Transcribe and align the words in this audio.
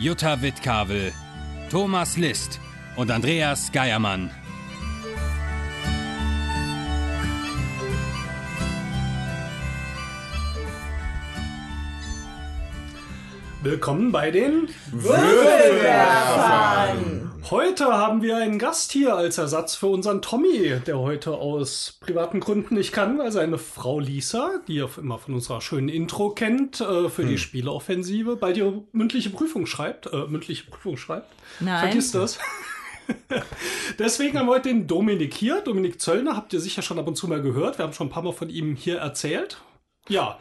Jutta 0.00 0.40
Wittkavel, 0.42 1.12
Thomas 1.72 2.16
List 2.16 2.60
und 2.94 3.10
Andreas 3.10 3.72
Geiermann. 3.72 4.30
Willkommen 13.60 14.12
bei 14.12 14.30
den 14.30 14.68
Würfelwerfern. 14.92 17.27
Heute 17.50 17.86
haben 17.86 18.20
wir 18.20 18.36
einen 18.36 18.58
Gast 18.58 18.92
hier 18.92 19.16
als 19.16 19.38
Ersatz 19.38 19.74
für 19.74 19.86
unseren 19.86 20.20
Tommy, 20.20 20.80
der 20.86 20.98
heute 20.98 21.32
aus 21.32 21.96
privaten 21.98 22.40
Gründen 22.40 22.74
nicht 22.74 22.92
kann, 22.92 23.18
weil 23.18 23.32
seine 23.32 23.56
Frau 23.56 24.00
Lisa, 24.00 24.60
die 24.68 24.74
ihr 24.74 24.90
immer 24.98 25.18
von 25.18 25.32
unserer 25.32 25.62
schönen 25.62 25.88
Intro 25.88 26.28
kennt, 26.30 26.82
äh, 26.82 27.08
für 27.08 27.24
die 27.24 27.38
Spieleoffensive 27.38 28.36
bald 28.36 28.58
ihre 28.58 28.82
mündliche 28.92 29.30
Prüfung 29.30 29.64
schreibt, 29.64 30.12
äh, 30.12 30.26
mündliche 30.26 30.70
Prüfung 30.70 30.98
schreibt. 30.98 31.32
Nein. 31.60 31.84
Vergiss 31.84 32.12
das. 32.12 32.38
Deswegen 33.98 34.38
haben 34.38 34.46
wir 34.46 34.52
heute 34.52 34.68
den 34.68 34.86
Dominik 34.86 35.32
hier. 35.32 35.62
Dominik 35.62 36.02
Zöllner 36.02 36.36
habt 36.36 36.52
ihr 36.52 36.60
sicher 36.60 36.82
schon 36.82 36.98
ab 36.98 37.08
und 37.08 37.16
zu 37.16 37.28
mal 37.28 37.40
gehört. 37.40 37.78
Wir 37.78 37.86
haben 37.86 37.94
schon 37.94 38.08
ein 38.08 38.10
paar 38.10 38.24
Mal 38.24 38.34
von 38.34 38.50
ihm 38.50 38.76
hier 38.76 38.98
erzählt. 38.98 39.56
Ja, 40.10 40.38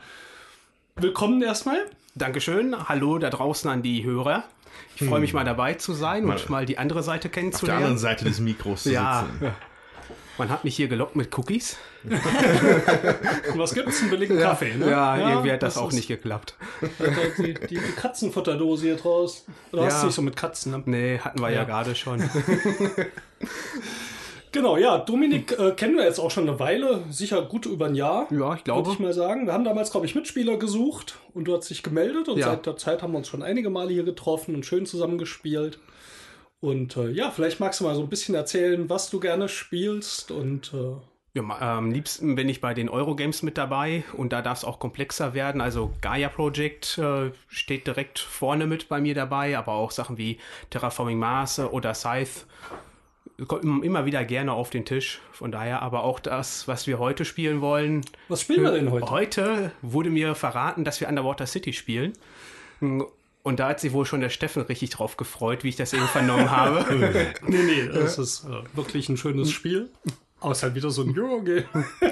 willkommen 0.98 1.42
erstmal. 1.42 1.80
Dankeschön. 2.16 2.90
Hallo 2.90 3.18
da 3.18 3.30
draußen 3.30 3.70
an 3.70 3.82
die 3.82 4.04
Hörer. 4.04 4.44
Ich 4.96 5.08
freue 5.08 5.20
mich 5.20 5.34
mal 5.34 5.44
dabei 5.46 5.76
zu 5.76 5.94
sein 5.94 6.26
und 6.26 6.50
mal 6.50 6.66
die 6.66 6.78
andere 6.78 7.04
Seite 7.04 7.28
Auf 7.28 7.32
der 7.34 7.42
kennenzulernen. 7.42 7.84
anderen 7.84 7.98
Seite 8.00 8.26
des 8.26 8.40
Mikros 8.40 8.84
zu 8.84 8.92
ja, 8.92 9.28
sitzen. 9.40 9.52
man 10.38 10.50
hat 10.50 10.64
mich 10.64 10.76
hier 10.76 10.88
gelockt 10.88 11.16
mit 11.16 11.38
Cookies. 11.38 11.78
Und 12.04 12.14
was 13.60 13.74
gibt's? 13.74 14.02
Einen 14.02 14.10
billigen 14.10 14.40
Kaffee, 14.40 14.74
ne? 14.76 14.90
Ja, 14.90 15.18
irgendwie 15.18 15.52
hat 15.52 15.62
das, 15.62 15.78
auch 15.78 15.90
ist- 15.90 15.96
nicht 15.96 16.08
geklappt. 16.08 16.56
Die, 17.38 17.54
die, 17.54 17.68
die 17.68 17.92
Katzenfutterdose 17.96 18.86
hier 18.86 18.96
draus. 18.96 19.46
Du 19.72 19.84
hast 19.84 20.00
Ja. 20.00 20.06
nicht 20.06 20.16
so 20.16 20.22
mit 20.22 20.36
Katzen. 20.36 20.72
Ne? 20.72 20.82
Nee, 20.86 21.20
hatten 21.20 21.40
wir 21.42 21.50
ja, 21.50 21.58
Ja. 21.60 21.64
gerade 21.66 21.94
schon. 21.96 22.24
Genau, 24.58 24.76
ja, 24.76 24.98
Dominik 24.98 25.52
äh, 25.60 25.72
kennen 25.74 25.96
wir 25.98 26.04
jetzt 26.06 26.18
auch 26.20 26.32
schon 26.32 26.50
eine 26.50 26.60
Weile, 26.60 27.04
sicher 27.12 27.44
gut 27.44 27.68
über 27.68 27.86
ein 27.86 27.94
Jahr. 27.94 28.24
Ja, 28.24 28.28
ich 28.30 28.40
Würde 28.40 28.64
glaube. 28.64 28.92
ich 28.92 28.98
mal 29.00 29.14
sagen. 29.14 29.46
Wir 29.46 29.54
haben 29.54 29.64
damals, 29.64 29.92
glaube 29.92 30.08
ich, 30.08 30.16
Mitspieler 30.16 30.58
gesucht 30.58 31.20
und 31.36 31.46
du 31.46 31.56
hast 31.56 31.70
dich 31.70 31.84
gemeldet 31.84 32.28
und 32.28 32.40
Ja. 32.40 32.48
seit 32.48 32.66
der 32.66 32.76
Zeit 32.76 33.04
haben 33.04 33.12
wir 33.12 33.20
uns 33.20 33.28
schon 33.28 33.44
einige 33.44 33.70
Male 33.70 33.92
hier 33.94 34.04
getroffen 34.04 34.56
und 34.56 34.66
schön 34.66 34.88
zusammengespielt. 34.88 35.78
Und 36.60 36.98
äh, 36.98 37.12
ja, 37.12 37.30
vielleicht 37.30 37.60
magst 37.60 37.80
du 37.82 37.84
mal 37.84 37.94
so 37.94 38.02
ein 38.02 38.10
bisschen 38.10 38.34
erzählen, 38.34 38.90
was 38.90 39.12
du 39.12 39.20
gerne 39.20 39.48
spielst 39.48 40.32
und 40.32 40.74
äh, 40.74 40.96
Ja, 41.36 41.44
ma- 41.44 41.60
am 41.78 41.92
liebsten 41.92 42.34
bin 42.34 42.50
ich 42.50 42.60
bei 42.60 42.74
den 42.74 42.90
Eurogames 42.90 43.44
mit 43.44 43.60
dabei 43.60 44.04
und 44.14 44.34
da 44.34 44.42
darf 44.42 44.58
es 44.58 44.66
auch 44.66 44.80
komplexer 44.80 45.36
werden. 45.36 45.62
Also 45.62 45.92
Gaia 46.02 46.30
Project 46.30 46.98
äh, 46.98 47.30
steht 47.48 47.86
direkt 47.86 48.18
vorne 48.18 48.66
mit 48.66 48.90
bei 48.90 49.00
mir 49.00 49.14
dabei, 49.14 49.56
aber 49.56 49.74
auch 49.74 49.92
Sachen 49.92 50.18
wie 50.18 50.40
Terraforming 50.72 51.20
Mars 51.20 51.60
oder 51.60 51.94
Scythe 51.94 52.32
kommen 53.46 53.84
immer 53.84 54.06
wieder 54.06 54.26
gerne 54.26 54.54
auf 54.54 54.70
den 54.70 54.86
Tisch. 54.86 55.20
Von 55.32 55.52
daher 55.52 55.82
aber 55.82 56.04
auch 56.04 56.20
das, 56.20 56.68
was 56.68 56.88
wir 56.88 56.98
heute 56.98 57.24
spielen 57.26 57.62
wollen. 57.62 58.04
was 58.30 58.42
spielen 58.42 58.64
wir 58.64 58.72
denn 58.72 58.92
heute? 58.92 59.10
Heute 59.12 59.72
wurde 59.82 60.10
mir 60.10 60.34
verraten, 60.34 60.84
dass 60.84 61.00
wir 61.02 61.08
Underwater 61.08 61.46
City 61.46 61.74
spielen. 61.74 62.14
Und 62.80 63.60
da 63.60 63.70
hat 63.70 63.80
sich 63.80 63.94
wohl 63.94 64.06
schon 64.06 64.22
der 64.22 64.30
Steffen 64.30 64.64
richtig 64.64 64.90
drauf 64.90 65.18
gefreut, 65.18 65.64
wie 65.64 65.70
ich 65.70 65.76
das 65.76 65.94
eben 65.94 66.08
vernommen 66.08 66.52
habe. 66.52 66.86
Nee, 67.48 67.64
nee, 67.64 67.88
das 67.88 68.18
ist 68.18 68.44
äh, 68.46 68.76
wirklich 68.76 69.08
ein 69.10 69.18
schönes 69.18 69.52
Spiel. 69.52 69.90
Außer 70.40 70.76
wieder 70.76 70.92
so 70.92 71.04
ein 71.04 71.18
Eurogame. 71.18 71.66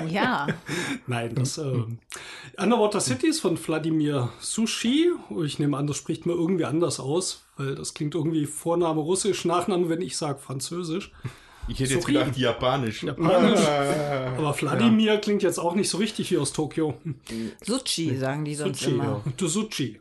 Ja, 0.08 0.48
Nein, 1.08 1.36
das 1.36 1.58
äh, 1.58 1.84
Underwater 2.58 3.00
City 3.00 3.28
ist 3.28 3.42
von 3.42 3.58
Wladimir 3.58 4.30
Sushi. 4.40 5.12
Ich 5.44 5.60
nehme 5.60 5.78
an, 5.78 5.88
das 5.88 5.98
spricht 5.98 6.26
mir 6.26 6.34
irgendwie 6.34 6.66
anders 6.66 7.00
aus, 7.00 7.45
weil 7.58 7.76
das 7.76 7.94
klingt 7.94 8.16
irgendwie 8.16 8.46
Vorname 8.46 9.02
Russisch, 9.02 9.46
Nachname, 9.46 9.90
wenn 9.90 10.02
ich 10.02 10.18
sage 10.18 10.40
Französisch. 10.40 11.12
Ich 11.68 11.80
hätte 11.80 11.94
jetzt 11.96 12.04
Sorry. 12.04 12.14
gedacht, 12.14 12.38
Japanisch. 12.38 13.02
Japanisch. 13.02 13.60
Aber 14.38 14.56
Wladimir 14.62 15.18
klingt 15.18 15.42
jetzt 15.42 15.58
auch 15.58 15.74
nicht 15.74 15.90
so 15.90 15.98
richtig 15.98 16.30
wie 16.30 16.38
aus 16.38 16.54
Tokio. 16.54 16.94
Sushi 17.64 18.16
sagen 18.18 18.46
die 18.46 18.54
sonst 18.54 18.82
Sushi, 18.82 18.92
immer. 18.92 19.04
ja. 19.04 19.22
Du 19.36 19.48
Sushi. 19.48 20.00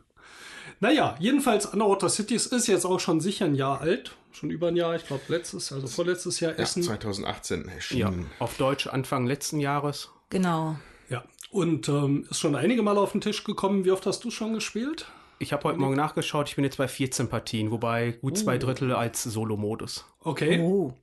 Naja, 0.79 1.15
jedenfalls 1.19 1.65
Underwater 1.65 2.07
Cities 2.09 2.45
ist 2.45 2.67
jetzt 2.67 2.85
auch 2.85 2.99
schon 2.99 3.19
sicher 3.19 3.45
ein 3.45 3.55
Jahr 3.55 3.81
alt. 3.81 4.15
Schon 4.31 4.51
über 4.51 4.67
ein 4.67 4.75
Jahr, 4.75 4.95
ich 4.95 5.07
glaube 5.07 5.23
letztes, 5.29 5.71
also 5.71 5.87
vorletztes 5.87 6.39
Jahr 6.39 6.51
Ja, 6.51 6.59
Essen. 6.59 6.83
2018 6.83 7.63
Ja, 7.65 7.71
erschienen. 7.73 8.29
auf 8.37 8.57
Deutsch 8.57 8.85
Anfang 8.85 9.25
letzten 9.25 9.59
Jahres. 9.59 10.11
Genau. 10.29 10.75
Ja. 11.09 11.23
Und 11.49 11.89
ähm, 11.89 12.27
ist 12.29 12.39
schon 12.41 12.55
einige 12.55 12.83
Mal 12.83 12.99
auf 12.99 13.13
den 13.13 13.21
Tisch 13.21 13.43
gekommen. 13.43 13.85
Wie 13.85 13.91
oft 13.91 14.05
hast 14.05 14.23
du 14.23 14.29
schon 14.29 14.53
gespielt? 14.53 15.07
Ich 15.37 15.51
habe 15.53 15.63
heute 15.65 15.77
Morgen 15.79 15.95
nachgeschaut, 15.95 16.47
ich 16.49 16.55
bin 16.55 16.63
jetzt 16.63 16.77
bei 16.77 16.87
14 16.87 17.27
Partien, 17.27 17.71
wobei 17.71 18.11
gut 18.21 18.37
zwei 18.37 18.57
Drittel 18.57 18.93
als 18.93 19.23
Solo-Modus. 19.23 20.05
Okay. 20.21 20.59
Oh. 20.59 20.93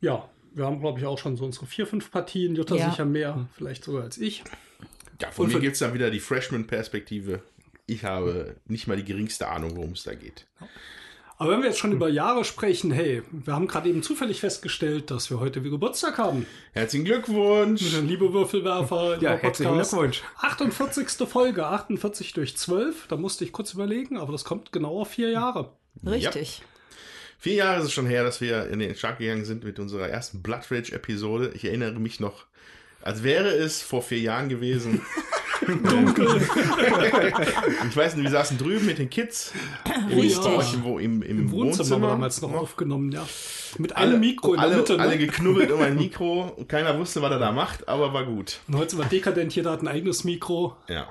Ja, 0.00 0.28
wir 0.52 0.66
haben, 0.66 0.80
glaube 0.80 0.98
ich, 1.00 1.06
auch 1.06 1.18
schon 1.18 1.36
so 1.36 1.44
unsere 1.44 1.66
vier, 1.66 1.86
fünf 1.86 2.10
Partien. 2.10 2.54
Jutta 2.54 2.76
Ja. 2.76 2.90
sicher 2.90 3.04
mehr, 3.06 3.48
vielleicht 3.56 3.84
sogar 3.84 4.02
als 4.04 4.18
ich. 4.18 4.44
Ja, 5.20 5.30
von 5.30 5.44
Und 5.44 5.48
mir 5.52 5.56
für- 5.56 5.60
gibt 5.62 5.72
es 5.74 5.78
dann 5.78 5.94
wieder 5.94 6.10
die 6.10 6.20
Freshman-Perspektive. 6.20 7.42
Ich 7.86 8.04
habe 8.04 8.56
nicht 8.66 8.86
mal 8.86 8.96
die 8.96 9.04
geringste 9.04 9.48
Ahnung, 9.48 9.76
worum 9.76 9.92
es 9.92 10.02
da 10.02 10.14
geht. 10.14 10.46
Aber 11.38 11.50
wenn 11.52 11.60
wir 11.60 11.66
jetzt 11.68 11.78
schon 11.78 11.92
über 11.92 12.08
Jahre 12.08 12.44
sprechen, 12.44 12.90
hey, 12.90 13.22
wir 13.30 13.52
haben 13.52 13.66
gerade 13.66 13.90
eben 13.90 14.02
zufällig 14.02 14.40
festgestellt, 14.40 15.10
dass 15.10 15.28
wir 15.28 15.38
heute 15.38 15.64
wie 15.64 15.70
Geburtstag 15.70 16.16
haben. 16.16 16.46
Herzlichen 16.72 17.04
Glückwunsch! 17.04 17.82
Liebe 18.02 18.32
Würfelwerfer, 18.32 19.16
lieber 19.20 19.32
Ja, 19.32 19.36
herzlichen 19.36 19.72
Podcast. 19.72 19.90
Glückwunsch. 19.90 20.22
48. 20.40 21.28
Folge, 21.28 21.66
48 21.66 22.32
durch 22.32 22.56
12. 22.56 23.08
Da 23.08 23.16
musste 23.18 23.44
ich 23.44 23.52
kurz 23.52 23.74
überlegen, 23.74 24.16
aber 24.16 24.32
das 24.32 24.44
kommt 24.44 24.72
genau 24.72 25.00
auf 25.02 25.10
vier 25.10 25.28
Jahre. 25.28 25.72
Richtig. 26.06 26.62
Vier 27.38 27.54
Jahre 27.54 27.80
ist 27.80 27.86
es 27.86 27.92
schon 27.92 28.06
her, 28.06 28.24
dass 28.24 28.40
wir 28.40 28.68
in 28.68 28.78
den 28.78 28.94
Start 28.94 29.18
gegangen 29.18 29.44
sind 29.44 29.62
mit 29.62 29.78
unserer 29.78 30.08
ersten 30.08 30.42
Blood 30.42 30.70
Rage-Episode. 30.70 31.52
Ich 31.54 31.66
erinnere 31.66 31.92
mich 31.92 32.18
noch, 32.18 32.46
als 33.02 33.22
wäre 33.22 33.50
es 33.50 33.82
vor 33.82 34.00
vier 34.00 34.20
Jahren 34.20 34.48
gewesen. 34.48 35.02
Dunkel. 35.66 36.42
ich 37.88 37.96
weiß 37.96 38.16
nicht, 38.16 38.24
wir 38.24 38.30
saßen 38.30 38.58
drüben 38.58 38.86
mit 38.86 38.98
den 38.98 39.10
Kids. 39.10 39.52
Richtig. 40.08 40.46
Euch 40.46 40.82
Wo, 40.82 40.98
im, 40.98 41.22
im, 41.22 41.40
Im 41.40 41.50
Wohnzimmer, 41.50 42.08
damals 42.08 42.40
noch 42.42 42.52
aufgenommen, 42.52 43.12
ja. 43.12 43.26
Mit 43.78 43.96
alle, 43.96 44.12
einem 44.12 44.20
Mikro 44.20 44.54
in 44.54 44.60
alle, 44.60 44.70
der 44.70 44.78
Mitte. 44.78 44.96
Ne? 44.96 45.02
alle 45.02 45.18
geknubbelt 45.18 45.70
um 45.70 45.80
ein 45.80 45.96
Mikro. 45.98 46.56
Keiner 46.68 46.98
wusste, 46.98 47.22
was 47.22 47.30
er 47.30 47.38
da 47.38 47.52
macht, 47.52 47.88
aber 47.88 48.12
war 48.12 48.24
gut. 48.24 48.60
Und 48.68 48.76
heute 48.76 48.90
sind 48.90 48.98
wir 49.00 49.06
dekadent, 49.06 49.54
jeder 49.54 49.70
hat 49.72 49.82
ein 49.82 49.88
eigenes 49.88 50.24
Mikro. 50.24 50.76
Ja. 50.88 51.06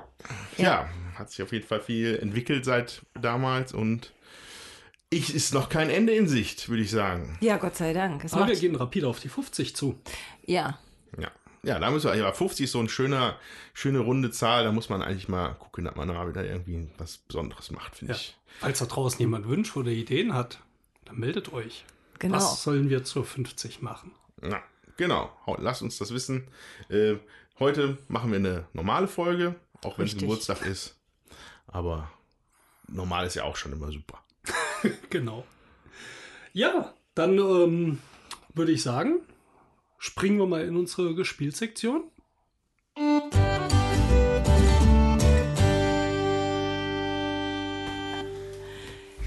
ja. 0.56 0.88
hat 1.14 1.30
sich 1.30 1.42
auf 1.42 1.52
jeden 1.52 1.66
Fall 1.66 1.80
viel 1.80 2.16
entwickelt 2.16 2.64
seit 2.64 3.02
damals 3.20 3.72
und 3.72 4.12
ich 5.10 5.34
ist 5.34 5.54
noch 5.54 5.68
kein 5.68 5.88
Ende 5.88 6.12
in 6.14 6.26
Sicht, 6.26 6.68
würde 6.68 6.82
ich 6.82 6.90
sagen. 6.90 7.38
Ja, 7.40 7.58
Gott 7.58 7.76
sei 7.76 7.92
Dank. 7.92 8.24
Es 8.24 8.32
Aber 8.34 8.48
wir 8.48 8.56
gehen 8.56 8.74
rapide 8.74 9.06
auf 9.06 9.20
die 9.20 9.28
50 9.28 9.76
zu. 9.76 9.98
ja, 10.44 10.78
Ja. 11.18 11.30
Ja, 11.66 11.78
da 11.80 11.90
müssen 11.90 12.06
wir, 12.10 12.14
ja, 12.16 12.32
50 12.32 12.64
ist 12.64 12.72
so 12.72 12.78
eine 12.78 12.88
schöne, 12.88 13.34
schöne 13.74 13.98
runde 13.98 14.30
Zahl. 14.30 14.64
Da 14.64 14.72
muss 14.72 14.88
man 14.88 15.02
eigentlich 15.02 15.28
mal 15.28 15.54
gucken, 15.54 15.84
dass 15.84 15.96
man 15.96 16.08
da 16.08 16.28
wieder 16.28 16.44
irgendwie 16.44 16.88
was 16.98 17.18
Besonderes 17.18 17.70
macht, 17.70 17.96
finde 17.96 18.12
Ja. 18.14 18.18
ich. 18.18 18.36
Falls 18.60 18.78
da 18.78 18.86
draußen 18.86 19.18
jemand 19.18 19.48
Wünsche 19.48 19.78
oder 19.78 19.90
Ideen 19.90 20.32
hat, 20.32 20.60
dann 21.04 21.16
meldet 21.18 21.52
euch. 21.52 21.84
genau. 22.18 22.36
Was 22.36 22.62
sollen 22.62 22.88
wir 22.88 23.04
zur 23.04 23.24
50 23.24 23.82
machen? 23.82 24.12
Ja, 24.42 24.62
genau. 24.96 25.30
Lasst 25.58 25.82
uns 25.82 25.98
das 25.98 26.14
wissen. 26.14 26.46
Äh, 26.88 27.16
heute 27.58 27.98
machen 28.08 28.30
wir 28.30 28.38
eine 28.38 28.64
normale 28.72 29.08
Folge, 29.08 29.56
auch 29.84 29.98
wenn 29.98 30.06
es. 30.06 30.16
Geburtstag 30.16 30.64
ist. 30.64 30.96
Aber 31.66 32.10
normal 32.88 33.26
ist 33.26 33.34
ja 33.34 33.42
auch 33.44 33.56
schon 33.56 33.72
immer 33.72 33.90
super. 33.92 34.22
Genau. 35.10 35.44
Ja, 36.52 36.94
dann 37.14 37.36
ähm, 37.38 37.98
würde 38.54 38.72
ich 38.72 38.82
sagen, 38.82 39.20
springen 39.98 40.38
wir 40.38 40.46
mal 40.46 40.64
in 40.64 40.76
unsere 40.76 41.14
Gespielsektion. 41.14 42.04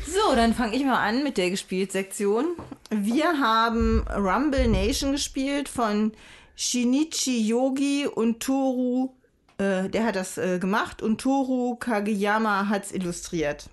So, 0.05 0.35
dann 0.35 0.53
fange 0.53 0.75
ich 0.75 0.83
mal 0.83 0.99
an 0.99 1.23
mit 1.23 1.37
der 1.37 1.49
Gespielt-Sektion. 1.49 2.55
Wir 2.89 3.39
haben 3.39 4.05
Rumble 4.07 4.67
Nation 4.67 5.11
gespielt 5.11 5.69
von 5.69 6.11
Shinichi 6.55 7.47
Yogi 7.47 8.07
und 8.07 8.41
Toru, 8.41 9.13
äh, 9.59 9.87
der 9.89 10.05
hat 10.05 10.15
das 10.15 10.37
äh, 10.37 10.59
gemacht 10.59 11.01
und 11.01 11.21
Toru 11.21 11.75
Kageyama 11.75 12.67
hat 12.67 12.85
es 12.85 12.91
illustriert. 12.91 13.69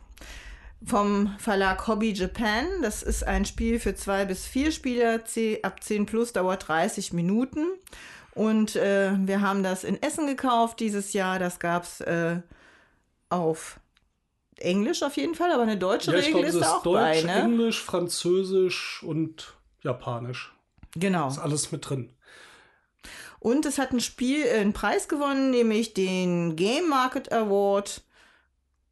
Vom 0.87 1.35
Verlag 1.39 1.87
Hobby 1.89 2.13
Japan. 2.13 2.65
Das 2.81 3.03
ist 3.03 3.27
ein 3.27 3.45
Spiel 3.45 3.81
für 3.81 3.95
zwei 3.95 4.25
bis 4.25 4.47
vier 4.47 4.71
Spieler. 4.71 5.21
Ab 5.63 5.83
10 5.83 6.07
plus 6.07 6.33
dauert 6.33 6.69
30 6.69 7.13
Minuten. 7.13 7.67
Und 8.35 8.77
äh, 8.77 9.13
wir 9.19 9.41
haben 9.41 9.63
das 9.63 9.83
in 9.83 10.01
Essen 10.01 10.27
gekauft 10.27 10.79
dieses 10.81 11.13
Jahr. 11.13 11.39
Das 11.39 11.59
gab 11.59 11.83
es 11.85 12.01
äh, 12.03 12.41
auf 13.31 13.81
Englisch 14.59 15.03
auf 15.03 15.17
jeden 15.17 15.35
Fall, 15.35 15.53
aber 15.53 15.65
eine 15.65 15.77
deutsche 15.77 16.13
ja, 16.13 16.19
Regel 16.19 16.43
glaub, 16.43 16.45
ist 16.45 16.61
da 16.61 16.77
auch 16.77 16.83
Deutsch, 16.83 16.99
bei, 16.99 17.23
ne? 17.23 17.41
Englisch, 17.43 17.83
Französisch 17.83 19.03
und 19.03 19.55
Japanisch. 19.83 20.55
Genau. 20.95 21.29
Ist 21.29 21.39
alles 21.39 21.73
mit 21.73 21.89
drin. 21.89 22.11
Und 23.39 23.67
es 23.67 23.79
hat 23.79 23.93
ein 23.93 24.01
Spiel, 24.01 24.45
äh, 24.45 24.61
einen 24.61 24.73
Preis 24.73 25.09
gewonnen, 25.09 25.51
nämlich 25.51 25.95
den 25.95 26.57
Game 26.57 26.89
Market 26.89 27.33
Award 27.33 28.03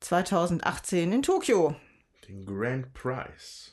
2018 0.00 1.12
in 1.12 1.22
Tokio. 1.22 1.76
Grand 2.44 2.92
Prize. 2.94 3.72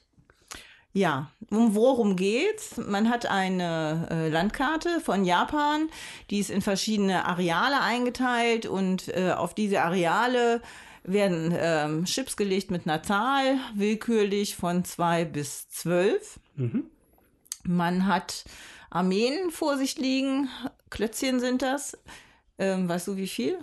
Ja, 0.93 1.31
um 1.49 1.73
worum 1.73 2.17
geht's? 2.17 2.75
Man 2.75 3.09
hat 3.09 3.25
eine 3.25 4.07
äh, 4.11 4.29
Landkarte 4.29 4.99
von 4.99 5.23
Japan, 5.23 5.89
die 6.29 6.39
ist 6.39 6.49
in 6.49 6.61
verschiedene 6.61 7.25
Areale 7.25 7.79
eingeteilt 7.79 8.65
und 8.65 9.07
äh, 9.07 9.31
auf 9.31 9.55
diese 9.55 9.81
Areale 9.81 10.61
werden 11.03 11.55
ähm, 11.57 12.05
Chips 12.05 12.35
gelegt 12.35 12.71
mit 12.71 12.85
einer 12.85 13.01
Zahl, 13.03 13.57
willkürlich 13.73 14.57
von 14.57 14.83
zwei 14.83 15.23
bis 15.23 15.69
zwölf. 15.69 16.39
Mhm. 16.55 16.85
Man 17.63 18.05
hat 18.05 18.43
Armeen 18.89 19.49
vor 19.49 19.77
sich 19.77 19.97
liegen, 19.97 20.49
Klötzchen 20.89 21.39
sind 21.39 21.61
das. 21.61 21.97
Ähm, 22.57 22.89
weißt 22.89 23.07
du 23.07 23.15
wie 23.15 23.27
viel? 23.27 23.57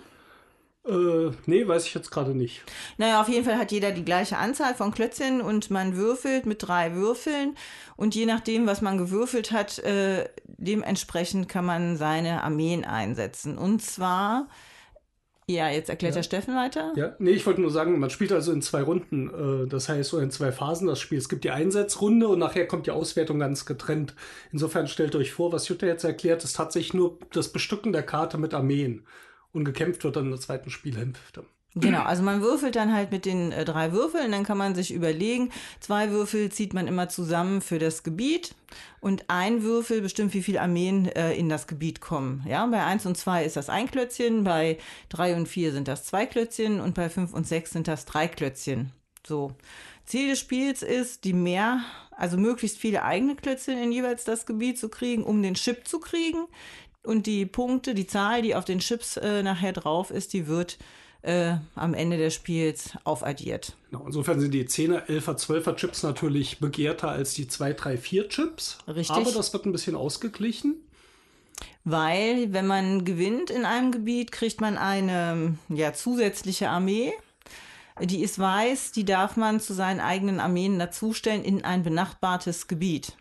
Äh, 0.87 1.31
nee, 1.45 1.67
weiß 1.67 1.85
ich 1.85 1.93
jetzt 1.93 2.09
gerade 2.09 2.33
nicht. 2.33 2.63
Naja, 2.97 3.21
auf 3.21 3.27
jeden 3.27 3.43
Fall 3.43 3.57
hat 3.57 3.71
jeder 3.71 3.91
die 3.91 4.05
gleiche 4.05 4.37
Anzahl 4.37 4.73
von 4.73 4.91
Klötzchen 4.91 5.41
und 5.41 5.69
man 5.69 5.97
würfelt 5.97 6.45
mit 6.45 6.65
drei 6.65 6.95
Würfeln 6.95 7.55
und 7.97 8.15
je 8.15 8.25
nachdem, 8.25 8.65
was 8.65 8.81
man 8.81 8.97
gewürfelt 8.97 9.51
hat, 9.51 9.79
äh, 9.79 10.29
dementsprechend 10.45 11.49
kann 11.49 11.65
man 11.65 11.97
seine 11.97 12.43
Armeen 12.43 12.85
einsetzen. 12.85 13.57
Und 13.57 13.81
zwar, 13.81 14.47
ja, 15.47 15.69
jetzt 15.69 15.89
erklärt 15.89 16.15
ja. 16.15 16.19
der 16.19 16.23
Steffen 16.23 16.55
weiter. 16.55 16.93
Ja, 16.95 17.13
nee, 17.19 17.31
ich 17.31 17.45
wollte 17.45 17.59
nur 17.59 17.71
sagen, 17.71 17.99
man 17.99 18.09
spielt 18.09 18.31
also 18.31 18.53
in 18.53 18.61
zwei 18.61 18.81
Runden, 18.81 19.65
äh, 19.65 19.67
das 19.67 19.89
heißt 19.89 20.09
so 20.09 20.19
in 20.19 20.31
zwei 20.31 20.53
Phasen 20.53 20.87
das 20.87 21.01
Spiel. 21.01 21.17
Es 21.17 21.27
gibt 21.27 21.43
die 21.43 21.51
Einsetzrunde 21.51 22.29
und 22.29 22.39
nachher 22.39 22.67
kommt 22.67 22.87
die 22.87 22.91
Auswertung 22.91 23.39
ganz 23.39 23.65
getrennt. 23.65 24.15
Insofern 24.53 24.87
stellt 24.87 25.15
euch 25.17 25.33
vor, 25.33 25.51
was 25.51 25.67
Jutta 25.67 25.87
jetzt 25.87 26.05
erklärt, 26.05 26.45
ist 26.45 26.55
tatsächlich 26.55 26.93
nur 26.93 27.19
das 27.33 27.49
Bestücken 27.51 27.91
der 27.91 28.03
Karte 28.03 28.37
mit 28.37 28.53
Armeen 28.53 29.03
und 29.53 29.65
gekämpft 29.65 30.03
wird 30.03 30.15
dann 30.15 30.25
in 30.25 30.31
der 30.31 30.39
zweiten 30.39 30.69
Spielhälfte. 30.69 31.45
Genau, 31.75 32.01
also 32.01 32.23
man 32.23 32.41
würfelt 32.41 32.75
dann 32.75 32.93
halt 32.93 33.11
mit 33.11 33.25
den 33.25 33.51
äh, 33.51 33.63
drei 33.63 33.91
Würfeln, 33.91 34.31
dann 34.31 34.43
kann 34.43 34.57
man 34.57 34.73
sich 34.73 34.91
überlegen, 34.91 35.51
zwei 35.79 36.09
Würfel 36.09 36.51
zieht 36.51 36.73
man 36.73 36.87
immer 36.87 37.09
zusammen 37.09 37.61
für 37.61 37.77
das 37.77 38.01
Gebiet 38.01 38.55
und 39.01 39.25
ein 39.27 39.61
Würfel 39.61 40.01
bestimmt, 40.01 40.33
wie 40.33 40.41
viele 40.41 40.61
Armeen 40.61 41.05
äh, 41.09 41.33
in 41.35 41.47
das 41.47 41.67
Gebiet 41.67 42.01
kommen. 42.01 42.43
Ja, 42.47 42.65
bei 42.65 42.83
eins 42.83 43.05
und 43.05 43.17
zwei 43.17 43.45
ist 43.45 43.55
das 43.55 43.69
ein 43.69 43.89
Klötzchen, 43.89 44.43
bei 44.43 44.79
drei 45.09 45.35
und 45.35 45.47
vier 45.47 45.71
sind 45.71 45.87
das 45.87 46.05
zwei 46.05 46.25
Klötzchen 46.25 46.81
und 46.81 46.95
bei 46.95 47.07
fünf 47.07 47.33
und 47.33 47.47
sechs 47.47 47.69
sind 47.69 47.87
das 47.87 48.05
drei 48.05 48.27
Klötzchen. 48.27 48.91
So. 49.25 49.55
Ziel 50.05 50.29
des 50.29 50.39
Spiels 50.39 50.81
ist, 50.81 51.23
die 51.23 51.33
mehr, 51.33 51.81
also 52.09 52.37
möglichst 52.37 52.79
viele 52.79 53.03
eigene 53.03 53.35
Klötzchen 53.35 53.77
in 53.77 53.91
jeweils 53.91 54.23
das 54.23 54.47
Gebiet 54.47 54.79
zu 54.79 54.89
kriegen, 54.89 55.23
um 55.23 55.43
den 55.43 55.53
Chip 55.53 55.87
zu 55.87 55.99
kriegen. 55.99 56.47
Und 57.03 57.27
die 57.27 57.45
Punkte, 57.45 57.93
die 57.93 58.07
Zahl, 58.07 58.41
die 58.41 58.55
auf 58.55 58.65
den 58.65 58.79
Chips 58.79 59.17
äh, 59.17 59.41
nachher 59.41 59.73
drauf 59.73 60.11
ist, 60.11 60.33
die 60.33 60.47
wird 60.47 60.77
äh, 61.21 61.55
am 61.75 61.93
Ende 61.93 62.17
des 62.17 62.33
Spiels 62.33 62.91
aufaddiert. 63.03 63.75
Genau, 63.91 64.05
insofern 64.05 64.39
sind 64.39 64.53
die 64.53 64.65
10er, 64.65 65.07
11er, 65.07 65.37
12er 65.37 65.75
Chips 65.75 66.03
natürlich 66.03 66.59
begehrter 66.59 67.09
als 67.09 67.33
die 67.33 67.47
2, 67.47 67.73
3, 67.73 67.97
4 67.97 68.29
Chips. 68.29 68.77
Richtig. 68.87 69.15
Aber 69.15 69.31
das 69.31 69.51
wird 69.53 69.65
ein 69.65 69.71
bisschen 69.71 69.95
ausgeglichen. 69.95 70.75
Weil, 71.83 72.53
wenn 72.53 72.67
man 72.67 73.03
gewinnt 73.05 73.49
in 73.49 73.65
einem 73.65 73.91
Gebiet, 73.91 74.31
kriegt 74.31 74.61
man 74.61 74.77
eine 74.77 75.57
ja, 75.69 75.93
zusätzliche 75.93 76.69
Armee. 76.69 77.13
Die 78.01 78.21
ist 78.21 78.39
weiß, 78.39 78.91
die 78.91 79.03
darf 79.03 79.35
man 79.35 79.59
zu 79.59 79.73
seinen 79.73 79.99
eigenen 79.99 80.39
Armeen 80.39 80.79
dazustellen 80.79 81.43
in 81.43 81.65
ein 81.65 81.83
benachbartes 81.83 82.67
Gebiet. 82.67 83.13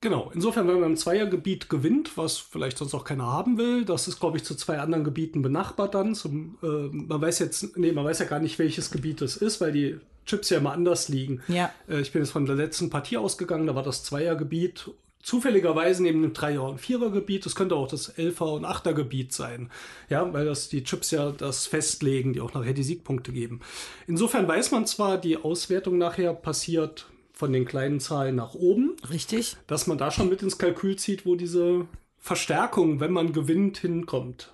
Genau, 0.00 0.30
insofern, 0.32 0.68
wenn 0.68 0.80
man 0.80 0.90
im 0.90 0.96
Zweiergebiet 0.96 1.68
gewinnt, 1.68 2.16
was 2.16 2.38
vielleicht 2.38 2.78
sonst 2.78 2.94
auch 2.94 3.04
keiner 3.04 3.26
haben 3.26 3.58
will, 3.58 3.84
das 3.84 4.06
ist, 4.06 4.20
glaube 4.20 4.36
ich, 4.36 4.44
zu 4.44 4.54
zwei 4.54 4.78
anderen 4.78 5.02
Gebieten 5.02 5.42
benachbart 5.42 5.94
dann. 5.94 6.14
Zum, 6.14 6.56
äh, 6.62 6.66
man 6.66 7.20
weiß 7.20 7.40
jetzt, 7.40 7.76
nee, 7.76 7.90
man 7.90 8.04
weiß 8.04 8.20
ja 8.20 8.26
gar 8.26 8.38
nicht, 8.38 8.60
welches 8.60 8.92
Gebiet 8.92 9.22
es 9.22 9.36
ist, 9.36 9.60
weil 9.60 9.72
die 9.72 9.98
Chips 10.24 10.50
ja 10.50 10.58
immer 10.58 10.72
anders 10.72 11.08
liegen. 11.08 11.42
Ja. 11.48 11.72
Äh, 11.88 12.00
ich 12.00 12.12
bin 12.12 12.22
jetzt 12.22 12.30
von 12.30 12.46
der 12.46 12.54
letzten 12.54 12.90
Partie 12.90 13.16
ausgegangen, 13.16 13.66
da 13.66 13.74
war 13.74 13.82
das 13.82 14.04
Zweiergebiet 14.04 14.88
zufälligerweise 15.20 16.02
neben 16.04 16.22
dem 16.22 16.32
Dreier- 16.32 16.62
und 16.62 16.80
Vierergebiet. 16.80 17.44
Das 17.44 17.56
könnte 17.56 17.74
auch 17.74 17.88
das 17.88 18.08
Elfer- 18.08 18.52
und 18.52 18.64
Achtergebiet 18.64 19.32
sein. 19.32 19.70
Ja, 20.08 20.32
weil 20.32 20.44
das 20.44 20.68
die 20.68 20.84
Chips 20.84 21.10
ja 21.10 21.32
das 21.32 21.66
festlegen, 21.66 22.32
die 22.32 22.40
auch 22.40 22.54
nachher 22.54 22.72
die 22.72 22.84
Siegpunkte 22.84 23.32
geben. 23.32 23.60
Insofern 24.06 24.46
weiß 24.46 24.70
man 24.70 24.86
zwar, 24.86 25.18
die 25.18 25.36
Auswertung 25.36 25.98
nachher 25.98 26.34
passiert 26.34 27.08
von 27.38 27.52
den 27.52 27.64
kleinen 27.64 28.00
Zahlen 28.00 28.34
nach 28.34 28.54
oben. 28.54 28.96
Richtig. 29.08 29.56
Dass 29.68 29.86
man 29.86 29.96
da 29.96 30.10
schon 30.10 30.28
mit 30.28 30.42
ins 30.42 30.58
Kalkül 30.58 30.96
zieht, 30.96 31.24
wo 31.24 31.36
diese 31.36 31.86
Verstärkung, 32.18 32.98
wenn 32.98 33.12
man 33.12 33.32
gewinnt, 33.32 33.78
hinkommt. 33.78 34.52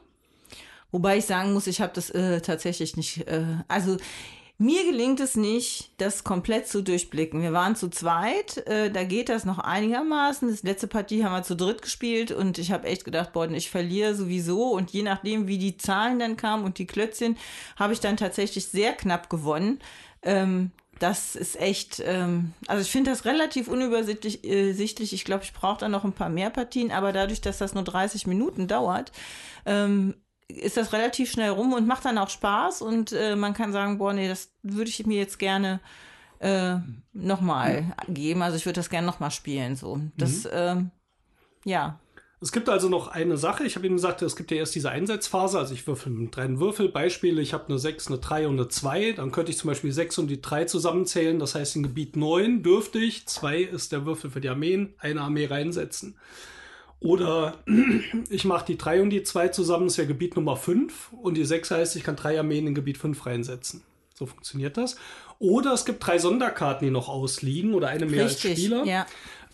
Wobei 0.92 1.16
ich 1.16 1.24
sagen 1.24 1.54
muss, 1.54 1.66
ich 1.66 1.80
habe 1.80 1.92
das 1.94 2.10
äh, 2.10 2.42
tatsächlich 2.42 2.98
nicht. 2.98 3.26
Äh, 3.26 3.46
also 3.68 3.96
mir 4.58 4.84
gelingt 4.84 5.18
es 5.20 5.34
nicht, 5.34 5.92
das 5.96 6.24
komplett 6.24 6.68
zu 6.68 6.82
durchblicken. 6.82 7.40
Wir 7.40 7.54
waren 7.54 7.74
zu 7.74 7.88
zweit, 7.88 8.58
äh, 8.66 8.90
da 8.90 9.02
geht 9.04 9.30
das 9.30 9.46
noch 9.46 9.58
einigermaßen. 9.58 10.50
Das 10.50 10.62
letzte 10.62 10.86
Partie 10.86 11.24
haben 11.24 11.32
wir 11.32 11.42
zu 11.42 11.56
dritt 11.56 11.80
gespielt 11.80 12.32
und 12.32 12.58
ich 12.58 12.70
habe 12.70 12.86
echt 12.86 13.06
gedacht, 13.06 13.32
boah, 13.32 13.50
ich 13.50 13.70
verliere 13.70 14.14
sowieso. 14.14 14.72
Und 14.72 14.90
je 14.90 15.02
nachdem, 15.02 15.48
wie 15.48 15.56
die 15.56 15.78
Zahlen 15.78 16.18
dann 16.18 16.36
kamen 16.36 16.64
und 16.64 16.76
die 16.76 16.86
Klötzchen, 16.86 17.38
habe 17.76 17.94
ich 17.94 18.00
dann 18.00 18.18
tatsächlich 18.18 18.66
sehr 18.66 18.92
knapp 18.92 19.30
gewonnen. 19.30 19.80
Ähm, 20.22 20.70
das 20.98 21.36
ist 21.36 21.60
echt, 21.60 22.02
ähm, 22.04 22.52
also 22.66 22.82
ich 22.82 22.90
finde 22.90 23.10
das 23.10 23.24
relativ 23.24 23.68
unübersichtlich. 23.68 24.44
Äh, 24.44 24.70
ich 24.70 25.24
glaube, 25.24 25.44
ich 25.44 25.52
brauche 25.52 25.80
da 25.80 25.88
noch 25.88 26.04
ein 26.04 26.12
paar 26.12 26.28
mehr 26.28 26.50
Partien, 26.50 26.92
aber 26.92 27.12
dadurch, 27.12 27.40
dass 27.40 27.58
das 27.58 27.74
nur 27.74 27.84
30 27.84 28.26
Minuten 28.26 28.68
dauert, 28.68 29.12
ähm, 29.66 30.14
ist 30.48 30.76
das 30.76 30.92
relativ 30.92 31.30
schnell 31.30 31.50
rum 31.50 31.72
und 31.72 31.86
macht 31.86 32.04
dann 32.04 32.18
auch 32.18 32.28
Spaß 32.28 32.82
und 32.82 33.12
äh, 33.12 33.34
man 33.34 33.54
kann 33.54 33.72
sagen, 33.72 33.98
boah, 33.98 34.12
nee, 34.12 34.28
das 34.28 34.50
würde 34.62 34.90
ich 34.90 35.06
mir 35.06 35.18
jetzt 35.18 35.38
gerne 35.38 35.80
äh, 36.38 36.76
nochmal 37.12 37.94
geben. 38.08 38.42
Also 38.42 38.56
ich 38.56 38.66
würde 38.66 38.80
das 38.80 38.90
gerne 38.90 39.06
nochmal 39.06 39.30
spielen. 39.30 39.76
So. 39.76 40.00
Das, 40.16 40.44
mhm. 40.44 40.50
ähm, 40.52 40.90
ja, 41.64 41.98
es 42.44 42.52
gibt 42.52 42.68
also 42.68 42.90
noch 42.90 43.08
eine 43.08 43.38
Sache. 43.38 43.64
Ich 43.64 43.74
habe 43.74 43.86
Ihnen 43.86 43.96
gesagt, 43.96 44.20
es 44.20 44.36
gibt 44.36 44.50
ja 44.50 44.58
erst 44.58 44.74
diese 44.74 44.90
Einsatzphase. 44.90 45.58
Also 45.58 45.72
ich 45.72 45.86
würfel 45.86 46.12
mit 46.12 46.36
drei 46.36 46.46
Würfel. 46.60 46.90
Beispiele, 46.90 47.40
ich 47.40 47.54
habe 47.54 47.68
eine 47.68 47.78
6, 47.78 48.08
eine 48.08 48.18
3 48.18 48.48
und 48.48 48.60
eine 48.60 48.68
2. 48.68 49.12
Dann 49.12 49.32
könnte 49.32 49.50
ich 49.50 49.56
zum 49.56 49.68
Beispiel 49.68 49.90
6 49.90 50.18
und 50.18 50.26
die 50.28 50.42
3 50.42 50.66
zusammenzählen. 50.66 51.38
Das 51.38 51.54
heißt, 51.54 51.76
in 51.76 51.84
Gebiet 51.84 52.16
9 52.16 52.62
dürfte 52.62 52.98
ich, 52.98 53.24
2 53.26 53.62
ist 53.62 53.92
der 53.92 54.04
Würfel 54.04 54.30
für 54.30 54.42
die 54.42 54.50
Armeen, 54.50 54.92
eine 54.98 55.22
Armee 55.22 55.46
reinsetzen. 55.46 56.18
Oder 57.00 57.64
ich 58.28 58.44
mache 58.44 58.66
die 58.66 58.76
3 58.76 59.00
und 59.00 59.08
die 59.08 59.22
2 59.22 59.48
zusammen, 59.48 59.86
das 59.86 59.96
wäre 59.96 60.08
Gebiet 60.08 60.36
Nummer 60.36 60.56
5. 60.56 61.14
Und 61.14 61.38
die 61.38 61.46
6 61.46 61.70
heißt, 61.70 61.96
ich 61.96 62.04
kann 62.04 62.16
drei 62.16 62.38
Armeen 62.38 62.66
in 62.66 62.74
Gebiet 62.74 62.98
5 62.98 63.24
reinsetzen. 63.24 63.84
So 64.12 64.26
funktioniert 64.26 64.76
das. 64.76 64.96
Oder 65.38 65.72
es 65.72 65.86
gibt 65.86 66.06
drei 66.06 66.18
Sonderkarten, 66.18 66.86
die 66.86 66.92
noch 66.92 67.08
ausliegen 67.08 67.72
oder 67.72 67.88
eine 67.88 68.04
mehr 68.04 68.26
Richtig, 68.26 68.50
als 68.50 68.60
Spieler. 68.60 68.84
Ja. 68.84 69.06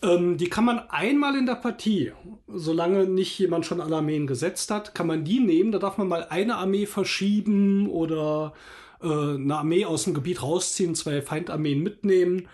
Ähm, 0.03 0.37
die 0.37 0.49
kann 0.49 0.65
man 0.65 0.79
einmal 0.89 1.35
in 1.35 1.45
der 1.45 1.55
Partie, 1.55 2.11
solange 2.47 3.05
nicht 3.05 3.37
jemand 3.37 3.65
schon 3.65 3.81
alle 3.81 3.97
Armeen 3.97 4.25
gesetzt 4.25 4.71
hat, 4.71 4.95
kann 4.95 5.07
man 5.07 5.23
die 5.23 5.39
nehmen. 5.39 5.71
Da 5.71 5.79
darf 5.79 5.97
man 5.97 6.07
mal 6.07 6.25
eine 6.29 6.55
Armee 6.55 6.87
verschieben 6.87 7.87
oder 7.87 8.53
äh, 9.01 9.07
eine 9.07 9.57
Armee 9.57 9.85
aus 9.85 10.05
dem 10.05 10.13
Gebiet 10.13 10.41
rausziehen, 10.41 10.95
zwei 10.95 11.21
Feindarmeen 11.21 11.83
mitnehmen. 11.83 12.47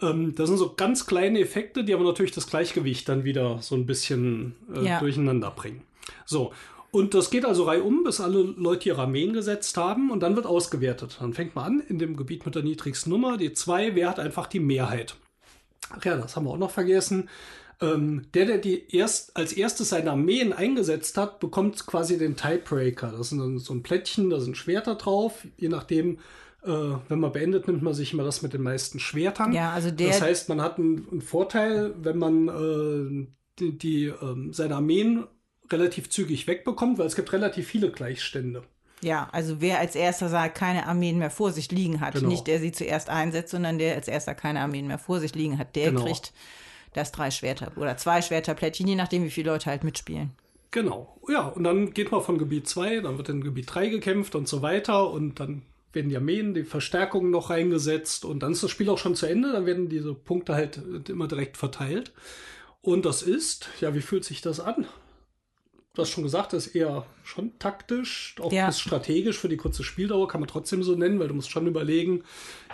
Ähm, 0.00 0.34
das 0.36 0.48
sind 0.48 0.58
so 0.58 0.74
ganz 0.76 1.06
kleine 1.06 1.40
Effekte, 1.40 1.84
die 1.84 1.94
aber 1.94 2.04
natürlich 2.04 2.32
das 2.32 2.46
Gleichgewicht 2.46 3.08
dann 3.08 3.24
wieder 3.24 3.58
so 3.60 3.74
ein 3.74 3.86
bisschen 3.86 4.54
äh, 4.74 4.86
ja. 4.86 5.00
durcheinander 5.00 5.50
bringen. 5.50 5.82
So. 6.24 6.52
Und 6.92 7.14
das 7.14 7.30
geht 7.30 7.46
also 7.46 7.64
reihum, 7.64 8.04
bis 8.04 8.20
alle 8.20 8.42
Leute 8.42 8.90
ihre 8.90 9.00
Armeen 9.00 9.32
gesetzt 9.32 9.78
haben 9.78 10.10
und 10.10 10.22
dann 10.22 10.36
wird 10.36 10.44
ausgewertet. 10.44 11.16
Dann 11.20 11.32
fängt 11.32 11.54
man 11.54 11.64
an 11.64 11.82
in 11.88 11.98
dem 11.98 12.16
Gebiet 12.16 12.44
mit 12.44 12.54
der 12.54 12.62
niedrigsten 12.62 13.10
Nummer, 13.10 13.38
die 13.38 13.54
zwei, 13.54 13.94
wer 13.94 14.10
hat 14.10 14.20
einfach 14.20 14.46
die 14.46 14.60
Mehrheit. 14.60 15.16
Ach 15.90 16.04
ja, 16.04 16.16
das 16.16 16.36
haben 16.36 16.44
wir 16.44 16.50
auch 16.50 16.58
noch 16.58 16.70
vergessen. 16.70 17.28
Ähm, 17.80 18.26
der, 18.34 18.46
der 18.46 18.58
die 18.58 18.94
erst 18.94 19.36
als 19.36 19.52
erstes 19.52 19.88
seine 19.88 20.12
Armeen 20.12 20.52
eingesetzt 20.52 21.16
hat, 21.18 21.40
bekommt 21.40 21.84
quasi 21.86 22.16
den 22.16 22.36
Tiebreaker. 22.36 23.10
Das 23.10 23.32
ist 23.32 23.32
dann 23.32 23.58
so 23.58 23.74
ein 23.74 23.82
Plättchen, 23.82 24.30
da 24.30 24.38
sind 24.40 24.56
Schwerter 24.56 24.94
drauf. 24.94 25.46
Je 25.56 25.68
nachdem, 25.68 26.18
äh, 26.62 26.70
wenn 27.08 27.18
man 27.18 27.32
beendet, 27.32 27.66
nimmt 27.66 27.82
man 27.82 27.94
sich 27.94 28.12
immer 28.12 28.22
das 28.22 28.42
mit 28.42 28.52
den 28.52 28.62
meisten 28.62 29.00
Schwertern. 29.00 29.52
Ja, 29.52 29.72
also 29.72 29.90
der. 29.90 30.08
Das 30.08 30.22
heißt, 30.22 30.48
man 30.48 30.60
hat 30.60 30.78
einen, 30.78 31.08
einen 31.10 31.22
Vorteil, 31.22 31.94
wenn 32.00 32.18
man 32.18 32.48
äh, 32.48 33.26
die, 33.58 33.78
die 33.78 34.06
äh, 34.06 34.52
seine 34.52 34.76
Armeen 34.76 35.24
relativ 35.70 36.08
zügig 36.10 36.46
wegbekommt, 36.46 36.98
weil 36.98 37.06
es 37.06 37.16
gibt 37.16 37.32
relativ 37.32 37.66
viele 37.66 37.90
Gleichstände. 37.90 38.62
Ja, 39.02 39.28
also 39.32 39.60
wer 39.60 39.78
als 39.80 39.96
erster 39.96 40.28
sagt, 40.28 40.54
keine 40.56 40.86
Armeen 40.86 41.18
mehr 41.18 41.30
vor 41.30 41.50
sich 41.52 41.70
liegen 41.72 42.00
hat, 42.00 42.14
Genau. 42.14 42.28
nicht 42.28 42.46
der 42.46 42.60
sie 42.60 42.70
zuerst 42.72 43.08
einsetzt, 43.10 43.50
sondern 43.50 43.78
der 43.78 43.94
als 43.96 44.06
erster 44.08 44.34
keine 44.34 44.60
Armeen 44.60 44.86
mehr 44.86 44.98
vor 44.98 45.18
sich 45.20 45.34
liegen 45.34 45.58
hat, 45.58 45.74
der 45.74 45.90
Genau. 45.90 46.04
kriegt 46.04 46.32
das 46.94 47.10
drei 47.10 47.30
Schwerter 47.30 47.72
oder 47.76 47.96
zwei 47.96 48.22
Schwerterplättchen, 48.22 48.86
je 48.86 48.94
nachdem, 48.94 49.24
wie 49.24 49.30
viele 49.30 49.50
Leute 49.50 49.70
halt 49.70 49.82
mitspielen. 49.82 50.30
Genau. 50.70 51.16
Ja, 51.28 51.48
und 51.48 51.64
dann 51.64 51.92
geht 51.92 52.12
man 52.12 52.22
von 52.22 52.38
Gebiet 52.38 52.68
2, 52.68 53.00
dann 53.00 53.18
wird 53.18 53.28
in 53.28 53.42
Gebiet 53.42 53.66
3 53.74 53.88
gekämpft 53.88 54.34
und 54.34 54.46
so 54.48 54.62
weiter 54.62 55.10
und 55.10 55.40
dann 55.40 55.62
werden 55.92 56.08
die 56.08 56.16
Armeen, 56.16 56.54
die 56.54 56.64
Verstärkungen 56.64 57.30
noch 57.30 57.50
reingesetzt 57.50 58.24
und 58.24 58.42
dann 58.42 58.52
ist 58.52 58.62
das 58.62 58.70
Spiel 58.70 58.88
auch 58.88 58.98
schon 58.98 59.14
zu 59.14 59.26
Ende, 59.26 59.52
dann 59.52 59.66
werden 59.66 59.88
diese 59.88 60.14
Punkte 60.14 60.54
halt 60.54 60.80
immer 61.08 61.28
direkt 61.28 61.56
verteilt. 61.58 62.12
Und 62.80 63.04
das 63.04 63.22
ist, 63.22 63.68
ja, 63.80 63.94
wie 63.94 64.00
fühlt 64.00 64.24
sich 64.24 64.40
das 64.40 64.60
an? 64.60 64.86
Du 65.94 66.00
hast 66.00 66.08
schon 66.10 66.24
gesagt, 66.24 66.54
das 66.54 66.68
ist 66.68 66.74
eher 66.74 67.04
schon 67.22 67.58
taktisch, 67.58 68.34
auch 68.40 68.50
Ja. 68.50 68.66
bis 68.66 68.80
strategisch 68.80 69.38
für 69.38 69.50
die 69.50 69.58
kurze 69.58 69.84
Spieldauer, 69.84 70.26
kann 70.26 70.40
man 70.40 70.48
trotzdem 70.48 70.82
so 70.82 70.94
nennen, 70.94 71.20
weil 71.20 71.28
du 71.28 71.34
musst 71.34 71.50
schon 71.50 71.66
überlegen, 71.66 72.24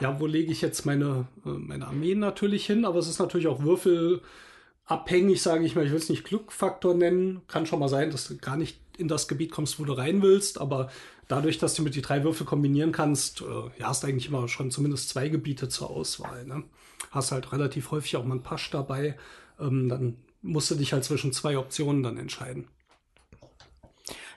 ja, 0.01 0.21
wo 0.21 0.27
lege 0.27 0.53
ich 0.53 0.61
jetzt 0.61 0.87
meine, 0.87 1.27
äh, 1.45 1.49
meine 1.49 1.89
Armeen 1.89 2.21
natürlich 2.21 2.65
hin, 2.67 2.85
aber 2.85 3.01
es 3.01 3.09
ist 3.09 3.19
natürlich 3.19 3.49
auch 3.49 3.61
würfelabhängig, 3.61 5.43
sage 5.43 5.65
ich 5.65 5.75
mal. 5.75 5.85
Ich 5.85 5.91
will 5.91 5.99
es 5.99 6.09
nicht 6.09 6.23
Glückfaktor 6.25 6.95
nennen. 6.95 7.43
Kann 7.49 7.67
schon 7.67 7.81
mal 7.81 7.89
sein, 7.89 8.13
dass 8.13 8.29
du 8.29 8.37
gar 8.37 8.57
nicht 8.57 8.79
in 8.99 9.09
das 9.09 9.27
Gebiet 9.27 9.51
kommst, 9.51 9.81
wo 9.81 9.85
du 9.85 9.95
rein 9.95 10.23
willst, 10.23 10.61
aber 10.61 10.89
dadurch, 11.27 11.59
dass 11.59 11.75
du 11.75 11.83
mit 11.83 11.97
die 11.97 12.03
drei 12.03 12.23
Würfel 12.23 12.47
kombinieren 12.47 12.93
kannst, 12.93 13.41
äh, 13.41 13.45
ja, 13.81 13.89
hast 13.89 14.05
du 14.05 14.07
eigentlich 14.07 14.29
immer 14.29 14.47
schon 14.47 14.71
zumindest 14.71 15.09
zwei 15.09 15.29
Gebiete 15.29 15.69
zur 15.69 15.91
Auswahl. 15.91 16.47
Ne? 16.47 16.63
Hast 17.11 17.33
halt 17.33 17.51
relativ 17.53 17.91
häufig 17.91 18.17
auch 18.17 18.25
mal 18.25 18.35
einen 18.35 18.43
Pasch 18.45 18.71
dabei. 18.71 19.17
Ähm, 19.59 19.89
dann 19.89 20.19
musst 20.41 20.71
du 20.71 20.77
dich 20.77 20.93
halt 20.93 21.03
zwischen 21.03 21.33
zwei 21.33 21.59
Optionen 21.59 22.05
dann 22.05 22.17
entscheiden. 22.17 22.69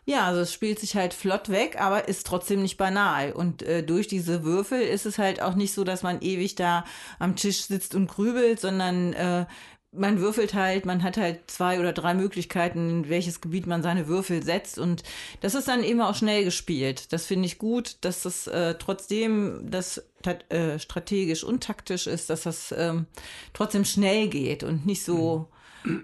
Ja, 0.06 0.26
also 0.26 0.42
es 0.42 0.52
spielt 0.52 0.80
sich 0.80 0.96
halt 0.96 1.14
flott 1.14 1.50
weg, 1.50 1.80
aber 1.80 2.08
ist 2.08 2.26
trotzdem 2.26 2.64
nicht 2.64 2.78
banal. 2.78 3.34
Und 3.34 3.62
äh, 3.62 3.84
durch 3.84 4.08
diese 4.08 4.44
Würfel 4.44 4.82
ist 4.82 5.06
es 5.06 5.20
halt 5.20 5.42
auch 5.42 5.54
nicht 5.54 5.74
so, 5.74 5.84
dass 5.84 6.02
man 6.02 6.22
ewig 6.22 6.56
da 6.56 6.86
am 7.20 7.36
Tisch 7.36 7.64
sitzt 7.66 7.94
und 7.94 8.08
grübelt, 8.08 8.60
sondern 8.60 9.14
äh, 9.14 9.46
man 9.92 10.20
würfelt 10.20 10.54
halt, 10.54 10.86
man 10.86 11.04
hat 11.04 11.18
halt 11.18 11.52
zwei 11.52 11.80
oder 11.80 11.92
drei 11.94 12.14
Möglichkeiten, 12.14 12.90
in 12.90 13.10
welches 13.10 13.42
Gebiet 13.42 13.68
man 13.68 13.84
seine 13.84 14.08
Würfel 14.08 14.42
setzt. 14.42 14.80
Und 14.80 15.04
das 15.42 15.54
ist 15.54 15.68
dann 15.68 15.84
eben 15.84 16.02
auch 16.02 16.16
schnell 16.16 16.46
gespielt. 16.46 17.12
Das 17.14 17.26
finde 17.26 17.46
ich 17.46 17.58
gut, 17.58 17.98
dass 18.02 18.24
das 18.24 18.48
äh, 18.48 18.76
trotzdem 18.80 19.70
das 19.70 20.04
äh, 20.50 20.80
strategisch 20.80 21.44
und 21.44 21.64
taktisch 21.64 22.08
ist, 22.08 22.30
dass 22.30 22.44
das 22.44 22.74
ähm, 22.76 23.06
trotzdem 23.54 23.86
schnell 23.86 24.30
geht 24.30 24.64
und 24.64 24.86
nicht 24.86 25.04
so 25.04 25.50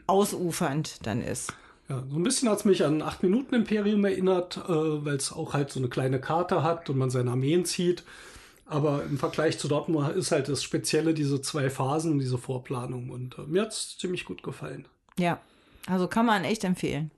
ausufernd 0.05 0.99
dann 1.03 1.21
ist. 1.23 1.53
Ja, 1.89 2.03
so 2.10 2.17
ein 2.17 2.24
bisschen 2.24 2.50
hat 2.50 2.60
es 2.60 2.65
mich 2.65 2.84
an 2.84 3.01
8-Minuten-Imperium 3.01 4.03
erinnert, 4.03 4.58
äh, 4.58 4.70
weil 5.06 5.15
es 5.15 5.32
auch 5.32 5.53
halt 5.53 5.72
so 5.72 5.79
eine 5.79 5.88
kleine 5.89 6.20
Karte 6.20 6.62
hat 6.63 6.89
und 6.89 6.98
man 6.98 7.10
seine 7.10 7.32
Armeen 7.32 7.63
zieht. 7.65 8.03
Aber 8.65 9.03
im 9.03 9.17
Vergleich 9.17 9.58
zu 9.58 9.70
Dortmund 9.70 10.13
ist 10.17 10.32
halt 10.32 10.50
das 10.50 10.62
Spezielle 10.62 11.13
diese 11.13 11.41
zwei 11.41 11.70
Phasen, 11.70 12.20
diese 12.20 12.38
Vorplanung. 12.38 13.10
Und 13.10 13.38
äh, 13.38 13.44
mir 13.44 13.62
hat 13.62 13.72
es 13.72 13.98
ziemlich 13.98 14.25
gut 14.25 14.44
gefallen. 14.44 14.86
Ja, 15.17 15.39
also 15.86 16.08
kann 16.10 16.25
man 16.25 16.44
echt 16.44 16.65
empfehlen. 16.65 17.12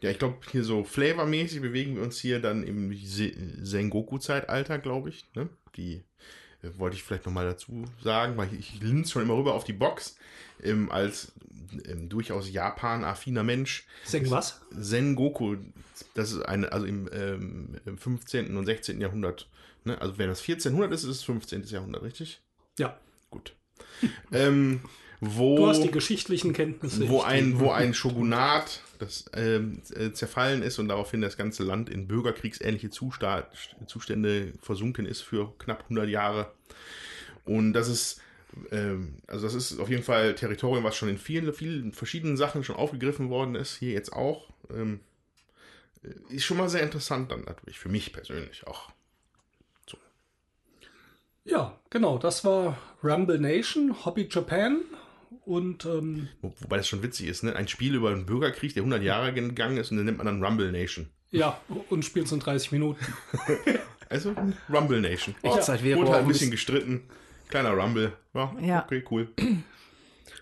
Ja, 0.00 0.10
ich 0.10 0.18
glaube, 0.20 0.36
hier 0.52 0.62
so 0.62 0.84
flavormäßig 0.84 1.60
bewegen 1.62 1.96
wir 1.96 2.02
uns 2.04 2.20
hier 2.20 2.38
dann 2.38 2.62
im 2.62 2.94
Se- 3.04 3.32
Sengoku-Zeitalter, 3.62 4.78
glaube 4.78 5.08
ich. 5.08 5.24
Ne? 5.34 5.48
Die 5.76 6.04
wollte 6.78 6.96
ich 6.96 7.02
vielleicht 7.02 7.26
nochmal 7.26 7.46
dazu 7.46 7.84
sagen, 8.02 8.36
weil 8.36 8.52
ich, 8.52 8.74
ich 8.76 8.80
linse 8.80 9.12
schon 9.12 9.22
immer 9.22 9.36
rüber 9.36 9.54
auf 9.54 9.64
die 9.64 9.72
Box. 9.72 10.16
Ähm, 10.62 10.90
als 10.90 11.32
ähm, 11.86 12.08
durchaus 12.08 12.50
Japan-affiner 12.50 13.42
Mensch. 13.42 13.86
Seng 14.04 14.30
was? 14.30 14.60
Sengoku, 14.70 15.56
das 16.14 16.32
ist 16.32 16.42
eine, 16.42 16.72
also 16.72 16.86
im, 16.86 17.08
ähm, 17.12 17.76
im 17.84 17.98
15. 17.98 18.56
und 18.56 18.66
16. 18.66 19.00
Jahrhundert. 19.00 19.48
Ne? 19.84 20.00
Also 20.00 20.16
wenn 20.18 20.28
das 20.28 20.40
1400 20.40 20.92
ist, 20.92 21.02
ist 21.02 21.10
es 21.10 21.22
15. 21.24 21.64
Jahrhundert, 21.64 22.02
richtig? 22.02 22.40
Ja, 22.78 22.98
Gut. 23.34 23.52
ähm, 24.32 24.80
wo, 25.20 25.56
du 25.56 25.66
hast 25.66 25.82
die 25.82 25.90
geschichtlichen 25.90 26.52
Kenntnisse. 26.52 27.08
wo 27.08 27.22
ein, 27.22 27.58
wo 27.58 27.72
ein 27.72 27.92
Shogunat 27.92 28.80
das 28.98 29.26
ähm, 29.34 29.82
äh, 29.94 30.12
zerfallen 30.12 30.62
ist 30.62 30.78
und 30.78 30.88
daraufhin 30.88 31.20
das 31.20 31.36
ganze 31.36 31.62
Land 31.62 31.90
in 31.90 32.06
bürgerkriegsähnliche 32.08 32.90
Zusta 32.90 33.48
Zustände 33.86 34.52
versunken 34.60 35.06
ist 35.06 35.22
für 35.22 35.52
knapp 35.58 35.82
100 35.84 36.08
Jahre. 36.08 36.52
Und 37.44 37.72
das 37.72 37.88
ist, 37.88 38.20
ähm, 38.70 39.16
also 39.26 39.46
das 39.46 39.54
ist 39.54 39.78
auf 39.78 39.88
jeden 39.88 40.02
Fall 40.02 40.34
Territorium, 40.34 40.84
was 40.84 40.96
schon 40.96 41.08
in 41.08 41.18
vielen, 41.18 41.52
vielen 41.52 41.92
verschiedenen 41.92 42.36
Sachen 42.36 42.64
schon 42.64 42.76
aufgegriffen 42.76 43.30
worden 43.30 43.54
ist, 43.54 43.76
hier 43.76 43.92
jetzt 43.92 44.12
auch. 44.12 44.50
Ähm, 44.70 45.00
äh, 46.02 46.34
ist 46.34 46.44
schon 46.44 46.56
mal 46.56 46.68
sehr 46.68 46.82
interessant 46.82 47.30
dann 47.30 47.44
natürlich, 47.44 47.78
für 47.78 47.88
mich 47.88 48.12
persönlich 48.12 48.66
auch. 48.66 48.90
Ja, 51.44 51.78
genau. 51.90 52.16
Das 52.16 52.44
war 52.44 52.78
Rumble 53.02 53.38
Nation, 53.38 54.04
Hobby 54.04 54.26
Japan. 54.30 54.82
Und 55.44 55.84
ähm, 55.86 56.28
Wo, 56.42 56.52
wobei 56.60 56.76
das 56.78 56.88
schon 56.88 57.02
witzig 57.02 57.28
ist, 57.28 57.42
ne? 57.42 57.54
Ein 57.56 57.68
Spiel 57.68 57.94
über 57.94 58.10
einen 58.10 58.26
Bürgerkrieg, 58.26 58.74
der 58.74 58.82
100 58.82 59.02
Jahre 59.02 59.32
gegangen 59.34 59.76
ist 59.76 59.90
und 59.90 59.96
den 59.98 60.06
nennt 60.06 60.18
man 60.18 60.26
dann 60.26 60.42
Rumble 60.42 60.70
Nation. 60.72 61.08
ja, 61.30 61.60
und 61.90 62.04
spielst 62.04 62.32
in 62.32 62.40
30 62.40 62.72
Minuten. 62.72 63.04
Also 64.10 64.34
Rumble 64.72 65.00
Nation. 65.00 65.34
Echtzeit 65.42 65.82
wäre 65.82 65.98
Wurde 65.98 66.12
halt 66.12 66.22
ein 66.22 66.28
bisschen 66.28 66.50
gestritten. 66.50 67.08
Kleiner 67.48 67.70
Rumble. 67.72 68.12
Ja, 68.34 68.54
Ja. 68.60 68.84
okay, 68.84 69.02
cool. 69.10 69.28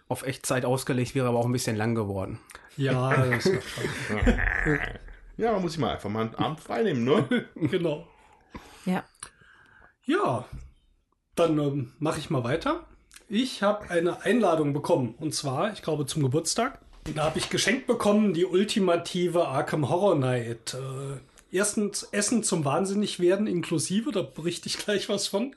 auf 0.08 0.25
Echtzeit 0.25 0.64
ausgelegt, 0.66 1.14
wäre 1.14 1.28
aber 1.28 1.38
auch 1.38 1.46
ein 1.46 1.52
bisschen 1.52 1.76
lang 1.76 1.94
geworden. 1.94 2.38
Ja, 2.76 3.14
das 3.30 3.44
schon. 3.44 3.58
Ja, 5.38 5.52
man 5.52 5.62
muss 5.62 5.72
sich 5.72 5.80
mal 5.80 5.92
einfach 5.94 6.11
mal 6.11 6.26
einen 6.26 6.34
Abend 6.34 6.61
freinehmen, 6.61 7.04
ne? 7.04 7.46
genau. 7.54 8.06
Ja. 8.84 9.04
Ja, 10.04 10.44
dann 11.37 11.58
ähm, 11.58 11.92
mache 11.99 12.18
ich 12.18 12.28
mal 12.30 12.44
weiter. 12.44 12.87
Ich 13.34 13.62
habe 13.62 13.88
eine 13.88 14.20
Einladung 14.26 14.74
bekommen 14.74 15.14
und 15.18 15.34
zwar, 15.34 15.72
ich 15.72 15.80
glaube, 15.80 16.04
zum 16.04 16.22
Geburtstag. 16.22 16.78
Da 17.14 17.22
habe 17.22 17.38
ich 17.38 17.48
geschenkt 17.48 17.86
bekommen 17.86 18.34
die 18.34 18.44
ultimative 18.44 19.48
Arkham 19.48 19.88
Horror 19.88 20.16
Night. 20.16 20.74
Äh, 20.74 21.18
erstens 21.50 22.02
Essen 22.02 22.42
zum 22.42 22.66
Wahnsinnigwerden 22.66 23.46
inklusive, 23.46 24.12
da 24.12 24.20
berichte 24.20 24.68
ich 24.68 24.76
gleich 24.76 25.08
was 25.08 25.28
von. 25.28 25.56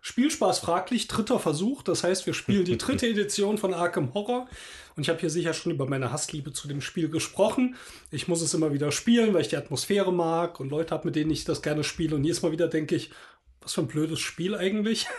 Spielspaß 0.00 0.58
fraglich, 0.58 1.06
dritter 1.06 1.38
Versuch. 1.38 1.84
Das 1.84 2.02
heißt, 2.02 2.26
wir 2.26 2.34
spielen 2.34 2.64
die 2.64 2.76
dritte 2.76 3.06
Edition 3.06 3.56
von 3.56 3.72
Arkham 3.72 4.12
Horror. 4.12 4.48
Und 4.96 5.04
ich 5.04 5.08
habe 5.10 5.20
hier 5.20 5.30
sicher 5.30 5.54
schon 5.54 5.70
über 5.70 5.88
meine 5.88 6.10
Hassliebe 6.10 6.52
zu 6.52 6.66
dem 6.66 6.80
Spiel 6.80 7.08
gesprochen. 7.08 7.76
Ich 8.10 8.26
muss 8.26 8.42
es 8.42 8.52
immer 8.52 8.72
wieder 8.72 8.90
spielen, 8.90 9.32
weil 9.32 9.42
ich 9.42 9.48
die 9.48 9.56
Atmosphäre 9.56 10.12
mag 10.12 10.58
und 10.58 10.70
Leute 10.70 10.92
habe, 10.92 11.06
mit 11.06 11.14
denen 11.14 11.30
ich 11.30 11.44
das 11.44 11.62
gerne 11.62 11.84
spiele. 11.84 12.16
Und 12.16 12.24
jedes 12.24 12.42
Mal 12.42 12.50
wieder 12.50 12.66
denke 12.66 12.96
ich, 12.96 13.12
was 13.60 13.74
für 13.74 13.82
ein 13.82 13.86
blödes 13.86 14.18
Spiel 14.18 14.56
eigentlich. 14.56 15.06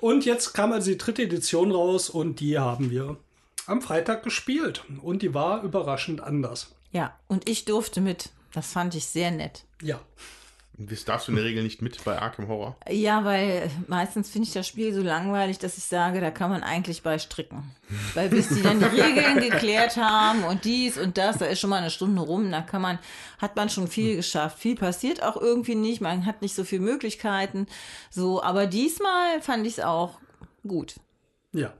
und 0.00 0.24
jetzt 0.24 0.52
kam 0.52 0.72
also 0.72 0.90
die 0.90 0.98
dritte 0.98 1.22
Edition 1.22 1.72
raus 1.72 2.10
und 2.10 2.40
die 2.40 2.58
haben 2.58 2.90
wir 2.90 3.16
am 3.66 3.82
Freitag 3.82 4.22
gespielt. 4.22 4.84
Und 5.02 5.22
die 5.22 5.34
war 5.34 5.62
überraschend 5.62 6.20
anders. 6.20 6.74
Ja, 6.92 7.18
und 7.26 7.48
ich 7.48 7.64
durfte 7.64 8.00
mit. 8.00 8.30
Das 8.52 8.72
fand 8.72 8.94
ich 8.94 9.06
sehr 9.06 9.30
nett. 9.30 9.64
Ja, 9.82 10.00
Das 10.78 11.06
darfst 11.06 11.26
du 11.26 11.32
in 11.32 11.36
der 11.36 11.44
Regel 11.46 11.62
nicht 11.62 11.80
mit 11.80 12.04
bei 12.04 12.20
Arkham 12.20 12.48
Horror. 12.48 12.76
Ja, 12.90 13.24
weil 13.24 13.70
meistens 13.86 14.28
finde 14.28 14.48
ich 14.48 14.52
das 14.52 14.66
Spiel 14.66 14.92
so 14.92 15.00
langweilig, 15.00 15.58
dass 15.58 15.78
ich 15.78 15.84
sage, 15.84 16.20
da 16.20 16.30
kann 16.30 16.50
man 16.50 16.62
eigentlich 16.62 17.02
bei 17.02 17.18
stricken. 17.18 17.74
Weil 18.14 18.28
bis 18.28 18.48
die 18.48 18.62
dann 18.62 18.78
die 18.78 18.84
Regeln 19.00 19.40
geklärt 19.40 19.96
haben 19.96 20.44
und 20.44 20.66
dies 20.66 20.98
und 20.98 21.16
das, 21.16 21.38
da 21.38 21.46
ist 21.46 21.60
schon 21.60 21.70
mal 21.70 21.78
eine 21.78 21.90
Stunde 21.90 22.20
rum, 22.20 22.50
da 22.50 22.60
kann 22.60 22.82
man, 22.82 22.98
hat 23.38 23.56
man 23.56 23.70
schon 23.70 23.88
viel 23.88 24.16
geschafft. 24.16 24.58
Viel 24.58 24.76
passiert 24.76 25.22
auch 25.22 25.36
irgendwie 25.36 25.76
nicht, 25.76 26.02
man 26.02 26.26
hat 26.26 26.42
nicht 26.42 26.54
so 26.54 26.64
viele 26.64 26.82
Möglichkeiten. 26.82 27.66
So, 28.10 28.42
aber 28.42 28.66
diesmal 28.66 29.40
fand 29.40 29.66
ich 29.66 29.78
es 29.78 29.80
auch 29.80 30.20
gut. 30.66 30.96
Ja. 31.52 31.72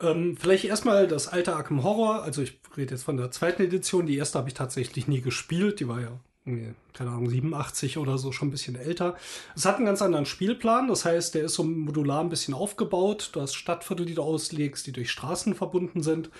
Ähm, 0.00 0.36
vielleicht 0.36 0.64
erstmal 0.64 1.06
das 1.06 1.28
alte 1.28 1.54
Arkham 1.54 1.84
Horror. 1.84 2.22
Also 2.24 2.42
ich 2.42 2.58
rede 2.76 2.94
jetzt 2.94 3.04
von 3.04 3.16
der 3.16 3.30
zweiten 3.30 3.62
Edition. 3.62 4.06
Die 4.06 4.16
erste 4.16 4.38
habe 4.38 4.48
ich 4.48 4.54
tatsächlich 4.54 5.06
nie 5.06 5.20
gespielt. 5.20 5.78
Die 5.78 5.88
war 5.88 6.00
ja, 6.00 6.18
keine 6.44 7.10
Ahnung, 7.10 7.30
87 7.30 7.96
oder 7.96 8.18
so, 8.18 8.30
schon 8.30 8.48
ein 8.48 8.50
bisschen 8.50 8.76
älter. 8.76 9.16
Es 9.56 9.64
hat 9.64 9.76
einen 9.76 9.86
ganz 9.86 10.02
anderen 10.02 10.26
Spielplan. 10.26 10.88
Das 10.88 11.04
heißt, 11.04 11.34
der 11.34 11.44
ist 11.44 11.54
so 11.54 11.64
modular 11.64 12.20
ein 12.20 12.28
bisschen 12.28 12.54
aufgebaut. 12.54 13.30
Du 13.32 13.40
hast 13.40 13.54
Stadtviertel, 13.54 14.04
die 14.04 14.14
du 14.14 14.22
auslegst, 14.22 14.86
die 14.86 14.92
durch 14.92 15.10
Straßen 15.10 15.54
verbunden 15.54 16.02
sind. 16.02 16.30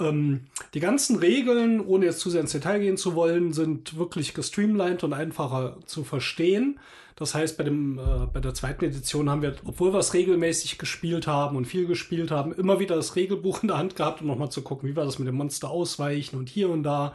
Ähm, 0.00 0.46
die 0.74 0.80
ganzen 0.80 1.16
Regeln, 1.16 1.80
ohne 1.80 2.06
jetzt 2.06 2.20
zu 2.20 2.30
sehr 2.30 2.40
ins 2.40 2.52
Detail 2.52 2.80
gehen 2.80 2.96
zu 2.96 3.14
wollen, 3.14 3.52
sind 3.52 3.96
wirklich 3.96 4.34
gestreamlined 4.34 5.04
und 5.04 5.12
einfacher 5.12 5.76
zu 5.86 6.02
verstehen. 6.02 6.80
Das 7.14 7.34
heißt, 7.34 7.56
bei, 7.56 7.64
dem, 7.64 7.98
äh, 7.98 8.26
bei 8.30 8.40
der 8.40 8.52
zweiten 8.52 8.84
Edition 8.84 9.30
haben 9.30 9.40
wir, 9.40 9.54
obwohl 9.64 9.94
wir 9.94 10.00
es 10.00 10.12
regelmäßig 10.12 10.76
gespielt 10.76 11.26
haben 11.26 11.56
und 11.56 11.64
viel 11.64 11.86
gespielt 11.86 12.30
haben, 12.30 12.52
immer 12.52 12.78
wieder 12.78 12.96
das 12.96 13.16
Regelbuch 13.16 13.62
in 13.62 13.68
der 13.68 13.78
Hand 13.78 13.96
gehabt, 13.96 14.20
um 14.20 14.26
nochmal 14.26 14.50
zu 14.50 14.60
gucken, 14.60 14.88
wie 14.88 14.96
wir 14.96 15.04
das 15.04 15.18
mit 15.18 15.26
dem 15.26 15.36
Monster 15.36 15.70
ausweichen 15.70 16.36
und 16.36 16.48
hier 16.48 16.68
und 16.68 16.82
da. 16.82 17.14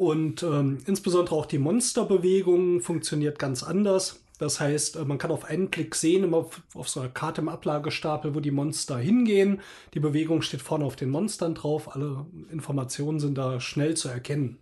Und 0.00 0.42
ähm, 0.42 0.78
insbesondere 0.86 1.34
auch 1.34 1.44
die 1.44 1.58
Monsterbewegung 1.58 2.80
funktioniert 2.80 3.38
ganz 3.38 3.62
anders. 3.62 4.22
Das 4.38 4.58
heißt, 4.58 4.96
äh, 4.96 5.04
man 5.04 5.18
kann 5.18 5.30
auf 5.30 5.44
einen 5.44 5.70
Klick 5.70 5.94
sehen, 5.94 6.24
immer 6.24 6.38
auf, 6.38 6.62
auf 6.72 6.88
so 6.88 7.00
einer 7.00 7.10
Karte 7.10 7.42
im 7.42 7.50
Ablagestapel, 7.50 8.34
wo 8.34 8.40
die 8.40 8.50
Monster 8.50 8.96
hingehen. 8.96 9.60
Die 9.92 10.00
Bewegung 10.00 10.40
steht 10.40 10.62
vorne 10.62 10.86
auf 10.86 10.96
den 10.96 11.10
Monstern 11.10 11.54
drauf. 11.54 11.94
Alle 11.94 12.24
Informationen 12.50 13.20
sind 13.20 13.36
da 13.36 13.60
schnell 13.60 13.94
zu 13.94 14.08
erkennen. 14.08 14.56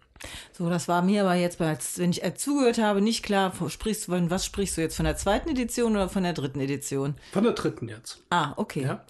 So, 0.51 0.69
das 0.69 0.89
war 0.89 1.03
mir 1.03 1.23
aber 1.23 1.37
jetzt, 1.37 1.61
wenn 1.61 2.11
ich 2.11 2.23
zugehört 2.35 2.79
habe, 2.79 3.01
nicht 3.01 3.23
klar. 3.23 3.53
Sprichst 3.69 4.09
du, 4.09 4.31
was 4.31 4.45
sprichst 4.45 4.77
du 4.77 4.81
jetzt 4.81 4.97
von 4.97 5.05
der 5.05 5.19
zweiten 5.19 5.51
Edition 5.51 5.93
oder 5.93 6.09
von 6.09 6.25
der 6.25 6.33
dritten 6.33 6.59
Edition? 6.59 7.15
Von 7.31 7.45
der 7.45 7.53
dritten 7.53 7.89
jetzt. 7.89 8.25
Ah, 8.31 8.55
okay. 8.57 8.83
Ja. 8.83 9.05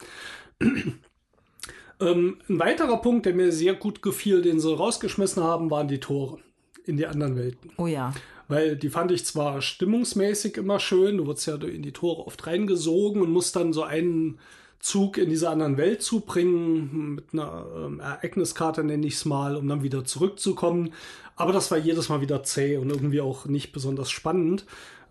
Ähm, 2.00 2.38
ein 2.48 2.58
weiterer 2.58 2.98
Punkt, 2.98 3.26
der 3.26 3.34
mir 3.34 3.52
sehr 3.52 3.74
gut 3.74 4.02
gefiel, 4.02 4.42
den 4.42 4.60
sie 4.60 4.74
rausgeschmissen 4.74 5.42
haben, 5.42 5.70
waren 5.70 5.88
die 5.88 6.00
Tore 6.00 6.38
in 6.84 6.96
die 6.96 7.06
anderen 7.06 7.36
Welten. 7.36 7.70
Oh 7.76 7.86
ja. 7.86 8.12
Weil 8.48 8.76
die 8.76 8.88
fand 8.88 9.10
ich 9.12 9.26
zwar 9.26 9.60
stimmungsmäßig 9.60 10.56
immer 10.56 10.80
schön, 10.80 11.18
du 11.18 11.26
wurdest 11.26 11.46
ja 11.46 11.56
in 11.56 11.82
die 11.82 11.92
Tore 11.92 12.26
oft 12.26 12.46
reingesogen 12.46 13.20
und 13.20 13.30
musst 13.30 13.56
dann 13.56 13.72
so 13.72 13.82
einen 13.82 14.38
Zug 14.80 15.18
in 15.18 15.28
diese 15.28 15.50
anderen 15.50 15.76
Welt 15.76 16.02
zubringen, 16.02 17.16
mit 17.16 17.32
einer 17.32 17.66
ähm, 17.76 18.00
Ereigniskarte 18.00 18.84
nenne 18.84 19.06
ich 19.06 19.14
es 19.14 19.24
mal, 19.24 19.56
um 19.56 19.68
dann 19.68 19.82
wieder 19.82 20.04
zurückzukommen. 20.04 20.92
Aber 21.36 21.52
das 21.52 21.70
war 21.70 21.78
jedes 21.78 22.08
Mal 22.08 22.20
wieder 22.20 22.42
zäh 22.42 22.76
und 22.76 22.88
irgendwie 22.90 23.20
auch 23.20 23.46
nicht 23.46 23.72
besonders 23.72 24.10
spannend. 24.10 24.64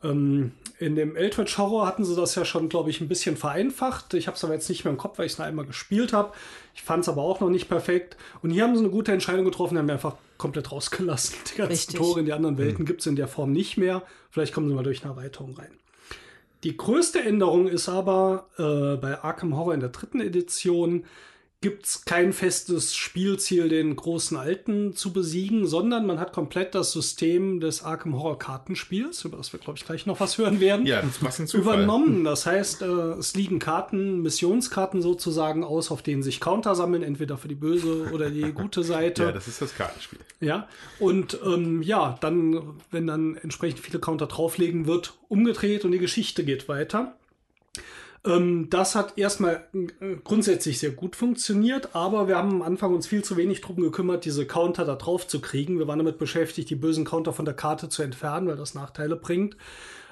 Ähm, 0.03 0.51
in 0.79 0.95
dem 0.95 1.15
Eldritch 1.15 1.57
Horror 1.57 1.87
hatten 1.87 2.05
sie 2.05 2.15
das 2.15 2.35
ja 2.35 2.45
schon, 2.45 2.69
glaube 2.69 2.89
ich, 2.89 3.01
ein 3.01 3.07
bisschen 3.07 3.35
vereinfacht. 3.35 4.13
Ich 4.13 4.27
habe 4.27 4.37
es 4.37 4.43
aber 4.43 4.53
jetzt 4.53 4.69
nicht 4.69 4.83
mehr 4.83 4.91
im 4.91 4.97
Kopf, 4.97 5.17
weil 5.17 5.25
ich 5.25 5.33
es 5.33 5.37
noch 5.39 5.45
einmal 5.45 5.65
gespielt 5.65 6.13
habe. 6.13 6.33
Ich 6.75 6.83
fand 6.83 7.01
es 7.01 7.09
aber 7.09 7.23
auch 7.23 7.39
noch 7.39 7.49
nicht 7.49 7.67
perfekt. 7.67 8.15
Und 8.43 8.51
hier 8.51 8.63
haben 8.63 8.75
sie 8.75 8.83
eine 8.83 8.91
gute 8.91 9.11
Entscheidung 9.11 9.45
getroffen, 9.45 9.73
die 9.73 9.79
haben 9.79 9.89
einfach 9.89 10.15
komplett 10.37 10.71
rausgelassen. 10.71 11.35
Die 11.51 11.57
ganzen 11.57 11.71
Richtig. 11.71 11.95
Tore 11.95 12.19
in 12.19 12.25
die 12.27 12.33
anderen 12.33 12.57
Welten 12.57 12.83
mhm. 12.83 12.87
gibt 12.87 13.01
es 13.01 13.07
in 13.07 13.15
der 13.15 13.27
Form 13.27 13.51
nicht 13.51 13.77
mehr. 13.77 14.03
Vielleicht 14.29 14.53
kommen 14.53 14.69
sie 14.69 14.75
mal 14.75 14.83
durch 14.83 15.03
eine 15.03 15.13
Erweiterung 15.13 15.55
rein. 15.55 15.71
Die 16.63 16.75
größte 16.75 17.21
Änderung 17.21 17.67
ist 17.67 17.89
aber 17.89 18.47
äh, 18.57 18.97
bei 18.97 19.19
Arkham 19.21 19.55
Horror 19.55 19.73
in 19.73 19.79
der 19.79 19.89
dritten 19.89 20.21
Edition, 20.21 21.05
gibt 21.59 21.87
es 21.87 22.05
kein 22.05 22.33
festes 22.33 22.95
Spielziel, 22.95 23.67
den 23.67 23.95
großen 23.95 24.37
Alten 24.37 24.93
zu 24.93 25.11
besiegen, 25.11 25.65
sondern 25.65 26.05
man 26.05 26.19
hat 26.19 26.31
komplett 26.31 26.75
das 26.75 26.91
System 26.91 27.59
des 27.59 27.83
Arkham 27.83 28.15
Horror 28.15 28.37
Kartenspiels, 28.37 29.25
über 29.25 29.37
das 29.37 29.51
wir, 29.53 29.59
glaube 29.59 29.79
ich, 29.79 29.85
gleich 29.85 30.05
noch 30.05 30.19
was 30.19 30.37
hören 30.37 30.59
werden, 30.59 30.85
ja, 30.85 31.01
das 31.01 31.53
übernommen. 31.55 32.23
Das 32.23 32.45
heißt, 32.45 32.83
äh, 32.83 32.85
es 32.85 33.33
liegen 33.33 33.57
Karten, 33.57 34.21
Missionskarten 34.21 35.01
sozusagen 35.01 35.63
aus, 35.63 35.89
auf 35.89 36.03
denen 36.03 36.21
sich 36.21 36.39
Counter 36.39 36.75
sammeln, 36.75 37.01
entweder 37.01 37.39
für 37.39 37.47
die 37.47 37.55
böse 37.55 38.11
oder 38.13 38.29
die 38.29 38.51
gute 38.51 38.83
Seite. 38.83 39.23
ja, 39.25 39.31
das 39.31 39.47
ist 39.47 39.59
das 39.59 39.75
Kartenspiel. 39.75 40.19
Ja, 40.39 40.67
und 40.99 41.39
ähm, 41.43 41.81
ja, 41.81 42.17
dann, 42.21 42.75
wenn 42.91 43.07
dann 43.07 43.35
entsprechend 43.35 43.79
viele 43.79 43.97
Counter 43.99 44.27
drauflegen, 44.27 44.85
wird 44.85 45.15
umgedreht 45.27 45.85
und 45.85 45.91
die 45.91 45.99
Geschichte 45.99 46.45
geht 46.45 46.69
weiter. 46.69 47.17
Ähm, 48.25 48.69
das 48.69 48.95
hat 48.95 49.17
erstmal 49.17 49.67
äh, 49.73 50.15
grundsätzlich 50.23 50.79
sehr 50.79 50.91
gut 50.91 51.15
funktioniert, 51.15 51.95
aber 51.95 52.27
wir 52.27 52.37
haben 52.37 52.51
am 52.51 52.61
Anfang 52.61 52.93
uns 52.93 53.07
viel 53.07 53.23
zu 53.23 53.37
wenig 53.37 53.61
darum 53.61 53.77
gekümmert, 53.77 54.25
diese 54.25 54.45
Counter 54.45 54.85
da 54.85 54.95
drauf 54.95 55.27
zu 55.27 55.39
kriegen. 55.39 55.79
Wir 55.79 55.87
waren 55.87 55.99
damit 55.99 56.17
beschäftigt, 56.17 56.69
die 56.69 56.75
bösen 56.75 57.05
Counter 57.05 57.33
von 57.33 57.45
der 57.45 57.53
Karte 57.53 57.89
zu 57.89 58.01
entfernen, 58.03 58.47
weil 58.47 58.57
das 58.57 58.73
Nachteile 58.73 59.15
bringt. 59.15 59.55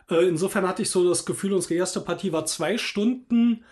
Äh, 0.09 0.27
insofern 0.27 0.67
hatte 0.67 0.81
ich 0.81 0.89
so 0.89 1.07
das 1.07 1.25
Gefühl, 1.25 1.53
unsere 1.53 1.75
erste 1.75 2.01
Partie 2.01 2.31
war 2.31 2.45
zwei 2.45 2.77
Stunden, 2.77 3.63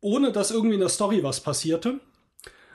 ohne 0.00 0.32
dass 0.32 0.50
irgendwie 0.50 0.74
in 0.74 0.80
der 0.80 0.88
Story 0.88 1.22
was 1.22 1.40
passierte. 1.40 2.00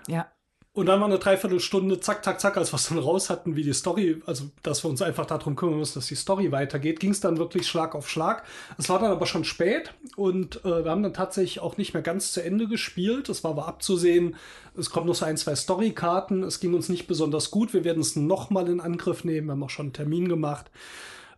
Ja. 0.08 0.32
Und 0.78 0.86
dann 0.86 1.00
war 1.00 1.08
eine 1.08 1.18
Dreiviertelstunde, 1.18 2.00
zack, 2.02 2.24
zack, 2.24 2.40
zack, 2.40 2.56
als 2.56 2.72
wir 2.72 2.76
es 2.76 2.88
dann 2.88 3.00
raus 3.00 3.32
hatten, 3.32 3.56
wie 3.56 3.64
die 3.64 3.74
Story, 3.74 4.22
also 4.28 4.44
dass 4.62 4.86
wir 4.86 4.92
uns 4.92 5.02
einfach 5.02 5.26
darum 5.26 5.56
kümmern 5.56 5.80
müssen, 5.80 5.96
dass 5.96 6.06
die 6.06 6.14
Story 6.14 6.52
weitergeht, 6.52 7.00
ging 7.00 7.10
es 7.10 7.20
dann 7.20 7.40
wirklich 7.40 7.66
Schlag 7.66 7.96
auf 7.96 8.08
Schlag. 8.08 8.44
Es 8.78 8.88
war 8.88 9.00
dann 9.00 9.10
aber 9.10 9.26
schon 9.26 9.44
spät 9.44 9.96
und 10.18 10.64
äh, 10.66 10.84
wir 10.84 10.92
haben 10.92 11.02
dann 11.02 11.16
tatsächlich 11.16 11.62
auch 11.62 11.78
nicht 11.78 11.96
mehr 11.96 12.04
ganz 12.04 12.32
zu 12.32 12.44
Ende 12.44 12.68
gespielt. 12.68 13.28
Es 13.28 13.44
war 13.44 13.50
aber 13.50 13.68
abzusehen, 13.68 14.36
es 14.78 14.92
kommen 14.92 15.08
noch 15.08 15.16
so 15.16 15.26
ein, 15.26 15.38
zwei 15.38 15.56
Storykarten. 15.56 16.44
Es 16.44 16.60
ging 16.60 16.76
uns 16.76 16.90
nicht 16.90 17.08
besonders 17.08 17.50
gut. 17.50 17.74
Wir 17.74 17.84
werden 17.84 18.02
es 18.02 18.16
nochmal 18.16 18.70
in 18.70 18.80
Angriff 18.80 19.24
nehmen. 19.24 19.48
Wir 19.48 19.54
haben 19.54 19.64
auch 19.64 19.72
schon 19.72 19.88
einen 19.88 19.94
Termin 19.94 20.30
gemacht. 20.30 20.70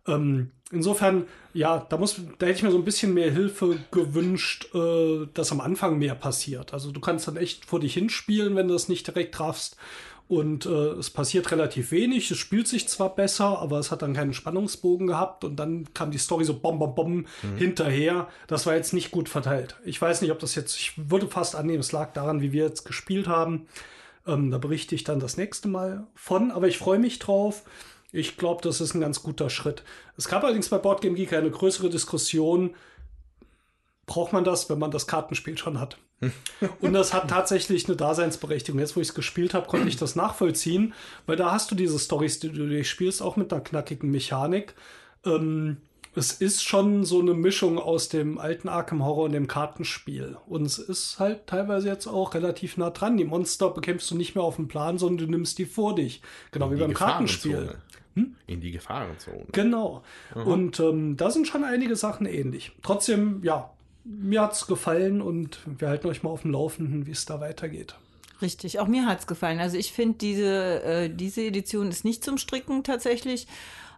Ähm, 0.06 0.50
insofern, 0.70 1.26
ja, 1.52 1.86
da 1.88 1.96
muss, 1.96 2.20
da 2.38 2.46
hätte 2.46 2.56
ich 2.56 2.62
mir 2.62 2.70
so 2.70 2.78
ein 2.78 2.84
bisschen 2.84 3.14
mehr 3.14 3.30
Hilfe 3.30 3.78
gewünscht, 3.90 4.74
äh, 4.74 5.26
dass 5.34 5.52
am 5.52 5.60
Anfang 5.60 5.98
mehr 5.98 6.14
passiert. 6.14 6.72
Also 6.72 6.90
du 6.90 7.00
kannst 7.00 7.28
dann 7.28 7.36
echt 7.36 7.64
vor 7.64 7.80
dich 7.80 7.94
hinspielen, 7.94 8.56
wenn 8.56 8.68
du 8.68 8.74
das 8.74 8.88
nicht 8.88 9.06
direkt 9.06 9.34
trafst. 9.34 9.76
Und 10.30 10.64
äh, 10.64 10.92
es 10.92 11.10
passiert 11.10 11.50
relativ 11.50 11.90
wenig. 11.90 12.30
Es 12.30 12.38
spielt 12.38 12.68
sich 12.68 12.86
zwar 12.86 13.16
besser, 13.16 13.58
aber 13.58 13.80
es 13.80 13.90
hat 13.90 14.02
dann 14.02 14.14
keinen 14.14 14.32
Spannungsbogen 14.32 15.08
gehabt. 15.08 15.42
Und 15.42 15.56
dann 15.56 15.92
kam 15.92 16.12
die 16.12 16.18
Story 16.18 16.44
so 16.44 16.56
bom, 16.56 16.78
bom, 16.78 16.94
bom 16.94 17.12
mhm. 17.16 17.56
hinterher. 17.56 18.28
Das 18.46 18.64
war 18.64 18.76
jetzt 18.76 18.92
nicht 18.92 19.10
gut 19.10 19.28
verteilt. 19.28 19.74
Ich 19.84 20.00
weiß 20.00 20.22
nicht, 20.22 20.30
ob 20.30 20.38
das 20.38 20.54
jetzt, 20.54 20.76
ich 20.76 20.92
würde 20.96 21.26
fast 21.26 21.56
annehmen, 21.56 21.80
es 21.80 21.90
lag 21.90 22.12
daran, 22.12 22.42
wie 22.42 22.52
wir 22.52 22.64
jetzt 22.64 22.84
gespielt 22.84 23.26
haben. 23.26 23.66
Ähm, 24.24 24.52
da 24.52 24.58
berichte 24.58 24.94
ich 24.94 25.02
dann 25.02 25.18
das 25.18 25.36
nächste 25.36 25.66
Mal 25.66 26.06
von. 26.14 26.52
Aber 26.52 26.68
ich 26.68 26.78
freue 26.78 27.00
mich 27.00 27.18
drauf. 27.18 27.64
Ich 28.12 28.36
glaube, 28.36 28.62
das 28.62 28.80
ist 28.80 28.94
ein 28.94 29.00
ganz 29.00 29.22
guter 29.22 29.50
Schritt. 29.50 29.82
Es 30.16 30.28
gab 30.28 30.42
allerdings 30.42 30.68
bei 30.68 30.78
Boardgame 30.78 31.14
Geek 31.14 31.32
eine 31.32 31.50
größere 31.50 31.90
Diskussion. 31.90 32.74
Braucht 34.06 34.32
man 34.32 34.42
das, 34.42 34.68
wenn 34.68 34.78
man 34.78 34.90
das 34.90 35.06
Kartenspiel 35.06 35.56
schon 35.56 35.78
hat? 35.78 35.96
Und 36.80 36.92
das 36.92 37.14
hat 37.14 37.30
tatsächlich 37.30 37.86
eine 37.86 37.96
Daseinsberechtigung. 37.96 38.80
Jetzt, 38.80 38.96
wo 38.96 39.00
ich 39.00 39.08
es 39.08 39.14
gespielt 39.14 39.54
habe, 39.54 39.66
konnte 39.66 39.88
ich 39.88 39.96
das 39.96 40.16
nachvollziehen, 40.16 40.92
weil 41.26 41.36
da 41.36 41.52
hast 41.52 41.70
du 41.70 41.74
diese 41.74 41.98
Stories, 41.98 42.40
die 42.40 42.50
du 42.50 42.66
durchspielst, 42.66 43.22
auch 43.22 43.36
mit 43.36 43.52
einer 43.52 43.62
knackigen 43.62 44.10
Mechanik. 44.10 44.74
Ähm, 45.24 45.78
es 46.14 46.32
ist 46.32 46.64
schon 46.64 47.04
so 47.04 47.20
eine 47.20 47.34
Mischung 47.34 47.78
aus 47.78 48.08
dem 48.08 48.38
alten 48.38 48.68
Arkham 48.68 49.04
Horror 49.04 49.26
und 49.26 49.32
dem 49.32 49.46
Kartenspiel. 49.46 50.36
Und 50.46 50.66
es 50.66 50.78
ist 50.78 51.20
halt 51.20 51.46
teilweise 51.46 51.88
jetzt 51.88 52.08
auch 52.08 52.34
relativ 52.34 52.76
nah 52.76 52.90
dran. 52.90 53.16
Die 53.16 53.24
Monster 53.24 53.70
bekämpfst 53.70 54.10
du 54.10 54.16
nicht 54.16 54.34
mehr 54.34 54.42
auf 54.42 54.56
dem 54.56 54.66
Plan, 54.66 54.98
sondern 54.98 55.26
du 55.26 55.30
nimmst 55.30 55.58
die 55.58 55.66
vor 55.66 55.94
dich. 55.94 56.20
Genau 56.50 56.72
wie 56.72 56.76
beim 56.76 56.94
Kartenspiel. 56.94 57.76
Hm? 58.14 58.34
In 58.46 58.60
die 58.60 58.72
Gefahrenzone. 58.72 59.46
Genau. 59.52 60.02
Aha. 60.34 60.42
Und 60.42 60.80
ähm, 60.80 61.16
da 61.16 61.30
sind 61.30 61.46
schon 61.46 61.64
einige 61.64 61.96
Sachen 61.96 62.26
ähnlich. 62.26 62.72
Trotzdem, 62.82 63.40
ja, 63.42 63.70
mir 64.04 64.42
hat 64.42 64.52
es 64.52 64.66
gefallen 64.66 65.20
und 65.22 65.60
wir 65.78 65.88
halten 65.88 66.08
euch 66.08 66.22
mal 66.22 66.30
auf 66.30 66.42
dem 66.42 66.52
Laufenden, 66.52 67.06
wie 67.06 67.12
es 67.12 67.26
da 67.26 67.40
weitergeht. 67.40 67.94
Richtig, 68.42 68.78
auch 68.78 68.86
mir 68.86 69.06
hat 69.06 69.20
es 69.20 69.26
gefallen. 69.26 69.60
Also 69.60 69.76
ich 69.76 69.92
finde, 69.92 70.18
diese, 70.18 70.82
äh, 70.82 71.10
diese 71.10 71.42
Edition 71.42 71.88
ist 71.88 72.04
nicht 72.04 72.24
zum 72.24 72.38
Stricken 72.38 72.82
tatsächlich. 72.84 73.46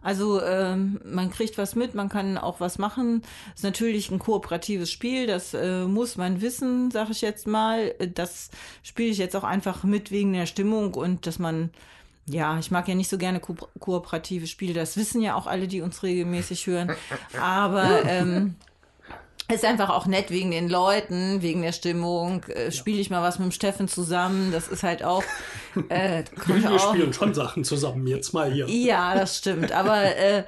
Also 0.01 0.41
ähm, 0.41 0.99
man 1.05 1.31
kriegt 1.31 1.57
was 1.57 1.75
mit, 1.75 1.95
man 1.95 2.09
kann 2.09 2.37
auch 2.37 2.59
was 2.59 2.77
machen. 2.77 3.21
Ist 3.55 3.63
natürlich 3.63 4.11
ein 4.11 4.19
kooperatives 4.19 4.91
Spiel, 4.91 5.27
das 5.27 5.53
äh, 5.53 5.85
muss 5.85 6.17
man 6.17 6.41
wissen, 6.41 6.91
sage 6.91 7.13
ich 7.13 7.21
jetzt 7.21 7.47
mal. 7.47 7.95
Das 8.13 8.49
spiele 8.83 9.09
ich 9.09 9.17
jetzt 9.17 9.35
auch 9.35 9.45
einfach 9.45 9.85
mit 9.85 10.11
wegen 10.11 10.33
der 10.33 10.45
Stimmung 10.45 10.93
und 10.93 11.25
dass 11.25 11.39
man 11.39 11.69
ja, 12.25 12.57
ich 12.57 12.71
mag 12.71 12.87
ja 12.87 12.95
nicht 12.95 13.09
so 13.09 13.17
gerne 13.17 13.39
ko 13.39 13.55
kooperative 13.79 14.47
Spiele. 14.47 14.73
Das 14.73 14.95
wissen 14.97 15.21
ja 15.21 15.35
auch 15.35 15.47
alle, 15.47 15.67
die 15.67 15.81
uns 15.81 16.03
regelmäßig 16.03 16.67
hören. 16.67 16.91
Aber 17.39 18.03
ähm, 18.07 18.55
ist 19.51 19.65
einfach 19.65 19.89
auch 19.89 20.05
nett 20.05 20.31
wegen 20.31 20.51
den 20.51 20.69
Leuten, 20.69 21.41
wegen 21.41 21.61
der 21.61 21.73
Stimmung. 21.73 22.43
Äh, 22.45 22.71
Spiele 22.71 23.01
ich 23.01 23.09
mal 23.09 23.21
was 23.21 23.39
mit 23.39 23.49
dem 23.49 23.51
Steffen 23.51 23.87
zusammen. 23.87 24.51
Das 24.51 24.67
ist 24.69 24.83
halt 24.83 25.03
auch. 25.03 25.23
Äh, 25.89 26.23
wir 26.45 26.71
auch, 26.71 26.93
spielen 26.93 27.13
schon 27.13 27.33
Sachen 27.33 27.63
zusammen 27.65 28.07
jetzt 28.07 28.33
mal 28.33 28.51
hier. 28.51 28.69
Ja, 28.69 29.15
das 29.15 29.37
stimmt. 29.37 29.73
Aber 29.73 30.01
äh, 30.15 30.43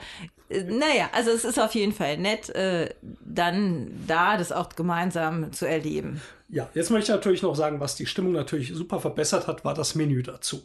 naja, 0.49 1.09
also 1.11 1.31
es 1.31 1.43
ist 1.43 1.59
auf 1.59 1.75
jeden 1.75 1.91
Fall 1.91 2.17
nett, 2.17 2.49
äh, 2.49 2.89
dann 3.01 3.91
da 4.07 4.37
das 4.37 4.51
auch 4.51 4.69
gemeinsam 4.69 5.51
zu 5.51 5.67
erleben. 5.67 6.21
Ja, 6.47 6.69
jetzt 6.73 6.91
möchte 6.91 7.11
ich 7.11 7.15
natürlich 7.15 7.41
noch 7.41 7.55
sagen, 7.55 7.79
was 7.79 7.95
die 7.95 8.05
Stimmung 8.05 8.33
natürlich 8.33 8.71
super 8.73 8.99
verbessert 8.99 9.47
hat, 9.47 9.65
war 9.65 9.73
das 9.73 9.95
Menü 9.95 10.21
dazu. 10.21 10.63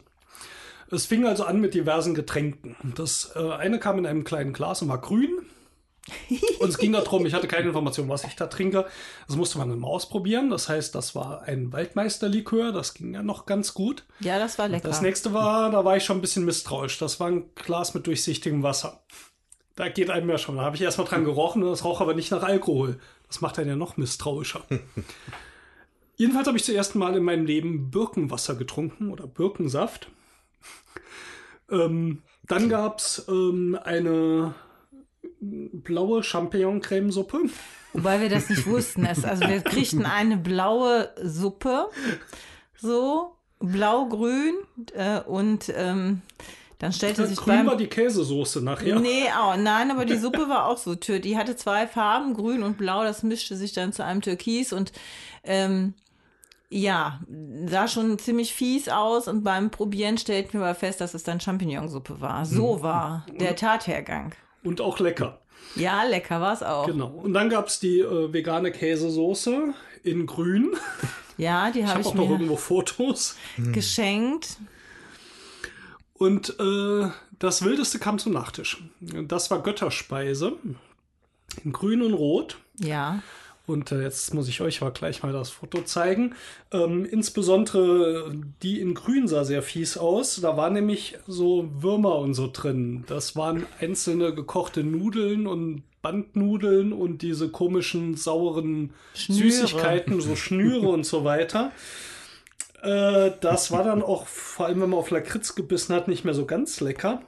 Es 0.91 1.05
fing 1.05 1.25
also 1.25 1.45
an 1.45 1.61
mit 1.61 1.73
diversen 1.73 2.13
Getränken. 2.13 2.75
Das 2.95 3.31
äh, 3.35 3.51
eine 3.53 3.79
kam 3.79 3.97
in 3.97 4.05
einem 4.05 4.23
kleinen 4.23 4.53
Glas 4.53 4.81
und 4.81 4.89
war 4.89 4.99
grün. 4.99 5.29
Und 6.59 6.69
es 6.69 6.77
ging 6.77 6.91
darum, 6.91 7.25
ich 7.25 7.33
hatte 7.33 7.47
keine 7.47 7.67
Information, 7.67 8.09
was 8.09 8.23
ich 8.23 8.35
da 8.35 8.47
trinke. 8.47 8.85
Das 9.27 9.35
musste 9.35 9.57
man 9.59 9.69
dann 9.69 9.79
mal 9.79 9.87
ausprobieren. 9.87 10.49
Das 10.49 10.67
heißt, 10.67 10.95
das 10.95 11.15
war 11.15 11.43
ein 11.43 11.71
Waldmeisterlikör. 11.71 12.71
Das 12.71 12.93
ging 12.93 13.13
ja 13.13 13.23
noch 13.23 13.45
ganz 13.45 13.73
gut. 13.73 14.05
Ja, 14.19 14.39
das 14.39 14.57
war 14.57 14.67
lecker. 14.67 14.87
Das 14.87 15.01
nächste 15.01 15.33
war, 15.33 15.71
da 15.71 15.85
war 15.85 15.95
ich 15.97 16.03
schon 16.03 16.17
ein 16.17 16.21
bisschen 16.21 16.43
misstrauisch. 16.43 16.97
Das 16.97 17.19
war 17.19 17.27
ein 17.27 17.45
Glas 17.55 17.93
mit 17.93 18.07
durchsichtigem 18.07 18.63
Wasser. 18.63 19.03
Da 19.75 19.89
geht 19.89 20.09
einem 20.09 20.29
ja 20.29 20.37
schon. 20.37 20.57
Da 20.57 20.63
habe 20.63 20.75
ich 20.75 20.81
erstmal 20.81 21.07
dran 21.07 21.23
gerochen 21.23 21.63
und 21.63 21.69
das 21.69 21.83
roch 21.83 22.01
aber 22.01 22.15
nicht 22.15 22.31
nach 22.31 22.43
Alkohol. 22.43 22.99
Das 23.27 23.41
macht 23.41 23.59
einen 23.59 23.69
ja 23.69 23.75
noch 23.75 23.95
misstrauischer. 23.95 24.63
Jedenfalls 26.17 26.47
habe 26.47 26.57
ich 26.57 26.63
zum 26.63 26.75
ersten 26.75 26.99
Mal 26.99 27.15
in 27.15 27.23
meinem 27.23 27.45
Leben 27.45 27.89
Birkenwasser 27.89 28.55
getrunken 28.55 29.11
oder 29.11 29.27
Birkensaft. 29.27 30.09
Ähm, 31.71 32.23
dann 32.47 32.69
gab 32.69 32.99
es 32.99 33.25
ähm, 33.29 33.77
eine 33.83 34.53
blaue 35.39 36.23
Champignon-Cremesuppe. 36.23 37.49
Wobei 37.93 38.21
wir 38.21 38.29
das 38.29 38.49
nicht 38.49 38.65
wussten. 38.67 39.05
also 39.05 39.47
wir 39.47 39.61
kriegten 39.61 40.05
eine 40.05 40.37
blaue 40.37 41.09
Suppe, 41.21 41.89
so 42.77 43.35
blau-grün 43.59 44.55
äh, 44.93 45.21
und 45.21 45.71
ähm, 45.75 46.21
dann 46.79 46.93
stellte 46.93 47.27
sich 47.27 47.37
grün 47.37 47.57
beim, 47.57 47.67
war 47.67 47.77
die 47.77 47.87
Käsesoße 47.87 48.63
nachher. 48.63 48.99
Nee, 48.99 49.25
oh, 49.39 49.55
nein, 49.55 49.91
aber 49.91 50.03
die 50.03 50.17
Suppe 50.17 50.49
war 50.49 50.65
auch 50.65 50.77
so. 50.77 50.95
Die 50.95 51.37
hatte 51.37 51.55
zwei 51.55 51.85
Farben, 51.85 52.33
grün 52.33 52.63
und 52.63 52.79
blau. 52.79 53.03
Das 53.03 53.21
mischte 53.21 53.55
sich 53.55 53.73
dann 53.73 53.93
zu 53.93 54.03
einem 54.03 54.21
Türkis 54.21 54.73
und 54.73 54.91
ähm, 55.43 55.93
Ja, 56.73 57.19
sah 57.65 57.89
schon 57.89 58.17
ziemlich 58.17 58.53
fies 58.53 58.87
aus 58.87 59.27
und 59.27 59.43
beim 59.43 59.71
Probieren 59.71 60.17
stellten 60.17 60.53
wir 60.59 60.67
aber 60.67 60.75
fest, 60.75 61.01
dass 61.01 61.13
es 61.13 61.23
dann 61.23 61.41
Champignonsuppe 61.41 62.21
war. 62.21 62.45
So 62.45 62.81
war 62.81 63.25
der 63.39 63.57
Tathergang. 63.57 64.33
Und 64.63 64.79
auch 64.79 64.99
lecker. 64.99 65.41
Ja, 65.75 66.03
lecker 66.03 66.39
war 66.39 66.53
es 66.53 66.63
auch. 66.63 66.85
Genau. 66.85 67.07
Und 67.09 67.33
dann 67.33 67.49
gab 67.49 67.67
es 67.67 67.81
die 67.81 67.99
äh, 67.99 68.31
vegane 68.31 68.71
Käsesoße 68.71 69.73
in 70.03 70.25
grün. 70.25 70.71
Ja, 71.37 71.71
die 71.71 71.79
Ich 71.79 71.85
habe 71.85 71.93
habe 71.93 72.01
ich, 72.01 72.07
auch 72.07 72.13
noch 72.13 72.29
irgendwo 72.29 72.55
Fotos. 72.55 73.35
geschenkt. 73.73 74.57
Und 76.13 76.55
äh, 76.59 77.07
das 77.39 77.63
Wildeste 77.63 77.97
kam 77.97 78.19
zum 78.19 78.33
Nachtisch. 78.33 78.83
Das 78.99 79.49
war 79.49 79.63
Götterspeise. 79.63 80.53
In 81.63 81.71
grün 81.71 82.03
und 82.03 82.13
rot. 82.13 82.59
Ja. 82.77 83.23
Und 83.71 83.91
äh, 83.91 84.01
jetzt 84.01 84.33
muss 84.33 84.47
ich 84.47 84.61
euch 84.61 84.81
aber 84.81 84.91
gleich 84.91 85.23
mal 85.23 85.31
das 85.31 85.49
Foto 85.49 85.81
zeigen. 85.81 86.35
Ähm, 86.71 87.05
insbesondere 87.05 88.31
die 88.61 88.79
in 88.81 88.93
grün 88.93 89.27
sah 89.27 89.45
sehr 89.45 89.61
fies 89.61 89.97
aus. 89.97 90.39
Da 90.41 90.57
waren 90.57 90.73
nämlich 90.73 91.17
so 91.27 91.69
Würmer 91.81 92.17
und 92.17 92.33
so 92.33 92.49
drin. 92.51 93.05
Das 93.07 93.35
waren 93.35 93.65
einzelne 93.79 94.33
gekochte 94.33 94.83
Nudeln 94.83 95.47
und 95.47 95.83
Bandnudeln 96.01 96.93
und 96.93 97.21
diese 97.21 97.49
komischen 97.49 98.15
sauren 98.15 98.93
Schnüre. 99.13 99.51
Süßigkeiten, 99.51 100.19
so 100.19 100.35
Schnüre 100.35 100.89
und 100.89 101.05
so 101.05 101.23
weiter. 101.23 101.71
Äh, 102.81 103.31
das 103.39 103.71
war 103.71 103.83
dann 103.83 104.01
auch, 104.01 104.27
vor 104.27 104.65
allem 104.65 104.81
wenn 104.81 104.89
man 104.89 104.99
auf 104.99 105.11
Lakritz 105.11 105.55
gebissen 105.55 105.95
hat, 105.95 106.07
nicht 106.07 106.25
mehr 106.25 106.33
so 106.33 106.45
ganz 106.45 106.81
lecker. 106.81 107.21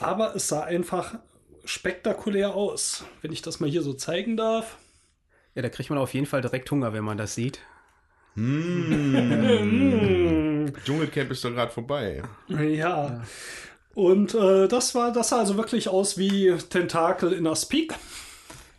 Aber 0.00 0.34
es 0.34 0.48
sah 0.48 0.62
einfach 0.62 1.14
spektakulär 1.64 2.54
aus. 2.54 3.04
Wenn 3.22 3.32
ich 3.32 3.42
das 3.42 3.60
mal 3.60 3.70
hier 3.70 3.82
so 3.82 3.92
zeigen 3.92 4.36
darf. 4.36 4.76
Ja, 5.58 5.62
da 5.62 5.70
kriegt 5.70 5.90
man 5.90 5.98
auf 5.98 6.14
jeden 6.14 6.26
Fall 6.26 6.40
direkt 6.40 6.70
Hunger, 6.70 6.92
wenn 6.92 7.02
man 7.02 7.18
das 7.18 7.34
sieht. 7.34 7.58
Dschungelcamp 10.84 11.32
ist 11.32 11.44
doch 11.44 11.50
gerade 11.50 11.72
vorbei. 11.72 12.22
Ja. 12.46 13.24
Und 13.92 14.36
äh, 14.36 14.68
das 14.68 14.94
war, 14.94 15.12
das 15.12 15.30
sah 15.30 15.40
also 15.40 15.56
wirklich 15.56 15.88
aus 15.88 16.16
wie 16.16 16.54
Tentakel 16.70 17.32
in 17.32 17.44
Aspik. 17.48 17.92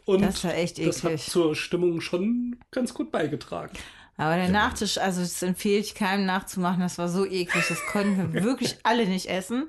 Und 0.05 0.21
Das 0.21 0.41
war 0.45 0.55
echt 0.55 0.77
das 0.79 1.03
hat 1.03 1.11
eklig. 1.11 1.25
zur 1.29 1.53
Stimmung 1.53 1.99
schon 1.99 2.55
ganz 2.71 2.93
gut 2.93 3.11
beigetragen. 3.11 3.73
Aber 4.19 4.35
der 4.35 4.49
Nachtisch, 4.49 4.97
also 4.97 5.21
das 5.21 5.41
empfehle 5.41 5.79
ich 5.79 5.95
keinem 5.95 6.25
nachzumachen, 6.25 6.81
das 6.81 6.97
war 6.97 7.07
so 7.07 7.25
eklig, 7.25 7.63
das 7.69 7.79
konnten 7.85 8.33
wir 8.33 8.43
wirklich 8.43 8.75
alle 8.83 9.05
nicht 9.07 9.27
essen, 9.27 9.67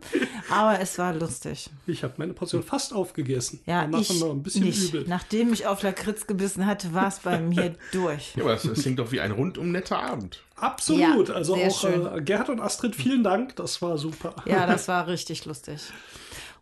aber 0.50 0.80
es 0.80 0.98
war 0.98 1.14
lustig. 1.14 1.70
Ich 1.86 2.02
habe 2.02 2.14
meine 2.16 2.32
Portion 2.34 2.64
fast 2.64 2.92
aufgegessen. 2.92 3.60
Ja, 3.64 3.82
Danach 3.82 4.00
ich 4.00 4.10
ein 4.22 4.42
bisschen 4.42 4.64
nicht. 4.64 4.92
übel. 4.92 5.04
Nachdem 5.06 5.52
ich 5.52 5.68
auf 5.68 5.82
Lakritz 5.82 6.26
gebissen 6.26 6.66
hatte, 6.66 6.92
war 6.92 7.06
es 7.06 7.20
bei 7.20 7.38
mir 7.38 7.76
durch. 7.92 8.34
Ja, 8.34 8.42
aber 8.42 8.54
das, 8.54 8.64
das 8.64 8.82
klingt 8.82 8.98
doch 8.98 9.12
wie 9.12 9.20
ein 9.20 9.30
rundum 9.30 9.70
netter 9.70 10.02
Abend. 10.02 10.42
Absolut. 10.56 11.28
Ja, 11.28 11.34
also 11.36 11.54
auch 11.54 11.80
schön. 11.80 12.04
äh, 12.12 12.20
Gerhard 12.20 12.48
und 12.48 12.58
Astrid, 12.60 12.96
vielen 12.96 13.22
Dank. 13.22 13.54
Das 13.54 13.80
war 13.80 13.98
super. 13.98 14.34
Ja, 14.46 14.66
das 14.70 14.88
war 14.88 15.06
richtig 15.06 15.44
lustig. 15.44 15.80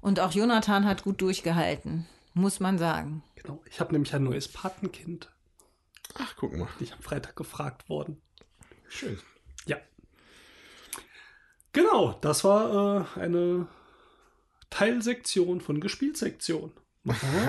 Und 0.02 0.20
auch 0.20 0.32
Jonathan 0.32 0.84
hat 0.84 1.04
gut 1.04 1.22
durchgehalten, 1.22 2.06
muss 2.34 2.60
man 2.60 2.76
sagen. 2.76 3.22
Genau. 3.36 3.62
Ich 3.70 3.80
habe 3.80 3.92
nämlich 3.92 4.14
ein 4.14 4.24
neues 4.24 4.46
Patenkind. 4.46 5.30
Ach, 6.18 6.34
guck 6.36 6.56
mal. 6.56 6.68
Ich 6.80 6.92
am 6.92 7.00
Freitag 7.00 7.36
gefragt 7.36 7.88
worden. 7.88 8.20
Schön. 8.88 9.18
Ja. 9.66 9.78
Genau, 11.72 12.18
das 12.20 12.44
war 12.44 13.16
äh, 13.16 13.20
eine 13.20 13.68
Teilsektion 14.70 15.60
von 15.60 15.80
Gespielsektion. 15.80 16.72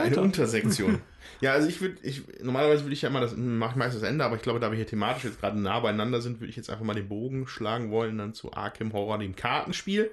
Eine. 0.02 0.22
Untersektion. 0.22 1.02
ja, 1.42 1.52
also 1.54 1.68
ich 1.68 1.82
würde, 1.82 1.98
ich, 2.02 2.24
normalerweise 2.42 2.84
würde 2.84 2.94
ich 2.94 3.02
ja 3.02 3.10
immer 3.10 3.20
das, 3.20 3.36
mache 3.36 3.72
ich 3.72 3.76
meistens 3.78 4.02
das 4.02 4.10
Ende, 4.10 4.24
aber 4.24 4.36
ich 4.36 4.42
glaube, 4.42 4.60
da 4.60 4.72
wir 4.72 4.78
hier 4.78 4.88
thematisch 4.88 5.26
jetzt 5.26 5.40
gerade 5.40 5.60
nah 5.60 5.80
beieinander 5.80 6.22
sind, 6.22 6.40
würde 6.40 6.50
ich 6.50 6.56
jetzt 6.56 6.70
einfach 6.70 6.86
mal 6.86 6.94
den 6.94 7.10
Bogen 7.10 7.48
schlagen 7.48 7.92
wollen, 7.92 8.18
dann 8.18 8.34
zu 8.34 8.54
Arkham 8.54 8.94
Horror, 8.94 9.18
dem 9.18 9.36
Kartenspiel. 9.36 10.12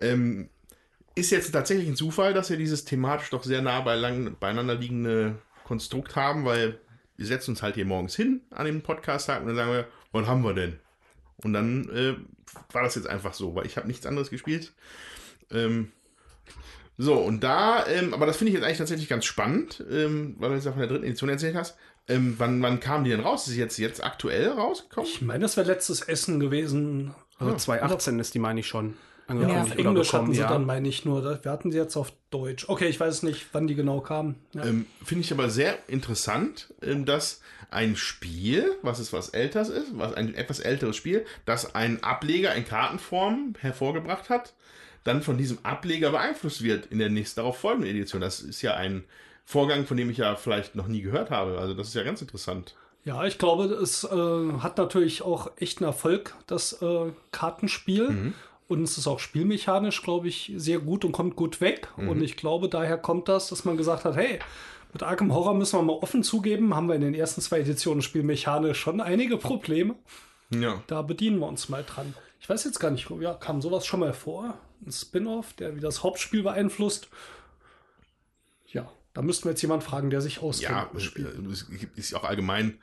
Ähm, 0.00 0.48
ist 1.14 1.30
jetzt 1.30 1.52
tatsächlich 1.52 1.86
ein 1.86 1.96
Zufall, 1.96 2.34
dass 2.34 2.50
wir 2.50 2.56
dieses 2.56 2.84
thematisch 2.84 3.30
doch 3.30 3.44
sehr 3.44 3.62
nah 3.62 3.80
beieinander 3.80 4.74
liegende 4.74 5.36
Konstrukt 5.64 6.16
haben, 6.16 6.44
weil 6.44 6.80
wir 7.16 7.26
setzen 7.26 7.52
uns 7.52 7.62
halt 7.62 7.74
hier 7.74 7.84
morgens 7.84 8.16
hin 8.16 8.40
an 8.50 8.66
dem 8.66 8.82
Podcast-Tag 8.82 9.40
und 9.40 9.48
dann 9.48 9.56
sagen 9.56 9.72
wir, 9.72 9.86
wann 10.12 10.26
haben 10.26 10.42
wir 10.42 10.54
denn? 10.54 10.78
Und 11.36 11.52
dann 11.52 11.88
äh, 11.90 12.14
war 12.72 12.82
das 12.82 12.94
jetzt 12.94 13.08
einfach 13.08 13.34
so, 13.34 13.54
weil 13.54 13.66
ich 13.66 13.76
habe 13.76 13.86
nichts 13.86 14.06
anderes 14.06 14.30
gespielt. 14.30 14.72
Ähm, 15.50 15.92
so, 16.96 17.14
und 17.14 17.42
da, 17.42 17.86
ähm, 17.86 18.14
aber 18.14 18.26
das 18.26 18.36
finde 18.36 18.50
ich 18.50 18.54
jetzt 18.54 18.64
eigentlich 18.64 18.78
tatsächlich 18.78 19.08
ganz 19.08 19.24
spannend, 19.24 19.84
ähm, 19.90 20.36
weil 20.38 20.50
du 20.50 20.54
jetzt 20.56 20.64
ja 20.64 20.70
von 20.70 20.80
der 20.80 20.88
dritten 20.88 21.04
Edition 21.04 21.28
erzählt 21.28 21.56
hast. 21.56 21.76
Ähm, 22.06 22.34
wann, 22.38 22.62
wann 22.62 22.80
kamen 22.80 23.04
die 23.04 23.10
denn 23.10 23.20
raus? 23.20 23.46
Ist 23.46 23.54
sie 23.54 23.60
jetzt, 23.60 23.78
jetzt 23.78 24.04
aktuell 24.04 24.48
rausgekommen? 24.48 25.10
Ich 25.10 25.22
meine, 25.22 25.40
das 25.40 25.56
wäre 25.56 25.66
letztes 25.66 26.02
Essen 26.02 26.38
gewesen. 26.38 27.14
Also 27.38 27.56
2018 27.56 28.18
ist 28.20 28.34
die, 28.34 28.38
meine 28.38 28.60
ich, 28.60 28.68
schon 28.68 28.94
Ja, 29.28 29.62
auf 29.62 29.76
Englisch 29.76 30.12
hatten 30.12 30.34
sie 30.34 30.40
Ja. 30.40 30.48
dann, 30.48 30.66
meine 30.66 30.86
ich 30.88 31.04
nur. 31.04 31.42
Wir 31.42 31.50
hatten 31.50 31.72
sie 31.72 31.78
jetzt 31.78 31.96
auf 31.96 32.12
Deutsch. 32.30 32.68
Okay, 32.68 32.88
ich 32.88 33.00
weiß 33.00 33.22
nicht, 33.22 33.46
wann 33.52 33.66
die 33.66 33.74
genau 33.74 34.00
kamen. 34.00 34.34
Ja. 34.52 34.64
Ähm, 34.64 34.86
Finde 35.02 35.24
ich 35.24 35.32
aber 35.32 35.48
sehr 35.48 35.78
interessant, 35.88 36.74
ähm, 36.82 37.06
dass 37.06 37.40
ein 37.70 37.96
Spiel, 37.96 38.76
was 38.82 38.98
es 38.98 39.12
was 39.12 39.30
älteres 39.30 39.70
ist, 39.70 39.96
was 39.98 40.12
ein 40.14 40.34
etwas 40.34 40.60
älteres 40.60 40.96
Spiel, 40.96 41.24
das 41.46 41.74
ein 41.74 42.02
Ableger 42.02 42.54
in 42.54 42.66
Kartenform 42.66 43.54
hervorgebracht 43.58 44.28
hat, 44.28 44.52
dann 45.04 45.22
von 45.22 45.38
diesem 45.38 45.58
Ableger 45.62 46.10
beeinflusst 46.10 46.62
wird 46.62 46.86
in 46.86 46.98
der 46.98 47.08
nächsten 47.10 47.40
darauf 47.40 47.58
folgenden 47.58 47.90
Edition. 47.90 48.20
Das 48.20 48.40
ist 48.40 48.62
ja 48.62 48.74
ein 48.74 49.04
Vorgang, 49.46 49.86
von 49.86 49.96
dem 49.96 50.10
ich 50.10 50.18
ja 50.18 50.36
vielleicht 50.36 50.74
noch 50.74 50.86
nie 50.86 51.00
gehört 51.02 51.30
habe. 51.30 51.58
Also 51.58 51.74
das 51.74 51.88
ist 51.88 51.94
ja 51.94 52.02
ganz 52.02 52.20
interessant. 52.20 52.74
Ja, 53.04 53.24
ich 53.24 53.36
glaube, 53.38 53.64
es 53.64 54.04
äh, 54.04 54.08
hat 54.60 54.78
natürlich 54.78 55.20
auch 55.22 55.50
echt 55.56 55.78
einen 55.78 55.88
Erfolg, 55.88 56.34
das 56.46 56.80
äh, 56.80 57.12
Kartenspiel. 57.32 58.32
Und 58.66 58.82
es 58.82 58.96
ist 58.96 59.06
auch 59.06 59.18
spielmechanisch, 59.18 60.02
glaube 60.02 60.28
ich, 60.28 60.52
sehr 60.56 60.78
gut 60.78 61.04
und 61.04 61.12
kommt 61.12 61.36
gut 61.36 61.60
weg. 61.60 61.88
Und 61.96 62.22
ich 62.22 62.36
glaube, 62.36 62.68
daher 62.68 62.96
kommt 62.96 63.28
das, 63.28 63.48
dass 63.48 63.64
man 63.64 63.76
gesagt 63.76 64.04
hat, 64.04 64.16
hey, 64.16 64.38
mit 64.94 65.02
Arkham 65.02 65.34
Horror 65.34 65.54
müssen 65.54 65.78
wir 65.78 65.82
mal 65.82 65.98
offen 65.98 66.22
zugeben, 66.22 66.74
haben 66.74 66.88
wir 66.88 66.94
in 66.94 67.02
den 67.02 67.14
ersten 67.14 67.40
zwei 67.40 67.60
Editionen 67.60 68.00
spielmechanisch 68.00 68.78
schon 68.78 69.00
einige 69.00 69.36
Probleme. 69.36 69.96
Ja. 70.50 70.82
Da 70.86 71.02
bedienen 71.02 71.40
wir 71.40 71.48
uns 71.48 71.68
mal 71.68 71.84
dran. 71.84 72.14
Ich 72.40 72.48
weiß 72.48 72.64
jetzt 72.64 72.78
gar 72.78 72.90
nicht, 72.90 73.10
ja, 73.20 73.34
kam 73.34 73.60
sowas 73.60 73.86
schon 73.86 74.00
mal 74.00 74.12
vor? 74.12 74.56
Ein 74.86 74.92
Spin-off, 74.92 75.52
der 75.54 75.74
wie 75.76 75.80
das 75.80 76.02
Hauptspiel 76.02 76.42
beeinflusst? 76.42 77.08
Ja, 78.66 78.90
da 79.14 79.22
müssten 79.22 79.46
wir 79.46 79.50
jetzt 79.50 79.62
jemanden 79.62 79.84
fragen, 79.84 80.10
der 80.10 80.20
sich 80.20 80.42
auskennt. 80.42 80.88
Ja, 80.92 81.00
Spielen. 81.00 81.50
es 81.50 81.66
ist 81.96 82.14
auch 82.14 82.24
allgemein, 82.24 82.78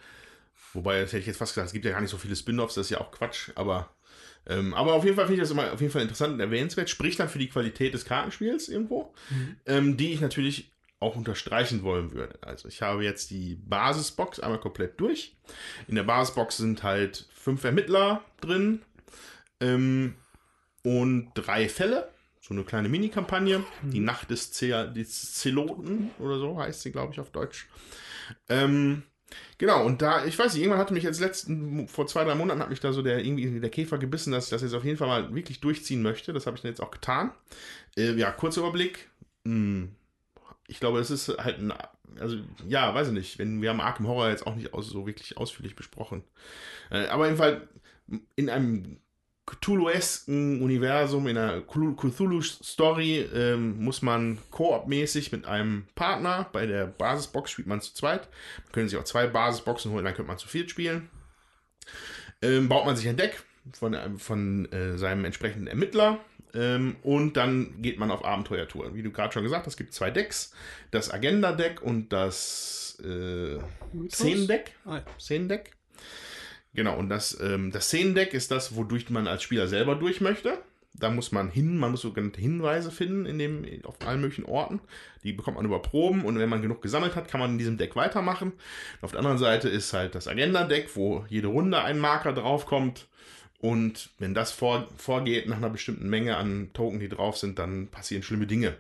wobei, 0.73 1.01
das 1.01 1.11
hätte 1.11 1.19
ich 1.19 1.27
jetzt 1.27 1.37
fast 1.37 1.53
gesagt, 1.53 1.67
es 1.67 1.73
gibt 1.73 1.85
ja 1.85 1.91
gar 1.91 2.01
nicht 2.01 2.09
so 2.09 2.17
viele 2.17 2.35
Spin-offs, 2.35 2.75
das 2.75 2.87
ist 2.87 2.89
ja 2.89 2.99
auch 2.99 3.11
Quatsch, 3.11 3.51
aber, 3.55 3.89
ähm, 4.47 4.73
aber 4.73 4.93
auf 4.93 5.03
jeden 5.03 5.15
Fall 5.15 5.25
finde 5.25 5.41
ich 5.41 5.47
das 5.47 5.51
immer 5.51 5.71
auf 5.71 5.81
jeden 5.81 5.93
Fall 5.93 6.01
interessant 6.01 6.33
und 6.33 6.39
erwähnenswert, 6.39 6.89
spricht 6.89 7.19
dann 7.19 7.29
für 7.29 7.39
die 7.39 7.49
Qualität 7.49 7.93
des 7.93 8.05
Kartenspiels 8.05 8.69
irgendwo, 8.69 9.13
ähm, 9.65 9.97
die 9.97 10.13
ich 10.13 10.21
natürlich 10.21 10.71
auch 10.99 11.15
unterstreichen 11.15 11.83
wollen 11.83 12.11
würde. 12.11 12.37
Also 12.41 12.67
ich 12.67 12.81
habe 12.81 13.03
jetzt 13.03 13.31
die 13.31 13.55
Basisbox 13.55 14.39
einmal 14.39 14.59
komplett 14.59 14.99
durch. 14.99 15.35
In 15.87 15.95
der 15.95 16.03
Basisbox 16.03 16.57
sind 16.57 16.83
halt 16.83 17.27
fünf 17.33 17.63
Ermittler 17.63 18.23
drin 18.39 18.81
ähm, 19.59 20.15
und 20.83 21.31
drei 21.33 21.67
Fälle. 21.67 22.11
So 22.39 22.53
eine 22.53 22.63
kleine 22.63 22.89
Mini-Kampagne. 22.89 23.63
Die 23.83 23.99
Nacht 23.99 24.29
des 24.29 24.51
Zeloten 24.51 26.11
oder 26.19 26.37
so 26.37 26.59
heißt 26.59 26.81
sie, 26.81 26.91
glaube 26.91 27.13
ich, 27.13 27.19
auf 27.19 27.31
Deutsch. 27.31 27.67
Ähm, 28.47 29.03
genau, 29.61 29.85
und 29.85 30.01
da, 30.01 30.25
ich 30.25 30.37
weiß 30.37 30.53
nicht, 30.53 30.63
irgendwann 30.63 30.79
hatte 30.79 30.93
mich 30.93 31.03
jetzt 31.03 31.19
letzten, 31.19 31.87
vor 31.87 32.07
zwei, 32.07 32.23
drei 32.23 32.33
Monaten 32.33 32.59
hat 32.59 32.71
mich 32.71 32.79
da 32.79 32.91
so 32.91 33.03
der, 33.03 33.23
irgendwie 33.23 33.59
der 33.59 33.69
Käfer 33.69 33.99
gebissen, 33.99 34.31
dass 34.31 34.45
ich 34.45 34.49
das 34.49 34.63
jetzt 34.63 34.73
auf 34.73 34.83
jeden 34.83 34.97
Fall 34.97 35.07
mal 35.07 35.35
wirklich 35.35 35.59
durchziehen 35.59 36.01
möchte. 36.01 36.33
Das 36.33 36.47
habe 36.47 36.55
ich 36.55 36.63
dann 36.63 36.71
jetzt 36.71 36.81
auch 36.81 36.89
getan. 36.89 37.31
Äh, 37.95 38.13
ja, 38.13 38.31
kurzer 38.31 38.61
Überblick. 38.61 39.07
Hm, 39.45 39.91
ich 40.67 40.79
glaube, 40.79 40.99
es 40.99 41.11
ist 41.11 41.29
halt 41.37 41.59
ein, 41.59 41.71
also, 42.19 42.37
ja, 42.67 42.93
weiß 42.93 43.09
ich 43.09 43.13
nicht, 43.13 43.37
wenn, 43.37 43.61
wir 43.61 43.69
haben 43.69 43.81
Arkham 43.81 44.07
Horror 44.07 44.29
jetzt 44.29 44.47
auch 44.47 44.55
nicht 44.55 44.73
aus, 44.73 44.89
so 44.89 45.05
wirklich 45.05 45.37
ausführlich 45.37 45.75
besprochen. 45.75 46.23
Äh, 46.89 47.05
aber 47.05 47.25
jedenfalls 47.25 47.61
in 48.35 48.49
einem 48.49 48.97
Cthulhu-esken 49.59 50.61
Universum, 50.61 51.27
in 51.27 51.37
einer 51.37 51.59
Cthulhu- 51.61 51.95
Cthulhu-Story 51.95 53.29
ähm, 53.33 53.83
muss 53.83 54.01
man 54.01 54.37
koop-mäßig 54.51 55.31
mit 55.31 55.45
einem 55.45 55.85
Partner, 55.95 56.47
bei 56.53 56.65
der 56.65 56.85
Basisbox 56.87 57.51
spielt 57.51 57.67
man 57.67 57.81
zu 57.81 57.93
zweit, 57.93 58.27
man 58.65 58.71
können 58.71 58.89
sich 58.89 58.97
auch 58.97 59.03
zwei 59.03 59.27
Basisboxen 59.27 59.91
holen, 59.91 60.05
dann 60.05 60.13
könnte 60.13 60.29
man 60.29 60.37
zu 60.37 60.47
viert 60.47 60.69
spielen. 60.69 61.09
Ähm, 62.41 62.69
baut 62.69 62.85
man 62.85 62.95
sich 62.95 63.07
ein 63.07 63.17
Deck 63.17 63.43
von, 63.73 63.93
einem- 63.93 64.17
von 64.19 64.71
äh, 64.71 64.97
seinem 64.97 65.25
entsprechenden 65.25 65.67
Ermittler 65.67 66.19
ähm, 66.53 66.95
und 67.03 67.37
dann 67.37 67.81
geht 67.81 67.99
man 67.99 68.09
auf 68.11 68.25
Abenteuertour. 68.25 68.95
Wie 68.95 69.03
du 69.03 69.11
gerade 69.11 69.31
schon 69.33 69.43
gesagt 69.43 69.65
hast, 69.65 69.73
es 69.73 69.77
gibt 69.77 69.93
zwei 69.93 70.11
Decks, 70.11 70.53
das 70.91 71.11
Agenda-Deck 71.11 71.81
und 71.81 72.11
das 72.13 72.97
äh, 73.03 73.57
Szenendeck. 74.09 74.73
Ah, 74.85 74.97
ja. 74.97 75.03
Szenendeck. 75.19 75.71
Genau, 76.73 76.97
und 76.97 77.09
das, 77.09 77.37
ähm, 77.41 77.71
das 77.71 77.85
Szenendeck 77.85 78.33
ist 78.33 78.51
das, 78.51 78.75
wodurch 78.75 79.09
man 79.09 79.27
als 79.27 79.43
Spieler 79.43 79.67
selber 79.67 79.95
durch 79.95 80.21
möchte. 80.21 80.57
Da 80.93 81.09
muss 81.09 81.31
man 81.31 81.49
hin, 81.49 81.77
man 81.77 81.91
muss 81.91 82.01
sogenannte 82.01 82.41
Hinweise 82.41 82.91
finden 82.91 83.25
in 83.25 83.39
dem, 83.39 83.65
auf 83.83 83.95
allen 84.05 84.21
möglichen 84.21 84.45
Orten. 84.45 84.81
Die 85.23 85.31
bekommt 85.31 85.57
man 85.57 85.65
über 85.65 85.81
Proben 85.81 86.25
und 86.25 86.37
wenn 86.37 86.49
man 86.49 86.61
genug 86.61 86.81
gesammelt 86.81 87.15
hat, 87.15 87.29
kann 87.29 87.39
man 87.39 87.51
in 87.51 87.57
diesem 87.57 87.77
Deck 87.77 87.95
weitermachen. 87.95 88.53
auf 89.01 89.11
der 89.11 89.19
anderen 89.19 89.37
Seite 89.37 89.69
ist 89.69 89.93
halt 89.93 90.15
das 90.15 90.27
Agenda-Deck, 90.27 90.95
wo 90.95 91.25
jede 91.29 91.47
Runde 91.47 91.81
ein 91.81 91.99
Marker 91.99 92.33
draufkommt. 92.33 93.07
Und 93.59 94.09
wenn 94.17 94.33
das 94.33 94.51
vor, 94.51 94.87
vorgeht 94.97 95.47
nach 95.47 95.57
einer 95.57 95.69
bestimmten 95.69 96.09
Menge 96.09 96.35
an 96.35 96.71
Token, 96.73 96.99
die 96.99 97.09
drauf 97.09 97.37
sind, 97.37 97.59
dann 97.59 97.87
passieren 97.87 98.23
schlimme 98.23 98.47
Dinge. 98.47 98.75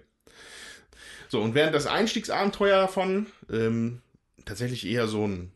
So, 1.29 1.39
und 1.39 1.55
während 1.55 1.73
das 1.73 1.87
Einstiegsabenteuer 1.87 2.77
davon 2.77 3.27
ähm, 3.49 4.01
tatsächlich 4.43 4.85
eher 4.85 5.07
so 5.07 5.25
ein, 5.25 5.51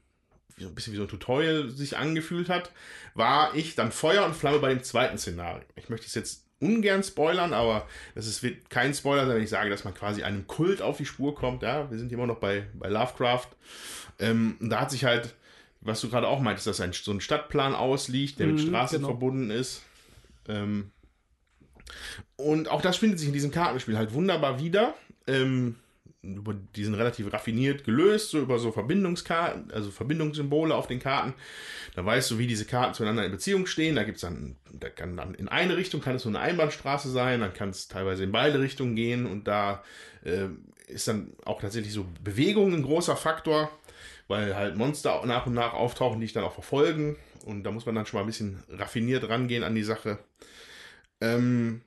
so 0.58 0.68
ein 0.68 0.76
bisschen 0.76 0.94
wie 0.94 0.98
so 0.98 1.04
ein 1.04 1.10
Tutorial 1.10 1.70
sich 1.70 1.98
angefühlt 1.98 2.50
hat, 2.50 2.72
war 3.14 3.54
ich 3.56 3.76
dann 3.76 3.92
Feuer 3.92 4.26
und 4.26 4.36
Flamme 4.36 4.60
bei 4.60 4.70
dem 4.70 4.84
zweiten 4.84 5.18
Szenario. 5.18 5.64
Ich 5.76 5.90
möchte 5.90 6.08
es 6.08 6.16
jetzt 6.16 6.46
ungern 6.60 7.04
spoilern, 7.04 7.54
aber 7.54 7.88
das 8.16 8.28
ist, 8.28 8.42
wird 8.42 8.70
kein 8.70 8.94
Spoiler 8.94 9.26
sein, 9.28 9.36
wenn 9.36 9.44
ich 9.44 9.50
sage, 9.50 9.70
dass 9.70 9.84
man 9.84 9.94
quasi 9.94 10.24
einem 10.24 10.48
Kult 10.48 10.82
auf 10.82 10.98
die 10.98 11.06
Spur 11.06 11.36
kommt. 11.36 11.64
Ja, 11.64 11.92
wir 11.92 11.98
sind 12.00 12.12
immer 12.12 12.26
noch 12.26 12.38
bei, 12.40 12.66
bei 12.74 12.88
Lovecraft. 12.88 13.48
Ähm, 14.20 14.56
da 14.62 14.80
hat 14.82 14.92
sich 14.92 15.04
halt, 15.04 15.36
was 15.82 16.00
du 16.00 16.10
gerade 16.10 16.28
auch 16.28 16.40
meintest, 16.40 16.68
dass 16.68 16.80
ein, 16.80 16.94
so 16.94 17.12
ein 17.12 17.20
Stadtplan 17.20 17.76
ausliegt, 17.76 18.40
der 18.40 18.48
mit 18.48 18.56
Mhm, 18.58 18.68
Straßen 18.70 18.98
genau. 19.00 19.10
verbunden 19.10 19.50
ist. 19.52 19.84
Ähm, 20.48 20.92
und 22.38 22.70
auch 22.70 22.82
das 22.82 22.98
findet 22.98 23.20
sich 23.20 23.28
in 23.28 23.34
diesem 23.34 23.52
Kartenspiel 23.52 23.98
halt 23.98 24.14
wunderbar 24.14 24.60
wieder. 24.60 24.94
Ähm, 25.28 25.76
über, 26.26 26.54
die 26.54 26.84
sind 26.84 26.96
relativ 26.96 27.32
raffiniert 27.32 27.84
gelöst, 27.84 28.32
so 28.32 28.40
über 28.40 28.60
so 28.60 28.72
Verbindungskarten, 28.72 29.72
also 29.72 29.92
Verbindungssymbole 29.92 30.74
auf 30.74 30.88
den 30.88 31.00
Karten. 31.00 31.34
Da 31.96 32.06
weißt 32.06 32.32
du, 32.32 32.38
wie 32.38 32.48
diese 32.48 32.66
Karten 32.66 32.94
zueinander 32.94 33.26
in 33.26 33.32
Beziehung 33.32 33.68
stehen. 33.68 33.96
Da 33.96 34.04
gibt 34.04 34.18
es 34.18 34.22
dann, 34.22 34.56
da 34.72 34.90
kann 34.90 35.16
dann 35.16 35.36
in 35.36 35.48
eine 35.48 35.78
Richtung 35.78 36.02
kann 36.02 36.16
es 36.16 36.24
so 36.24 36.30
eine 36.30 36.40
Einbahnstraße 36.40 37.10
sein, 37.10 37.42
dann 37.42 37.54
kann 37.54 37.70
es 37.70 37.88
teilweise 37.88 38.24
in 38.24 38.32
beide 38.32 38.60
Richtungen 38.60 38.96
gehen 38.96 39.26
und 39.26 39.48
da 39.48 39.84
äh, 40.24 40.48
ist 40.88 41.08
dann 41.08 41.34
auch 41.46 41.62
tatsächlich 41.62 41.94
so 41.94 42.06
Bewegung 42.24 42.74
ein 42.74 42.84
großer 42.84 43.16
Faktor, 43.16 43.72
weil 44.28 44.56
halt 44.56 44.76
Monster 44.76 45.24
nach 45.26 45.46
und 45.46 45.54
nach 45.54 45.74
auftauchen, 45.74 46.20
die 46.20 46.26
dich 46.26 46.34
dann 46.34 46.44
auch 46.44 46.54
verfolgen. 46.54 47.18
Und 47.46 47.64
da 47.64 47.72
muss 47.72 47.86
man 47.86 47.94
dann 47.94 48.06
schon 48.06 48.18
mal 48.18 48.24
ein 48.24 48.28
bisschen 48.28 48.64
raffiniert 48.70 49.30
rangehen 49.30 49.64
an 49.64 49.76
die 49.76 49.84
Sache. 49.84 50.18
Ähm, 51.22 51.82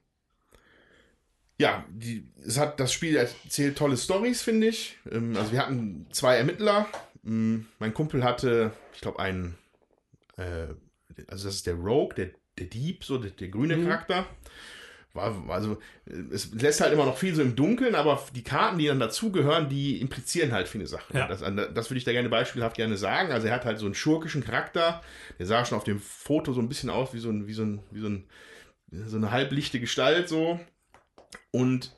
ja, 1.59 1.85
die, 1.91 2.29
es 2.47 2.59
hat, 2.59 2.79
das 2.79 2.93
Spiel 2.93 3.17
erzählt 3.17 3.77
tolle 3.77 3.97
Stories, 3.97 4.43
finde 4.43 4.69
ich. 4.69 4.97
Ähm, 5.11 5.37
also 5.37 5.53
wir 5.53 5.61
hatten 5.61 6.07
zwei 6.13 6.37
Ermittler. 6.37 6.87
Ähm, 7.27 7.67
mein 7.79 7.93
Kumpel 7.93 8.23
hatte, 8.23 8.73
ich 8.95 9.01
glaube, 9.01 9.19
einen, 9.19 9.59
äh, 10.37 10.69
also 11.27 11.49
das 11.49 11.57
ist 11.57 11.67
der 11.67 11.75
Rogue, 11.75 12.15
der, 12.15 12.31
der 12.59 12.67
Dieb, 12.67 13.05
so 13.05 13.19
der, 13.19 13.33
der 13.33 13.49
grüne 13.49 13.83
Charakter. 13.83 14.27
War, 15.15 15.35
also 15.49 15.79
es 16.33 16.53
lässt 16.53 16.81
halt 16.81 16.93
immer 16.93 17.07
noch 17.07 17.17
viel 17.17 17.35
so 17.35 17.43
im 17.43 17.57
Dunkeln, 17.57 17.97
aber 17.97 18.23
die 18.35 18.45
Karten, 18.45 18.79
die 18.79 18.87
dann 18.87 19.01
dazugehören, 19.01 19.69
die 19.69 20.01
implizieren 20.01 20.53
halt 20.53 20.69
viele 20.69 20.87
Sachen. 20.87 21.17
Ja. 21.17 21.27
Das, 21.27 21.41
das 21.41 21.91
würde 21.91 21.99
ich 21.99 22.05
da 22.05 22.13
gerne 22.13 22.29
beispielhaft 22.29 22.77
gerne 22.77 22.97
sagen. 22.97 23.33
Also 23.33 23.49
er 23.49 23.55
hat 23.55 23.65
halt 23.65 23.79
so 23.79 23.87
einen 23.87 23.95
schurkischen 23.95 24.45
Charakter. 24.45 25.03
Der 25.39 25.47
sah 25.47 25.65
schon 25.65 25.79
auf 25.79 25.85
dem 25.85 25.99
Foto 25.99 26.53
so 26.53 26.61
ein 26.61 26.69
bisschen 26.69 26.91
aus 26.91 27.15
wie 27.15 27.19
so 27.19 27.31
ein, 27.31 27.49
wie 27.49 27.55
so 27.55 27.63
ein, 27.63 27.81
wie 27.91 28.01
so 28.01 28.09
ein, 28.09 28.25
so 28.91 29.17
eine 29.17 29.33
halblichte 29.33 29.81
Gestalt 29.81 30.29
so. 30.29 30.61
Und 31.51 31.93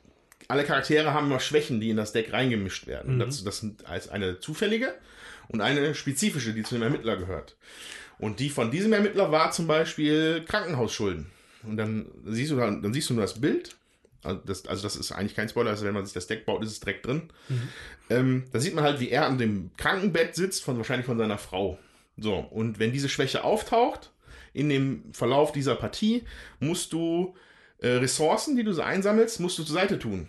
alle 0.47 0.63
Charaktere 0.63 1.13
haben 1.13 1.27
immer 1.27 1.39
Schwächen, 1.39 1.79
die 1.79 1.89
in 1.89 1.97
das 1.97 2.11
Deck 2.11 2.33
reingemischt 2.33 2.87
werden. 2.87 3.13
Und 3.13 3.19
das, 3.19 3.43
das 3.43 3.59
sind 3.59 3.85
als 3.85 4.09
eine 4.09 4.39
zufällige 4.39 4.93
und 5.47 5.61
eine 5.61 5.95
spezifische, 5.95 6.53
die 6.53 6.63
zu 6.63 6.75
dem 6.75 6.83
Ermittler 6.83 7.17
gehört. 7.17 7.55
Und 8.19 8.39
die 8.39 8.49
von 8.49 8.69
diesem 8.71 8.93
Ermittler 8.93 9.31
war 9.31 9.51
zum 9.51 9.67
Beispiel 9.67 10.43
Krankenhausschulden. 10.45 11.27
Und 11.63 11.77
dann 11.77 12.07
siehst 12.25 12.51
du 12.51 12.55
dann, 12.55 12.81
dann 12.81 12.93
siehst 12.93 13.09
du 13.09 13.13
nur 13.13 13.23
das 13.23 13.39
Bild. 13.39 13.75
Also 14.23 14.41
das, 14.45 14.67
also 14.67 14.83
das 14.83 14.95
ist 14.95 15.11
eigentlich 15.11 15.35
kein 15.35 15.49
Spoiler, 15.49 15.71
also 15.71 15.85
wenn 15.85 15.93
man 15.93 16.05
sich 16.05 16.13
das 16.13 16.27
Deck 16.27 16.45
baut, 16.45 16.63
ist 16.63 16.71
es 16.71 16.79
direkt 16.79 17.07
drin. 17.07 17.29
Ähm, 18.09 18.43
da 18.51 18.59
sieht 18.59 18.75
man 18.75 18.83
halt, 18.83 18.99
wie 18.99 19.09
er 19.09 19.25
an 19.25 19.37
dem 19.37 19.71
Krankenbett 19.77 20.35
sitzt, 20.35 20.63
von 20.63 20.77
wahrscheinlich 20.77 21.07
von 21.07 21.17
seiner 21.17 21.39
Frau. 21.39 21.79
So, 22.17 22.35
und 22.35 22.77
wenn 22.77 22.91
diese 22.91 23.09
Schwäche 23.09 23.43
auftaucht, 23.43 24.11
in 24.53 24.69
dem 24.69 25.11
Verlauf 25.13 25.51
dieser 25.51 25.75
Partie, 25.75 26.23
musst 26.59 26.93
du 26.93 27.35
Ressourcen, 27.83 28.55
die 28.55 28.63
du 28.63 28.73
so 28.73 28.83
einsammelst, 28.83 29.39
musst 29.39 29.57
du 29.57 29.63
zur 29.63 29.73
Seite 29.73 29.97
tun, 29.97 30.27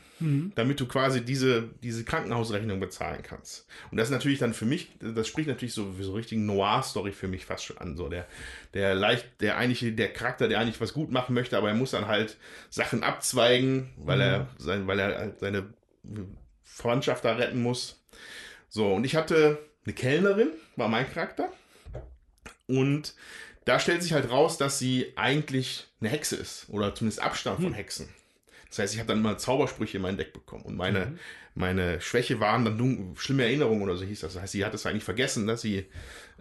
damit 0.54 0.80
du 0.80 0.86
quasi 0.86 1.22
diese, 1.22 1.68
diese 1.82 2.02
Krankenhausrechnung 2.02 2.80
bezahlen 2.80 3.22
kannst. 3.22 3.66
Und 3.90 3.98
das 3.98 4.08
ist 4.08 4.12
natürlich 4.12 4.38
dann 4.38 4.54
für 4.54 4.64
mich, 4.64 4.90
das 5.00 5.28
spricht 5.28 5.48
natürlich 5.48 5.74
so 5.74 5.92
so 6.00 6.14
richtigen 6.14 6.46
Noir-Story 6.46 7.12
für 7.12 7.28
mich 7.28 7.44
fast 7.44 7.66
schon 7.66 7.76
an. 7.76 7.96
So 7.96 8.08
der, 8.08 8.26
der 8.72 8.94
leicht, 8.94 9.28
der 9.42 9.58
eigentlich, 9.58 9.94
der 9.94 10.12
Charakter, 10.14 10.48
der 10.48 10.60
eigentlich 10.60 10.80
was 10.80 10.94
gut 10.94 11.10
machen 11.12 11.34
möchte, 11.34 11.58
aber 11.58 11.68
er 11.68 11.74
muss 11.74 11.90
dann 11.90 12.06
halt 12.06 12.38
Sachen 12.70 13.02
abzweigen, 13.02 13.90
weil 13.98 14.22
er 14.22 14.48
sein, 14.56 14.86
weil 14.86 14.98
er 14.98 15.34
seine 15.38 15.74
Verwandtschaft 16.62 17.22
da 17.24 17.34
retten 17.34 17.60
muss. 17.60 18.02
So, 18.70 18.94
und 18.94 19.04
ich 19.04 19.14
hatte 19.14 19.58
eine 19.84 19.94
Kellnerin, 19.94 20.52
war 20.76 20.88
mein 20.88 21.10
Charakter. 21.12 21.52
Und 22.66 23.14
da 23.64 23.78
stellt 23.78 24.02
sich 24.02 24.12
halt 24.12 24.30
raus, 24.30 24.58
dass 24.58 24.78
sie 24.78 25.12
eigentlich 25.16 25.86
eine 26.00 26.10
Hexe 26.10 26.36
ist. 26.36 26.66
Oder 26.68 26.94
zumindest 26.94 27.22
Abstand 27.22 27.60
von 27.60 27.74
Hexen. 27.74 28.08
Das 28.68 28.78
heißt, 28.78 28.94
ich 28.94 29.00
habe 29.00 29.08
dann 29.08 29.18
immer 29.18 29.36
Zaubersprüche 29.36 29.98
in 29.98 30.02
mein 30.02 30.16
Deck 30.16 30.32
bekommen. 30.32 30.64
Und 30.64 30.76
meine, 30.76 31.18
meine 31.54 32.00
Schwäche 32.00 32.40
waren 32.40 32.64
dann 32.64 33.14
schlimme 33.16 33.44
Erinnerungen 33.44 33.82
oder 33.82 33.96
so 33.96 34.04
hieß 34.04 34.20
das. 34.20 34.32
Das 34.32 34.42
heißt, 34.42 34.52
sie 34.52 34.64
hat 34.64 34.72
es 34.72 34.86
eigentlich 34.86 35.04
vergessen, 35.04 35.46
dass 35.46 35.60
sie 35.60 35.84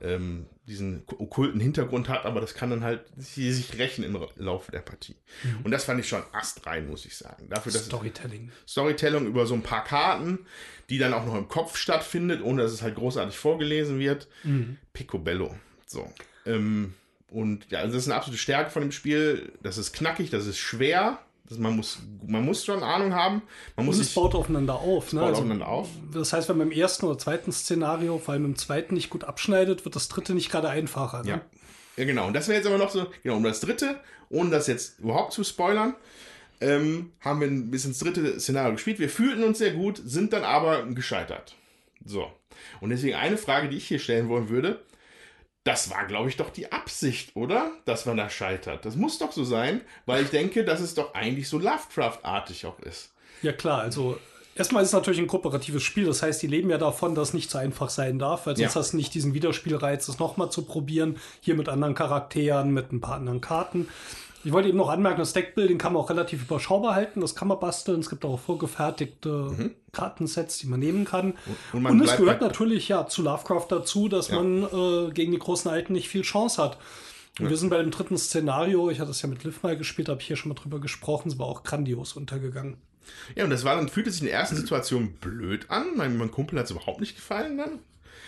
ähm, 0.01 0.45
diesen 0.65 1.03
okkulten 1.07 1.59
Hintergrund 1.59 2.07
hat, 2.07 2.25
aber 2.25 2.39
das 2.39 2.53
kann 2.53 2.69
dann 2.69 2.85
halt 2.85 3.01
sie 3.17 3.51
sich 3.51 3.77
rächen 3.77 4.05
im 4.05 4.17
Laufe 4.37 4.71
der 4.71 4.79
Partie. 4.79 5.17
Und 5.65 5.71
das 5.71 5.83
fand 5.83 5.99
ich 5.99 6.07
schon 6.07 6.23
astrein, 6.31 6.87
muss 6.87 7.05
ich 7.05 7.17
sagen. 7.17 7.49
Dafür, 7.49 7.73
dass 7.73 7.87
Storytelling. 7.87 8.49
Storytelling 8.65 9.27
über 9.27 9.45
so 9.45 9.53
ein 9.53 9.61
paar 9.61 9.83
Karten, 9.83 10.39
die 10.89 10.97
dann 10.99 11.13
auch 11.13 11.25
noch 11.25 11.35
im 11.35 11.49
Kopf 11.49 11.75
stattfindet, 11.75 12.41
ohne 12.41 12.61
dass 12.61 12.71
es 12.71 12.81
halt 12.81 12.95
großartig 12.95 13.37
vorgelesen 13.37 13.99
wird. 13.99 14.29
Picobello. 14.93 15.53
So. 15.85 16.09
Ähm, 16.45 16.93
und 17.31 17.71
ja, 17.71 17.79
also 17.79 17.93
das 17.93 18.03
ist 18.03 18.09
eine 18.09 18.17
absolute 18.17 18.39
Stärke 18.39 18.69
von 18.71 18.81
dem 18.81 18.91
Spiel. 18.91 19.53
Das 19.63 19.77
ist 19.77 19.93
knackig, 19.93 20.29
das 20.29 20.45
ist 20.45 20.57
schwer. 20.57 21.19
Das, 21.47 21.57
man, 21.57 21.77
muss, 21.77 21.99
man 22.27 22.43
muss 22.45 22.65
schon 22.65 22.83
Ahnung 22.83 23.13
haben. 23.13 23.41
Man 23.77 23.85
muss 23.85 23.95
Und 23.95 24.01
es 24.01 24.07
sich, 24.07 24.15
baut 24.15 24.35
aufeinander 24.35 24.75
auf. 24.75 25.13
Ne? 25.13 25.21
baut 25.21 25.35
aufeinander 25.35 25.67
auf. 25.67 25.87
Das 26.13 26.33
heißt, 26.33 26.49
wenn 26.49 26.57
man 26.57 26.71
im 26.71 26.77
ersten 26.77 27.05
oder 27.05 27.17
zweiten 27.17 27.53
Szenario, 27.53 28.19
vor 28.19 28.33
allem 28.33 28.45
im 28.45 28.55
zweiten, 28.57 28.95
nicht 28.95 29.09
gut 29.09 29.23
abschneidet, 29.23 29.85
wird 29.85 29.95
das 29.95 30.09
dritte 30.09 30.33
nicht 30.33 30.51
gerade 30.51 30.69
einfacher. 30.69 31.23
Ne? 31.23 31.29
Ja. 31.29 31.41
ja, 31.95 32.05
genau. 32.05 32.27
Und 32.27 32.33
das 32.33 32.49
wäre 32.49 32.57
jetzt 32.57 32.67
aber 32.67 32.77
noch 32.77 32.89
so, 32.89 33.07
genau, 33.23 33.37
um 33.37 33.43
das 33.43 33.61
dritte, 33.61 34.01
ohne 34.29 34.49
das 34.49 34.67
jetzt 34.67 34.99
überhaupt 34.99 35.31
zu 35.31 35.45
spoilern, 35.45 35.95
ähm, 36.59 37.13
haben 37.21 37.39
wir 37.39 37.49
bis 37.49 37.85
ins 37.85 37.99
dritte 37.99 38.41
Szenario 38.41 38.73
gespielt. 38.73 38.99
Wir 38.99 39.09
fühlten 39.09 39.43
uns 39.43 39.57
sehr 39.57 39.71
gut, 39.71 40.01
sind 40.03 40.33
dann 40.33 40.43
aber 40.43 40.85
gescheitert. 40.85 41.55
So. 42.05 42.29
Und 42.81 42.89
deswegen 42.89 43.15
eine 43.15 43.37
Frage, 43.37 43.69
die 43.69 43.77
ich 43.77 43.87
hier 43.87 43.99
stellen 43.99 44.27
wollen 44.27 44.49
würde. 44.49 44.81
Das 45.63 45.91
war, 45.91 46.05
glaube 46.05 46.29
ich, 46.29 46.37
doch 46.37 46.49
die 46.49 46.71
Absicht, 46.71 47.35
oder? 47.35 47.69
Dass 47.85 48.05
man 48.07 48.17
da 48.17 48.29
scheitert. 48.29 48.83
Das 48.83 48.95
muss 48.95 49.19
doch 49.19 49.31
so 49.31 49.43
sein, 49.43 49.81
weil 50.07 50.23
ich 50.23 50.29
denke, 50.31 50.63
dass 50.65 50.79
es 50.79 50.95
doch 50.95 51.13
eigentlich 51.13 51.47
so 51.49 51.59
Lovecraft-artig 51.59 52.65
auch 52.65 52.79
ist. 52.79 53.11
Ja, 53.43 53.51
klar. 53.53 53.81
Also, 53.81 54.17
erstmal 54.55 54.81
ist 54.81 54.89
es 54.89 54.93
natürlich 54.93 55.19
ein 55.19 55.27
kooperatives 55.27 55.83
Spiel. 55.83 56.05
Das 56.05 56.23
heißt, 56.23 56.41
die 56.41 56.47
leben 56.47 56.69
ja 56.71 56.79
davon, 56.79 57.13
dass 57.13 57.29
es 57.29 57.33
nicht 57.35 57.51
so 57.51 57.59
einfach 57.59 57.89
sein 57.91 58.17
darf, 58.17 58.47
weil 58.47 58.55
sonst 58.57 58.73
Ja. 58.73 58.79
hast 58.79 58.93
du 58.93 58.97
nicht 58.97 59.13
diesen 59.13 59.35
Wiederspielreiz, 59.35 60.07
es 60.07 60.17
nochmal 60.17 60.49
zu 60.51 60.63
probieren. 60.63 61.17
Hier 61.41 61.53
mit 61.55 61.69
anderen 61.69 61.93
Charakteren, 61.93 62.71
mit 62.71 62.91
ein 62.91 62.99
paar 63.01 63.15
anderen 63.15 63.41
Karten. 63.41 63.87
Ich 64.43 64.51
wollte 64.51 64.69
eben 64.69 64.77
noch 64.77 64.89
anmerken, 64.89 65.19
das 65.19 65.33
Deckbuilding 65.33 65.77
kann 65.77 65.93
man 65.93 66.01
auch 66.01 66.09
relativ 66.09 66.43
überschaubar 66.43 66.95
halten. 66.95 67.21
Das 67.21 67.35
kann 67.35 67.47
man 67.47 67.59
basteln. 67.59 67.99
Es 67.99 68.09
gibt 68.09 68.25
auch 68.25 68.39
vorgefertigte 68.39 69.71
Kartensets, 69.91 70.57
die 70.57 70.67
man 70.67 70.79
nehmen 70.79 71.05
kann. 71.05 71.27
Mhm. 71.27 71.33
Und 71.73 71.81
man 71.83 71.91
Und 71.93 72.07
es 72.07 72.17
gehört 72.17 72.41
natürlich 72.41 72.87
ja 72.87 73.07
zu 73.07 73.21
Lovecraft 73.21 73.67
dazu, 73.69 74.07
dass 74.07 74.29
Ja. 74.29 74.41
man 74.41 74.63
äh, 74.63 75.11
gegen 75.11 75.31
die 75.31 75.39
großen 75.39 75.69
Alten 75.69 75.93
nicht 75.93 76.09
viel 76.09 76.23
Chance 76.23 76.61
hat. 76.61 76.77
Und 77.39 77.49
wir 77.49 77.57
sind 77.57 77.69
bei 77.69 77.77
dem 77.77 77.91
dritten 77.91 78.17
Szenario, 78.17 78.89
ich 78.89 78.99
hatte 78.99 79.11
es 79.11 79.21
ja 79.21 79.29
mit 79.29 79.43
Liv 79.43 79.63
mal 79.63 79.77
gespielt, 79.77 80.09
habe 80.09 80.19
ich 80.19 80.27
hier 80.27 80.35
schon 80.35 80.49
mal 80.49 80.55
drüber 80.55 80.79
gesprochen, 80.79 81.29
es 81.29 81.39
war 81.39 81.45
auch 81.45 81.63
grandios 81.63 82.13
untergegangen. 82.13 82.77
Ja, 83.35 83.45
und 83.45 83.49
das 83.49 83.63
war 83.63 83.75
dann, 83.75 83.89
fühlte 83.89 84.11
sich 84.11 84.21
in 84.21 84.27
der 84.27 84.35
ersten 84.35 84.57
Situation 84.57 85.13
blöd 85.13 85.69
an. 85.69 85.95
Mein, 85.95 86.17
mein 86.17 86.29
Kumpel 86.29 86.59
hat 86.59 86.65
es 86.65 86.71
überhaupt 86.71 86.99
nicht 86.99 87.15
gefallen 87.15 87.57
dann. 87.57 87.79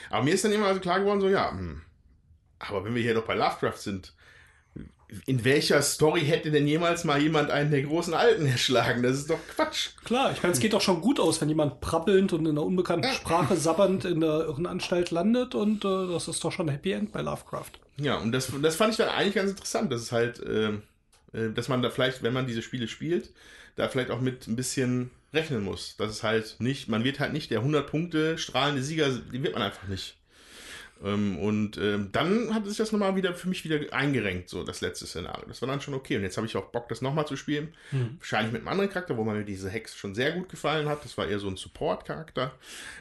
Aber 0.10 0.24
mir 0.24 0.34
ist 0.34 0.44
dann 0.46 0.52
immer 0.52 0.68
also 0.68 0.80
klar 0.80 1.00
geworden, 1.00 1.22
so, 1.22 1.30
ja, 1.30 1.52
hm, 1.52 1.82
aber 2.60 2.86
wenn 2.86 2.96
wir 2.96 3.02
hier 3.02 3.14
doch 3.14 3.26
bei 3.26 3.36
Lovecraft 3.36 3.78
sind, 3.78 4.14
in 5.26 5.44
welcher 5.44 5.82
Story 5.82 6.22
hätte 6.22 6.52
denn 6.52 6.68
jemals 6.68 7.04
mal 7.04 7.22
jemand 7.22 7.52
einen 7.52 7.72
der 7.72 7.84
großen 7.84 8.14
Alten 8.14 8.46
erschlagen? 8.46 9.04
Das 9.04 9.18
ist 9.18 9.30
doch 9.30 9.40
Quatsch. 9.56 9.90
Klar, 10.04 10.32
ich 10.32 10.42
meine, 10.42 10.54
es 10.54 10.60
geht 10.60 10.74
doch 10.74 10.82
schon 10.82 11.02
gut 11.02 11.20
aus, 11.20 11.42
wenn 11.42 11.50
jemand 11.50 11.82
prabbelnd 11.82 12.34
und 12.34 12.46
in 12.46 12.52
einer 12.52 12.66
unbekannten 12.66 13.12
Sprache 13.14 13.56
sabbernd 13.58 14.06
in 14.06 14.22
der 14.22 14.46
Irrenanstalt 14.46 15.12
landet 15.12 15.56
und 15.56 15.86
äh, 15.86 16.08
das 16.08 16.28
ist 16.28 16.44
doch 16.44 16.52
schon 16.52 16.68
ein 16.68 16.74
Happy 16.74 16.92
End 16.92 17.12
bei 17.12 17.22
Lovecraft. 17.22 17.72
Ja, 17.98 18.18
und 18.18 18.32
das, 18.32 18.52
das 18.62 18.76
fand 18.76 18.92
ich 18.92 18.98
dann 18.98 19.10
eigentlich 19.10 19.36
ganz 19.36 19.52
interessant, 19.52 19.92
dass 19.92 20.02
es 20.02 20.12
halt, 20.12 20.42
ähm, 20.46 20.84
äh, 21.34 21.50
dass 21.50 21.70
man 21.70 21.82
da 21.82 21.90
vielleicht, 21.90 22.24
wenn 22.24 22.34
man 22.34 22.48
diese 22.48 22.62
Spiele 22.62 22.88
spielt, 22.88 23.32
da 23.76 23.88
vielleicht 23.88 24.12
auch 24.12 24.22
mit 24.22 24.48
ein 24.48 24.56
bisschen 24.56 25.12
rechnen 25.34 25.64
muss. 25.64 25.96
Dass 25.98 26.12
es 26.12 26.24
halt 26.24 26.56
nicht, 26.60 26.88
man 26.88 27.04
wird 27.04 27.20
halt 27.20 27.34
nicht 27.34 27.52
der 27.52 27.60
100 27.60 27.88
Punkte 27.90 28.38
strahlende 28.38 28.84
Sieger, 28.84 29.10
die 29.10 29.44
wird 29.44 29.54
man 29.54 29.64
einfach 29.64 29.88
nicht. 29.88 30.16
Ähm, 31.04 31.38
und 31.38 31.78
ähm, 31.78 32.10
dann 32.12 32.54
hat 32.54 32.66
sich 32.66 32.78
das 32.78 32.92
nochmal 32.92 33.16
wieder 33.16 33.34
für 33.34 33.50
mich 33.50 33.64
wieder 33.66 33.94
eingerenkt, 33.94 34.50
so 34.50 34.64
das 34.64 34.82
letzte 34.82 35.06
Szenario. 35.06 35.46
Das 35.48 35.62
war 35.62 35.68
dann 35.68 35.82
schon 35.82 35.94
okay. 35.94 36.16
Und 36.16 36.24
jetzt 36.24 36.38
habe 36.38 36.48
ich 36.48 36.56
auch 36.56 36.66
Bock, 36.66 36.88
das 36.88 37.02
nochmal 37.02 37.28
zu 37.28 37.36
spielen. 37.36 37.74
Hm. 37.90 38.18
Wahrscheinlich 38.20 38.54
mit 38.54 38.62
einem 38.62 38.70
anderen 38.70 38.90
Charakter, 38.90 39.18
wo 39.18 39.24
mir 39.24 39.44
diese 39.44 39.70
Hex 39.70 39.96
schon 39.96 40.16
sehr 40.16 40.32
gut 40.32 40.50
gefallen 40.50 40.88
hat. 40.88 41.04
Das 41.04 41.18
war 41.18 41.28
eher 41.28 41.40
so 41.40 41.48
ein 41.48 41.58
Support-Charakter. 41.58 42.52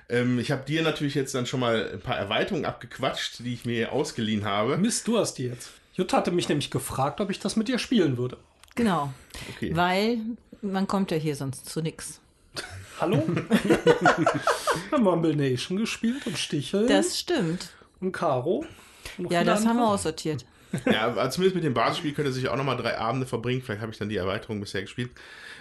Ähm, 0.08 0.38
ich 0.38 0.50
habe 0.50 0.64
dir 0.64 0.82
natürlich 0.82 1.14
jetzt 1.14 1.34
dann 1.34 1.46
schon 1.46 1.60
mal 1.60 1.90
ein 1.92 2.00
paar 2.00 2.16
Erweiterungen 2.16 2.64
abgequatscht, 2.64 3.38
die 3.40 3.54
ich 3.54 3.64
mir 3.64 3.92
ausgeliehen 3.92 4.44
habe. 4.44 4.76
Mist, 4.78 5.06
du 5.06 5.18
hast 5.18 5.34
die 5.34 5.44
jetzt. 5.44 5.70
Jutta 5.94 6.16
hatte 6.16 6.32
mich 6.32 6.48
nämlich 6.48 6.70
gefragt, 6.70 7.20
ob 7.20 7.30
ich 7.30 7.38
das 7.38 7.56
mit 7.56 7.68
dir 7.68 7.78
spielen 7.78 8.16
würde. 8.16 8.38
Genau. 8.74 9.12
Okay. 9.54 9.76
Weil 9.76 10.18
man 10.62 10.88
kommt 10.88 11.10
ja 11.10 11.18
hier 11.18 11.36
sonst 11.36 11.68
zu 11.68 11.82
nix. 11.82 12.20
Hallo? 13.00 13.16
haben 14.90 14.90
wir 14.90 14.98
Mumble 14.98 15.36
Nation 15.36 15.76
gespielt 15.76 16.26
und 16.26 16.38
Stichel 16.38 16.86
Das 16.86 17.18
stimmt. 17.18 17.70
Und 18.02 18.12
Caro. 18.12 18.64
Und 19.18 19.32
Ja, 19.32 19.44
das 19.44 19.60
haben 19.60 19.76
wir 19.76 19.82
andere. 19.82 19.88
aussortiert. 19.94 20.44
Ja, 20.86 21.28
zumindest 21.30 21.54
mit 21.54 21.64
dem 21.64 21.74
Basisspiel 21.74 22.14
könnte 22.14 22.32
sich 22.32 22.48
auch 22.48 22.56
nochmal 22.56 22.78
drei 22.78 22.96
Abende 22.96 23.26
verbringen. 23.26 23.60
Vielleicht 23.60 23.82
habe 23.82 23.92
ich 23.92 23.98
dann 23.98 24.08
die 24.08 24.16
Erweiterung 24.16 24.58
bisher 24.58 24.80
gespielt. 24.80 25.10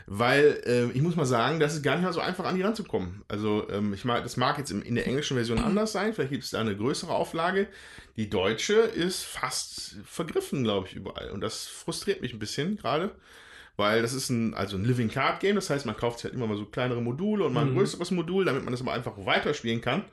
Weil 0.07 0.61
äh, 0.65 0.85
ich 0.97 1.01
muss 1.01 1.15
mal 1.17 1.25
sagen, 1.25 1.59
das 1.59 1.73
ist 1.73 1.83
gar 1.83 1.95
nicht 1.95 2.05
mal 2.05 2.13
so 2.13 2.21
einfach 2.21 2.45
an 2.45 2.55
die 2.55 2.61
ranzukommen. 2.61 3.21
Also 3.27 3.67
ähm, 3.69 3.93
ich 3.93 4.05
mag, 4.05 4.23
das 4.23 4.37
mag 4.37 4.57
jetzt 4.57 4.71
in 4.71 4.95
der 4.95 5.05
englischen 5.07 5.35
Version 5.35 5.59
anders 5.59 5.91
sein. 5.91 6.13
Vielleicht 6.13 6.31
gibt 6.31 6.43
es 6.43 6.51
da 6.51 6.61
eine 6.61 6.75
größere 6.77 7.13
Auflage. 7.13 7.67
Die 8.15 8.29
deutsche 8.29 8.75
ist 8.75 9.23
fast 9.23 9.97
vergriffen, 10.05 10.63
glaube 10.63 10.87
ich, 10.87 10.95
überall. 10.95 11.29
Und 11.31 11.41
das 11.41 11.67
frustriert 11.67 12.21
mich 12.21 12.33
ein 12.33 12.39
bisschen 12.39 12.77
gerade. 12.77 13.11
Weil 13.77 14.01
das 14.01 14.13
ist 14.13 14.29
ein, 14.29 14.53
also 14.53 14.77
ein 14.77 14.85
Living 14.85 15.09
Card 15.09 15.41
Game. 15.41 15.55
Das 15.55 15.69
heißt, 15.69 15.85
man 15.85 15.97
kauft 15.97 16.19
sich 16.19 16.25
halt 16.25 16.35
immer 16.35 16.47
mal 16.47 16.57
so 16.57 16.65
kleinere 16.65 17.01
Module 17.01 17.43
und 17.45 17.53
mal 17.53 17.65
ein 17.65 17.73
größeres 17.75 18.11
Modul, 18.11 18.45
damit 18.45 18.63
man 18.63 18.71
das 18.71 18.81
aber 18.81 18.93
einfach 18.93 19.13
weiterspielen 19.17 19.81
kann. 19.81 20.05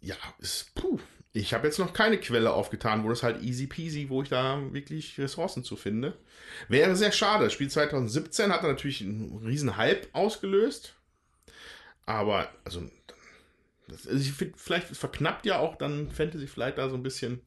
Ja, 0.00 0.16
ist, 0.40 0.74
puh. 0.74 0.98
Ich 1.34 1.54
habe 1.54 1.66
jetzt 1.66 1.78
noch 1.78 1.94
keine 1.94 2.18
Quelle 2.18 2.52
aufgetan, 2.52 3.04
wo 3.04 3.08
das 3.08 3.22
halt 3.22 3.42
easy 3.42 3.66
peasy, 3.66 4.10
wo 4.10 4.22
ich 4.22 4.28
da 4.28 4.60
wirklich 4.72 5.18
Ressourcen 5.18 5.64
zu 5.64 5.76
finde. 5.76 6.18
Wäre 6.68 6.94
sehr 6.94 7.12
schade. 7.12 7.44
Das 7.44 7.54
Spiel 7.54 7.70
2017 7.70 8.52
hat 8.52 8.62
natürlich 8.62 9.00
einen 9.00 9.40
riesen 9.44 9.78
Hype 9.78 10.08
ausgelöst. 10.12 10.94
Aber, 12.04 12.48
also, 12.64 12.82
das, 13.88 14.06
also 14.06 14.20
ich 14.20 14.32
find, 14.32 14.58
vielleicht 14.58 14.88
verknappt 14.88 15.46
ja 15.46 15.58
auch 15.58 15.76
dann 15.76 16.10
Fantasy 16.10 16.46
Flight 16.46 16.76
da 16.76 16.90
so 16.90 16.96
ein 16.96 17.02
bisschen. 17.02 17.40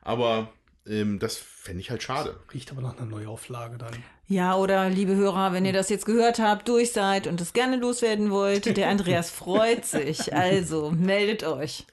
Aber 0.00 0.50
ähm, 0.86 1.18
das 1.18 1.36
fände 1.36 1.80
ich 1.80 1.90
halt 1.90 2.02
schade. 2.02 2.38
Riecht 2.54 2.70
aber 2.70 2.80
nach 2.80 2.96
einer 2.96 3.06
Neuauflage 3.06 3.76
dann. 3.76 4.02
Ja, 4.28 4.56
oder 4.56 4.88
liebe 4.88 5.14
Hörer, 5.14 5.52
wenn 5.52 5.64
ihr 5.64 5.72
das 5.72 5.88
jetzt 5.88 6.06
gehört 6.06 6.38
habt, 6.38 6.68
durch 6.68 6.92
seid 6.92 7.26
und 7.26 7.40
es 7.40 7.52
gerne 7.52 7.76
loswerden 7.76 8.30
wollt, 8.30 8.76
der 8.76 8.88
Andreas 8.88 9.30
freut 9.30 9.84
sich. 9.84 10.34
Also 10.34 10.90
meldet 10.90 11.44
euch. 11.44 11.86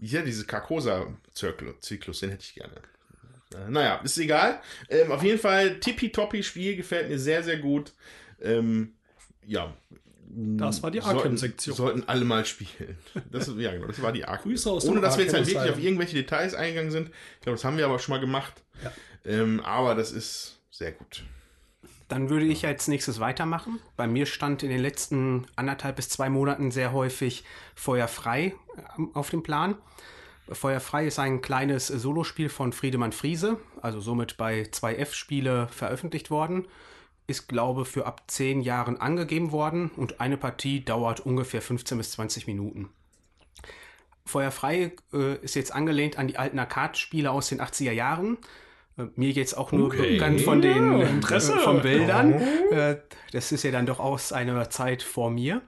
Ja, 0.00 0.22
diese 0.22 0.46
Carcosa-Zyklus, 0.46 2.20
den 2.20 2.30
hätte 2.30 2.42
ich 2.42 2.54
gerne. 2.54 2.74
Äh, 3.54 3.70
Naja, 3.70 3.96
ist 4.02 4.18
egal. 4.18 4.60
Ähm, 4.88 5.12
auf 5.12 5.22
jeden 5.22 5.38
Fall, 5.38 5.78
tippitoppi 5.78 6.42
Spiel, 6.42 6.76
gefällt 6.76 7.08
mir 7.10 7.18
sehr, 7.18 7.42
sehr 7.42 7.58
gut. 7.58 7.92
Ähm, 8.40 8.94
ja. 9.46 9.74
Das 10.32 10.82
war 10.82 10.90
die 10.90 11.00
Arkham-Sektion. 11.00 11.74
Sollten 11.74 12.04
alle 12.08 12.24
mal 12.24 12.44
spielen. 12.46 12.96
Das, 13.30 13.50
ja, 13.58 13.72
genau, 13.72 13.88
das 13.88 14.00
war 14.00 14.12
die 14.12 14.24
Arkham. 14.24 14.50
Grüße 14.50 14.70
aus 14.70 14.84
Ohne 14.86 15.00
dass 15.00 15.18
wir 15.18 15.24
jetzt 15.24 15.34
halt 15.34 15.46
wirklich 15.46 15.70
auf 15.70 15.78
irgendwelche 15.78 16.14
Details 16.14 16.54
eingegangen 16.54 16.92
sind. 16.92 17.08
Ich 17.08 17.40
glaube, 17.42 17.56
das 17.56 17.64
haben 17.64 17.76
wir 17.76 17.84
aber 17.84 17.98
schon 17.98 18.14
mal 18.14 18.20
gemacht. 18.20 18.62
Ja. 18.82 18.92
Ähm, 19.24 19.60
aber 19.60 19.96
das 19.96 20.12
ist 20.12 20.60
sehr 20.70 20.92
gut. 20.92 21.24
Dann 22.08 22.30
würde 22.30 22.46
ich 22.46 22.66
als 22.66 22.88
nächstes 22.88 23.20
weitermachen. 23.20 23.80
Bei 23.96 24.06
mir 24.06 24.26
stand 24.26 24.62
in 24.62 24.70
den 24.70 24.80
letzten 24.80 25.46
anderthalb 25.56 25.96
bis 25.96 26.08
zwei 26.08 26.28
Monaten 26.28 26.70
sehr 26.70 26.92
häufig 26.92 27.44
Feuerfrei 27.74 28.46
ähm, 28.46 28.54
auf 29.14 29.30
dem 29.30 29.42
Plan. 29.42 29.76
Feuerfrei 30.50 31.06
ist 31.06 31.18
ein 31.18 31.42
kleines 31.42 31.86
Solospiel 31.86 32.48
von 32.48 32.72
Friedemann 32.72 33.12
Friese, 33.12 33.58
also 33.82 34.00
somit 34.00 34.36
bei 34.36 34.62
2F-Spiele 34.62 35.68
veröffentlicht 35.68 36.30
worden. 36.30 36.66
Ist, 37.28 37.48
glaube 37.48 37.84
für 37.84 38.06
ab 38.06 38.24
10 38.26 38.60
Jahren 38.60 39.00
angegeben 39.00 39.52
worden 39.52 39.90
und 39.96 40.20
eine 40.20 40.36
Partie 40.36 40.84
dauert 40.84 41.20
ungefähr 41.20 41.62
15 41.62 41.96
bis 41.98 42.10
20 42.12 42.48
Minuten. 42.48 42.88
Feuerfrei 44.26 44.92
äh, 45.12 45.36
ist 45.36 45.54
jetzt 45.54 45.72
angelehnt 45.72 46.18
an 46.18 46.28
die 46.28 46.36
alten 46.38 46.58
Arcade-Spiele 46.58 47.30
aus 47.30 47.48
den 47.48 47.60
80er 47.60 47.92
Jahren. 47.92 48.38
Äh, 48.98 49.04
mir 49.16 49.30
jetzt 49.30 49.56
auch 49.56 49.70
nur 49.72 49.86
Okay. 49.86 50.14
bekannt 50.14 50.40
von 50.40 50.60
den 50.62 51.00
Ja, 51.00 51.06
Interesse. 51.06 51.54
äh, 51.54 51.58
von 51.58 51.82
Bildern. 51.82 52.32
Äh, 52.70 52.98
das 53.32 53.52
ist 53.52 53.62
ja 53.62 53.70
dann 53.70 53.86
doch 53.86 54.00
aus 54.00 54.32
einer 54.32 54.68
Zeit 54.70 55.02
vor 55.02 55.30
mir. 55.30 55.62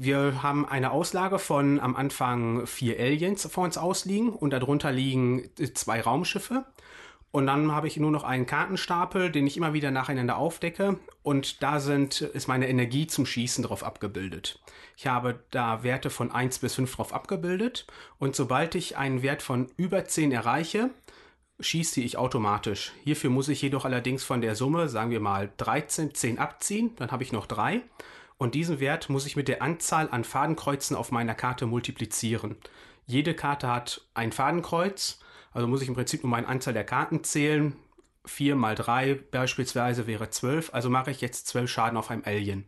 Wir 0.00 0.44
haben 0.44 0.64
eine 0.64 0.92
Auslage 0.92 1.40
von 1.40 1.80
am 1.80 1.96
Anfang 1.96 2.68
vier 2.68 3.00
Aliens 3.00 3.48
vor 3.50 3.64
uns 3.64 3.76
ausliegen 3.76 4.28
und 4.30 4.50
darunter 4.50 4.92
liegen 4.92 5.50
äh, 5.58 5.72
zwei 5.74 6.00
Raumschiffe. 6.00 6.64
Und 7.30 7.46
dann 7.46 7.72
habe 7.72 7.88
ich 7.88 7.96
nur 7.98 8.10
noch 8.10 8.24
einen 8.24 8.46
Kartenstapel, 8.46 9.30
den 9.30 9.46
ich 9.46 9.56
immer 9.56 9.74
wieder 9.74 9.90
nacheinander 9.90 10.38
aufdecke. 10.38 10.98
Und 11.22 11.62
da 11.62 11.78
sind, 11.80 12.22
ist 12.22 12.46
meine 12.46 12.68
Energie 12.68 13.06
zum 13.06 13.26
Schießen 13.26 13.64
drauf 13.64 13.82
abgebildet. 13.82 14.60
Ich 14.96 15.06
habe 15.06 15.40
da 15.50 15.82
Werte 15.82 16.10
von 16.10 16.30
1 16.30 16.60
bis 16.60 16.76
5 16.76 16.94
drauf 16.94 17.12
abgebildet. 17.12 17.86
Und 18.18 18.34
sobald 18.34 18.76
ich 18.76 18.96
einen 18.96 19.22
Wert 19.22 19.42
von 19.42 19.66
über 19.76 20.04
10 20.04 20.32
erreiche, 20.32 20.90
schieße 21.60 22.00
ich 22.00 22.16
automatisch. 22.16 22.92
Hierfür 23.04 23.30
muss 23.30 23.48
ich 23.48 23.60
jedoch 23.60 23.84
allerdings 23.84 24.24
von 24.24 24.40
der 24.40 24.54
Summe, 24.54 24.88
sagen 24.88 25.10
wir 25.10 25.20
mal 25.20 25.52
13, 25.58 26.14
10 26.14 26.38
abziehen. 26.38 26.92
Dann 26.96 27.10
habe 27.10 27.24
ich 27.24 27.32
noch 27.32 27.46
3. 27.46 27.82
Und 28.38 28.54
diesen 28.54 28.80
Wert 28.80 29.10
muss 29.10 29.26
ich 29.26 29.36
mit 29.36 29.48
der 29.48 29.62
Anzahl 29.62 30.08
an 30.10 30.24
Fadenkreuzen 30.24 30.96
auf 30.96 31.10
meiner 31.10 31.34
Karte 31.34 31.66
multiplizieren. 31.66 32.56
Jede 33.06 33.34
Karte 33.34 33.68
hat 33.68 34.02
ein 34.14 34.32
Fadenkreuz, 34.32 35.20
also 35.52 35.66
muss 35.66 35.82
ich 35.82 35.88
im 35.88 35.94
Prinzip 35.94 36.22
nur 36.22 36.30
meine 36.30 36.46
Anzahl 36.46 36.74
der 36.74 36.84
Karten 36.84 37.24
zählen. 37.24 37.74
4 38.24 38.56
mal 38.56 38.74
3 38.74 39.14
beispielsweise 39.30 40.06
wäre 40.06 40.30
12, 40.30 40.72
also 40.72 40.90
mache 40.90 41.10
ich 41.10 41.20
jetzt 41.20 41.46
12 41.48 41.70
Schaden 41.70 41.96
auf 41.96 42.10
einem 42.10 42.22
Alien. 42.24 42.66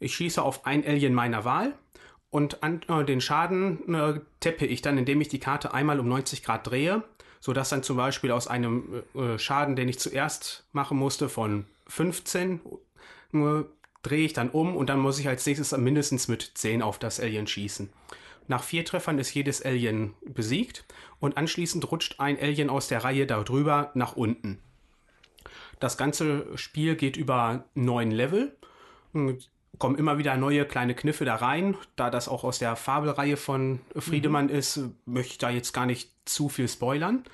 Ich 0.00 0.14
schieße 0.14 0.42
auf 0.42 0.66
ein 0.66 0.84
Alien 0.84 1.14
meiner 1.14 1.44
Wahl 1.44 1.74
und 2.30 2.62
an, 2.62 2.80
äh, 2.88 3.04
den 3.04 3.20
Schaden 3.20 3.94
äh, 3.94 4.20
teppe 4.40 4.64
ich 4.66 4.82
dann, 4.82 4.98
indem 4.98 5.20
ich 5.20 5.28
die 5.28 5.40
Karte 5.40 5.74
einmal 5.74 6.00
um 6.00 6.08
90 6.08 6.42
Grad 6.42 6.66
drehe, 6.66 7.02
sodass 7.40 7.68
dann 7.68 7.82
zum 7.82 7.96
Beispiel 7.96 8.30
aus 8.30 8.48
einem 8.48 9.02
äh, 9.14 9.38
Schaden, 9.38 9.76
den 9.76 9.88
ich 9.88 9.98
zuerst 9.98 10.64
machen 10.72 10.96
musste, 10.96 11.28
von 11.28 11.66
15 11.88 12.60
äh, 13.34 13.64
drehe 14.02 14.24
ich 14.24 14.32
dann 14.32 14.50
um 14.50 14.76
und 14.76 14.88
dann 14.88 14.98
muss 14.98 15.18
ich 15.18 15.28
als 15.28 15.46
nächstes 15.46 15.76
mindestens 15.76 16.28
mit 16.28 16.52
10 16.54 16.82
auf 16.82 16.98
das 16.98 17.20
Alien 17.20 17.46
schießen. 17.46 17.90
Nach 18.48 18.62
vier 18.62 18.84
Treffern 18.84 19.18
ist 19.18 19.32
jedes 19.32 19.62
Alien 19.62 20.14
besiegt 20.24 20.84
und 21.20 21.36
anschließend 21.36 21.90
rutscht 21.90 22.18
ein 22.18 22.38
Alien 22.40 22.70
aus 22.70 22.88
der 22.88 23.04
Reihe 23.04 23.26
darüber 23.26 23.90
nach 23.94 24.16
unten. 24.16 24.58
Das 25.78 25.96
ganze 25.96 26.46
Spiel 26.56 26.96
geht 26.96 27.16
über 27.16 27.64
neun 27.74 28.10
Level. 28.10 28.56
Und 29.12 29.50
kommen 29.78 29.96
immer 29.96 30.18
wieder 30.18 30.36
neue 30.36 30.64
kleine 30.66 30.94
Kniffe 30.94 31.24
da 31.24 31.36
rein. 31.36 31.76
Da 31.96 32.10
das 32.10 32.28
auch 32.28 32.44
aus 32.44 32.58
der 32.58 32.76
Fabelreihe 32.76 33.36
von 33.36 33.80
Friedemann 33.96 34.48
ist, 34.48 34.80
möchte 35.06 35.32
ich 35.32 35.38
da 35.38 35.50
jetzt 35.50 35.72
gar 35.72 35.86
nicht 35.86 36.12
zu 36.24 36.48
viel 36.48 36.68
spoilern. 36.68 37.24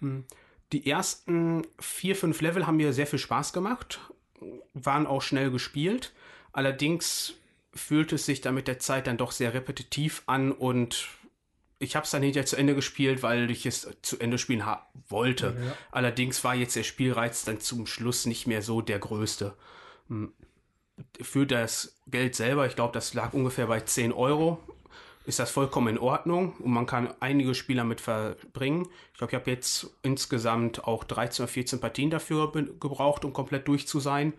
Hm. 0.00 0.24
Die 0.72 0.88
ersten 0.88 1.62
vier, 1.78 2.14
fünf 2.14 2.40
Level 2.40 2.66
haben 2.66 2.76
mir 2.76 2.92
sehr 2.92 3.06
viel 3.06 3.18
Spaß 3.18 3.52
gemacht, 3.52 4.00
waren 4.74 5.06
auch 5.06 5.22
schnell 5.22 5.50
gespielt. 5.50 6.12
Allerdings 6.52 7.34
fühlt 7.74 8.12
es 8.12 8.26
sich 8.26 8.40
da 8.40 8.52
mit 8.52 8.68
der 8.68 8.78
Zeit 8.78 9.06
dann 9.06 9.18
doch 9.18 9.32
sehr 9.32 9.54
repetitiv 9.54 10.22
an 10.26 10.52
und 10.52 11.08
ich 11.78 11.94
habe 11.94 12.04
es 12.04 12.10
dann 12.10 12.22
hinterher 12.22 12.46
zu 12.46 12.56
Ende 12.56 12.74
gespielt, 12.74 13.22
weil 13.22 13.50
ich 13.50 13.66
es 13.66 13.88
zu 14.00 14.18
Ende 14.18 14.38
spielen 14.38 14.64
wollte. 15.08 15.56
Allerdings 15.90 16.42
war 16.42 16.54
jetzt 16.54 16.74
der 16.74 16.84
Spielreiz 16.84 17.44
dann 17.44 17.60
zum 17.60 17.86
Schluss 17.86 18.24
nicht 18.24 18.46
mehr 18.46 18.62
so 18.62 18.80
der 18.80 18.98
größte. 18.98 19.54
Hm. 20.08 20.32
Für 21.20 21.46
das 21.46 22.00
Geld 22.06 22.34
selber, 22.34 22.66
ich 22.66 22.74
glaube, 22.74 22.94
das 22.94 23.12
lag 23.12 23.34
ungefähr 23.34 23.66
bei 23.66 23.80
10 23.80 24.12
Euro, 24.12 24.58
ist 25.26 25.40
das 25.40 25.50
vollkommen 25.50 25.88
in 25.88 25.98
Ordnung 25.98 26.54
und 26.60 26.70
man 26.70 26.86
kann 26.86 27.12
einige 27.20 27.54
Spieler 27.54 27.84
mit 27.84 28.00
verbringen. 28.00 28.86
Ich 29.12 29.18
glaube, 29.18 29.32
ich 29.32 29.38
habe 29.38 29.50
jetzt 29.50 29.90
insgesamt 30.02 30.84
auch 30.84 31.04
13 31.04 31.44
oder 31.44 31.52
14 31.52 31.80
Partien 31.80 32.10
dafür 32.10 32.52
gebraucht, 32.52 33.24
um 33.24 33.32
komplett 33.32 33.66
durch 33.66 33.88
zu 33.88 33.98
sein. 33.98 34.32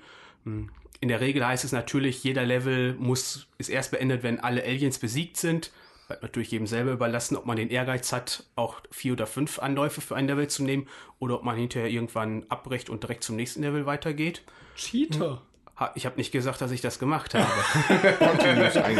Hm. 0.45 0.69
In 0.99 1.09
der 1.09 1.19
Regel 1.19 1.45
heißt 1.45 1.63
es 1.63 1.73
natürlich, 1.73 2.23
jeder 2.23 2.45
Level 2.45 2.95
muss, 2.95 3.47
ist 3.57 3.69
erst 3.69 3.91
beendet, 3.91 4.23
wenn 4.23 4.39
alle 4.39 4.63
Aliens 4.63 4.97
besiegt 4.97 5.37
sind. 5.37 5.71
Bleibt 6.07 6.23
natürlich 6.23 6.51
jedem 6.51 6.67
selber 6.67 6.93
überlassen, 6.93 7.35
ob 7.35 7.45
man 7.45 7.57
den 7.57 7.69
Ehrgeiz 7.69 8.13
hat, 8.13 8.45
auch 8.55 8.81
vier 8.89 9.11
oder 9.11 9.27
fünf 9.27 9.59
Anläufe 9.59 9.99
für 9.99 10.15
ein 10.15 10.25
Level 10.25 10.47
zu 10.47 10.63
nehmen 10.63 10.87
oder 11.19 11.35
ob 11.35 11.43
man 11.43 11.57
hinterher 11.57 11.89
irgendwann 11.89 12.45
abbricht 12.47 12.89
und 12.89 13.03
direkt 13.03 13.25
zum 13.25 13.35
nächsten 13.35 13.61
Level 13.61 13.85
weitergeht. 13.85 14.41
Cheater. 14.75 15.41
Ha, 15.79 15.91
Ich 15.95 16.05
habe 16.05 16.15
nicht 16.17 16.31
gesagt, 16.31 16.61
dass 16.61 16.71
ich 16.71 16.81
das 16.81 16.97
gemacht 16.99 17.33
habe. 17.35 17.45
Ein, 18.83 18.97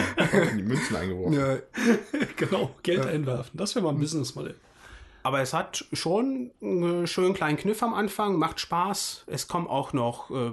die 0.57 0.63
Münzen 0.63 0.95
eingeworfen. 0.95 1.61
Genau, 2.37 2.71
Geld 2.83 3.05
einwerfen. 3.05 3.51
Das 3.57 3.75
wäre 3.75 3.83
mal 3.83 3.91
ein 3.91 3.99
Businessmodell. 3.99 4.55
Aber 5.23 5.41
es 5.41 5.53
hat 5.53 5.85
schon 5.91 6.51
einen 6.61 7.07
schönen 7.07 7.33
kleinen 7.33 7.57
Kniff 7.57 7.81
am 7.83 7.93
Anfang, 7.93 8.37
macht 8.37 8.59
Spaß. 8.59 9.23
Es 9.27 9.47
kommen 9.47 9.67
auch 9.67 9.91
noch 9.91 10.29
äh, 10.31 10.51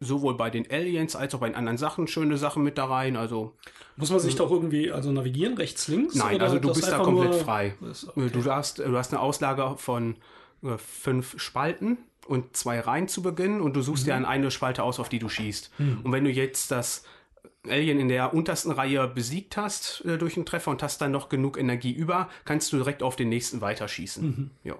sowohl 0.00 0.36
bei 0.36 0.50
den 0.50 0.68
Aliens 0.70 1.14
als 1.14 1.34
auch 1.34 1.40
bei 1.40 1.48
den 1.48 1.54
anderen 1.56 1.78
Sachen 1.78 2.08
schöne 2.08 2.36
Sachen 2.38 2.62
mit 2.64 2.76
da 2.78 2.86
rein. 2.86 3.16
Also 3.16 3.54
Muss 3.96 4.10
man 4.10 4.18
sich 4.20 4.34
doch 4.36 4.50
irgendwie 4.50 4.90
also 4.90 5.12
navigieren, 5.12 5.56
rechts, 5.56 5.86
links? 5.88 6.14
nein, 6.16 6.36
oder 6.36 6.44
also 6.46 6.58
du 6.58 6.68
bist 6.72 6.88
da 6.90 6.98
komplett 6.98 7.30
nur- 7.32 7.40
frei. 7.40 7.74
Das- 7.80 8.08
Du, 8.16 8.44
hast, 8.50 8.78
du 8.78 8.96
hast 8.96 9.12
eine 9.12 9.20
Auslage 9.20 9.76
von 9.76 10.16
äh, 10.64 10.76
fünf 10.78 11.38
Spalten 11.40 11.98
und 12.26 12.56
zwei 12.56 12.80
Reihen 12.80 13.08
zu 13.08 13.22
Beginn 13.22 13.60
und 13.60 13.74
du 13.74 13.82
suchst 13.82 14.06
dir 14.06 14.14
an 14.14 14.24
eine 14.24 14.50
Spalte 14.50 14.82
aus, 14.82 14.98
auf 15.00 15.08
die 15.08 15.18
du 15.18 15.28
schießt. 15.28 15.70
Und 15.78 16.12
wenn 16.12 16.24
du 16.24 16.30
jetzt 16.30 16.70
das 16.70 17.04
Alien 17.68 17.98
in 17.98 18.08
der 18.08 18.34
untersten 18.34 18.72
Reihe 18.72 19.06
besiegt 19.08 19.56
hast 19.56 20.04
äh, 20.04 20.18
durch 20.18 20.36
einen 20.36 20.46
Treffer 20.46 20.70
und 20.70 20.82
hast 20.82 21.00
dann 21.00 21.12
noch 21.12 21.28
genug 21.28 21.58
Energie 21.58 21.92
über, 21.92 22.28
kannst 22.44 22.72
du 22.72 22.76
direkt 22.76 23.02
auf 23.02 23.16
den 23.16 23.28
nächsten 23.28 23.60
weiterschießen. 23.60 24.50
Ja. 24.64 24.76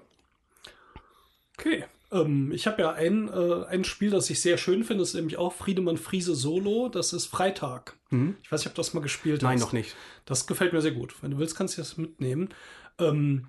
Okay. 1.57 1.85
Ähm, 2.11 2.51
ich 2.51 2.67
habe 2.67 2.81
ja 2.81 2.91
ein, 2.91 3.27
äh, 3.27 3.65
ein 3.65 3.83
Spiel, 3.83 4.11
das 4.11 4.29
ich 4.29 4.41
sehr 4.41 4.57
schön 4.57 4.83
finde, 4.83 5.01
das 5.01 5.09
ist 5.09 5.15
nämlich 5.15 5.37
auch 5.37 5.53
Friedemann 5.53 5.97
Friese 5.97 6.35
Solo. 6.35 6.89
Das 6.89 7.13
ist 7.13 7.25
Freitag. 7.25 7.97
Ich 8.43 8.51
weiß 8.51 8.61
nicht, 8.61 8.67
ob 8.67 8.75
du 8.75 8.79
das 8.79 8.93
mal 8.93 9.01
gespielt 9.01 9.41
Nein, 9.41 9.55
hast. 9.55 9.61
noch 9.61 9.73
nicht. 9.73 9.93
Das 10.25 10.47
gefällt 10.47 10.71
mir 10.71 10.81
sehr 10.81 10.93
gut. 10.93 11.21
Wenn 11.21 11.31
du 11.31 11.37
willst, 11.37 11.57
kannst 11.57 11.77
du 11.77 11.81
das 11.81 11.97
mitnehmen. 11.97 12.49
Ähm, 12.97 13.47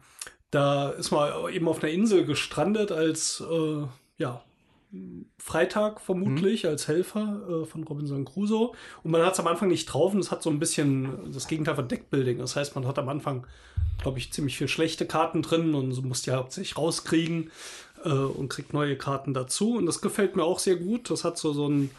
da 0.56 0.88
ist 0.88 1.10
man 1.10 1.52
eben 1.52 1.68
auf 1.68 1.82
einer 1.82 1.92
Insel 1.92 2.24
gestrandet 2.24 2.90
als, 2.90 3.42
äh, 3.42 3.82
ja, 4.16 4.42
Freitag 5.36 6.00
vermutlich 6.00 6.66
als 6.66 6.88
Helfer 6.88 7.40
äh, 7.46 7.66
von 7.66 7.84
Robinson 7.84 8.24
Crusoe. 8.24 8.72
Und 9.02 9.10
man 9.10 9.20
hat 9.20 9.34
es 9.34 9.40
am 9.40 9.48
Anfang 9.48 9.68
nicht 9.68 9.84
drauf 9.84 10.14
und 10.14 10.20
es 10.20 10.30
hat 10.30 10.42
so 10.42 10.48
ein 10.48 10.58
bisschen 10.58 11.30
das 11.30 11.46
Gegenteil 11.46 11.74
von 11.74 11.88
Deckbuilding. 11.88 12.38
Das 12.38 12.56
heißt, 12.56 12.74
man 12.74 12.86
hat 12.86 12.98
am 12.98 13.10
Anfang, 13.10 13.46
glaube 14.00 14.18
ich, 14.18 14.32
ziemlich 14.32 14.56
viel 14.56 14.68
schlechte 14.68 15.04
Karten 15.04 15.42
drin 15.42 15.74
und 15.74 15.92
so 15.92 16.00
musst 16.00 16.24
ja 16.24 16.36
hauptsächlich 16.36 16.78
rauskriegen 16.78 17.50
äh, 18.04 18.08
und 18.08 18.48
kriegt 18.48 18.72
neue 18.72 18.96
Karten 18.96 19.34
dazu. 19.34 19.76
Und 19.76 19.84
das 19.84 20.00
gefällt 20.00 20.36
mir 20.36 20.44
auch 20.44 20.58
sehr 20.58 20.76
gut. 20.76 21.10
Das 21.10 21.22
hat 21.22 21.36
so, 21.36 21.52
so 21.52 21.66
einen, 21.66 21.90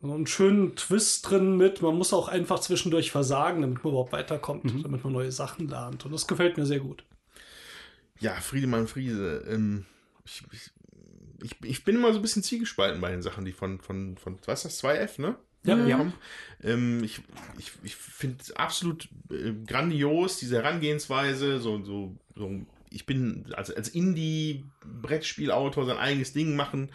so 0.00 0.12
einen 0.12 0.28
schönen 0.28 0.76
Twist 0.76 1.28
drin 1.28 1.56
mit. 1.56 1.82
Man 1.82 1.98
muss 1.98 2.12
auch 2.12 2.28
einfach 2.28 2.60
zwischendurch 2.60 3.10
versagen, 3.10 3.62
damit 3.62 3.82
man 3.82 3.92
überhaupt 3.92 4.12
weiterkommt, 4.12 4.84
damit 4.84 5.02
man 5.02 5.12
neue 5.12 5.32
Sachen 5.32 5.68
lernt. 5.68 6.04
Und 6.04 6.12
das 6.12 6.28
gefällt 6.28 6.56
mir 6.58 6.66
sehr 6.66 6.80
gut. 6.80 7.02
Ja, 8.20 8.34
Friedemann 8.34 8.86
Friese. 8.86 9.44
Ähm, 9.48 9.84
ich, 10.24 10.42
ich, 10.52 10.70
ich, 11.42 11.56
ich 11.62 11.84
bin 11.84 11.96
immer 11.96 12.12
so 12.12 12.18
ein 12.18 12.22
bisschen 12.22 12.42
zielgespalten 12.42 13.00
bei 13.00 13.10
den 13.10 13.22
Sachen, 13.22 13.44
die 13.44 13.52
von, 13.52 13.80
von, 13.80 14.16
von 14.16 14.38
was 14.46 14.64
ist 14.64 14.82
das, 14.82 14.90
2F, 14.90 15.20
ne? 15.20 15.36
Ja, 15.64 15.76
ja. 15.86 15.96
kommen. 15.96 16.12
Ähm, 16.62 17.02
ich 17.02 17.20
ich, 17.58 17.72
ich 17.82 17.96
finde 17.96 18.36
es 18.40 18.52
absolut 18.52 19.08
äh, 19.30 19.52
grandios, 19.66 20.38
diese 20.38 20.56
Herangehensweise, 20.56 21.58
so, 21.58 21.82
so, 21.82 22.14
so 22.34 22.60
ich 22.90 23.06
bin 23.06 23.46
als, 23.54 23.70
als 23.70 23.88
Indie-Brettspielautor 23.88 25.86
sein 25.86 25.96
eigenes 25.96 26.32
Ding 26.32 26.54
machen, 26.54 26.90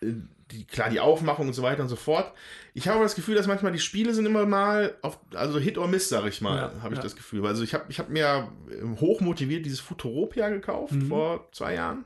äh, 0.00 0.12
die, 0.52 0.64
klar, 0.64 0.90
die 0.90 1.00
Aufmachung 1.00 1.48
und 1.48 1.52
so 1.54 1.62
weiter 1.62 1.82
und 1.82 1.88
so 1.88 1.96
fort. 1.96 2.32
Ich 2.74 2.86
habe 2.88 3.02
das 3.02 3.14
Gefühl, 3.14 3.34
dass 3.34 3.46
manchmal 3.46 3.72
die 3.72 3.78
Spiele 3.80 4.14
sind 4.14 4.26
immer 4.26 4.46
mal 4.46 4.96
auf, 5.02 5.18
also 5.34 5.58
Hit 5.58 5.76
or 5.78 5.88
Miss, 5.88 6.08
sag 6.08 6.24
ich 6.26 6.40
mal, 6.40 6.56
Ja, 6.76 6.82
habe 6.82 6.94
ich 6.94 6.98
ja. 6.98 7.02
das 7.02 7.16
Gefühl. 7.16 7.44
Also 7.46 7.62
ich 7.64 7.74
habe 7.74 7.84
ich 7.88 7.98
hab 7.98 8.08
mir 8.10 8.48
ähm, 8.70 9.00
hochmotiviert 9.00 9.64
dieses 9.66 9.80
Futuropia 9.80 10.48
gekauft 10.48 10.92
Mhm. 10.92 11.08
vor 11.08 11.48
zwei 11.52 11.74
Jahren. 11.74 12.04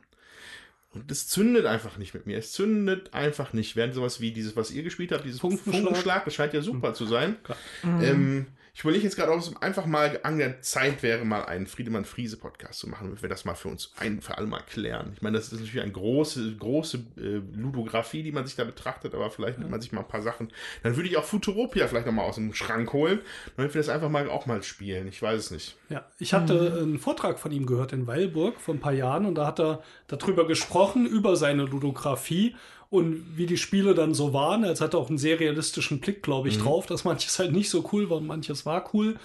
Und 0.93 1.09
es 1.11 1.29
zündet 1.29 1.67
einfach 1.67 1.99
nicht 1.99 2.15
mit 2.15 2.27
mir. 2.27 2.37
Es 2.39 2.51
zündet 2.53 3.15
einfach 3.15 3.53
nicht. 3.53 3.77
Während 3.77 3.95
sowas 3.95 4.21
wie 4.21 4.33
dieses, 4.33 4.57
was 4.57 4.71
ihr 4.73 4.83
gespielt 4.83 5.13
habt, 5.13 5.25
dieses 5.25 5.39
Funkenschlag. 5.41 5.75
Funkenschlag, 5.85 6.25
das 6.25 6.35
scheint 6.35 6.53
ja 6.53 6.63
super 6.63 6.95
zu 6.95 7.05
sein. 7.07 7.37
Klar. 7.45 7.59
Ähm, 8.03 8.47
ich 8.81 8.85
überlege 8.85 9.05
jetzt 9.05 9.17
gerade, 9.17 9.31
ob 9.31 9.41
es 9.41 9.55
einfach 9.61 9.85
mal 9.85 10.21
an 10.23 10.39
der 10.39 10.63
Zeit 10.63 11.03
wäre, 11.03 11.27
mal 11.27 11.45
einen 11.45 11.67
Friedemann 11.67 12.07
Friese 12.07 12.39
Podcast 12.39 12.79
zu 12.79 12.89
machen, 12.89 13.09
damit 13.09 13.21
wir 13.21 13.29
das 13.29 13.45
mal 13.45 13.55
für 13.55 13.69
uns 13.69 13.93
ein 13.99 14.23
für 14.23 14.39
alle 14.39 14.47
mal 14.47 14.63
klären. 14.63 15.13
Ich 15.15 15.21
meine, 15.21 15.37
das 15.37 15.53
ist 15.53 15.61
natürlich 15.61 15.83
eine 15.83 15.93
große, 15.93 16.57
große 16.57 16.97
äh, 17.19 17.43
Ludografie, 17.55 18.23
die 18.23 18.33
man 18.33 18.47
sich 18.47 18.57
da 18.57 18.65
betrachtet, 18.65 19.15
aber 19.15 19.31
vielleicht 19.31 19.59
nimmt 19.59 19.71
man 19.71 19.83
sich 19.83 19.93
mal 19.93 20.01
ein 20.01 20.09
paar 20.09 20.23
Sachen. 20.23 20.49
Dann 20.83 20.97
würde 20.97 21.11
ich 21.11 21.19
auch 21.19 21.25
Futuropia 21.25 21.89
vielleicht 21.89 22.07
noch 22.07 22.15
mal 22.15 22.23
aus 22.23 22.37
dem 22.37 22.55
Schrank 22.55 22.91
holen, 22.95 23.21
damit 23.55 23.75
wir 23.75 23.81
das 23.81 23.91
einfach 23.91 24.09
mal 24.09 24.31
auch 24.31 24.47
mal 24.47 24.63
spielen. 24.63 25.09
Ich 25.09 25.21
weiß 25.21 25.39
es 25.39 25.51
nicht. 25.51 25.77
Ja, 25.91 26.07
ich 26.19 26.33
hatte 26.33 26.79
einen 26.81 26.99
Vortrag 26.99 27.39
von 27.39 27.53
ihm 27.53 27.67
gehört 27.67 27.93
in 27.93 28.07
Weilburg 28.07 28.59
vor 28.59 28.75
ein 28.75 28.81
paar 28.81 28.95
Jahren 28.95 29.27
und 29.27 29.35
da 29.35 29.47
hat 29.47 29.61
er 29.61 29.83
darüber 30.07 30.47
gesprochen, 30.47 31.05
über 31.05 31.37
seine 31.37 31.65
Ludografie 31.65 32.57
und 32.91 33.25
wie 33.37 33.47
die 33.47 33.57
Spiele 33.57 33.95
dann 33.95 34.15
so 34.15 34.33
waren. 34.35 34.65
Als 34.65 34.81
hat 34.81 34.95
er 34.95 35.01
auch 35.01 35.09
einen 35.09 35.19
sehr 35.19 35.41
realistischen 35.41 36.01
Blick, 36.01 36.23
glaube 36.23 36.49
ich, 36.49 36.59
drauf, 36.59 36.87
dass 36.87 37.05
manches 37.05 37.39
halt 37.39 37.53
nicht 37.53 37.71
so 37.71 37.89
cool 37.93 38.11
war 38.11 38.19
und 38.19 38.27
manches 38.27 38.67
war 38.67 38.91
cool. 38.93 39.17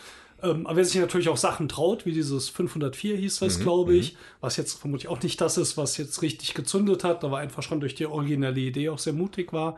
Ähm, 0.44 0.68
aber 0.68 0.78
wer 0.78 0.86
sich 0.86 1.00
natürlich 1.00 1.30
auch 1.30 1.38
Sachen 1.38 1.68
traut, 1.68 2.06
wie 2.06 2.12
dieses 2.12 2.50
504 2.50 3.18
hieß 3.18 3.40
das, 3.40 3.60
glaube 3.60 3.96
ich, 3.96 4.18
was 4.42 4.58
jetzt 4.58 4.80
vermutlich 4.80 5.08
auch 5.08 5.22
nicht 5.22 5.40
das 5.40 5.58
ist, 5.58 5.78
was 5.78 5.98
jetzt 5.98 6.22
richtig 6.22 6.54
gezündet 6.54 7.04
hat, 7.04 7.24
aber 7.24 7.38
einfach 7.38 7.64
schon 7.64 7.80
durch 7.80 7.96
die 7.96 8.06
originelle 8.06 8.60
Idee 8.60 8.90
auch 8.90 9.00
sehr 9.00 9.14
mutig 9.14 9.54
war. 9.54 9.78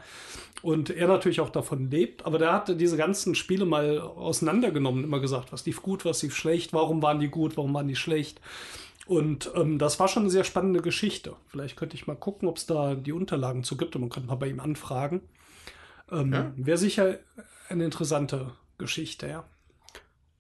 Und 0.64 0.90
er 0.90 1.08
natürlich 1.08 1.40
auch 1.40 1.52
davon 1.52 1.92
lebt, 1.92 2.26
aber 2.26 2.40
der 2.40 2.52
hatte 2.52 2.76
diese 2.76 2.98
ganzen 2.98 3.36
Spiele 3.36 3.66
mal 3.66 4.00
auseinandergenommen, 4.00 5.04
immer 5.04 5.20
gesagt, 5.20 5.54
was 5.54 5.66
lief 5.66 5.84
gut, 5.84 6.04
was 6.04 6.24
lief 6.24 6.36
schlecht, 6.36 6.74
warum 6.74 7.02
waren 7.04 7.20
die 7.20 7.30
gut, 7.30 7.56
warum 7.56 7.74
waren 7.76 7.88
die 7.88 7.96
schlecht. 7.96 8.42
Und 9.08 9.52
ähm, 9.56 9.78
das 9.78 10.00
war 10.00 10.08
schon 10.08 10.24
eine 10.24 10.30
sehr 10.30 10.44
spannende 10.44 10.82
Geschichte. 10.82 11.36
Vielleicht 11.48 11.78
könnte 11.78 11.96
ich 11.96 12.08
mal 12.08 12.16
gucken, 12.16 12.48
ob 12.48 12.58
es 12.58 12.66
da 12.66 12.94
die 12.96 13.14
Unterlagen 13.14 13.64
zu 13.64 13.78
gibt 13.78 13.96
und 13.96 14.02
man 14.02 14.10
könnte 14.10 14.28
mal 14.28 14.36
bei 14.36 14.48
ihm 14.48 14.60
anfragen. 14.60 15.22
Ähm, 16.12 16.34
Ja. 16.34 16.52
Wäre 16.58 16.78
sicher 16.78 17.18
eine 17.70 17.86
interessante 17.86 18.52
Geschichte, 18.78 19.28
ja. 19.28 19.46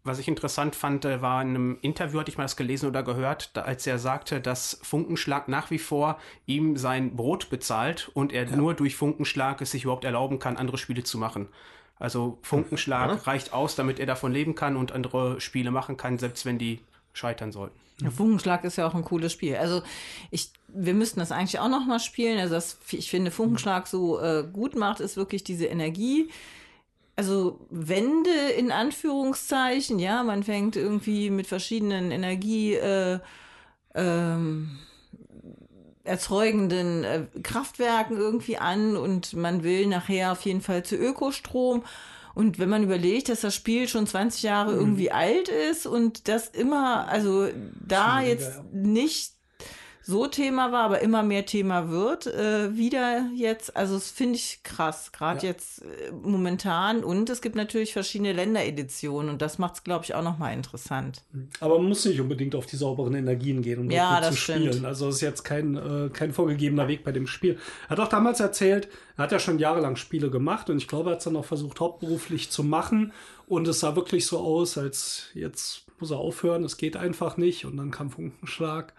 Was 0.03 0.19
ich 0.19 0.27
interessant 0.29 0.75
fand, 0.75 1.03
äh, 1.05 1.21
war 1.21 1.41
in 1.41 1.49
einem 1.49 1.77
Interview, 1.81 2.19
hatte 2.19 2.31
ich 2.31 2.37
mal 2.37 2.45
das 2.45 2.55
gelesen 2.55 2.87
oder 2.87 3.03
gehört, 3.03 3.57
als 3.57 3.85
er 3.87 3.99
sagte, 3.99 4.39
dass 4.39 4.79
Funkenschlag 4.81 5.47
nach 5.49 5.69
wie 5.69 5.79
vor 5.79 6.17
ihm 6.45 6.77
sein 6.77 7.15
Brot 7.15 7.49
bezahlt 7.49 8.09
und 8.13 8.31
er 8.31 8.45
nur 8.49 8.73
durch 8.73 8.95
Funkenschlag 8.95 9.61
es 9.61 9.71
sich 9.71 9.83
überhaupt 9.83 10.05
erlauben 10.05 10.39
kann, 10.39 10.55
andere 10.55 10.77
Spiele 10.77 11.03
zu 11.03 11.17
machen. 11.17 11.47
Also 11.99 12.37
Funkenschlag 12.41 13.27
reicht 13.27 13.53
aus, 13.53 13.75
damit 13.75 13.99
er 13.99 14.05
davon 14.05 14.31
leben 14.31 14.55
kann 14.55 14.77
und 14.77 14.91
andere 14.91 15.41
Spiele 15.41 15.71
machen 15.71 15.97
kann, 15.97 16.17
selbst 16.17 16.45
wenn 16.45 16.57
die 16.57 16.79
scheitern 17.13 17.51
sollten. 17.51 17.77
Ja, 18.01 18.11
Funkenschlag 18.11 18.63
ist 18.63 18.77
ja 18.77 18.87
auch 18.87 18.93
ein 18.93 19.03
cooles 19.03 19.31
Spiel. 19.31 19.55
Also 19.55 19.81
ich, 20.29 20.51
wir 20.67 20.93
müssten 20.93 21.19
das 21.19 21.31
eigentlich 21.31 21.59
auch 21.59 21.69
noch 21.69 21.85
mal 21.85 21.99
spielen. 21.99 22.39
Also 22.39 22.53
das, 22.53 22.77
ich 22.91 23.09
finde, 23.09 23.31
Funkenschlag 23.31 23.87
so 23.87 24.19
äh, 24.19 24.43
gut 24.51 24.75
macht, 24.75 24.99
ist 24.99 25.17
wirklich 25.17 25.43
diese 25.43 25.65
Energie. 25.65 26.29
Also 27.15 27.59
Wende 27.71 28.29
in 28.55 28.71
Anführungszeichen, 28.71 29.97
ja, 29.97 30.21
man 30.23 30.43
fängt 30.43 30.75
irgendwie 30.75 31.31
mit 31.31 31.47
verschiedenen 31.47 32.11
Energie 32.11 32.75
äh, 32.75 33.19
ähm, 33.95 34.77
erzeugenden 36.03 37.03
äh, 37.03 37.25
Kraftwerken 37.41 38.17
irgendwie 38.17 38.57
an 38.57 38.95
und 38.95 39.33
man 39.33 39.63
will 39.63 39.87
nachher 39.87 40.31
auf 40.31 40.41
jeden 40.41 40.61
Fall 40.61 40.83
zu 40.83 40.95
Ökostrom. 40.95 41.83
Und 42.37 42.59
wenn 42.59 42.69
man 42.69 42.83
überlegt, 42.83 43.29
dass 43.29 43.41
das 43.41 43.55
Spiel 43.55 43.87
schon 43.87 44.05
20 44.05 44.43
Jahre 44.43 44.71
irgendwie 44.71 45.09
alt 45.11 45.49
ist 45.49 45.87
und 45.87 46.27
das 46.27 46.47
immer, 46.49 47.07
also 47.07 47.47
da 47.83 48.21
jetzt 48.21 48.61
nicht 48.71 49.36
so 50.07 50.25
Thema 50.25 50.71
war, 50.71 50.83
aber 50.85 51.01
immer 51.01 51.21
mehr 51.21 51.45
Thema 51.45 51.89
wird, 51.89 52.27
äh, 52.27 52.75
wieder 52.77 53.29
jetzt, 53.35 53.75
also 53.75 53.95
das 53.95 54.09
finde 54.09 54.35
ich 54.35 54.61
krass, 54.63 55.11
gerade 55.11 55.41
Ja. 55.45 55.51
jetzt 55.51 55.81
äh, 55.81 56.11
momentan. 56.23 57.03
Und 57.03 57.29
es 57.29 57.41
gibt 57.41 57.57
natürlich 57.57 57.91
verschiedene 57.91 58.31
Ländereditionen 58.31 59.29
und 59.29 59.41
das 59.41 59.57
macht 59.59 59.75
es, 59.75 59.83
glaube 59.83 60.05
ich, 60.05 60.15
auch 60.15 60.23
nochmal 60.23 60.53
interessant. 60.53 61.23
Aber 61.59 61.77
man 61.77 61.89
muss 61.89 62.05
nicht 62.05 62.21
unbedingt 62.21 62.55
auf 62.55 62.65
die 62.65 62.77
sauberen 62.77 63.15
Energien 63.15 63.61
gehen, 63.61 63.79
um 63.81 63.91
Ja, 63.91 64.21
das 64.21 64.31
zu 64.31 64.37
stimmt. 64.37 64.65
spielen. 64.73 64.85
Also 64.85 65.09
es 65.09 65.15
ist 65.15 65.21
jetzt 65.21 65.43
kein, 65.43 65.75
äh, 65.75 66.09
kein 66.11 66.31
vorgegebener 66.31 66.87
Weg 66.87 67.03
bei 67.03 67.11
dem 67.11 67.27
Spiel. 67.27 67.57
Er 67.87 67.89
hat 67.89 67.99
auch 67.99 68.07
damals 68.07 68.39
erzählt, 68.39 68.87
er 69.17 69.23
hat 69.25 69.31
ja 69.33 69.39
schon 69.39 69.59
jahrelang 69.59 69.97
Spiele 69.97 70.29
gemacht 70.29 70.69
und 70.69 70.77
ich 70.77 70.87
glaube, 70.87 71.09
er 71.09 71.13
hat 71.13 71.17
es 71.19 71.25
dann 71.25 71.35
auch 71.35 71.45
versucht, 71.45 71.81
hauptberuflich 71.81 72.49
zu 72.49 72.63
machen. 72.63 73.11
Und 73.45 73.67
es 73.67 73.81
sah 73.81 73.95
wirklich 73.97 74.25
so 74.25 74.39
aus, 74.39 74.77
als 74.77 75.27
jetzt 75.33 75.83
muss 75.99 76.11
er 76.11 76.17
aufhören, 76.17 76.63
es 76.63 76.77
geht 76.77 76.95
einfach 76.95 77.35
nicht. 77.37 77.65
Und 77.65 77.75
dann 77.77 77.91
kam 77.91 78.09
Funkenschlag. 78.09 78.93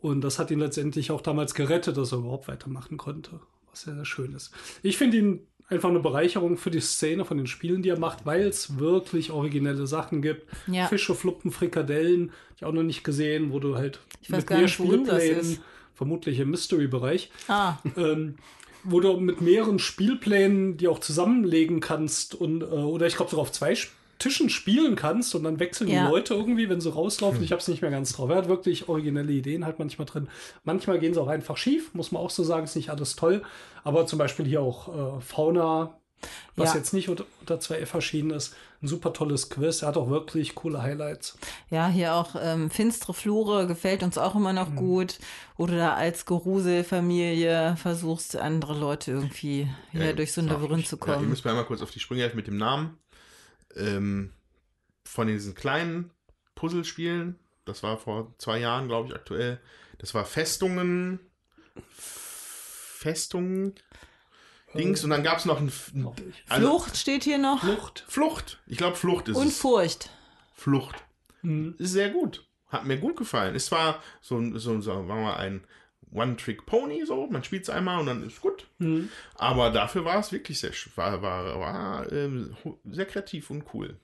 Und 0.00 0.20
das 0.22 0.38
hat 0.38 0.50
ihn 0.50 0.60
letztendlich 0.60 1.10
auch 1.10 1.20
damals 1.20 1.54
gerettet, 1.54 1.96
dass 1.96 2.12
er 2.12 2.18
überhaupt 2.18 2.46
weitermachen 2.48 2.96
konnte. 2.96 3.40
Was 3.70 3.82
sehr, 3.82 3.94
sehr 3.96 4.04
schön 4.04 4.32
ist. 4.34 4.52
Ich 4.82 4.96
finde 4.96 5.16
ihn 5.16 5.40
einfach 5.68 5.88
eine 5.90 5.98
Bereicherung 6.00 6.56
für 6.56 6.70
die 6.70 6.80
Szene 6.80 7.24
von 7.24 7.36
den 7.36 7.46
Spielen, 7.46 7.82
die 7.82 7.88
er 7.90 7.98
macht, 7.98 8.24
weil 8.24 8.42
es 8.42 8.78
wirklich 8.78 9.30
originelle 9.32 9.86
Sachen 9.86 10.22
gibt. 10.22 10.46
Ja. 10.66 10.86
Fische, 10.86 11.14
Fluppen, 11.14 11.50
Frikadellen, 11.50 12.30
die 12.58 12.64
auch 12.64 12.72
noch 12.72 12.84
nicht 12.84 13.02
gesehen, 13.04 13.52
wo 13.52 13.58
du 13.58 13.76
halt 13.76 14.00
Ich 14.22 14.30
weiß 14.30 14.46
gar 14.46 14.60
nicht, 14.62 14.78
ist. 14.80 15.60
vermutlich 15.94 16.38
im 16.38 16.50
Mystery-Bereich, 16.50 17.30
Ah, 17.48 17.76
ähm, 17.96 18.36
wo 18.84 19.00
du 19.00 19.18
mit 19.18 19.40
mehreren 19.40 19.78
Spielplänen 19.80 20.76
die 20.76 20.86
auch 20.88 21.00
zusammenlegen 21.00 21.80
kannst 21.80 22.34
und 22.36 22.62
äh, 22.62 22.66
oder 22.66 23.06
ich 23.08 23.16
glaube 23.16 23.30
sogar 23.30 23.42
auf 23.42 23.52
zwei 23.52 23.72
Sp- 23.74 23.92
Tischen 24.18 24.50
spielen 24.50 24.96
kannst 24.96 25.34
und 25.34 25.44
dann 25.44 25.60
wechseln 25.60 25.88
Ja. 25.90 26.04
die 26.06 26.10
Leute 26.10 26.34
irgendwie, 26.34 26.68
wenn 26.68 26.80
sie 26.80 26.92
rauslaufen. 26.92 27.42
Ich 27.42 27.52
habe 27.52 27.60
es 27.60 27.68
nicht 27.68 27.82
mehr 27.82 27.90
ganz 27.90 28.12
drauf. 28.12 28.28
Er 28.30 28.36
hat 28.36 28.48
wirklich 28.48 28.88
originelle 28.88 29.32
Ideen 29.32 29.64
halt 29.64 29.78
manchmal 29.78 30.06
drin. 30.06 30.28
Manchmal 30.64 30.98
gehen 30.98 31.14
sie 31.14 31.20
auch 31.20 31.28
einfach 31.28 31.56
schief, 31.56 31.94
muss 31.94 32.10
man 32.12 32.22
auch 32.22 32.30
so 32.30 32.42
sagen, 32.44 32.64
ist 32.64 32.76
nicht 32.76 32.90
alles 32.90 33.16
toll. 33.16 33.42
Aber 33.84 34.06
zum 34.06 34.18
Beispiel 34.18 34.46
hier 34.46 34.60
auch 34.60 35.18
äh, 35.18 35.20
Fauna 35.20 35.94
was 36.56 36.72
Ja. 36.72 36.78
jetzt 36.80 36.92
nicht 36.92 37.08
unter, 37.08 37.24
unter 37.38 37.60
2F 37.60 37.94
erschienen 37.94 38.30
ist. 38.30 38.56
Ein 38.82 38.88
super 38.88 39.12
tolles 39.12 39.50
Quiz. 39.50 39.82
Er 39.82 39.88
hat 39.88 39.96
auch 39.96 40.10
wirklich 40.10 40.56
coole 40.56 40.82
Highlights. 40.82 41.38
Ja, 41.70 41.86
hier 41.86 42.14
auch 42.14 42.34
ähm, 42.40 42.70
Finstere 42.70 43.14
Flure 43.14 43.68
gefällt 43.68 44.02
uns 44.02 44.18
auch 44.18 44.34
immer 44.34 44.48
Mhm. 44.50 44.54
noch 44.56 44.74
gut. 44.74 45.18
Wo 45.56 45.66
du 45.66 45.76
da 45.76 45.94
als 45.94 46.26
Geruselfamilie 46.82 47.76
versuchst, 47.76 48.36
andere 48.36 48.76
Leute 48.78 49.12
irgendwie 49.12 49.68
hier 49.92 50.06
Ja, 50.06 50.12
durch 50.12 50.32
so 50.32 50.40
ein 50.40 50.48
Labyrinth 50.48 50.82
ich. 50.82 50.88
zu 50.88 50.96
Ja, 50.96 51.06
ihr 51.06 51.14
kommen. 51.14 51.28
müsst 51.28 51.44
mir 51.44 51.52
einmal 51.52 51.66
kurz 51.66 51.82
auf 51.82 51.90
die 51.90 52.00
Sprünge 52.00 52.22
helfen 52.22 52.36
mit 52.36 52.46
dem 52.46 52.56
Namen. 52.56 52.98
Ähm, 53.76 54.32
von 55.04 55.26
diesen 55.26 55.54
kleinen 55.54 56.10
Puzzlespielen, 56.54 57.38
das 57.64 57.82
war 57.82 57.98
vor 57.98 58.34
zwei 58.38 58.58
Jahren, 58.58 58.88
glaube 58.88 59.08
ich, 59.08 59.14
aktuell. 59.14 59.60
Das 59.98 60.14
war 60.14 60.24
Festungen, 60.24 61.20
Festungen, 61.90 63.74
Dings. 64.74 65.02
Und 65.04 65.10
dann 65.10 65.22
gab 65.22 65.38
es 65.38 65.44
noch 65.44 65.58
ein, 65.60 65.72
also- 66.48 66.66
Flucht 66.68 66.96
steht 66.96 67.24
hier 67.24 67.38
noch 67.38 67.60
Flucht. 67.60 68.04
Flucht. 68.08 68.60
Ich 68.66 68.76
glaube, 68.78 68.96
Flucht 68.96 69.28
ist 69.28 69.36
und 69.36 69.48
es. 69.48 69.58
Furcht. 69.58 70.10
Flucht. 70.54 70.96
Mhm. 71.42 71.74
Ist 71.78 71.92
sehr 71.92 72.10
gut. 72.10 72.44
Hat 72.68 72.84
mir 72.84 72.98
gut 72.98 73.16
gefallen. 73.16 73.54
Es 73.54 73.70
war 73.72 74.02
so, 74.20 74.36
ein- 74.36 74.52
so, 74.58 74.74
so 74.74 74.80
sagen 74.82 75.06
wir 75.08 75.14
mal, 75.14 75.36
ein 75.36 75.64
One-Trick-Pony, 76.12 77.04
so. 77.06 77.26
Man 77.26 77.44
spielt 77.44 77.62
es 77.64 77.70
einmal 77.70 78.00
und 78.00 78.06
dann 78.06 78.26
ist 78.26 78.40
gut. 78.40 78.66
Mhm. 78.78 79.08
Aber 79.34 79.70
dafür 79.70 80.04
war 80.04 80.18
es 80.20 80.32
wirklich 80.32 80.58
sehr, 80.60 80.70
war, 80.96 81.20
war, 81.22 81.58
war 81.60 82.06
ho- 82.64 82.78
sehr 82.90 83.06
kreativ 83.06 83.50
und 83.50 83.64
cool. 83.74 83.96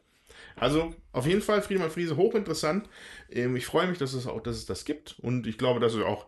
Also 0.57 0.95
auf 1.13 1.27
jeden 1.27 1.43
Fall 1.43 1.63
Friedemann 1.63 1.91
Friese 1.91 2.17
hochinteressant. 2.17 2.89
Ähm, 3.31 3.57
ich 3.57 3.67
freue 3.67 3.87
mich, 3.87 3.99
dass 3.99 4.13
es 4.15 4.27
auch, 4.27 4.43
dass 4.43 4.57
es 4.57 4.67
das 4.67 4.85
gibt 4.85 5.17
und 5.21 5.47
ich 5.47 5.59
glaube, 5.59 5.81
dass 5.81 5.95
es 5.95 6.03
auch 6.03 6.27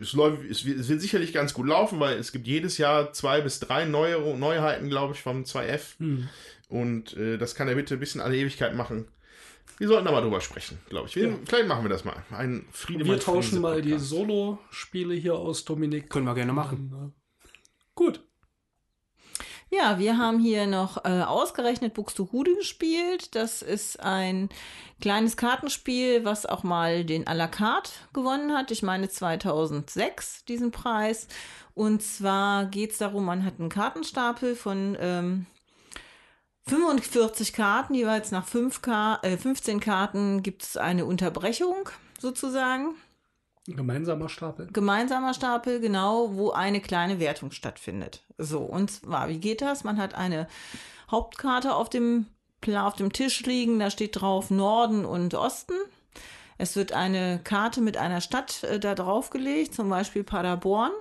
es, 0.00 0.12
läuft, 0.12 0.44
es, 0.48 0.64
wird, 0.64 1.00
sicherlich 1.00 1.32
ganz 1.32 1.52
gut 1.52 1.66
laufen, 1.66 1.98
weil 1.98 2.16
es 2.18 2.30
gibt 2.32 2.46
jedes 2.46 2.78
Jahr 2.78 3.12
zwei 3.12 3.40
bis 3.40 3.58
drei 3.58 3.84
neue 3.84 4.20
Neuheiten, 4.36 4.88
glaube 4.88 5.14
ich, 5.14 5.20
vom 5.22 5.42
2F 5.44 5.94
Mhm. 5.98 6.28
und 6.68 7.16
äh, 7.16 7.36
das 7.36 7.54
kann 7.56 7.66
er 7.68 7.74
bitte 7.74 7.96
bis 7.96 8.14
in 8.14 8.20
alle 8.20 8.36
Ewigkeit 8.36 8.74
machen. 8.76 9.08
Wir 9.80 9.88
sollten 9.88 10.04
mal 10.04 10.20
drüber 10.20 10.42
sprechen, 10.42 10.78
glaube 10.90 11.08
ich. 11.08 11.16
Wir, 11.16 11.28
Ja. 11.28 11.36
Vielleicht 11.46 11.66
machen 11.66 11.84
wir 11.84 11.88
das 11.88 12.04
mal. 12.04 12.22
Ein 12.30 12.66
Friedemann 12.70 13.14
Wir 13.14 13.18
tauschen 13.18 13.62
mal 13.62 13.80
die. 13.80 13.98
Solo-Spiele 13.98 15.14
hier 15.14 15.36
aus, 15.36 15.64
Dominik. 15.64 16.10
Können 16.10 16.26
wir 16.26 16.34
gerne 16.34 16.52
machen. 16.52 17.14
Gut. 17.94 18.22
Ja, 19.70 19.98
wir 19.98 20.18
haben 20.18 20.38
hier 20.38 20.66
noch 20.66 21.06
äh, 21.06 21.22
ausgerechnet 21.22 21.94
Buxtehude 21.94 22.56
gespielt. 22.56 23.34
Das 23.34 23.62
ist 23.62 24.00
ein 24.00 24.50
kleines 25.00 25.38
Kartenspiel, 25.38 26.26
was 26.26 26.44
auch 26.44 26.62
mal 26.62 27.06
den 27.06 27.24
à 27.26 27.32
la 27.32 27.48
carte 27.48 27.90
gewonnen 28.12 28.52
hat. 28.52 28.70
Ich 28.70 28.82
meine 28.82 29.08
2006 29.08 30.44
diesen 30.44 30.72
Preis. 30.72 31.26
Und 31.72 32.02
zwar 32.02 32.66
geht 32.66 32.90
es 32.90 32.98
darum, 32.98 33.24
man 33.24 33.46
hat 33.46 33.58
einen 33.58 33.70
Kartenstapel 33.70 34.56
von 34.56 34.94
ähm, 35.00 35.46
45 36.70 37.52
Karten, 37.52 37.94
jeweils 37.94 38.30
nach 38.30 38.46
5 38.46 38.80
Ka 38.80 39.18
äh, 39.22 39.36
15 39.36 39.80
Karten 39.80 40.44
gibt 40.44 40.62
es 40.62 40.76
eine 40.76 41.04
Unterbrechung 41.04 41.88
sozusagen. 42.20 42.94
Ein 43.66 43.74
gemeinsamer 43.74 44.28
Stapel. 44.28 44.68
Gemeinsamer 44.72 45.34
Stapel, 45.34 45.80
genau, 45.80 46.36
wo 46.36 46.50
eine 46.52 46.80
kleine 46.80 47.18
Wertung 47.18 47.50
stattfindet. 47.50 48.22
So, 48.38 48.60
und 48.60 48.88
zwar, 48.92 49.28
wie 49.28 49.38
geht 49.38 49.62
das? 49.62 49.82
Man 49.82 49.98
hat 49.98 50.14
eine 50.14 50.46
Hauptkarte 51.10 51.74
auf 51.74 51.90
dem, 51.90 52.26
auf 52.72 52.94
dem 52.94 53.12
Tisch 53.12 53.42
liegen, 53.42 53.80
da 53.80 53.90
steht 53.90 54.20
drauf 54.20 54.50
Norden 54.50 55.04
und 55.04 55.34
Osten. 55.34 55.74
Es 56.56 56.76
wird 56.76 56.92
eine 56.92 57.40
Karte 57.42 57.80
mit 57.80 57.96
einer 57.96 58.20
Stadt 58.20 58.62
äh, 58.62 58.78
da 58.78 58.94
draufgelegt, 58.94 59.74
zum 59.74 59.88
Beispiel 59.88 60.22
Paderborn. 60.22 60.92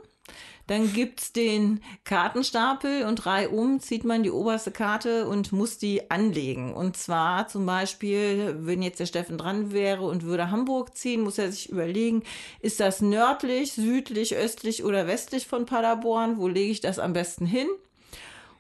Dann 0.70 0.94
gibt's 0.94 1.34
den 1.34 1.82
Kartenstapel 2.04 3.06
und 3.06 3.26
reihum 3.26 3.80
zieht 3.80 4.04
man 4.04 4.22
die 4.22 4.30
oberste 4.30 4.70
Karte 4.70 5.28
und 5.28 5.52
muss 5.52 5.80
die 5.80 6.12
anlegen. 6.12 6.76
Und 6.76 6.96
zwar 6.96 7.48
zum 7.48 7.66
Beispiel, 7.66 8.56
wenn 8.60 8.84
jetzt 8.84 9.00
der 9.00 9.08
Steffen 9.08 9.40
dran 9.40 9.72
wäre 9.72 10.04
und 10.04 10.22
würde 10.24 10.52
Hamburg 10.52 10.96
ziehen, 10.96 11.22
muss 11.22 11.40
er 11.40 11.52
sich 11.52 11.70
überlegen, 11.70 12.22
ist 12.60 12.80
das 12.80 13.02
nördlich, 13.02 13.74
südlich, 13.74 14.36
östlich 14.36 14.84
oder 14.84 15.08
westlich 15.08 15.48
von 15.48 15.66
Paderborn? 15.66 16.38
Wo 16.38 16.48
lege 16.48 16.72
ich 16.72 16.82
das 16.82 17.00
am 17.00 17.14
besten 17.14 17.48
hin? 17.48 17.68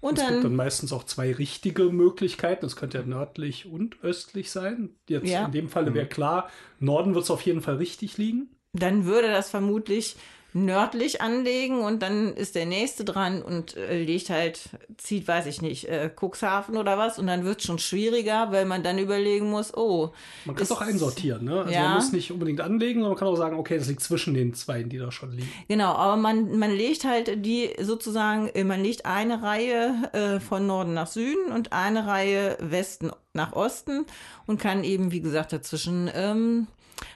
Und 0.02 0.18
Es 0.18 0.24
gibt 0.24 0.38
dann 0.38 0.44
dann, 0.44 0.56
meistens 0.56 0.92
auch 0.94 1.04
zwei 1.04 1.32
richtige 1.32 1.84
Möglichkeiten. 1.92 2.66
Es 2.66 2.76
könnte 2.76 2.98
ja 2.98 3.04
nördlich 3.06 3.68
und 3.68 4.02
östlich 4.02 4.50
sein. 4.50 4.96
Jetzt 5.08 5.30
Ja. 5.30 5.46
in 5.46 5.52
dem 5.52 5.70
Falle 5.70 5.94
wäre 5.94 6.08
klar, 6.08 6.50
Norden 6.80 7.14
wird 7.14 7.26
es 7.26 7.30
auf 7.30 7.42
jeden 7.44 7.62
Fall 7.62 7.76
richtig 7.76 8.18
liegen. 8.18 8.50
dann 8.74 9.06
würde 9.06 9.28
das 9.30 9.50
vermutlich 9.50 10.16
nördlich 10.54 11.22
anlegen 11.22 11.82
und 11.82 12.02
dann 12.02 12.34
ist 12.36 12.56
der 12.56 12.66
nächste 12.66 13.06
dran 13.06 13.42
und 13.42 13.78
äh, 13.78 14.04
legt 14.04 14.30
halt, 14.30 14.62
zieht, 14.98 15.28
weiß 15.28 15.46
ich 15.46 15.62
nicht, 15.62 15.88
äh, 15.88 16.10
Cuxhaven 16.10 16.78
oder 16.78 16.98
was 16.98 17.20
und 17.20 17.28
dann 17.28 17.46
wird 17.46 17.60
es 17.60 17.66
schon 17.68 17.78
schwieriger, 17.80 18.52
weil 18.52 18.66
man 18.66 18.82
dann 18.82 18.98
überlegen 18.98 19.50
muss, 19.50 19.76
oh, 19.76 20.12
Man 20.46 20.56
kann 20.56 20.64
es 20.64 20.72
auch 20.72 20.82
einsortieren. 20.82 21.46
Ne? 21.46 21.60
Also 21.60 21.72
Ja. 21.72 21.84
man 21.84 21.96
muss 21.96 22.12
nicht 22.12 22.32
unbedingt 22.32 22.62
anlegen, 22.62 23.02
sondern 23.02 23.12
man 23.12 23.20
kann 23.20 23.28
auch 23.28 23.36
sagen, 23.36 23.58
okay, 23.58 23.78
das 23.78 23.88
liegt 23.88 24.02
zwischen 24.02 24.34
den 24.34 24.54
zwei, 24.54 24.84
die 24.84 24.98
da 24.98 25.12
schon 25.12 25.32
liegen. 25.32 25.50
Genau, 25.68 25.94
aber 25.94 26.18
man, 26.18 26.58
man 26.58 26.72
legt 26.72 27.04
halt 27.04 27.46
die 27.46 27.70
sozusagen, 27.80 28.48
äh, 28.50 28.64
man 28.64 28.82
legt 28.82 29.06
eine 29.06 29.44
Reihe 29.44 30.10
äh, 30.14 30.40
von 30.40 30.66
Norden 30.66 30.94
nach 30.94 31.08
Süden 31.08 31.52
und 31.52 31.74
eine 31.74 32.08
Reihe 32.08 32.58
Westen 32.60 33.12
nach 33.34 33.54
Osten 33.54 34.06
und 34.48 34.60
kann 34.60 34.84
eben, 34.84 35.12
wie 35.12 35.22
gesagt, 35.22 35.54
dazwischen 35.54 36.10
ähm, 36.14 36.68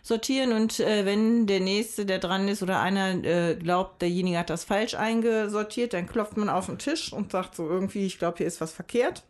sortieren. 0.01 0.53
Und 0.53 0.79
äh, 0.79 1.05
wenn 1.05 1.47
der 1.47 1.59
Nächste, 1.59 2.05
der 2.05 2.19
dran 2.19 2.47
ist 2.47 2.63
oder 2.63 2.81
einer 2.81 3.23
äh, 3.23 3.55
glaubt, 3.55 4.01
derjenige 4.01 4.37
hat 4.37 4.49
das 4.49 4.63
falsch 4.63 4.95
eingesortiert, 4.95 5.93
dann 5.93 6.07
klopft 6.07 6.37
man 6.37 6.49
auf 6.49 6.67
den 6.67 6.77
Tisch 6.77 7.13
und 7.13 7.31
sagt 7.31 7.55
so 7.55 7.67
irgendwie, 7.67 8.05
ich 8.05 8.19
glaube, 8.19 8.37
hier 8.37 8.47
ist 8.47 8.61
was 8.61 8.71
verkehrt. 8.71 9.23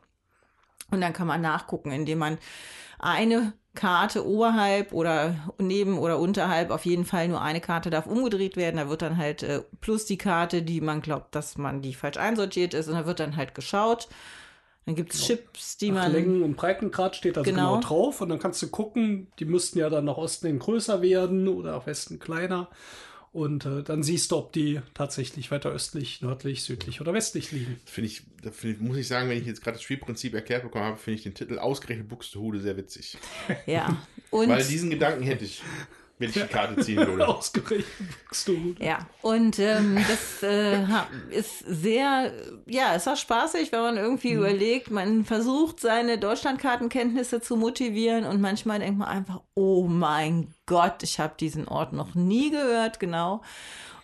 Und 0.92 1.02
dann 1.02 1.14
kann 1.14 1.28
man 1.28 1.42
nachgucken, 1.42 1.92
indem 1.92 2.20
man 2.20 2.38
eine 3.00 3.54
Karte 3.76 4.26
oberhalb 4.26 4.94
oder 4.94 5.36
neben 5.58 5.98
oder 5.98 6.20
unterhalb, 6.20 6.70
auf 6.70 6.86
jeden 6.86 7.06
Fall 7.06 7.28
nur 7.28 7.42
eine 7.42 7.60
Karte 7.60 7.90
darf 7.90 8.06
umgedreht 8.06 8.56
werden. 8.56 8.78
Da 8.78 8.88
wird 8.90 9.02
dann 9.02 9.18
halt 9.18 9.44
äh, 9.44 9.64
plus 9.82 10.06
die 10.06 10.18
Karte, 10.18 10.62
die 10.62 10.80
man 10.82 11.02
glaubt, 11.02 11.34
dass 11.34 11.58
man 11.58 11.82
die 11.82 11.94
falsch 11.94 12.18
einsortiert 12.18 12.74
ist. 12.74 12.88
Und 12.88 12.96
da 12.96 13.06
wird 13.06 13.20
dann 13.20 13.36
halt 13.36 13.56
geschaut. 13.56 14.08
Dann 14.86 14.96
gibt 14.96 15.14
es 15.14 15.26
Chips, 15.26 15.78
die 15.78 15.92
Nach 15.92 16.04
man. 16.04 16.12
Längen- 16.12 16.44
und 16.44 16.56
Breitengrad 16.58 17.16
steht 17.16 17.38
also 17.38 17.50
Genau. 17.50 17.76
genau. 17.76 17.88
drauf 17.88 18.22
und 18.22 18.30
dann 18.30 18.40
kannst 18.40 18.62
du 18.62 18.68
gucken, 18.68 19.28
die 19.40 19.46
müssten 19.46 19.80
ja 19.80 19.90
dann 19.90 20.06
nach 20.06 20.18
Osten 20.18 20.48
hin 20.48 20.60
größer 20.60 21.02
werden 21.02 21.48
oder 21.48 21.72
nach 21.72 21.88
Westen 21.88 22.20
kleiner. 22.20 22.70
Und 23.32 23.66
äh, 23.66 23.82
dann 23.82 24.04
siehst 24.04 24.32
du, 24.32 24.38
ob 24.38 24.54
die 24.54 24.80
tatsächlich 24.94 25.50
weiter 25.50 25.72
östlich, 25.72 26.22
nördlich, 26.22 26.62
südlich 26.64 27.02
oder 27.02 27.14
westlich 27.14 27.52
liegen. 27.52 27.80
Finde 27.84 28.08
ich, 28.12 28.22
da 28.44 28.52
find 28.52 28.76
ich, 28.76 28.82
muss 28.82 28.98
ich 28.98 29.08
sagen, 29.08 29.28
wenn 29.28 29.40
ich 29.40 29.48
jetzt 29.48 29.64
gerade 29.64 29.78
das 29.78 29.82
Spielprinzip 29.82 30.36
erklärt 30.36 30.62
bekommen 30.62 30.86
habe, 30.86 30.98
finde 30.98 31.18
ich 31.18 31.24
den 31.24 31.34
Titel 31.34 31.58
ausgerechnet 31.58 32.08
Buxtehude 32.10 32.60
sehr 32.60 32.78
witzig. 32.78 33.18
Ja. 33.66 33.98
Und 34.30 34.50
Weil 34.50 34.64
diesen 34.64 34.92
Gedanken 34.92 35.24
hätte 35.24 35.46
ich, 35.46 35.64
wenn 36.24 36.30
ich 36.30 36.48
die 36.48 36.54
Karte 36.54 36.82
ziehen 36.82 36.98
würde. 37.08 37.28
Ausgerechnet 37.28 37.88
Buxtehude. 38.24 38.84
Ja, 38.84 39.00
und 39.22 39.60
ähm, 39.60 39.98
das 40.08 40.44
äh, 40.44 40.84
ist 41.30 41.60
sehr, 41.60 42.32
ja, 42.66 42.96
es 42.96 43.06
war 43.06 43.16
spaßig, 43.16 43.72
wenn 43.72 43.82
man 43.82 43.98
irgendwie 43.98 44.32
überlegt, 44.32 44.92
man 44.92 45.26
versucht, 45.26 45.80
seine 45.80 46.18
Deutschlandkartenkenntnisse 46.18 47.42
zu 47.42 47.58
motivieren 47.58 48.26
und 48.26 48.42
manchmal 48.42 48.80
denkt 48.80 49.00
man 49.00 49.08
einfach, 49.08 49.42
oh 49.54 49.88
mein 49.88 50.54
Gott, 50.66 51.04
ich 51.04 51.20
habe 51.20 51.36
diesen 51.40 51.68
Ort 51.68 51.94
noch 51.94 52.16
nie 52.16 52.52
gehört, 52.52 53.00
genau. 53.00 53.42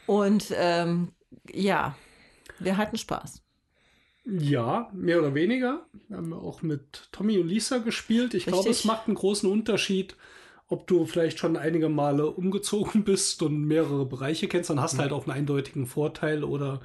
Und 0.06 0.54
ähm, 0.56 1.14
ja, 1.52 1.96
wir 2.60 2.78
hatten 2.78 2.98
Spaß. 2.98 3.42
Ja, 4.26 4.90
mehr 4.94 5.20
oder 5.20 5.34
weniger. 5.34 5.86
Wir 6.08 6.18
haben 6.18 6.34
auch 6.34 6.62
mit 6.62 7.10
Tommy 7.12 7.40
und 7.40 7.48
Lisa 7.48 7.80
gespielt. 7.80 8.34
Ich 8.34 8.46
glaube, 8.46 8.70
Richtig. 8.70 8.80
es 8.80 8.86
macht 8.86 9.08
einen 9.08 9.16
großen 9.16 9.50
Unterschied, 9.50 10.16
ob 10.70 10.88
du 10.88 11.06
vielleicht 11.06 11.40
schon 11.40 11.58
einige 11.58 11.90
Male 11.90 12.28
umgezogen 12.28 13.04
bist 13.06 13.42
und 13.42 13.66
mehrere 13.66 14.06
Bereiche 14.06 14.48
kennst. 14.48 14.70
Dann 14.70 14.80
hast 14.82 14.96
du 14.96 15.00
halt 15.00 15.12
auch 15.12 15.28
einen 15.28 15.36
eindeutigen 15.38 15.88
Vorteil. 15.88 16.44
Oder 16.44 16.80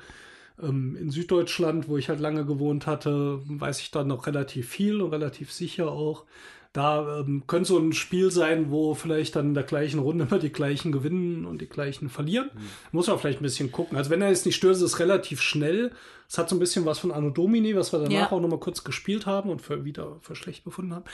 ähm, 0.63 0.97
in 0.97 1.11
Süddeutschland, 1.11 1.89
wo 1.89 1.97
ich 1.99 2.09
halt 2.09 2.21
lange 2.21 2.45
gewohnt 2.47 2.87
hatte, 2.87 3.41
weiß 3.47 3.81
ich 3.81 3.91
dann 3.91 4.09
noch 4.09 4.27
relativ 4.27 4.69
viel 4.69 5.01
und 5.03 5.11
relativ 5.13 5.53
sicher 5.53 5.91
auch. 5.93 6.25
Da 6.73 7.21
ähm, 7.21 7.45
könnte 7.47 7.69
so 7.69 7.79
ein 7.79 7.93
Spiel 7.93 8.33
sein, 8.33 8.73
wo 8.73 8.95
vielleicht 8.95 9.37
dann 9.37 9.49
in 9.49 9.55
der 9.55 9.63
gleichen 9.63 10.01
Runde 10.01 10.27
immer 10.29 10.41
die 10.41 10.51
gleichen 10.53 10.91
gewinnen 10.91 11.45
und 11.45 11.61
die 11.61 11.69
gleichen 11.69 12.09
verlieren. 12.09 12.51
Muss 12.91 13.07
man 13.07 13.17
vielleicht 13.21 13.39
ein 13.41 13.45
bisschen 13.45 13.71
gucken. 13.71 13.97
Also 13.97 14.11
wenn 14.11 14.21
er 14.23 14.31
jetzt 14.31 14.45
nicht 14.45 14.57
stört, 14.57 14.75
ist 14.75 14.83
es 14.83 14.99
relativ 14.99 15.41
schnell. 15.41 15.93
Es 16.29 16.37
hat 16.37 16.49
so 16.49 16.57
ein 16.57 16.59
bisschen 16.59 16.85
was 16.85 16.99
von 16.99 17.13
Anno 17.13 17.31
Domini, 17.31 17.77
was 17.77 17.93
wir 17.93 18.01
danach 18.01 18.13
Ja. 18.13 18.33
auch 18.33 18.41
noch 18.41 18.49
mal 18.49 18.59
kurz 18.59 18.83
gespielt 18.83 19.25
haben 19.25 19.51
und 19.51 19.63
für, 19.63 19.85
wieder 19.85 20.17
für 20.23 20.35
schlecht 20.35 20.65
befunden 20.65 20.95
haben. 20.95 21.05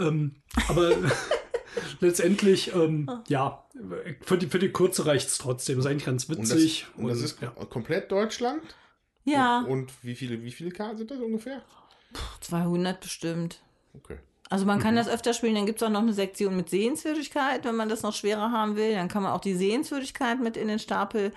Ähm, 0.00 0.34
aber 0.66 0.90
letztendlich, 2.00 2.74
ähm, 2.74 3.10
ja, 3.28 3.64
für 4.22 4.38
die, 4.38 4.46
für 4.46 4.58
die 4.58 4.70
Kurze 4.70 5.06
reicht 5.06 5.28
es 5.28 5.38
trotzdem. 5.38 5.78
Ist 5.78 5.86
eigentlich 5.86 6.06
ganz 6.06 6.24
Und 6.24 6.38
das, 6.38 6.50
witzig. 6.50 6.86
und 6.96 7.08
das 7.08 7.20
ist 7.20 7.40
ja. 7.40 7.48
komplett 7.68 8.10
Deutschland? 8.10 8.62
Ja, 9.24 9.60
Und 9.60 9.92
wie 10.02 10.14
viele, 10.14 10.42
wie 10.42 10.52
viele 10.52 10.70
Karten 10.70 10.98
sind 10.98 11.10
das 11.10 11.18
ungefähr? 11.18 11.62
200 12.40 13.00
bestimmt. 13.00 13.60
Okay. 13.94 14.18
Also 14.48 14.64
man 14.64 14.78
kann 14.78 14.94
das 14.94 15.08
öfter 15.08 15.34
spielen, 15.34 15.56
dann 15.56 15.66
gibt 15.66 15.82
es 15.82 15.86
auch 15.86 15.90
noch 15.90 16.02
eine 16.02 16.12
Sektion 16.12 16.56
mit 16.56 16.70
Sehenswürdigkeit, 16.70 17.64
wenn 17.64 17.74
man 17.74 17.88
das 17.88 18.02
noch 18.02 18.14
schwerer 18.14 18.52
haben 18.52 18.76
will. 18.76 18.92
Dann 18.92 19.08
kann 19.08 19.24
man 19.24 19.32
auch 19.32 19.40
die 19.40 19.56
Sehenswürdigkeit 19.56 20.40
mit 20.40 20.56
in 20.56 20.68
den 20.68 20.78
Stapel 20.78 21.32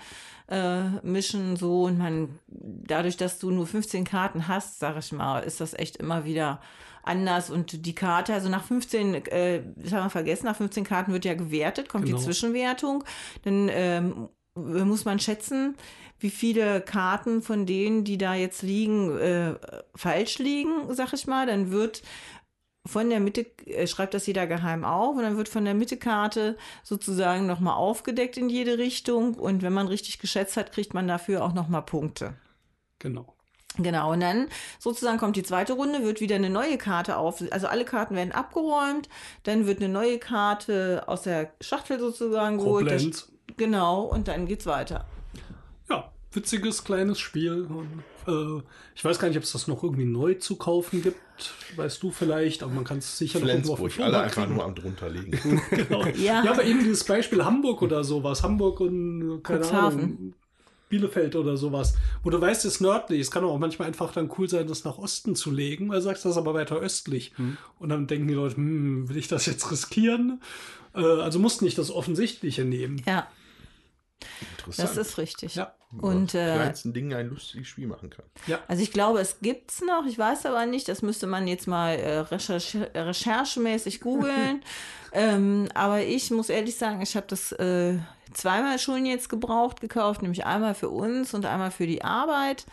äh, 0.48 0.82
mischen. 1.02 1.56
So 1.56 1.84
und 1.84 1.98
man, 1.98 2.38
dadurch, 2.46 3.16
dass 3.16 3.40
du 3.40 3.50
nur 3.50 3.66
15 3.66 4.04
Karten 4.04 4.46
hast, 4.46 4.78
sag 4.78 4.96
ich 4.96 5.10
mal, 5.10 5.40
ist 5.40 5.60
das 5.60 5.74
echt 5.74 5.96
immer 5.96 6.24
wieder 6.24 6.60
anders. 7.02 7.50
Und 7.50 7.86
die 7.86 7.94
Karte, 7.94 8.34
also 8.34 8.48
nach 8.48 8.64
15, 8.64 9.14
äh, 9.26 9.62
das 9.76 9.92
haben 9.92 10.04
wir 10.06 10.10
vergessen, 10.10 10.46
nach 10.46 10.56
15 10.56 10.84
Karten 10.84 11.12
wird 11.12 11.24
ja 11.24 11.34
gewertet, 11.34 11.88
kommt 11.88 12.06
Genau. 12.06 12.18
die 12.18 12.24
Zwischenwertung. 12.24 13.04
Dann 13.42 13.68
ähm, 13.72 14.28
muss 14.54 15.04
man 15.04 15.18
schätzen, 15.18 15.76
wie 16.18 16.30
viele 16.30 16.80
Karten 16.82 17.40
von 17.42 17.64
denen, 17.66 18.04
die 18.04 18.18
da 18.18 18.34
jetzt 18.34 18.62
liegen, 18.62 19.16
äh, 19.18 19.54
falsch 19.94 20.38
liegen, 20.38 20.94
sag 20.94 21.12
ich 21.12 21.26
mal. 21.26 21.46
Dann 21.46 21.70
wird 21.70 22.02
von 22.86 23.10
der 23.10 23.20
Mitte, 23.20 23.46
äh, 23.66 23.86
schreibt 23.86 24.14
das 24.14 24.26
jeder 24.26 24.46
geheim 24.46 24.84
auf 24.84 25.16
und 25.16 25.22
dann 25.22 25.36
wird 25.36 25.48
von 25.48 25.64
der 25.64 25.74
Mittekarte 25.74 26.56
sozusagen 26.82 27.46
nochmal 27.46 27.74
aufgedeckt 27.74 28.36
in 28.36 28.48
jede 28.48 28.78
Richtung 28.78 29.34
und 29.34 29.62
wenn 29.62 29.72
man 29.72 29.86
richtig 29.88 30.18
geschätzt 30.18 30.56
hat, 30.56 30.72
kriegt 30.72 30.94
man 30.94 31.06
dafür 31.06 31.44
auch 31.44 31.52
nochmal 31.52 31.82
Punkte. 31.82 32.34
Genau. 32.98 33.34
Genau, 33.78 34.12
und 34.12 34.20
dann 34.20 34.48
sozusagen 34.78 35.18
kommt 35.18 35.36
die 35.36 35.42
zweite 35.42 35.74
Runde, 35.74 36.02
wird 36.02 36.20
wieder 36.20 36.34
eine 36.34 36.50
neue 36.50 36.76
Karte 36.76 37.16
auf, 37.16 37.42
also 37.50 37.66
alle 37.68 37.84
Karten 37.84 38.16
werden 38.16 38.32
abgeräumt, 38.32 39.08
dann 39.44 39.66
wird 39.66 39.78
eine 39.78 39.88
neue 39.88 40.18
Karte 40.18 41.04
aus 41.06 41.22
der 41.22 41.52
Schachtel 41.60 42.00
sozusagen 42.00 42.58
geholt. 42.58 42.90
Das-. 42.90 43.30
Genau, 43.56 44.02
und 44.02 44.28
dann 44.28 44.46
geht's 44.46 44.66
weiter. 44.66 45.06
Ja, 45.88 46.10
witziges 46.32 46.84
kleines 46.84 47.20
Spiel. 47.20 47.68
Und, 47.68 48.02
äh, 48.26 48.62
ich 48.94 49.04
weiß 49.04 49.18
gar 49.18 49.28
nicht, 49.28 49.36
ob 49.36 49.44
es 49.44 49.52
das 49.52 49.68
noch 49.68 49.82
irgendwie 49.82 50.04
neu 50.04 50.34
zu 50.34 50.56
kaufen 50.56 51.02
gibt. 51.02 51.18
Weißt 51.76 52.02
du 52.02 52.10
vielleicht, 52.10 52.62
aber 52.62 52.72
man 52.72 52.84
kann 52.84 52.98
es 52.98 53.18
sicher 53.18 53.40
noch 53.40 53.48
irgendwo 53.48 53.72
auf 53.72 53.78
Flensburg, 53.78 54.06
alle 54.06 54.20
einfach 54.20 54.48
nur 54.48 54.64
am 54.64 54.74
drunter 54.74 55.08
liegen. 55.08 55.60
Genau. 55.70 56.04
Ja. 56.06 56.44
ja, 56.44 56.50
aber 56.50 56.64
eben 56.64 56.80
dieses 56.80 57.04
Beispiel 57.04 57.44
Hamburg 57.44 57.82
oder 57.82 58.04
sowas. 58.04 58.42
Hamburg 58.42 58.80
und, 58.80 59.38
äh, 59.38 59.40
keine 59.42 59.60
Cuxhaven. 59.60 60.00
Ahnung, 60.00 60.34
Bielefeld 60.90 61.34
oder 61.36 61.56
sowas. 61.56 61.94
Wo 62.22 62.28
du 62.28 62.38
weißt, 62.38 62.66
es 62.66 62.74
ist 62.74 62.80
nördlich. 62.82 63.22
Es 63.22 63.30
kann 63.30 63.44
auch 63.44 63.58
manchmal 63.58 63.88
einfach 63.88 64.12
dann 64.12 64.30
cool 64.36 64.48
sein, 64.48 64.66
das 64.66 64.84
nach 64.84 64.98
Osten 64.98 65.34
zu 65.34 65.50
legen, 65.50 65.88
weil 65.88 65.96
du 65.96 66.02
sagst, 66.02 66.26
das 66.26 66.32
ist 66.32 66.38
aber 66.38 66.52
weiter 66.52 66.76
östlich. 66.76 67.32
Und 67.78 67.88
dann 67.88 68.06
denken 68.06 68.28
die 68.28 68.34
Leute, 68.34 68.56
hm, 68.56 69.08
will 69.08 69.16
ich 69.16 69.28
das 69.28 69.46
jetzt 69.46 69.70
riskieren? 69.70 70.42
Äh, 70.94 71.00
also 71.00 71.38
musst 71.38 71.62
nicht 71.62 71.78
das 71.78 71.90
Offensichtliche 71.90 72.64
nehmen. 72.64 73.02
Ja, 73.06 73.28
Interessant. 74.58 74.88
das 74.90 74.96
ist 74.96 75.18
richtig. 75.18 75.54
Ja. 75.54 75.74
Und 75.98 76.34
äh, 76.34 76.54
kleinsten 76.54 76.92
Dingen 76.92 77.12
ein 77.14 77.28
lustiges 77.30 77.66
Spiel 77.66 77.86
machen 77.86 78.10
kann. 78.10 78.24
Also 78.68 78.82
ich 78.82 78.92
glaube, 78.92 79.20
es 79.20 79.40
gibt's 79.40 79.82
noch, 79.82 80.04
ich 80.06 80.18
weiß 80.18 80.46
aber 80.46 80.66
nicht, 80.66 80.88
das 80.88 81.02
müsste 81.02 81.26
man 81.26 81.48
jetzt 81.48 81.66
mal 81.66 81.94
äh, 81.94 82.18
recherch 82.18 82.76
recherchemäßig 82.94 84.00
googeln. 84.00 84.62
ähm, 85.12 85.68
aber 85.74 86.02
ich 86.02 86.30
muss 86.30 86.48
ehrlich 86.48 86.76
sagen, 86.76 87.00
ich 87.00 87.16
habe 87.16 87.26
das 87.28 87.52
äh, 87.52 87.98
zweimal 88.32 88.78
schon 88.78 89.06
jetzt 89.06 89.28
gebraucht 89.28 89.80
gekauft, 89.80 90.22
nämlich 90.22 90.46
einmal 90.46 90.74
für 90.74 90.88
uns 90.88 91.34
und 91.34 91.46
einmal 91.46 91.70
für 91.70 91.86
die 91.86 92.02
Arbeit. 92.02 92.66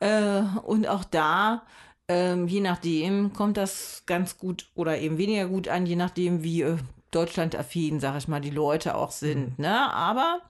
Äh, 0.00 0.42
und 0.64 0.86
auch 0.86 1.04
da, 1.04 1.62
ähm, 2.08 2.48
je 2.48 2.60
nachdem, 2.60 3.32
kommt 3.32 3.56
das 3.56 4.02
ganz 4.06 4.38
gut 4.38 4.66
oder 4.74 4.98
eben 4.98 5.18
weniger 5.18 5.46
gut 5.46 5.68
an, 5.68 5.86
je 5.86 5.96
nachdem, 5.96 6.42
wie 6.42 6.62
äh, 6.62 6.76
deutschlandaffin, 7.10 8.00
sag 8.00 8.16
ich 8.18 8.28
mal, 8.28 8.40
die 8.40 8.50
Leute 8.50 8.94
auch 8.94 9.10
sind. 9.10 9.58
Ne? 9.58 9.92
Aber 9.92 10.40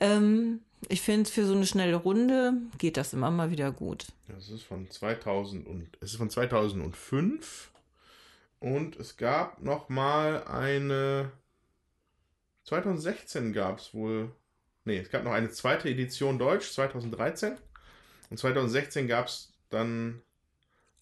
ähm, 0.00 0.60
ich 0.88 1.00
finde, 1.00 1.30
für 1.30 1.46
so 1.46 1.54
eine 1.54 1.66
schnelle 1.66 1.96
Runde 1.96 2.54
geht 2.78 2.96
das 2.96 3.12
immer 3.12 3.30
mal 3.30 3.50
wieder 3.50 3.70
gut. 3.70 4.06
Das 4.28 4.48
ist 4.48 4.64
von 4.64 4.90
2000 4.90 5.66
und 5.66 5.88
es 6.00 6.12
ist 6.12 6.16
von 6.16 6.30
2005 6.30 7.70
und 8.58 8.96
es 8.96 9.16
gab 9.16 9.62
noch 9.62 9.88
mal 9.88 10.44
eine 10.44 11.30
2016 12.64 13.52
gab 13.52 13.78
es 13.78 13.92
wohl 13.94 14.30
nee, 14.84 14.98
es 14.98 15.10
gab 15.10 15.24
noch 15.24 15.32
eine 15.32 15.50
zweite 15.50 15.88
Edition 15.88 16.38
Deutsch 16.38 16.72
2013 16.72 17.54
und 18.30 18.36
2016 18.38 19.06
gab 19.08 19.26
es 19.26 19.52
dann 19.70 20.22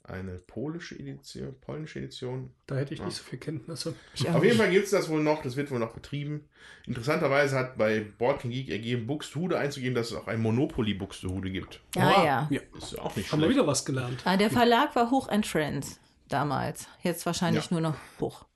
eine 0.03 0.39
polische 0.39 0.99
Edition, 0.99 1.55
polnische 1.61 2.01
Edition. 2.01 2.51
Da 2.67 2.75
hätte 2.77 2.95
ich 2.95 3.03
nicht 3.03 3.17
so 3.17 3.23
viel 3.23 3.39
Kenntnisse. 3.39 3.95
Auf 4.33 4.43
jeden 4.43 4.57
Fall 4.57 4.71
gibt 4.71 4.87
es 4.87 4.91
das 4.91 5.09
wohl 5.09 5.23
noch, 5.23 5.43
das 5.43 5.55
wird 5.55 5.71
wohl 5.71 5.79
noch 5.79 5.93
betrieben. 5.93 6.49
Interessanterweise 6.87 7.57
hat 7.57 7.79
bei 7.79 8.01
Board 8.19 8.41
King 8.41 8.51
Geek 8.51 8.71
ergeben, 8.71 9.07
Buxtehude 9.07 9.57
einzugeben, 9.57 9.95
dass 9.95 10.09
es 10.11 10.17
auch 10.17 10.27
ein 10.27 10.41
Monopoly 10.41 10.95
Buxtehude 10.95 11.51
gibt. 11.53 11.81
Ja, 11.95 12.25
ja. 12.25 12.49
Ja. 12.51 12.61
Ist 12.77 12.99
auch 12.99 13.15
nicht 13.15 13.31
Haben 13.31 13.41
wir 13.41 13.47
schlecht. 13.47 13.59
wieder 13.59 13.67
was 13.69 13.85
gelernt. 13.85 14.21
Ah, 14.25 14.37
der 14.37 14.51
Verlag 14.51 14.97
war 14.97 15.11
Hoch 15.13 15.29
and 15.29 15.47
Friends 15.47 16.01
damals. 16.29 16.89
Jetzt 17.03 17.25
wahrscheinlich 17.27 17.67
Ja. 17.67 17.75
nur 17.75 17.81
noch 17.81 17.97
Hoch. 18.19 18.47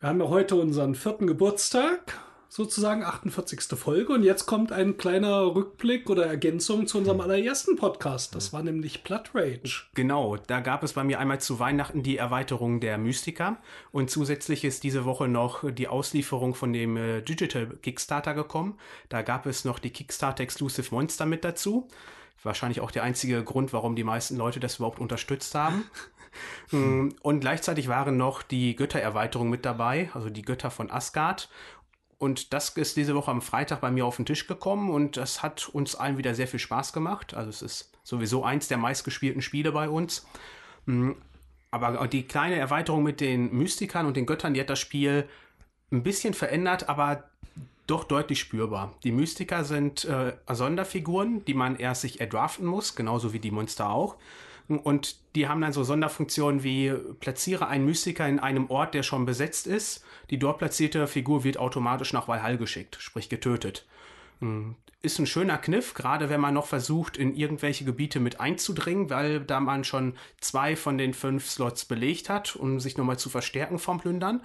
Wir 0.00 0.10
haben 0.10 0.20
ja 0.20 0.28
heute 0.28 0.54
unseren 0.54 0.94
vierten 0.94 1.26
Geburtstag, 1.26 2.20
sozusagen 2.48 3.02
48. 3.02 3.76
Folge. 3.76 4.12
Und 4.12 4.22
jetzt 4.22 4.46
kommt 4.46 4.70
ein 4.70 4.96
kleiner 4.96 5.56
Rückblick 5.56 6.08
oder 6.08 6.24
Ergänzung 6.24 6.86
zu 6.86 6.98
unserem 6.98 7.20
allerersten 7.20 7.74
Podcast. 7.74 8.32
Das 8.36 8.52
war 8.52 8.62
nämlich 8.62 9.02
Blood 9.02 9.30
Rage. 9.34 9.88
Genau, 9.94 10.36
da 10.36 10.60
gab 10.60 10.84
es 10.84 10.92
bei 10.92 11.02
mir 11.02 11.18
einmal 11.18 11.40
zu 11.40 11.58
Weihnachten 11.58 12.04
die 12.04 12.16
Erweiterung 12.16 12.78
der 12.78 12.96
Mystica 12.96 13.56
und 13.90 14.08
zusätzlich 14.08 14.64
ist 14.64 14.84
diese 14.84 15.04
Woche 15.04 15.26
noch 15.26 15.68
die 15.68 15.88
Auslieferung 15.88 16.54
von 16.54 16.72
dem 16.72 16.96
äh, 16.96 17.20
Digital 17.20 17.66
Kickstarter 17.82 18.34
gekommen. 18.34 18.78
Da 19.08 19.22
gab 19.22 19.46
es 19.46 19.64
noch 19.64 19.80
die 19.80 19.90
Kickstarter 19.90 20.44
Exclusive 20.44 20.94
Monster 20.94 21.26
mit 21.26 21.42
dazu. 21.42 21.88
Wahrscheinlich 22.44 22.80
auch 22.82 22.92
der 22.92 23.02
einzige 23.02 23.42
Grund, 23.42 23.72
warum 23.72 23.96
die 23.96 24.04
meisten 24.04 24.36
Leute 24.36 24.60
das 24.60 24.76
überhaupt 24.76 25.00
unterstützt 25.00 25.56
haben. 25.56 25.90
Mm, 26.70 27.08
Und 27.22 27.40
gleichzeitig 27.40 27.88
waren 27.88 28.16
noch 28.16 28.42
die 28.42 28.76
Göttererweiterungen 28.76 29.50
mit 29.50 29.64
dabei, 29.64 30.10
also 30.14 30.30
die 30.30 30.42
Götter 30.42 30.70
von 30.70 30.90
Asgard. 30.90 31.48
Und 32.18 32.52
das 32.52 32.70
ist 32.70 32.96
diese 32.96 33.14
Woche 33.14 33.30
am 33.30 33.42
Freitag 33.42 33.80
bei 33.80 33.90
mir 33.90 34.04
auf 34.04 34.16
den 34.16 34.26
Tisch 34.26 34.46
gekommen 34.46 34.90
und 34.90 35.16
das 35.16 35.42
hat 35.42 35.68
uns 35.68 35.94
allen 35.94 36.18
wieder 36.18 36.34
sehr 36.34 36.48
viel 36.48 36.58
Spaß 36.58 36.92
gemacht. 36.92 37.34
Also 37.34 37.50
es 37.50 37.62
ist 37.62 37.92
sowieso 38.02 38.44
eins 38.44 38.66
der 38.66 38.78
meistgespielten 38.78 39.40
Spiele 39.40 39.70
bei 39.70 39.88
uns. 39.88 40.26
Mm, 40.86 41.12
Aber 41.70 42.08
die 42.08 42.24
kleine 42.24 42.56
Erweiterung 42.56 43.02
mit 43.02 43.20
den 43.20 43.52
Mystikern 43.52 44.06
und 44.06 44.16
den 44.16 44.26
Göttern, 44.26 44.54
die 44.54 44.60
hat 44.60 44.70
das 44.70 44.80
Spiel 44.80 45.28
ein 45.92 46.02
bisschen 46.02 46.34
verändert, 46.34 46.88
aber 46.88 47.24
doch 47.86 48.04
deutlich 48.04 48.38
spürbar. 48.40 48.94
Die 49.02 49.12
Mystiker 49.12 49.64
sind 49.64 50.04
äh, 50.04 50.34
Sonderfiguren, 50.50 51.44
die 51.46 51.54
man 51.54 51.76
erst 51.76 52.02
sich 52.02 52.20
erdraften 52.20 52.66
muss, 52.66 52.94
genauso 52.94 53.32
wie 53.32 53.38
die 53.38 53.50
Monster 53.50 53.90
auch. 53.90 54.16
Und 54.68 55.16
die 55.34 55.48
haben 55.48 55.62
dann 55.62 55.72
so 55.72 55.82
Sonderfunktionen 55.82 56.62
wie 56.62 56.92
platziere 57.20 57.68
einen 57.68 57.86
Mystiker 57.86 58.28
in 58.28 58.38
einem 58.38 58.68
Ort, 58.70 58.92
der 58.92 59.02
schon 59.02 59.24
besetzt 59.24 59.66
ist. 59.66 60.04
Die 60.30 60.38
dort 60.38 60.58
platzierte 60.58 61.06
Figur 61.06 61.42
wird 61.42 61.56
automatisch 61.56 62.12
nach 62.12 62.28
Valhall 62.28 62.58
geschickt, 62.58 62.98
sprich 63.00 63.30
getötet. 63.30 63.86
Hm, 64.40 64.76
Ist 65.00 65.18
ein 65.18 65.26
schöner 65.26 65.56
Kniff, 65.56 65.94
gerade 65.94 66.28
wenn 66.28 66.40
man 66.40 66.52
noch 66.54 66.66
versucht, 66.66 67.16
in 67.16 67.34
irgendwelche 67.34 67.84
Gebiete 67.84 68.20
mit 68.20 68.40
einzudringen, 68.40 69.08
weil 69.08 69.40
da 69.40 69.58
man 69.60 69.84
schon 69.84 70.14
zwei 70.40 70.76
von 70.76 70.98
den 70.98 71.14
fünf 71.14 71.48
Slots 71.48 71.86
belegt 71.86 72.28
hat, 72.28 72.54
um 72.54 72.78
sich 72.78 72.98
nochmal 72.98 73.18
zu 73.18 73.30
verstärken 73.30 73.78
vom 73.78 74.00
Plündern. 74.00 74.42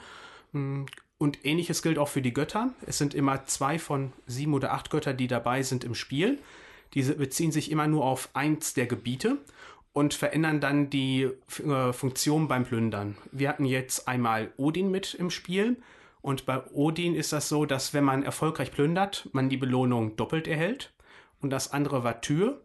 Hm, 0.53 0.85
Und 1.17 1.45
ähnliches 1.45 1.81
gilt 1.81 1.97
auch 1.97 2.07
für 2.07 2.21
die 2.21 2.33
Götter. 2.33 2.73
Es 2.85 2.97
sind 2.97 3.13
immer 3.13 3.45
zwei 3.45 3.77
von 3.77 4.13
sieben 4.25 4.53
oder 4.53 4.71
acht 4.71 4.89
Götter, 4.89 5.13
die 5.13 5.27
dabei 5.27 5.63
sind 5.63 5.83
im 5.83 5.95
Spiel. 5.95 6.39
Diese 6.93 7.15
beziehen 7.15 7.51
sich 7.51 7.71
immer 7.71 7.87
nur 7.87 8.05
auf 8.05 8.29
eins 8.33 8.73
der 8.73 8.85
Gebiete 8.85 9.37
und 9.93 10.13
verändern 10.13 10.59
dann 10.59 10.89
die 10.89 11.29
äh, 11.65 11.93
Funktion 11.93 12.47
beim 12.47 12.65
Plündern. 12.65 13.15
Wir 13.31 13.49
hatten 13.49 13.65
jetzt 13.65 14.07
einmal 14.07 14.51
Odin 14.57 14.91
mit 14.91 15.13
im 15.13 15.29
Spiel 15.29 15.77
und 16.21 16.45
bei 16.45 16.65
Odin 16.71 17.15
ist 17.15 17.31
das 17.31 17.47
so, 17.49 17.65
dass 17.65 17.93
wenn 17.93 18.03
man 18.03 18.23
erfolgreich 18.23 18.71
plündert, 18.71 19.29
man 19.33 19.49
die 19.49 19.57
Belohnung 19.57 20.15
doppelt 20.15 20.47
erhält. 20.47 20.93
Und 21.41 21.49
das 21.49 21.73
andere 21.73 22.03
war 22.03 22.21
Tür. 22.21 22.61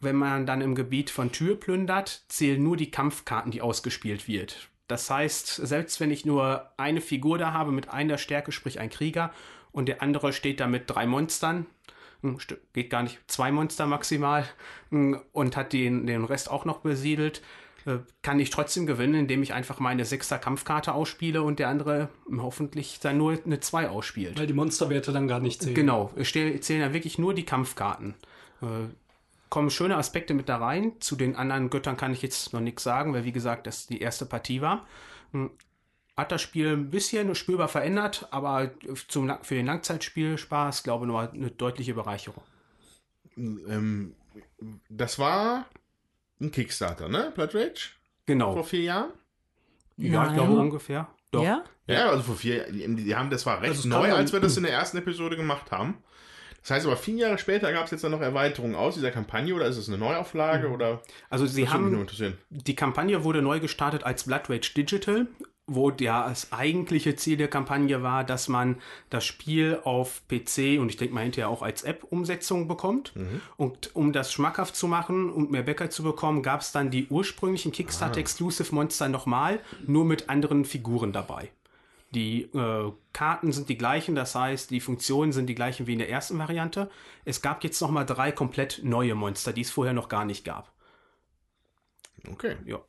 Wenn 0.00 0.16
man 0.16 0.46
dann 0.46 0.60
im 0.62 0.74
Gebiet 0.74 1.10
von 1.10 1.30
Tür 1.30 1.60
plündert, 1.60 2.24
zählen 2.28 2.62
nur 2.62 2.76
die 2.76 2.90
Kampfkarten, 2.90 3.52
die 3.52 3.62
ausgespielt 3.62 4.26
wird. 4.26 4.68
Das 4.88 5.08
heißt, 5.08 5.46
selbst 5.46 6.00
wenn 6.00 6.10
ich 6.10 6.24
nur 6.24 6.68
eine 6.76 7.00
Figur 7.00 7.38
da 7.38 7.52
habe 7.52 7.70
mit 7.70 7.90
einer 7.90 8.18
Stärke, 8.18 8.50
sprich 8.50 8.80
ein 8.80 8.90
Krieger, 8.90 9.32
und 9.72 9.86
der 9.86 10.02
andere 10.02 10.32
steht 10.32 10.58
da 10.58 10.66
mit 10.66 10.90
drei 10.90 11.06
Monstern, 11.06 11.66
st- 11.86 11.92
geht 12.72 12.90
gar 12.90 13.02
nicht, 13.02 13.18
zwei 13.26 13.50
Monster 13.52 13.86
maximal, 13.86 14.44
hm, 14.90 15.20
und 15.32 15.56
hat 15.56 15.72
den, 15.72 16.06
den 16.06 16.24
Rest 16.24 16.50
auch 16.50 16.64
noch 16.64 16.78
besiedelt, 16.78 17.42
äh, 17.86 17.98
kann 18.22 18.40
ich 18.40 18.50
trotzdem 18.50 18.86
gewinnen, 18.86 19.14
indem 19.14 19.42
ich 19.42 19.54
einfach 19.54 19.78
meine 19.78 20.04
sechster 20.04 20.38
Kampfkarte 20.38 20.92
ausspiele 20.92 21.42
und 21.42 21.58
der 21.58 21.68
andere 21.68 22.08
hm, 22.28 22.42
hoffentlich 22.42 23.00
dann 23.00 23.18
nur 23.18 23.38
eine 23.44 23.60
2 23.60 23.88
ausspielt. 23.88 24.38
Weil 24.38 24.46
die 24.46 24.52
Monsterwerte 24.52 25.12
dann 25.12 25.28
gar 25.28 25.40
nicht 25.40 25.62
zählen. 25.62 25.74
Genau, 25.74 26.10
zählen 26.22 26.80
ja 26.80 26.92
wirklich 26.92 27.18
nur 27.18 27.34
die 27.34 27.44
Kampfkarten. 27.44 28.14
Äh, 28.62 28.66
kommen 29.48 29.70
schöne 29.70 29.96
Aspekte 29.96 30.32
mit 30.34 30.48
da 30.48 30.58
rein. 30.58 30.92
Zu 31.00 31.16
den 31.16 31.36
anderen 31.36 31.70
Göttern 31.70 31.96
kann 31.96 32.12
ich 32.12 32.22
jetzt 32.22 32.52
noch 32.52 32.60
nichts 32.60 32.82
sagen, 32.82 33.12
weil 33.12 33.24
wie 33.24 33.32
gesagt, 33.32 33.66
das 33.66 33.86
die 33.86 34.00
erste 34.00 34.26
Partie 34.26 34.60
war. 34.60 34.86
Hat 36.16 36.32
das 36.32 36.42
Spiel 36.42 36.68
ein 36.72 36.90
bisschen 36.90 37.34
spürbar 37.34 37.68
verändert, 37.68 38.28
aber 38.30 38.72
zum, 39.08 39.32
für 39.42 39.54
den 39.54 39.66
Langzeitspielspaß 39.66 40.82
glaube 40.82 41.06
ich 41.06 41.12
noch 41.12 41.32
eine 41.32 41.50
deutliche 41.50 41.94
Bereicherung. 41.94 42.42
Ähm, 43.36 44.14
das 44.88 45.18
war 45.18 45.66
ein 46.40 46.50
Kickstarter, 46.50 47.08
ne? 47.08 47.32
Blood 47.34 47.54
Rage? 47.54 47.90
Genau. 48.26 48.52
Vor 48.52 48.64
vier 48.64 48.82
Jahren? 48.82 49.10
Ja, 49.96 50.28
ich 50.28 50.34
glaube 50.34 50.52
ungefähr. 50.52 51.08
Doch. 51.30 51.42
Ja? 51.42 51.64
Ja, 51.86 52.10
also 52.10 52.22
vor 52.22 52.36
vier, 52.36 52.70
die, 52.70 52.94
die 52.94 53.14
haben, 53.14 53.30
das 53.30 53.46
war 53.46 53.60
recht 53.60 53.70
Also 53.70 53.88
es 53.88 53.92
kam 53.92 54.02
neu, 54.02 54.12
als 54.12 54.32
wir 54.32 54.40
das 54.40 54.56
in 54.56 54.62
der 54.62 54.72
ersten 54.72 54.98
Episode 54.98 55.36
gemacht 55.36 55.70
haben. 55.70 56.02
Das 56.62 56.72
heißt 56.72 56.86
aber, 56.86 56.96
vier 56.96 57.14
Jahre 57.14 57.38
später 57.38 57.72
gab 57.72 57.86
es 57.86 57.90
jetzt 57.90 58.04
dann 58.04 58.10
noch 58.10 58.20
Erweiterungen 58.20 58.74
aus 58.74 58.94
dieser 58.94 59.10
Kampagne 59.10 59.54
oder 59.54 59.66
ist 59.66 59.78
es 59.78 59.88
eine 59.88 59.96
Neuauflage 59.96 60.68
oder? 60.68 61.02
Also 61.30 61.46
sie 61.46 61.64
Das 61.64 61.72
nur 61.74 62.06
haben. 62.06 62.38
Die 62.50 62.74
Kampagne 62.74 63.24
wurde 63.24 63.40
neu 63.40 63.60
gestartet 63.60 64.04
als 64.04 64.24
Blood 64.24 64.50
Rage 64.50 64.72
Digital, 64.76 65.26
wo 65.70 65.90
ja 65.90 66.28
das 66.28 66.52
eigentliche 66.52 67.14
Ziel 67.14 67.36
der 67.36 67.48
Kampagne 67.48 68.02
war, 68.02 68.24
dass 68.24 68.48
man 68.48 68.76
das 69.08 69.24
Spiel 69.24 69.78
auf 69.84 70.22
PC 70.28 70.80
und 70.80 70.88
ich 70.88 70.96
denke 70.96 71.14
mal 71.14 71.22
hinterher 71.22 71.48
auch 71.48 71.62
als 71.62 71.84
App-Umsetzung 71.84 72.66
bekommt. 72.66 73.12
Und 73.56 73.94
um 73.94 74.12
das 74.12 74.32
schmackhaft 74.32 74.74
zu 74.74 74.88
machen 74.88 75.30
und 75.30 75.50
mehr 75.50 75.62
Bäcker 75.62 75.88
zu 75.88 76.02
bekommen, 76.02 76.42
gab 76.42 76.60
es 76.60 76.72
dann 76.72 76.90
die 76.90 77.06
ursprünglichen 77.08 77.72
Kickstarter-Exclusive-Monster 77.72 79.08
nochmal, 79.08 79.60
nur 79.86 80.04
mit 80.04 80.28
anderen 80.28 80.64
Figuren 80.64 81.12
dabei. 81.12 81.50
Die 82.12 82.42
äh, 82.42 82.92
Karten 83.12 83.52
sind 83.52 83.68
die 83.68 83.78
gleichen, 83.78 84.16
das 84.16 84.34
heißt, 84.34 84.70
die 84.70 84.80
Funktionen 84.80 85.32
sind 85.32 85.46
die 85.46 85.54
gleichen 85.54 85.86
wie 85.86 85.92
in 85.92 86.00
der 86.00 86.10
ersten 86.10 86.38
Variante. 86.38 86.90
Es 87.24 87.40
gab 87.40 87.62
jetzt 87.62 87.80
nochmal 87.80 88.04
drei 88.04 88.32
komplett 88.32 88.80
neue 88.82 89.14
Monster, 89.14 89.52
die 89.52 89.60
es 89.60 89.70
vorher 89.70 89.94
noch 89.94 90.08
gar 90.08 90.24
nicht 90.24 90.44
gab. 90.44 90.72
Okay. 92.28 92.56
Ja. 92.64 92.80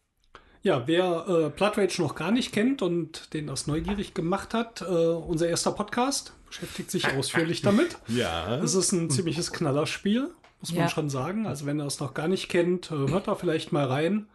Ja, 0.64 0.84
wer 0.88 1.26
äh, 1.28 1.50
Blood 1.50 1.78
Rage 1.78 2.02
noch 2.02 2.14
gar 2.16 2.32
nicht 2.32 2.52
kennt 2.52 2.82
und 2.84 3.34
den 3.34 3.48
das 3.48 3.66
neugierig 3.66 4.14
gemacht 4.14 4.54
hat, 4.54 4.82
äh, 4.82 4.86
unser 4.86 5.48
erster 5.50 5.72
Podcast 5.72 6.34
beschäftigt 6.48 6.92
sich 6.92 7.08
ausführlich 7.18 7.62
damit. 7.62 7.98
Ja. 8.08 8.58
Es 8.58 8.76
ist 8.76 8.92
ein 8.92 9.10
ziemliches 9.10 9.52
Knallerspiel, 9.52 10.30
muss 10.60 10.72
man 10.72 10.82
Ja. 10.82 10.90
schon 10.90 11.10
sagen. 11.10 11.48
Also 11.48 11.66
wenn 11.66 11.80
ihr 11.80 11.86
es 11.88 12.00
noch 12.00 12.14
gar 12.14 12.28
nicht 12.28 12.48
kennt, 12.50 12.92
äh, 12.92 12.96
hört 12.96 13.28
da 13.28 13.34
vielleicht 13.36 13.72
mal 13.72 13.86
rein. 13.86 14.28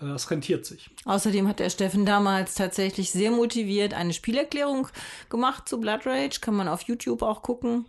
Äh, 0.00 0.06
Das 0.06 0.28
rentiert 0.32 0.66
sich. 0.66 0.90
Außerdem 1.04 1.46
hat 1.46 1.60
der 1.60 1.70
Steffen 1.70 2.04
damals 2.06 2.56
tatsächlich 2.56 3.12
sehr 3.12 3.30
motiviert 3.30 3.94
eine 3.94 4.12
Spielerklärung 4.14 4.88
gemacht 5.30 5.68
zu 5.68 5.78
Blood 5.78 6.06
Rage. 6.06 6.40
Kann 6.40 6.54
man 6.56 6.66
auf 6.66 6.82
YouTube 6.82 7.22
auch 7.22 7.42
gucken. 7.42 7.86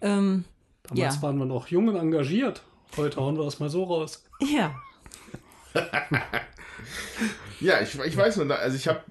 Ähm, 0.00 0.44
Damals 0.84 1.16
Ja. 1.16 1.22
waren 1.22 1.36
wir 1.36 1.44
noch 1.44 1.66
jung 1.68 1.88
und 1.88 1.96
engagiert. 1.96 2.62
Heute 2.96 3.20
hauen 3.20 3.36
wir 3.36 3.44
das 3.44 3.60
mal 3.60 3.68
so 3.68 3.84
raus. 3.84 4.24
ja. 4.40 4.74
Ja, 7.60 7.80
ich, 7.80 7.98
ich 7.98 8.16
weiß 8.16 8.38
nur, 8.38 8.58
also 8.58 8.76
ich 8.76 8.88
habe 8.88 9.02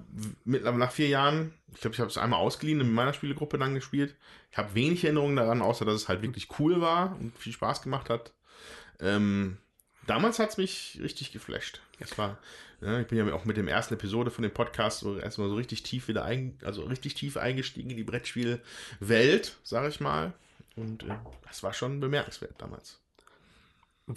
mittlerweile 0.44 0.78
nach 0.78 0.92
vier 0.92 1.08
Jahren, 1.08 1.54
ich 1.72 1.80
glaube, 1.80 1.94
ich 1.94 2.00
habe 2.00 2.10
es 2.10 2.18
einmal 2.18 2.40
ausgeliehen 2.40 2.80
in 2.80 2.92
meiner 2.92 3.12
Spielegruppe 3.12 3.58
dann 3.58 3.74
gespielt. 3.74 4.16
Ich 4.50 4.58
habe 4.58 4.74
wenig 4.74 5.04
Erinnerungen 5.04 5.36
daran, 5.36 5.62
außer 5.62 5.84
dass 5.84 5.94
es 5.94 6.08
halt 6.08 6.22
wirklich 6.22 6.48
cool 6.58 6.80
war 6.80 7.16
und 7.20 7.36
viel 7.38 7.52
Spaß 7.52 7.82
gemacht 7.82 8.10
hat. 8.10 8.32
Ähm, 8.98 9.58
damals 10.06 10.38
hat 10.38 10.50
es 10.50 10.56
mich 10.56 10.98
richtig 11.00 11.32
geflasht. 11.32 11.80
Das 12.00 12.18
war, 12.18 12.38
ja, 12.80 13.00
ich 13.00 13.06
bin 13.06 13.18
ja 13.18 13.32
auch 13.32 13.44
mit 13.44 13.56
dem 13.56 13.68
ersten 13.68 13.94
Episode 13.94 14.30
von 14.30 14.42
dem 14.42 14.52
Podcast 14.52 15.00
so 15.00 15.18
erstmal 15.18 15.48
so 15.48 15.54
richtig 15.54 15.82
tief 15.82 16.08
wieder 16.08 16.24
ein, 16.24 16.58
also 16.64 16.82
richtig 16.82 17.14
tief 17.14 17.36
eingestiegen 17.36 17.90
in 17.90 17.96
die 17.96 18.04
Brettspielwelt, 18.04 19.56
sage 19.62 19.88
ich 19.88 20.00
mal. 20.00 20.32
Und 20.76 21.04
äh, 21.04 21.14
das 21.46 21.62
war 21.62 21.72
schon 21.72 22.00
bemerkenswert 22.00 22.54
damals. 22.58 22.98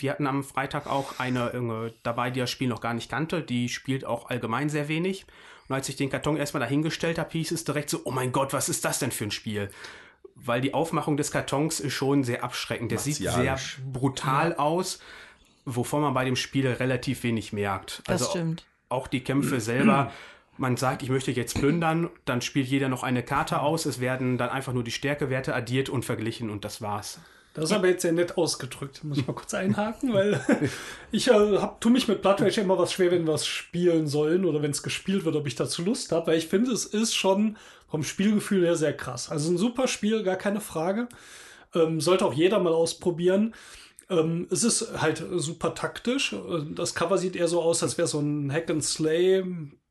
Wir 0.01 0.11
hatten 0.11 0.27
am 0.27 0.43
Freitag 0.43 0.87
auch 0.87 1.19
eine 1.19 1.53
äh, 1.53 1.93
dabei, 2.03 2.31
die 2.31 2.39
das 2.39 2.49
Spiel 2.49 2.67
noch 2.67 2.81
gar 2.81 2.93
nicht 2.93 3.09
kannte. 3.09 3.41
Die 3.41 3.69
spielt 3.69 4.05
auch 4.05 4.29
allgemein 4.29 4.69
sehr 4.69 4.87
wenig. 4.87 5.25
Und 5.67 5.75
als 5.75 5.89
ich 5.89 5.95
den 5.95 6.09
Karton 6.09 6.37
erstmal 6.37 6.61
dahingestellt 6.61 7.17
habe, 7.19 7.31
hieß 7.31 7.51
es 7.51 7.63
direkt 7.63 7.89
so, 7.89 8.01
oh 8.03 8.11
mein 8.11 8.31
Gott, 8.31 8.53
was 8.53 8.69
ist 8.69 8.85
das 8.85 8.99
denn 8.99 9.11
für 9.11 9.25
ein 9.25 9.31
Spiel? 9.31 9.69
Weil 10.35 10.61
die 10.61 10.73
Aufmachung 10.73 11.15
des 11.15 11.31
Kartons 11.31 11.79
ist 11.79 11.93
schon 11.93 12.23
sehr 12.23 12.43
abschreckend. 12.43 12.91
Der 12.91 12.99
sieht 12.99 13.15
sehr 13.15 13.57
brutal 13.91 14.55
aus, 14.55 14.99
wovon 15.65 16.01
man 16.01 16.13
bei 16.13 16.25
dem 16.25 16.35
Spiel 16.35 16.67
relativ 16.67 17.23
wenig 17.23 17.53
merkt. 17.53 18.01
Das 18.05 18.21
also 18.21 18.31
stimmt. 18.31 18.65
auch 18.89 19.07
die 19.07 19.23
Kämpfe 19.23 19.61
selber. 19.61 20.11
Man 20.57 20.77
sagt, 20.77 21.01
ich 21.01 21.09
möchte 21.09 21.31
jetzt 21.31 21.57
plündern, 21.57 22.09
dann 22.25 22.41
spielt 22.41 22.67
jeder 22.67 22.89
noch 22.89 23.03
eine 23.03 23.23
Karte 23.23 23.61
aus. 23.61 23.85
Es 23.85 23.99
werden 23.99 24.37
dann 24.37 24.49
einfach 24.49 24.73
nur 24.73 24.83
die 24.83 24.91
Stärkewerte 24.91 25.55
addiert 25.55 25.89
und 25.89 26.05
verglichen 26.05 26.49
und 26.49 26.63
das 26.65 26.81
war's. 26.81 27.19
Das 27.53 27.65
ist 27.65 27.71
aber 27.71 27.87
jetzt 27.87 28.01
sehr 28.01 28.13
nett 28.13 28.37
ausgedrückt. 28.37 29.03
Muss 29.03 29.19
ich 29.19 29.27
mal 29.27 29.33
kurz 29.33 29.53
einhaken, 29.53 30.13
weil 30.13 30.41
ich 31.11 31.27
äh, 31.27 31.57
hab, 31.57 31.79
tu 31.81 31.89
mich 31.89 32.07
mit 32.07 32.21
Blood 32.21 32.41
Rage 32.41 32.61
immer 32.61 32.77
was 32.79 32.91
schwer, 32.91 33.11
wenn 33.11 33.27
wir 33.27 33.33
es 33.35 33.45
spielen 33.45 34.07
sollen 34.07 34.45
oder 34.45 34.61
wenn 34.63 34.71
es 34.71 34.81
gespielt 34.81 35.23
wird, 35.23 35.35
ob 35.35 35.45
ich 35.45 35.55
dazu 35.55 35.83
Lust 35.83 36.11
habe, 36.11 36.27
weil 36.27 36.37
ich 36.39 36.47
finde, 36.47 36.71
es 36.71 36.85
ist 36.85 37.13
schon 37.13 37.57
vom 37.87 38.03
Spielgefühl 38.03 38.65
her 38.65 38.75
sehr 38.75 38.97
krass. 38.97 39.29
Also 39.29 39.51
ein 39.51 39.57
super 39.57 39.87
Spiel, 39.87 40.23
gar 40.23 40.35
keine 40.35 40.61
Frage. 40.61 41.07
Ähm, 41.75 42.01
sollte 42.01 42.25
auch 42.25 42.33
jeder 42.33 42.57
mal 42.59 42.73
ausprobieren. 42.73 43.53
Ähm, 44.09 44.47
es 44.49 44.63
ist 44.63 44.99
halt 44.99 45.23
super 45.35 45.75
taktisch. 45.75 46.33
Äh, 46.33 46.73
Das 46.73 46.95
Cover 46.95 47.19
sieht 47.19 47.35
eher 47.35 47.47
so 47.47 47.61
aus, 47.61 47.83
als 47.83 47.99
wäre 47.99 48.07
so 48.07 48.19
ein 48.19 48.51
Hack 48.51 48.69
and 48.71 48.83
Slay 48.83 49.43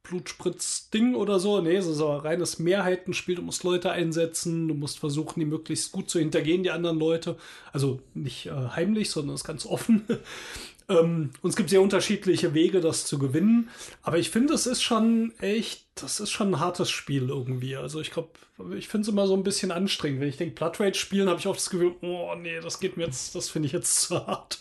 Blutspritz-Ding 0.03 1.14
oder 1.14 1.38
so. 1.38 1.61
Nee, 1.61 1.76
es 1.76 1.86
ist 1.86 2.00
aber 2.00 2.24
reines 2.24 2.59
Mehrheitenspiel. 2.59 3.36
Du 3.36 3.42
musst 3.42 3.64
Leute 3.64 3.90
einsetzen, 3.92 4.68
du 4.68 4.74
musst 4.74 4.98
versuchen, 4.98 5.40
die 5.40 5.46
möglichst 5.46 5.92
gut 5.92 6.11
zu 6.11 6.18
hintergehen, 6.18 6.62
die 6.62 6.70
anderen 6.70 6.98
Leute. 6.98 7.36
Also 7.72 8.00
nicht 8.14 8.46
äh, 8.46 8.50
heimlich, 8.50 9.11
sondern 9.11 9.34
es 9.34 9.44
ganz 9.44 9.64
offen. 9.64 10.05
ähm, 10.88 11.30
und 11.40 11.50
es 11.50 11.57
gibt 11.57 11.70
sehr 11.70 11.82
unterschiedliche 11.82 12.55
Wege, 12.55 12.80
das 12.80 13.05
zu 13.05 13.18
gewinnen. 13.18 13.70
Aber 14.03 14.18
ich 14.18 14.30
finde, 14.30 14.55
es 14.55 14.66
ist 14.66 14.82
schon 14.82 15.32
echt, 15.40 15.84
das 15.94 16.20
ist 16.20 16.30
schon 16.30 16.55
ein 16.55 16.61
hartes 16.61 16.90
Spiel 16.90 17.28
irgendwie. 17.28 17.76
Also 17.76 18.00
ich 18.00 18.11
glaube, 18.11 18.30
ich 18.76 18.88
finde 18.88 19.03
es 19.03 19.09
immer 19.09 19.26
so 19.26 19.34
ein 19.34 19.44
bisschen 19.44 19.70
anstrengend. 19.70 20.20
Wenn 20.20 20.28
ich 20.28 20.36
denke, 20.36 20.55
Blood 20.55 20.80
Rage 20.80 20.98
spielen, 20.98 21.28
habe 21.28 21.38
ich 21.38 21.46
oft 21.46 21.61
das 21.61 21.70
Gefühl, 21.70 21.94
oh 22.03 22.34
nee, 22.34 22.61
das 22.61 22.80
geht 22.80 22.96
mir 22.96 23.07
jetzt, 23.07 23.34
das 23.34 23.48
finde 23.48 23.66
ich 23.66 23.72
jetzt 23.72 24.00
zu 24.00 24.26
hart. 24.26 24.59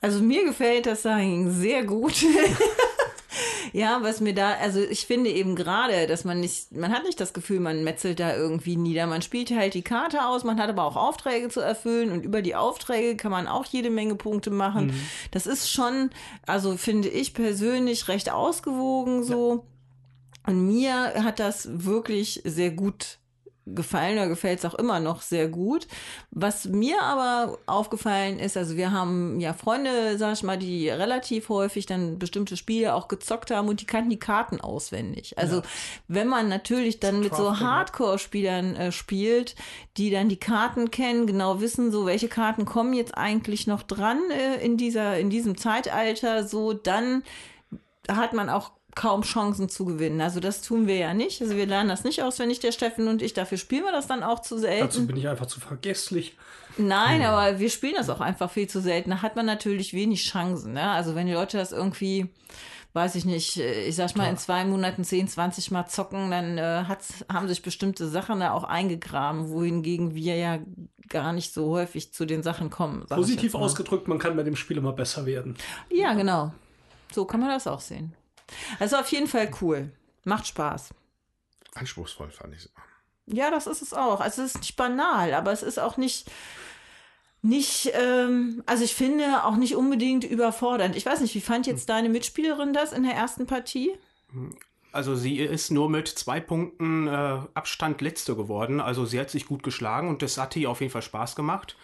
Also 0.00 0.20
mir 0.20 0.44
gefällt 0.44 0.86
das 0.86 1.02
Sagen 1.02 1.50
sehr 1.52 1.84
gut. 1.84 2.14
ja, 3.72 3.98
was 4.02 4.20
mir 4.20 4.34
da, 4.34 4.52
also 4.54 4.80
ich 4.80 5.06
finde 5.06 5.30
eben 5.30 5.56
gerade, 5.56 6.06
dass 6.06 6.24
man 6.24 6.40
nicht, 6.40 6.72
man 6.72 6.92
hat 6.92 7.04
nicht 7.04 7.20
das 7.20 7.32
Gefühl, 7.32 7.60
man 7.60 7.84
metzelt 7.84 8.20
da 8.20 8.34
irgendwie 8.34 8.76
nieder. 8.76 9.06
Man 9.06 9.22
spielt 9.22 9.50
halt 9.50 9.74
die 9.74 9.82
Karte 9.82 10.26
aus, 10.26 10.44
man 10.44 10.60
hat 10.60 10.68
aber 10.68 10.84
auch 10.84 10.96
Aufträge 10.96 11.48
zu 11.48 11.60
erfüllen 11.60 12.10
und 12.10 12.24
über 12.24 12.42
die 12.42 12.54
Aufträge 12.54 13.16
kann 13.16 13.30
man 13.30 13.46
auch 13.46 13.64
jede 13.64 13.90
Menge 13.90 14.14
Punkte 14.14 14.50
machen. 14.50 14.92
Das 15.30 15.46
ist 15.46 15.70
schon, 15.70 16.10
also 16.46 16.76
finde 16.76 17.08
ich 17.08 17.34
persönlich 17.34 18.08
recht 18.08 18.30
ausgewogen 18.30 19.24
so. 19.24 19.64
Und 20.46 20.66
mir 20.66 21.12
hat 21.22 21.40
das 21.40 21.68
wirklich 21.84 22.40
sehr 22.44 22.70
gut 22.70 23.18
gefallen 23.74 24.18
oder 24.18 24.28
gefällt 24.28 24.58
es 24.58 24.64
auch 24.64 24.74
immer 24.74 25.00
noch 25.00 25.22
sehr 25.22 25.48
gut. 25.48 25.86
Was 26.30 26.66
mir 26.66 27.02
aber 27.02 27.58
aufgefallen 27.66 28.38
ist, 28.38 28.56
also 28.56 28.76
wir 28.76 28.92
haben 28.92 29.40
ja 29.40 29.52
Freunde, 29.52 30.18
sag 30.18 30.34
ich 30.34 30.42
mal, 30.42 30.58
die 30.58 30.88
relativ 30.88 31.48
häufig 31.48 31.86
dann 31.86 32.18
bestimmte 32.18 32.56
Spiele 32.56 32.94
auch 32.94 33.08
gezockt 33.08 33.50
haben 33.50 33.68
und 33.68 33.80
die 33.80 33.86
kannten 33.86 34.10
die 34.10 34.18
Karten 34.18 34.60
auswendig. 34.60 35.38
Also 35.38 35.62
wenn 36.06 36.28
man 36.28 36.48
natürlich 36.48 37.00
dann 37.00 37.20
mit 37.20 37.34
so 37.34 37.44
ja. 37.44 37.60
Hardcore-Spielern 37.60 38.76
äh, 38.76 38.92
spielt, 38.92 39.54
die 39.96 40.10
dann 40.10 40.28
die 40.28 40.38
Karten 40.38 40.90
kennen, 40.90 41.26
genau 41.26 41.60
wissen, 41.60 41.90
so 41.90 42.06
welche 42.06 42.28
Karten 42.28 42.64
kommen 42.64 42.92
jetzt 42.92 43.16
eigentlich 43.16 43.66
noch 43.66 43.82
dran 43.82 44.18
äh, 44.30 44.64
in 44.64 44.76
dieser, 44.76 45.18
in 45.18 45.30
diesem 45.30 45.56
Zeitalter, 45.56 46.46
so 46.46 46.72
dann 46.72 47.22
hat 48.08 48.32
man 48.32 48.48
auch 48.48 48.77
kaum 48.98 49.22
Chancen 49.22 49.68
zu 49.68 49.84
gewinnen. 49.84 50.20
Also 50.20 50.40
das 50.40 50.60
tun 50.60 50.88
wir 50.88 50.96
ja 50.96 51.14
nicht. 51.14 51.40
Also 51.40 51.56
wir 51.56 51.66
lernen 51.66 51.88
das 51.88 52.02
nicht 52.02 52.20
auswendig, 52.20 52.58
der 52.58 52.72
Steffen 52.72 53.06
und 53.06 53.22
ich. 53.22 53.32
Dafür 53.32 53.56
spielen 53.56 53.84
wir 53.84 53.92
das 53.92 54.08
dann 54.08 54.24
auch 54.24 54.40
zu 54.40 54.56
Dazu 54.56 54.66
selten. 54.66 55.06
bin 55.06 55.16
ich 55.16 55.28
einfach 55.28 55.46
zu 55.46 55.60
vergesslich. 55.60 56.36
Nein, 56.78 57.22
aber 57.22 57.60
wir 57.60 57.70
spielen 57.70 57.94
das 57.96 58.10
auch 58.10 58.20
einfach 58.20 58.50
viel 58.50 58.68
zu 58.68 58.80
selten. 58.80 59.10
Da 59.10 59.22
hat 59.22 59.36
man 59.36 59.46
natürlich 59.46 59.94
wenig 59.94 60.24
Chancen. 60.24 60.72
Ne? 60.72 60.82
Also 60.82 61.14
wenn 61.14 61.28
die 61.28 61.32
Leute 61.32 61.58
das 61.58 61.70
irgendwie, 61.70 62.28
weiß 62.92 63.14
ich 63.14 63.24
nicht, 63.24 63.56
ich 63.58 63.94
sag 63.94 64.16
mal 64.16 64.28
in 64.28 64.36
zwei 64.36 64.64
Monaten 64.64 65.04
10, 65.04 65.28
20 65.28 65.70
Mal 65.70 65.86
zocken, 65.86 66.32
dann 66.32 66.58
äh, 66.58 66.84
hat's, 66.88 67.24
haben 67.32 67.46
sich 67.46 67.62
bestimmte 67.62 68.08
Sachen 68.08 68.40
da 68.40 68.50
auch 68.50 68.64
eingegraben, 68.64 69.48
wohingegen 69.48 70.16
wir 70.16 70.34
ja 70.34 70.58
gar 71.08 71.32
nicht 71.32 71.54
so 71.54 71.70
häufig 71.70 72.12
zu 72.12 72.26
den 72.26 72.42
Sachen 72.42 72.68
kommen. 72.68 73.06
Positiv 73.06 73.54
ausgedrückt, 73.54 74.08
man 74.08 74.18
kann 74.18 74.36
bei 74.36 74.42
dem 74.42 74.56
Spiel 74.56 74.76
immer 74.76 74.92
besser 74.92 75.24
werden. 75.24 75.56
Ja, 75.88 76.14
genau. 76.14 76.52
So 77.12 77.24
kann 77.26 77.38
man 77.38 77.50
das 77.50 77.68
auch 77.68 77.80
sehen. 77.80 78.17
Also 78.78 78.96
auf 78.96 79.10
jeden 79.10 79.26
Fall 79.26 79.50
cool. 79.60 79.90
Macht 80.24 80.46
Spaß. 80.46 80.90
Anspruchsvoll 81.74 82.30
fand 82.30 82.54
ich 82.54 82.60
es. 82.60 82.72
Ja, 83.26 83.50
das 83.50 83.66
ist 83.66 83.82
es 83.82 83.92
auch. 83.92 84.20
Also 84.20 84.42
es 84.42 84.54
ist 84.54 84.60
nicht 84.60 84.76
banal, 84.76 85.34
aber 85.34 85.52
es 85.52 85.62
ist 85.62 85.78
auch 85.78 85.96
nicht, 85.96 86.30
nicht, 87.42 87.90
ähm, 87.94 88.62
also 88.66 88.84
ich 88.84 88.94
finde 88.94 89.44
auch 89.44 89.56
nicht 89.56 89.76
unbedingt 89.76 90.24
überfordernd. 90.24 90.96
Ich 90.96 91.04
weiß 91.04 91.20
nicht, 91.20 91.34
wie 91.34 91.40
fand 91.40 91.66
jetzt 91.66 91.88
deine 91.88 92.08
Mitspielerin 92.08 92.72
das 92.72 92.92
in 92.92 93.02
der 93.02 93.14
ersten 93.14 93.46
Partie? 93.46 93.92
Also 94.92 95.14
sie 95.14 95.38
ist 95.38 95.70
nur 95.70 95.90
mit 95.90 96.08
zwei 96.08 96.40
Punkten 96.40 97.06
äh, 97.06 97.40
Abstand 97.54 98.00
letzte 98.00 98.34
geworden. 98.34 98.80
Also 98.80 99.04
sie 99.04 99.20
hat 99.20 99.30
sich 99.30 99.46
gut 99.46 99.62
geschlagen 99.62 100.08
und 100.08 100.22
das 100.22 100.38
hat 100.38 100.56
ihr 100.56 100.70
auf 100.70 100.80
jeden 100.80 100.92
Fall 100.92 101.02
Spaß 101.02 101.36
gemacht. 101.36 101.76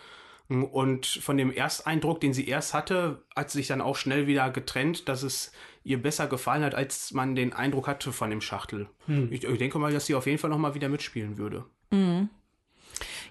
Und 0.48 1.06
von 1.06 1.38
dem 1.38 1.50
Ersteindruck, 1.50 2.20
den 2.20 2.34
sie 2.34 2.46
erst 2.46 2.74
hatte, 2.74 3.22
hat 3.34 3.50
sie 3.50 3.58
sich 3.58 3.66
dann 3.66 3.80
auch 3.80 3.96
schnell 3.96 4.26
wieder 4.26 4.50
getrennt, 4.50 5.08
dass 5.08 5.22
es 5.22 5.52
ihr 5.84 6.02
besser 6.02 6.26
gefallen 6.26 6.62
hat, 6.62 6.74
als 6.74 7.12
man 7.12 7.34
den 7.34 7.52
Eindruck 7.52 7.88
hatte 7.88 8.12
von 8.12 8.30
dem 8.30 8.40
Schachtel. 8.42 8.88
Ich, 9.30 9.44
ich 9.44 9.58
denke 9.58 9.78
mal, 9.78 9.92
dass 9.92 10.06
sie 10.06 10.14
auf 10.14 10.26
jeden 10.26 10.38
Fall 10.38 10.50
noch 10.50 10.58
mal 10.58 10.74
wieder 10.74 10.88
mitspielen 10.88 11.38
würde. 11.38 11.64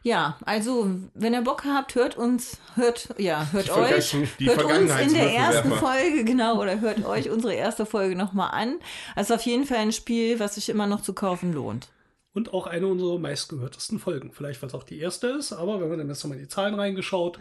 Ja, 0.01 0.37
also 0.43 0.91
wenn 1.13 1.33
ihr 1.33 1.41
Bock 1.41 1.63
habt, 1.65 1.95
hört 1.95 2.17
uns, 2.17 2.59
hört, 2.75 3.15
ja, 3.17 3.47
hört 3.51 3.69
euch, 3.69 4.13
hört 4.13 4.63
uns 4.63 4.91
in 4.99 5.13
der 5.13 5.33
ersten 5.33 5.71
Folge, 5.71 6.25
genau, 6.25 6.59
oder 6.59 6.81
hört 6.81 7.05
euch 7.05 7.29
unsere 7.29 7.53
erste 7.53 7.85
Folge 7.85 8.15
nochmal 8.15 8.51
an. 8.51 8.79
Also 9.15 9.35
auf 9.35 9.43
jeden 9.43 9.65
Fall 9.65 9.77
ein 9.77 9.93
Spiel, 9.93 10.39
was 10.39 10.55
sich 10.55 10.67
immer 10.67 10.87
noch 10.87 11.01
zu 11.01 11.13
kaufen 11.13 11.53
lohnt. 11.53 11.89
Und 12.33 12.53
auch 12.53 12.65
eine 12.67 12.87
unserer 12.87 13.19
meistgehörtesten 13.19 13.99
Folgen. 13.99 14.31
Vielleicht, 14.31 14.61
weil 14.61 14.67
es 14.67 14.73
auch 14.73 14.83
die 14.83 14.99
erste 14.99 15.27
ist, 15.27 15.53
aber 15.53 15.79
wenn 15.79 15.89
man 15.89 15.99
dann 15.99 16.09
jetzt 16.09 16.23
nochmal 16.23 16.37
in 16.39 16.43
die 16.45 16.49
Zahlen 16.49 16.73
reingeschaut, 16.75 17.39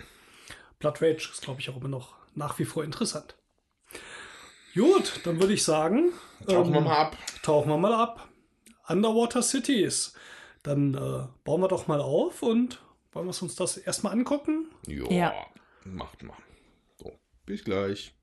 Blood 0.79 1.01
Rage 1.01 1.31
ist, 1.33 1.43
glaube 1.43 1.61
ich, 1.61 1.71
auch 1.71 1.77
immer 1.77 1.89
noch 1.89 2.15
nach 2.35 2.59
wie 2.59 2.65
vor 2.67 2.85
interessant. 2.85 3.37
Gut, 4.75 5.21
dann 5.25 5.41
würde 5.41 5.53
ich 5.55 5.65
sagen, 5.65 6.13
Tauchen 6.47 6.73
wir 6.73 6.79
ähm, 6.79 6.85
mal 6.85 6.97
ab. 6.97 7.17
tauchen 7.43 7.69
wir 7.71 7.77
mal 7.79 7.95
ab. 7.95 8.29
Underwater 8.89 9.43
Cities. 9.43 10.15
Dann 10.63 10.95
äh, 10.95 11.27
bauen 11.45 11.61
wir 11.61 11.69
doch 11.69 11.87
mal 11.89 12.01
auf 12.01 12.43
und 12.43 12.81
wollen 13.13 13.27
wir 13.27 13.43
uns 13.43 13.55
das 13.55 13.77
erstmal 13.77 14.13
angucken? 14.13 14.71
Jo, 14.87 15.07
Ja. 15.11 15.33
macht 15.85 16.23
mal. 16.23 16.37
So, 16.99 17.13
bis 17.47 17.65
gleich. 17.65 18.15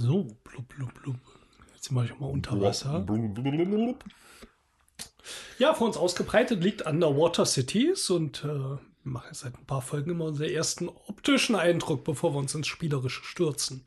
So, 0.00 0.24
blub, 0.44 0.66
blub, 0.68 1.02
blub. 1.02 1.16
Jetzt 1.74 1.92
mache 1.92 2.06
ich 2.06 2.18
mal 2.18 2.26
unter 2.26 2.58
Wasser. 2.58 3.00
Blub. 3.00 4.04
Ja, 5.58 5.74
vor 5.74 5.88
uns 5.88 5.98
ausgebreitet 5.98 6.64
liegt 6.64 6.86
Underwater 6.86 7.44
Cities 7.44 8.08
und 8.08 8.42
äh, 8.42 8.48
wir 8.48 8.80
machen 9.02 9.26
jetzt 9.28 9.40
seit 9.40 9.54
ein 9.58 9.66
paar 9.66 9.82
Folgen 9.82 10.12
immer 10.12 10.24
unseren 10.24 10.48
ersten 10.48 10.88
optischen 10.88 11.54
Eindruck, 11.54 12.04
bevor 12.04 12.32
wir 12.32 12.38
uns 12.38 12.54
ins 12.54 12.66
Spielerische 12.66 13.22
stürzen. 13.24 13.84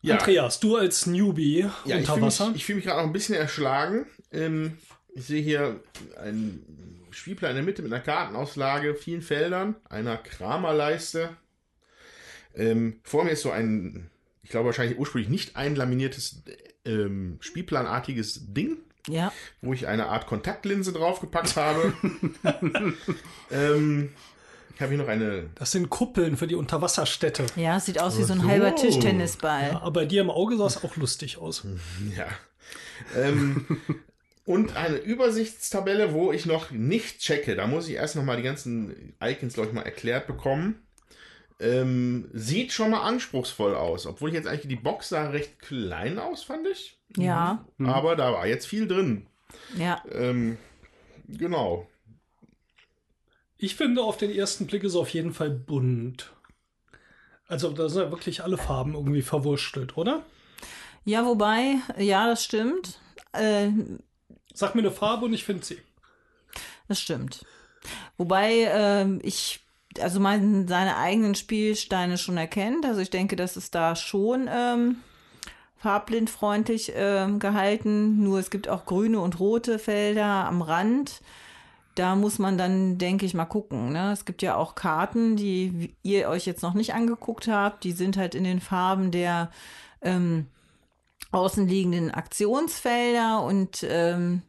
Ja, 0.00 0.18
Andreas, 0.18 0.60
du 0.60 0.76
als 0.76 1.06
Newbie 1.06 1.68
ja 1.84 1.96
unter 1.96 2.14
fühle 2.14 2.16
mich, 2.16 2.20
Wasser. 2.26 2.52
ich 2.54 2.64
fühl 2.64 2.76
mich 2.76 2.84
gerade 2.84 3.00
noch 3.00 3.06
ein 3.06 3.12
bisschen 3.12 3.34
erschlagen. 3.34 4.06
Ähm, 4.30 4.78
ich 5.12 5.24
sehe 5.24 5.42
hier 5.42 5.82
einen 6.20 7.08
Spielplan 7.10 7.50
in 7.50 7.56
der 7.56 7.64
Mitte 7.64 7.82
mit 7.82 7.92
einer 7.92 8.02
Kartenauslage, 8.02 8.94
vielen 8.94 9.22
Feldern, 9.22 9.74
einer 9.88 10.18
Kramerleiste. 10.18 11.30
Ähm, 12.54 13.00
vor 13.02 13.24
mir 13.24 13.32
ist 13.32 13.42
so 13.42 13.50
ein, 13.50 14.08
ich 14.42 14.50
glaube 14.50 14.66
wahrscheinlich 14.66 14.98
ursprünglich 14.98 15.30
nicht 15.30 15.56
einlaminiertes 15.56 16.42
ähm, 16.84 17.38
Spielplanartiges 17.40 18.52
Ding. 18.52 18.78
Ja, 19.08 19.32
wo 19.60 19.72
ich 19.72 19.88
eine 19.88 20.06
Art 20.06 20.26
Kontaktlinse 20.28 20.92
draufgepackt 20.92 21.56
habe. 21.56 21.92
ähm, 23.50 24.10
ich 24.74 24.80
habe 24.80 24.90
hier 24.90 24.98
noch 24.98 25.08
eine. 25.08 25.50
Das 25.56 25.72
sind 25.72 25.90
Kuppeln 25.90 26.36
für 26.36 26.46
die 26.46 26.54
Unterwasserstädte. 26.54 27.46
ja, 27.56 27.80
sieht 27.80 28.00
aus 28.00 28.18
wie 28.18 28.22
so 28.22 28.32
ein 28.32 28.42
so. 28.42 28.48
halber 28.48 28.74
Tischtennisball. 28.76 29.72
Ja, 29.72 29.82
aber 29.82 30.06
dir 30.06 30.20
im 30.20 30.30
Auge 30.30 30.56
sah 30.56 30.66
es 30.66 30.84
auch 30.84 30.96
lustig 30.96 31.38
aus. 31.38 31.66
Ja. 32.16 32.26
Ähm, 33.16 33.66
und 34.44 34.76
eine 34.76 34.96
Übersichtstabelle, 34.96 36.12
wo 36.12 36.32
ich 36.32 36.46
noch 36.46 36.70
nicht 36.70 37.20
checke. 37.20 37.56
Da 37.56 37.66
muss 37.66 37.88
ich 37.88 37.94
erst 37.94 38.16
noch 38.16 38.24
mal 38.24 38.36
die 38.36 38.42
ganzen 38.42 39.14
Icons, 39.22 39.54
glaube 39.54 39.68
ich, 39.68 39.74
mal 39.74 39.82
erklärt 39.82 40.26
bekommen. 40.26 40.81
Ähm, 41.62 42.28
sieht 42.32 42.72
schon 42.72 42.90
mal 42.90 43.02
anspruchsvoll 43.02 43.74
aus. 43.74 44.06
Obwohl 44.06 44.30
ich 44.30 44.34
jetzt 44.34 44.48
eigentlich 44.48 44.68
die 44.68 44.76
Box 44.76 45.10
sah 45.10 45.28
recht 45.30 45.60
klein 45.60 46.18
aus, 46.18 46.42
fand 46.42 46.66
ich. 46.66 46.98
Ja, 47.16 47.64
Aber 47.78 48.16
da 48.16 48.32
war 48.32 48.46
jetzt 48.46 48.66
viel 48.66 48.88
drin. 48.88 49.26
ja. 49.76 50.02
Ähm, 50.10 50.58
genau. 51.28 51.86
Ich 53.58 53.76
finde, 53.76 54.02
auf 54.02 54.16
den 54.16 54.32
ersten 54.32 54.66
Blick 54.66 54.82
ist 54.82 54.92
es 54.92 54.96
auf 54.98 55.10
jeden 55.10 55.32
Fall 55.32 55.50
bunt. 55.50 56.32
Also 57.46 57.70
da 57.70 57.88
sind 57.88 58.02
ja 58.02 58.10
wirklich 58.10 58.42
alle 58.42 58.58
Farben 58.58 58.94
irgendwie 58.94 59.22
verwurstelt, 59.22 59.96
oder? 59.96 60.24
Ja, 61.04 61.24
wobei, 61.26 61.76
ja, 61.98 62.26
das 62.26 62.44
stimmt. 62.44 62.98
Äh, 63.32 63.68
Sag 64.54 64.74
mir 64.74 64.80
eine 64.82 64.90
Farbe 64.90 65.26
und 65.26 65.32
ich 65.32 65.44
finde 65.44 65.64
sie. 65.64 65.78
Das 66.88 67.00
stimmt. 67.00 67.44
Wobei 68.16 68.68
ähm, 68.72 69.20
ich 69.22 69.60
also 70.00 70.20
man 70.20 70.68
seine 70.68 70.96
eigenen 70.96 71.34
Spielsteine 71.34 72.18
schon 72.18 72.36
erkennt. 72.36 72.86
Also 72.86 73.00
ich 73.00 73.10
denke, 73.10 73.36
das 73.36 73.56
ist 73.56 73.74
da 73.74 73.96
schon 73.96 74.48
ähm, 74.52 74.96
farbblindfreundlich 75.78 76.92
ähm, 76.94 77.38
gehalten. 77.38 78.22
Nur 78.22 78.38
es 78.38 78.50
gibt 78.50 78.68
auch 78.68 78.84
grüne 78.84 79.20
und 79.20 79.40
rote 79.40 79.78
Felder 79.78 80.46
am 80.46 80.62
Rand. 80.62 81.20
Da 81.94 82.14
muss 82.14 82.38
man 82.38 82.56
dann, 82.56 82.96
denke 82.96 83.26
ich, 83.26 83.34
mal 83.34 83.44
gucken. 83.44 83.92
Ne? 83.92 84.12
Es 84.12 84.24
gibt 84.24 84.40
ja 84.40 84.56
auch 84.56 84.74
Karten, 84.74 85.36
die 85.36 85.94
ihr 86.02 86.28
euch 86.28 86.46
jetzt 86.46 86.62
noch 86.62 86.74
nicht 86.74 86.94
angeguckt 86.94 87.48
habt. 87.48 87.84
Die 87.84 87.92
sind 87.92 88.16
halt 88.16 88.34
in 88.34 88.44
den 88.44 88.60
Farben 88.60 89.10
der 89.10 89.50
ähm, 90.00 90.46
außenliegenden 91.32 92.10
Aktionsfelder 92.10 93.42
und 93.42 93.84
ähm, 93.88 94.42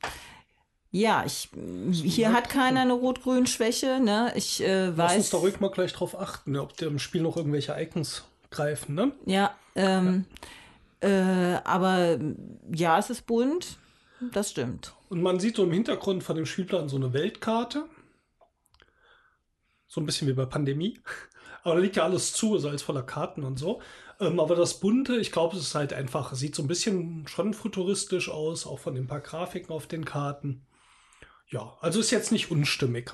ja, 0.93 1.23
ich, 1.25 1.49
hier 1.91 2.31
hat 2.33 2.49
keiner 2.49 2.81
eine 2.81 2.93
Rot-Grün-Schwäche. 2.93 3.99
Ne? 3.99 4.31
Ich 4.35 4.61
äh, 4.63 4.89
Lass 4.95 5.15
uns 5.15 5.31
da 5.31 5.37
weiß. 5.37 5.43
ruhig 5.43 5.59
mal 5.59 5.71
gleich 5.71 5.91
drauf 5.91 6.17
achten, 6.17 6.55
ob 6.55 6.77
der 6.77 6.87
im 6.89 6.99
Spiel 6.99 7.23
noch 7.23 7.35
irgendwelche 7.35 7.73
Icons 7.79 8.23
greifen, 8.51 8.93
ne? 8.93 9.11
Ja, 9.25 9.55
ähm, 9.75 10.25
Äh, 11.01 11.59
aber 11.65 12.17
ja, 12.73 12.97
es 12.99 13.09
ist 13.09 13.25
bunt. 13.25 13.77
Das 14.31 14.51
stimmt. 14.51 14.93
Und 15.09 15.21
man 15.21 15.39
sieht 15.39 15.55
so 15.57 15.63
im 15.63 15.71
Hintergrund 15.71 16.23
von 16.23 16.35
dem 16.37 16.45
Spielplan 16.45 16.87
so 16.87 16.95
eine 16.95 17.11
Weltkarte. 17.11 17.85
So 19.87 19.99
ein 19.99 20.05
bisschen 20.05 20.27
wie 20.27 20.33
bei 20.33 20.45
Pandemie. 20.45 20.99
Aber 21.63 21.75
da 21.75 21.81
liegt 21.81 21.95
ja 21.95 22.03
alles 22.03 22.33
zu, 22.33 22.55
ist 22.55 22.65
alles 22.65 22.83
voller 22.83 23.03
Karten 23.03 23.43
und 23.43 23.57
so. 23.57 23.81
Ähm, 24.19 24.39
aber 24.39 24.55
das 24.55 24.81
Bunte, 24.81 25.15
ich 25.15 25.31
glaube, 25.31 25.55
es 25.55 25.63
ist 25.63 25.75
halt 25.75 25.93
einfach, 25.93 26.33
sieht 26.35 26.55
so 26.55 26.61
ein 26.61 26.67
bisschen 26.67 27.25
schon 27.27 27.53
futuristisch 27.53 28.29
aus, 28.29 28.67
auch 28.67 28.79
von 28.79 28.95
den 28.95 29.07
paar 29.07 29.21
Grafiken 29.21 29.71
auf 29.73 29.87
den 29.87 30.03
Karten. 30.03 30.65
Ja, 31.53 31.77
also 31.81 31.99
ist 31.99 32.09
jetzt 32.11 32.31
nicht 32.31 32.49
unstimmig. 32.51 33.11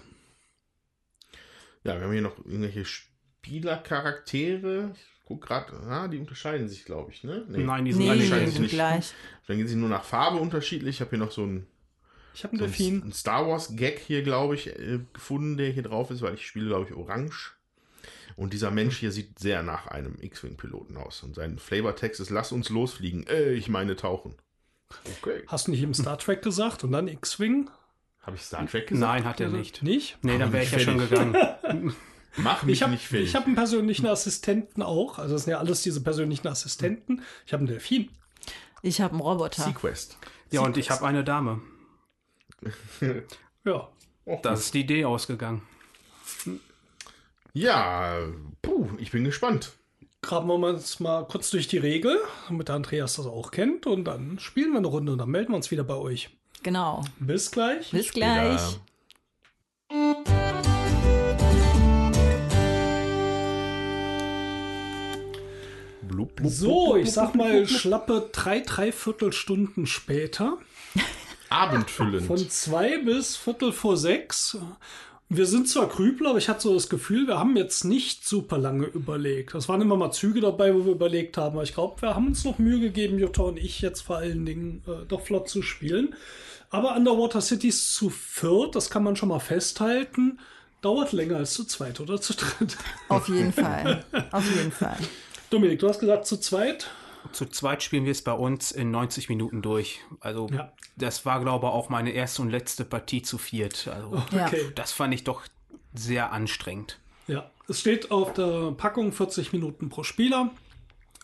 Ja, 1.84 1.96
wir 1.96 2.04
haben 2.06 2.12
hier 2.14 2.22
noch 2.22 2.38
irgendwelche 2.40 2.86
Spielercharaktere. 2.86 4.92
Ich 4.96 5.02
guck 5.26 5.42
gerade, 5.46 5.74
ah, 5.90 6.08
die 6.08 6.18
unterscheiden 6.20 6.68
sich, 6.70 6.86
glaube 6.86 7.12
ich, 7.12 7.24
ne? 7.24 7.46
Nee. 7.50 7.64
Nein, 7.64 7.86
die 7.86 7.92
sind 7.94 8.06
Nee, 8.06 8.14
die 8.16 8.22
sich 8.22 8.30
sind 8.54 8.62
nicht. 8.62 8.72
gleich. 8.72 9.14
Dann 9.48 9.58
gehen 9.58 9.68
sie 9.68 9.76
nur 9.76 9.90
nach 9.90 10.04
Farbe 10.06 10.38
unterschiedlich. 10.40 10.96
Ich 10.96 11.02
habe 11.02 11.10
hier 11.12 11.20
noch 11.20 11.32
so 11.32 11.46
ein, 11.46 11.68
Ich 12.34 12.44
habe 12.44 12.54
einen 12.54 12.60
so 12.62 12.66
Delfin. 12.66 13.04
ein 13.08 13.12
Star 13.14 13.48
Wars 13.48 13.76
Gag 13.76 14.00
hier, 14.00 14.24
glaube 14.24 14.56
ich, 14.56 14.68
äh, 14.68 15.00
gefunden, 15.14 15.58
der 15.58 15.70
hier 15.72 15.84
drauf 15.84 16.10
ist, 16.12 16.22
weil 16.22 16.34
ich 16.36 16.48
spiele, 16.48 16.68
glaube 16.68 16.86
ich, 16.90 16.96
orange. 16.96 17.56
Und 18.38 18.54
dieser 18.54 18.72
Mensch 18.72 18.98
hier 18.98 19.12
sieht 19.12 19.38
sehr 19.38 19.64
nach 19.64 19.88
einem 19.88 20.16
X-Wing-Piloten 20.22 20.96
aus. 20.96 21.24
Und 21.24 21.36
sein 21.36 21.60
Flavortext 21.60 22.22
ist, 22.22 22.30
lass 22.30 22.54
uns 22.54 22.70
losfliegen. 22.70 23.28
Äh, 23.28 23.52
ich 23.52 23.68
meine 23.68 23.98
tauchen. 23.98 24.34
Okay. 25.22 25.44
Hast 25.48 25.68
du 25.68 25.72
nicht 25.72 25.82
eben 25.84 25.94
Star 25.94 26.18
Trek 26.18 26.42
gesagt 26.42 26.86
und 26.86 26.94
dann 26.94 27.10
X-Wing? 27.10 27.70
Habe 28.30 28.38
ich 28.38 28.44
Star 28.44 28.68
Trek 28.68 28.86
gesagt? 28.86 29.12
Nein, 29.12 29.26
hat 29.26 29.42
er 29.42 29.50
nicht. 29.50 29.82
Nicht? 29.82 30.20
Nee, 30.22 30.38
dann 30.38 30.54
wäre 30.54 30.64
ich 30.64 30.70
ja 30.70 30.78
schon 30.78 31.00
gegangen. 31.00 31.36
Mach 32.38 32.62
mich 32.62 32.76
Ich 32.76 32.84
habe 32.84 32.92
nicht 32.92 33.08
fertig. 33.08 33.36
hab 33.36 33.48
einen 33.48 33.56
persönlichen 33.56 34.06
Assistenten 34.06 34.84
auch. 34.84 35.18
Also 35.18 35.34
das 35.34 35.46
sind 35.46 35.52
ja 35.52 35.58
alles 35.58 35.82
diese 35.82 36.02
persönlichen 36.02 36.48
Assistenten. 36.48 37.24
Ich 37.48 37.54
habe 37.54 37.62
einen 37.62 37.70
Delfin. 37.70 38.12
Ich 38.84 39.02
habe 39.02 39.14
einen 39.14 39.22
Roboter. 39.22 39.64
Sequest. 39.64 40.20
Ja, 40.52 40.62
und 40.62 40.78
ich 40.78 40.92
habe 40.92 41.08
eine 41.08 41.24
Dame. 41.24 41.60
Ja. 43.66 43.90
Das 44.44 44.60
ist 44.60 44.76
die 44.76 44.82
Idee 44.82 45.06
ausgegangen. 45.06 45.64
Ja, 47.54 48.20
puh, 48.62 48.90
ich 49.00 49.10
bin 49.10 49.24
gespannt. 49.24 49.72
Graben 50.22 50.48
wir 50.48 50.72
jetzt 50.74 51.00
mal 51.00 51.26
kurz 51.26 51.50
durch 51.50 51.68
die 51.68 51.80
Regel, 51.80 52.16
damit 52.48 52.68
der 52.68 52.76
Andreas 52.76 53.16
das 53.16 53.26
auch 53.26 53.50
kennt. 53.50 53.88
Und 53.88 54.06
dann 54.06 54.38
spielen 54.38 54.72
wir 54.72 54.78
eine 54.78 54.88
Runde 54.88 55.14
und 55.14 55.18
dann 55.18 55.30
melden 55.30 55.52
wir 55.52 55.56
uns 55.56 55.72
wieder 55.72 55.84
bei 55.84 55.96
euch. 55.96 56.30
Genau. 56.64 57.03
Bis 57.20 57.51
gleich. 57.51 57.91
Bis 57.91 58.12
gleich. 58.12 58.80
Blub, 66.01 66.36
blub, 66.36 66.51
So, 66.51 66.95
ich 66.97 67.12
sag 67.12 67.36
mal 67.36 67.68
schlappe 67.68 68.30
drei, 68.32 68.60
dreiviertel 68.60 69.32
Stunden 69.32 69.86
später. 69.86 70.57
Abendfüllend. 71.49 72.28
Von 72.28 72.49
zwei 72.49 72.97
bis 72.97 73.36
Viertel 73.38 73.72
vor 73.72 73.97
sechs. 73.97 74.57
Wir 75.32 75.46
sind 75.46 75.70
zwar 75.70 75.88
Grübler, 75.88 76.32
aber 76.32 76.40
ich 76.40 76.50
hatte 76.50 76.64
so 76.64 76.74
das 76.74 76.90
Gefühl, 76.90 77.28
wir 77.28 77.38
haben 77.38 77.56
jetzt 77.56 77.84
nicht 77.84 78.28
super 78.28 78.58
lange 78.58 78.88
überlegt. 78.88 79.54
Es 79.54 79.70
waren 79.70 79.80
immer 79.80 79.96
mal 79.96 80.12
Züge 80.12 80.42
dabei, 80.42 80.74
wo 80.74 80.86
wir 80.86 80.94
überlegt 80.94 81.38
haben. 81.38 81.54
Aber 81.54 81.64
ich 81.64 81.76
glaube, 81.76 82.02
wir 82.02 82.16
haben 82.16 82.26
uns 82.26 82.44
noch 82.44 82.58
Mühe 82.58 82.80
gegeben, 82.80 83.20
Jutta 83.20 83.44
und 83.44 83.58
ich 83.58 83.80
jetzt 83.82 84.02
vor 84.02 84.18
allen 84.18 84.44
Dingen 84.48 84.82
äh, 84.88 85.06
doch 85.08 85.22
flott 85.22 85.48
zu 85.48 85.62
spielen. 85.62 86.16
Aber 86.72 86.96
Underwater 86.96 87.42
Cities 87.42 87.94
zu 87.94 88.10
viert, 88.10 88.76
das 88.76 88.90
kann 88.90 89.04
man 89.04 89.16
schon 89.16 89.30
mal 89.30 89.40
festhalten, 89.40 90.40
dauert 90.82 91.12
länger 91.12 91.38
als 91.38 91.54
zu 91.54 91.64
zweit 91.64 92.00
oder 92.00 92.20
zu 92.20 92.34
dritt. 92.34 92.76
Auf 93.08 93.28
jeden 93.28 93.54
Fall. 93.54 94.04
Auf 94.32 94.56
jeden 94.56 94.72
Fall. 94.72 94.98
Dominik, 95.52 95.78
du 95.78 95.90
hast 95.90 96.00
gesagt 96.00 96.26
zu 96.26 96.38
zweit. 96.38 96.90
Zu 97.32 97.46
zweit 97.48 97.84
spielen 97.84 98.06
wir 98.06 98.12
es 98.12 98.22
bei 98.24 98.32
uns 98.34 98.72
in 98.72 98.92
90 98.92 99.30
Minuten 99.30 99.62
durch. 99.62 100.00
Also 100.20 100.48
Ja. 100.52 100.72
das 100.96 101.26
war, 101.26 101.40
glaube 101.42 101.68
ich, 101.68 101.74
auch 101.74 101.90
meine 101.90 102.12
erste 102.12 102.42
und 102.42 102.50
letzte 102.50 102.86
Partie 102.86 103.22
zu 103.22 103.38
viert. 103.38 103.88
Also 103.88 104.24
Ja. 104.32 104.48
Okay. 104.48 104.72
das 104.76 104.92
fand 104.92 105.14
ich 105.14 105.24
doch 105.24 105.44
sehr 105.94 106.32
anstrengend. 106.32 107.00
Ja, 107.28 107.50
es 107.68 107.80
steht 107.82 108.10
auf 108.12 108.34
der 108.34 108.72
Packung 108.72 109.12
40 109.12 109.54
Minuten 109.54 109.90
pro 109.90 110.04
Spieler. 110.04 110.52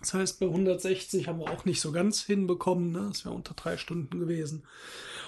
Das 0.02 0.14
heißt, 0.14 0.40
bei 0.40 0.46
160 0.46 1.28
haben 1.28 1.40
wir 1.40 1.50
auch 1.52 1.66
nicht 1.66 1.82
so 1.82 1.92
ganz 1.92 2.22
hinbekommen. 2.22 2.92
Ne? 2.92 3.06
Das 3.08 3.26
wäre 3.26 3.34
unter 3.34 3.54
drei 3.56 3.78
Stunden 3.78 4.20
gewesen. 4.20 4.64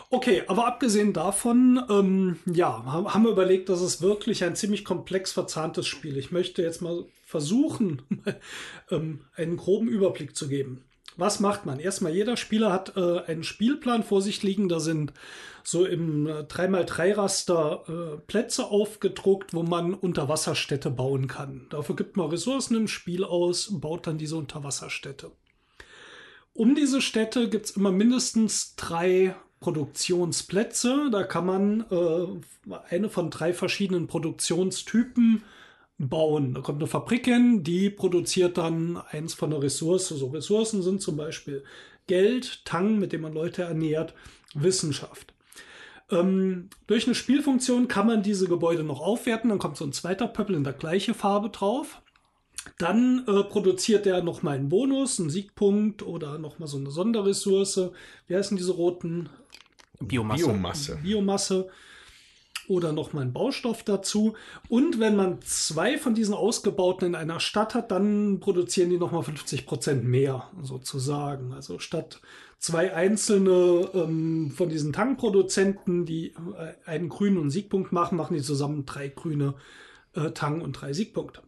Okay, 0.10 0.44
aber 0.48 0.68
abgesehen 0.68 1.14
davon, 1.14 1.82
ähm, 1.90 2.38
ja, 2.46 2.84
haben 2.86 3.24
wir 3.24 3.32
überlegt, 3.32 3.70
dass 3.70 3.82
es 3.82 4.02
wirklich 4.02 4.44
ein 4.44 4.56
ziemlich 4.56 4.86
komplex 4.86 5.32
verzahntes 5.32 5.88
Spiel. 5.88 6.18
Ich 6.18 6.32
möchte 6.32 6.62
jetzt 6.62 6.82
mal 6.82 7.06
versuchen, 7.28 8.02
ähm, 8.90 9.26
einen 9.36 9.58
groben 9.58 9.90
Überblick 9.90 10.36
zu 10.36 10.48
geben. 10.48 10.86
Was 11.18 11.42
macht 11.42 11.66
man? 11.66 11.78
Erstmal, 11.78 12.16
jeder 12.16 12.38
Spieler 12.38 12.72
hat 12.72 12.96
äh, 12.96 13.20
einen 13.26 13.44
Spielplan 13.44 14.04
vor 14.04 14.22
sich 14.22 14.44
liegen. 14.44 14.70
Da 14.70 14.80
sind 14.80 15.12
so 15.62 15.86
im 15.86 16.28
äh, 16.28 16.44
3x3-Raster 16.44 17.84
äh, 17.88 18.18
Plätze 18.28 18.68
aufgedruckt, 18.68 19.54
wo 19.54 19.64
man 19.64 19.94
Unterwasserstädte 19.94 20.90
bauen 20.90 21.28
kann. 21.28 21.66
Dafür 21.70 21.98
gibt 21.98 22.16
man 22.16 22.30
Ressourcen 22.30 22.78
im 22.78 22.88
Spiel 22.88 23.26
aus 23.26 23.68
und 23.68 23.82
baut 23.82 24.08
dann 24.08 24.18
diese 24.18 24.38
Unterwasserstädte. 24.38 25.32
Um 26.54 26.76
diese 26.76 27.02
Städte 27.02 27.50
gibt 27.50 27.66
es 27.66 27.72
immer 27.72 27.92
mindestens 27.92 28.76
drei 28.78 29.36
Produktionsplätze. 29.60 31.10
Da 31.12 31.24
kann 31.24 31.46
man 31.46 31.86
äh, 31.92 32.74
eine 32.90 33.10
von 33.10 33.32
drei 33.32 33.54
verschiedenen 33.54 34.08
Produktionstypen 34.08 35.44
bauen. 35.98 36.54
Da 36.54 36.62
kommt 36.62 36.82
eine 36.82 36.88
Fabrik 36.88 37.26
hin, 37.26 37.64
die 37.64 37.90
produziert 37.90 38.58
dann 38.58 38.98
eins 38.98 39.34
von 39.34 39.50
der 39.50 39.62
Ressource. 39.62 40.10
So 40.10 40.28
Ressourcen 40.28 40.82
sind 40.82 41.02
zum 41.02 41.18
Beispiel 41.18 41.64
Geld, 42.08 42.64
Tang, 42.66 43.00
mit 43.00 43.14
dem 43.14 43.22
man 43.22 43.34
Leute 43.34 43.64
ernährt, 43.64 44.14
Wissenschaft. 44.54 45.34
Ähm, 46.10 46.70
durch 46.86 47.06
eine 47.06 47.16
Spielfunktion 47.16 47.88
kann 47.88 48.08
man 48.08 48.24
diese 48.24 48.48
Gebäude 48.48 48.84
noch 48.84 49.02
aufwerten. 49.02 49.50
Dann 49.50 49.60
kommt 49.60 49.78
so 49.78 49.86
ein 49.86 49.94
zweiter 49.94 50.28
Pöppel 50.28 50.56
in 50.56 50.64
der 50.64 50.74
gleichen 50.74 51.14
Farbe 51.14 51.50
drauf. 51.50 52.02
Dann 52.78 53.26
äh, 53.28 53.44
produziert 53.44 54.06
er 54.06 54.24
nochmal 54.24 54.56
einen 54.56 54.70
Bonus, 54.70 55.20
einen 55.20 55.30
Siegpunkt 55.30 56.04
oder 56.04 56.38
nochmal 56.38 56.68
so 56.68 56.78
eine 56.78 56.92
Sonderressource. 56.92 57.92
Wie 58.28 58.36
heißen 58.36 58.58
diese 58.58 58.74
roten? 58.74 59.30
Biomasse. 60.00 60.46
Biomasse. 60.46 61.00
Biomasse 61.02 61.70
oder 62.68 62.92
nochmal 62.94 63.24
einen 63.24 63.34
Baustoff 63.34 63.84
dazu. 63.84 64.36
Und 64.70 65.00
wenn 65.00 65.16
man 65.16 65.42
zwei 65.42 65.98
von 65.98 66.14
diesen 66.14 66.34
ausgebauten 66.34 67.08
in 67.08 67.16
einer 67.16 67.40
Stadt 67.40 67.76
hat, 67.76 67.92
dann 67.92 68.40
produzieren 68.40 68.90
die 68.90 68.98
nochmal 68.98 69.24
50 69.24 69.66
Prozent 69.66 70.04
mehr, 70.04 70.50
sozusagen. 70.62 71.54
Also 71.54 71.80
statt 71.80 72.20
zwei 72.60 72.94
einzelne 72.94 73.90
ähm, 73.94 74.52
von 74.52 74.70
diesen 74.70 74.94
Tangproduzenten, 74.94 76.06
die 76.06 76.28
äh, 76.28 76.74
einen 76.86 77.10
grünen 77.10 77.38
und 77.38 77.50
Siegpunkt 77.50 77.92
machen, 77.92 78.18
machen 78.18 78.36
die 78.36 78.44
zusammen 78.44 78.86
drei 78.86 79.10
grüne 79.10 79.56
äh, 80.14 80.32
Tang 80.32 80.62
und 80.62 80.74
drei 80.74 80.94
Siegpunkte. 80.94 81.42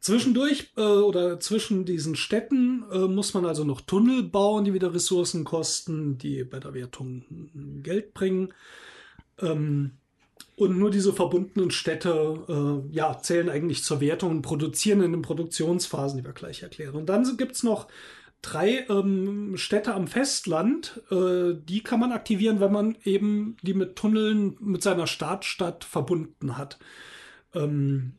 Zwischendurch 0.00 0.72
äh, 0.76 0.82
oder 0.82 1.40
zwischen 1.40 1.84
diesen 1.84 2.14
Städten 2.14 2.84
äh, 2.92 3.08
muss 3.08 3.34
man 3.34 3.44
also 3.44 3.64
noch 3.64 3.80
Tunnel 3.80 4.22
bauen, 4.22 4.64
die 4.64 4.74
wieder 4.74 4.94
Ressourcen 4.94 5.44
kosten, 5.44 6.18
die 6.18 6.44
bei 6.44 6.60
der 6.60 6.74
Wertung 6.74 7.24
Geld 7.82 8.14
bringen. 8.14 8.52
Ähm, 9.40 9.92
und 10.56 10.78
nur 10.78 10.90
diese 10.90 11.12
verbundenen 11.12 11.70
Städte 11.70 12.44
äh, 12.48 12.94
ja, 12.94 13.18
zählen 13.18 13.50
eigentlich 13.50 13.84
zur 13.84 14.00
Wertung 14.00 14.30
und 14.30 14.42
produzieren 14.42 15.02
in 15.02 15.12
den 15.12 15.22
Produktionsphasen, 15.22 16.18
die 16.18 16.24
wir 16.24 16.32
gleich 16.32 16.62
erklären. 16.62 16.94
Und 16.94 17.06
dann 17.06 17.36
gibt 17.36 17.52
es 17.52 17.62
noch 17.62 17.88
drei 18.40 18.86
ähm, 18.88 19.56
Städte 19.56 19.94
am 19.94 20.06
Festland, 20.06 21.02
äh, 21.10 21.54
die 21.54 21.82
kann 21.82 22.00
man 22.00 22.12
aktivieren, 22.12 22.60
wenn 22.60 22.72
man 22.72 22.96
eben 23.04 23.56
die 23.62 23.74
mit 23.74 23.96
Tunneln 23.96 24.56
mit 24.60 24.82
seiner 24.82 25.06
Startstadt 25.06 25.84
verbunden 25.84 26.56
hat. 26.56 26.78
Ähm, 27.54 28.14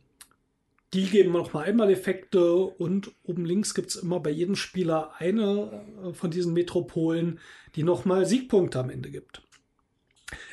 die 0.93 1.05
geben 1.05 1.31
nochmal 1.31 1.65
Einmaleffekte 1.65 2.55
und 2.55 3.11
oben 3.23 3.45
links 3.45 3.73
gibt 3.73 3.89
es 3.89 3.97
immer 3.97 4.19
bei 4.19 4.29
jedem 4.29 4.55
Spieler 4.55 5.11
eine 5.17 5.85
äh, 6.03 6.13
von 6.13 6.31
diesen 6.31 6.53
Metropolen, 6.53 7.39
die 7.75 7.83
nochmal 7.83 8.25
Siegpunkte 8.25 8.79
am 8.79 8.89
Ende 8.89 9.09
gibt. 9.09 9.41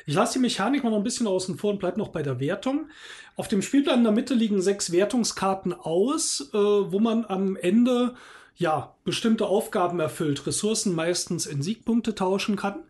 Ich 0.05 0.15
lasse 0.15 0.33
die 0.33 0.39
Mechanik 0.39 0.83
noch 0.83 0.95
ein 0.95 1.03
bisschen 1.03 1.27
außen 1.27 1.57
vor 1.57 1.71
und 1.71 1.79
bleibe 1.79 1.99
noch 1.99 2.09
bei 2.09 2.23
der 2.23 2.39
Wertung. 2.39 2.89
Auf 3.35 3.47
dem 3.47 3.61
Spielplan 3.61 3.99
in 3.99 4.03
der 4.05 4.13
Mitte 4.13 4.33
liegen 4.33 4.61
sechs 4.61 4.91
Wertungskarten 4.91 5.73
aus, 5.73 6.49
äh, 6.53 6.57
wo 6.57 6.99
man 6.99 7.25
am 7.25 7.55
Ende 7.55 8.15
ja 8.55 8.95
bestimmte 9.03 9.47
Aufgaben 9.47 9.99
erfüllt, 9.99 10.47
Ressourcen 10.47 10.95
meistens 10.95 11.45
in 11.45 11.61
Siegpunkte 11.61 12.15
tauschen 12.15 12.55
kann. 12.55 12.83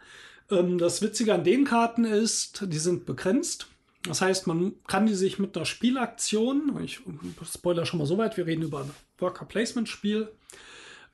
Ähm, 0.51 0.77
das 0.77 1.01
Witzige 1.01 1.33
an 1.33 1.43
den 1.43 1.65
Karten 1.65 2.05
ist, 2.05 2.63
die 2.67 2.77
sind 2.77 3.05
begrenzt. 3.05 3.67
Das 4.03 4.21
heißt, 4.21 4.45
man 4.45 4.73
kann 4.85 5.07
die 5.07 5.15
sich 5.15 5.39
mit 5.39 5.55
einer 5.55 5.65
Spielaktion, 5.65 6.79
ich 6.83 7.01
spoiler 7.51 7.87
schon 7.87 7.97
mal 7.97 8.05
so 8.05 8.19
weit, 8.19 8.37
wir 8.37 8.45
reden 8.45 8.61
über 8.61 8.81
ein 8.81 8.91
Worker 9.17 9.45
Placement 9.45 9.89
Spiel, 9.89 10.31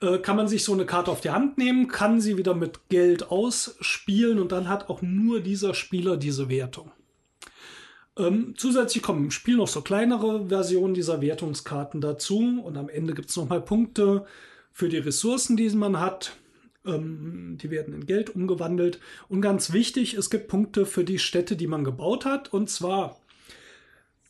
äh, 0.02 0.18
kann 0.18 0.36
man 0.36 0.47
sich 0.47 0.64
so 0.64 0.74
eine 0.74 0.86
Karte 0.86 1.12
auf 1.12 1.22
die 1.22 1.30
Hand 1.30 1.58
nehmen, 1.58 1.88
kann 1.88 2.20
sie 2.20 2.38
wieder 2.38 2.56
mit 2.56 2.89
Geld 2.89 3.30
ausspielen 3.30 4.39
und 4.39 4.52
dann 4.52 4.68
hat 4.68 4.89
auch 4.89 5.02
nur 5.02 5.41
dieser 5.41 5.74
Spieler 5.74 6.18
diese 6.18 6.49
Wertung. 6.49 6.91
Ähm, 8.18 8.56
zusätzlich 8.58 9.04
kommen 9.04 9.26
im 9.26 9.32
Spiel 9.32 9.58
noch 9.58 9.68
so 9.68 9.82
kleinere 9.82 10.49
Versionen 10.49 10.93
dieser 10.93 11.22
Wertungskarten 11.22 12.02
dazu 12.02 12.62
und 12.64 12.78
am 12.78 12.89
Ende 12.89 13.14
gibt 13.14 13.30
es 13.30 13.38
nochmal 13.38 13.62
Punkte 13.62 14.26
für 14.74 14.89
die 14.89 14.97
Ressourcen, 14.97 15.56
die 15.56 15.70
man 15.70 15.99
hat. 15.99 16.36
Ähm, 16.86 17.58
die 17.62 17.70
werden 17.70 17.93
in 17.93 18.06
Geld 18.06 18.32
umgewandelt. 18.36 18.99
Und 19.30 19.41
ganz 19.41 19.72
wichtig, 19.72 20.16
es 20.16 20.30
gibt 20.30 20.47
Punkte 20.47 20.86
für 20.86 21.04
die 21.04 21.20
Städte, 21.20 21.56
die 21.56 21.68
man 21.68 21.84
gebaut 21.84 22.26
hat. 22.26 22.52
Und 22.52 22.70
zwar, 22.70 23.22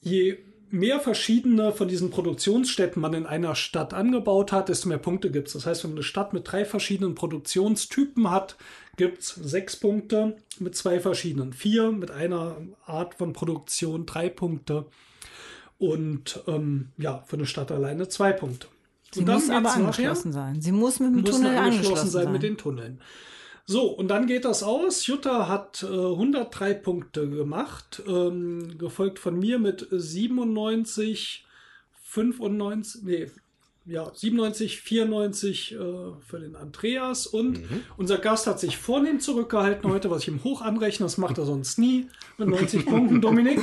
je 0.02 0.38
mehr 0.72 1.00
verschiedene 1.00 1.72
von 1.72 1.88
diesen 1.88 2.10
Produktionsstätten 2.10 3.02
man 3.02 3.14
in 3.14 3.26
einer 3.26 3.56
Stadt 3.56 3.94
angebaut 3.94 4.52
hat, 4.52 4.70
desto 4.70 4.90
mehr 4.90 4.98
Punkte 4.98 5.32
gibt 5.32 5.48
es. 5.48 5.54
Das 5.54 5.66
heißt, 5.66 5.84
wenn 5.84 5.92
man 5.92 5.98
eine 5.98 6.04
Stadt 6.04 6.34
mit 6.34 6.52
drei 6.52 6.66
verschiedenen 6.66 7.16
Produktionstypen 7.16 8.32
hat, 8.32 8.58
gibt 8.98 9.22
es 9.22 9.30
sechs 9.30 9.76
Punkte 9.76 10.38
mit 10.60 10.76
zwei 10.76 11.00
verschiedenen, 11.00 11.54
vier 11.54 11.92
mit 11.92 12.12
einer 12.12 12.58
Art 12.86 13.16
von 13.16 13.34
Produktion, 13.34 14.06
drei 14.06 14.30
Punkte 14.30 14.86
und 15.78 16.44
ähm, 16.48 16.90
ja, 16.98 17.24
für 17.26 17.38
eine 17.38 17.46
Stadt 17.46 17.72
alleine 17.72 18.08
zwei 18.08 18.32
Punkte. 18.32 18.68
Sie 19.14 19.26
muss 19.26 19.50
aber 19.50 19.74
angeschlossen 19.74 20.32
nachher, 20.32 20.54
sein. 20.54 20.62
Sie 20.62 20.72
muss 20.72 21.00
mit 21.00 21.16
dem 21.16 21.26
Tunnel 21.26 21.58
angeschlossen 21.58 22.10
sein, 22.10 22.24
sein 22.26 22.34
mit 22.34 22.44
den 22.44 22.58
Tunneln. 22.58 23.02
So, 23.72 23.88
und 23.88 24.10
dann 24.10 24.28
geht 24.28 24.44
das 24.44 24.64
aus. 24.64 25.08
Jutta 25.08 25.48
hat 25.48 25.82
äh, 25.84 25.86
103 25.88 26.74
Punkte 26.74 27.30
gemacht, 27.30 28.04
ähm, 28.06 28.78
gefolgt 28.78 29.18
von 29.18 29.40
mir 29.40 29.60
mit 29.60 29.88
97, 29.90 31.46
95, 32.04 33.04
nee, 33.04 33.32
ja, 33.86 34.12
97, 34.14 34.82
94 34.82 35.72
äh, 35.72 35.78
für 36.20 36.40
den 36.42 36.58
Andreas. 36.58 37.26
Und 37.26 37.62
mhm. 37.62 37.84
unser 37.96 38.18
Gast 38.18 38.46
hat 38.46 38.60
sich 38.60 38.76
vornehm 38.78 39.22
zurückgehalten 39.22 39.90
heute, 39.90 40.12
was 40.12 40.24
ich 40.24 40.28
ihm 40.28 40.44
hoch 40.44 40.62
anrechne. 40.62 41.06
Das 41.06 41.18
macht 41.18 41.38
er 41.38 41.46
sonst 41.46 41.80
nie 41.80 42.10
mit 42.38 42.50
90 42.50 42.86
Punkten. 42.86 43.22
Dominik, 43.22 43.62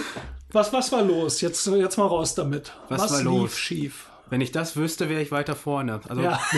was, 0.51 0.73
was 0.73 0.91
war 0.91 1.03
los? 1.03 1.43
Jetzt, 1.43 1.67
jetzt 1.67 1.99
mal 1.99 2.07
raus 2.07 2.35
damit. 2.35 2.73
Was, 2.89 3.03
was 3.03 3.11
war 3.13 3.19
lief 3.19 3.27
los? 3.27 3.59
schief? 3.59 4.09
Wenn 4.31 4.41
ich 4.41 4.53
das 4.53 4.75
wüsste, 4.75 5.11
wäre 5.11 5.21
ich 5.21 5.31
weiter 5.33 5.55
vorne. 5.55 6.01
Also 6.09 6.23
ja. 6.23 6.41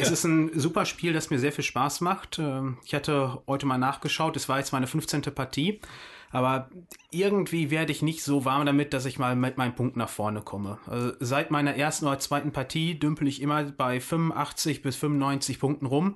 Es 0.00 0.10
ist 0.10 0.24
ein 0.24 0.58
super 0.58 0.84
Spiel, 0.86 1.12
das 1.12 1.30
mir 1.30 1.38
sehr 1.38 1.52
viel 1.52 1.64
Spaß 1.64 2.00
macht. 2.00 2.38
Ähm, 2.38 2.78
ich 2.84 2.94
hatte 2.94 3.42
heute 3.46 3.66
mal 3.66 3.78
nachgeschaut, 3.78 4.36
es 4.36 4.48
war 4.48 4.58
jetzt 4.58 4.72
meine 4.72 4.86
15. 4.86 5.22
Partie. 5.22 5.80
Aber 6.32 6.70
irgendwie 7.10 7.70
werde 7.70 7.90
ich 7.90 8.02
nicht 8.02 8.22
so 8.22 8.44
warm 8.44 8.64
damit, 8.64 8.94
dass 8.94 9.04
ich 9.04 9.18
mal 9.18 9.34
mit 9.34 9.58
meinen 9.58 9.74
Punkten 9.74 9.98
nach 9.98 10.08
vorne 10.08 10.42
komme. 10.42 10.78
Also 10.86 11.12
seit 11.18 11.50
meiner 11.50 11.74
ersten 11.74 12.06
oder 12.06 12.20
zweiten 12.20 12.52
Partie 12.52 12.98
dümpel 12.98 13.26
ich 13.26 13.42
immer 13.42 13.64
bei 13.64 14.00
85 14.00 14.82
bis 14.82 14.96
95 14.96 15.58
Punkten 15.58 15.86
rum. 15.86 16.14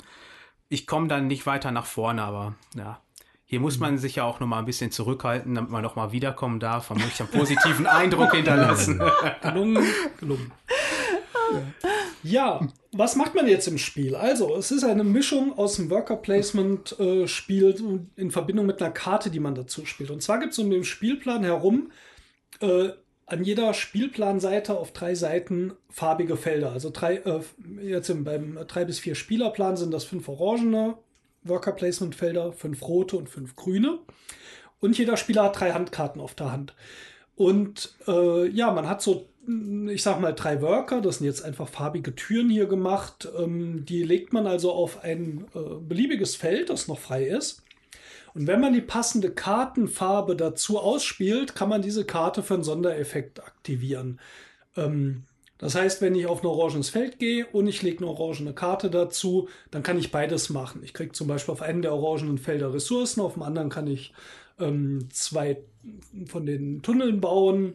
Ich 0.68 0.86
komme 0.86 1.08
dann 1.08 1.26
nicht 1.26 1.46
weiter 1.46 1.72
nach 1.72 1.86
vorne, 1.86 2.22
aber 2.22 2.54
ja. 2.76 3.00
Hier 3.46 3.60
muss 3.60 3.78
man 3.78 3.98
sich 3.98 4.16
ja 4.16 4.24
auch 4.24 4.40
noch 4.40 4.46
mal 4.46 4.58
ein 4.58 4.64
bisschen 4.64 4.90
zurückhalten, 4.90 5.54
damit 5.54 5.70
man 5.70 5.82
noch 5.82 5.96
mal 5.96 6.12
wiederkommen 6.12 6.60
darf. 6.60 6.90
Man 6.90 7.00
möchte 7.00 7.24
einen 7.24 7.32
positiven 7.32 7.86
Eindruck 7.86 8.34
hinterlassen. 8.34 9.02
gelungen, 9.42 9.84
gelungen. 10.18 10.52
Ja, 12.22 12.66
was 12.92 13.16
macht 13.16 13.34
man 13.34 13.46
jetzt 13.46 13.68
im 13.68 13.78
Spiel? 13.78 14.14
Also, 14.14 14.56
es 14.56 14.70
ist 14.70 14.84
eine 14.84 15.04
Mischung 15.04 15.56
aus 15.58 15.76
dem 15.76 15.90
Worker 15.90 16.16
Placement 16.16 16.98
äh, 16.98 17.26
Spiel 17.26 18.06
in 18.16 18.30
Verbindung 18.30 18.66
mit 18.66 18.80
einer 18.80 18.92
Karte, 18.92 19.30
die 19.30 19.40
man 19.40 19.54
dazu 19.54 19.84
spielt. 19.84 20.10
Und 20.10 20.22
zwar 20.22 20.40
gibt 20.40 20.52
es 20.52 20.58
um 20.58 20.70
den 20.70 20.84
Spielplan 20.84 21.44
herum 21.44 21.90
äh, 22.60 22.90
an 23.26 23.42
jeder 23.42 23.72
Spielplanseite 23.74 24.76
auf 24.76 24.92
drei 24.92 25.14
Seiten 25.14 25.72
farbige 25.90 26.36
Felder. 26.36 26.72
Also 26.72 26.90
drei, 26.90 27.16
äh, 27.16 27.40
jetzt 27.82 28.10
im, 28.10 28.24
beim 28.24 28.58
drei 28.66 28.84
bis 28.84 28.98
vier 28.98 29.14
Spielerplan 29.14 29.76
sind 29.76 29.92
das 29.92 30.04
fünf 30.04 30.28
orangene 30.28 30.96
Worker 31.42 31.72
Placement 31.72 32.14
Felder, 32.14 32.52
fünf 32.52 32.82
rote 32.86 33.16
und 33.16 33.28
fünf 33.28 33.56
grüne. 33.56 33.98
Und 34.80 34.98
jeder 34.98 35.16
Spieler 35.16 35.44
hat 35.44 35.60
drei 35.60 35.72
Handkarten 35.72 36.20
auf 36.20 36.34
der 36.34 36.52
Hand. 36.52 36.74
Und 37.36 37.94
äh, 38.06 38.46
ja, 38.48 38.70
man 38.72 38.88
hat 38.88 39.02
so 39.02 39.26
ich 39.88 40.02
sag 40.02 40.20
mal, 40.20 40.32
drei 40.32 40.60
Worker, 40.62 41.00
das 41.00 41.18
sind 41.18 41.26
jetzt 41.26 41.44
einfach 41.44 41.68
farbige 41.68 42.14
Türen 42.14 42.50
hier 42.50 42.66
gemacht. 42.66 43.28
Ähm, 43.38 43.84
die 43.84 44.02
legt 44.02 44.32
man 44.32 44.46
also 44.46 44.72
auf 44.72 45.02
ein 45.04 45.46
äh, 45.54 45.58
beliebiges 45.80 46.36
Feld, 46.36 46.70
das 46.70 46.88
noch 46.88 46.98
frei 46.98 47.24
ist. 47.26 47.62
Und 48.34 48.46
wenn 48.46 48.60
man 48.60 48.72
die 48.72 48.80
passende 48.80 49.30
Kartenfarbe 49.30 50.36
dazu 50.36 50.78
ausspielt, 50.78 51.54
kann 51.54 51.68
man 51.68 51.82
diese 51.82 52.04
Karte 52.04 52.42
für 52.42 52.54
einen 52.54 52.64
Sondereffekt 52.64 53.40
aktivieren. 53.40 54.20
Ähm, 54.76 55.24
Das 55.58 55.74
heißt, 55.76 56.02
wenn 56.02 56.16
ich 56.16 56.26
auf 56.26 56.42
ein 56.42 56.46
orangenes 56.48 56.90
Feld 56.90 57.18
gehe 57.18 57.46
und 57.46 57.68
ich 57.68 57.80
lege 57.82 57.98
eine 57.98 58.08
orangene 58.08 58.52
Karte 58.54 58.90
dazu, 58.90 59.48
dann 59.70 59.82
kann 59.84 59.98
ich 59.98 60.10
beides 60.10 60.50
machen. 60.50 60.82
Ich 60.82 60.92
kriege 60.92 61.12
zum 61.12 61.28
Beispiel 61.28 61.52
auf 61.52 61.62
einem 61.62 61.80
der 61.80 61.94
orangenen 61.94 62.38
Felder 62.38 62.74
Ressourcen, 62.74 63.20
auf 63.20 63.34
dem 63.34 63.42
anderen 63.42 63.70
kann 63.70 63.86
ich 63.86 64.12
ähm, 64.58 65.08
zwei 65.12 65.62
von 66.26 66.44
den 66.46 66.82
Tunneln 66.82 67.20
bauen, 67.20 67.74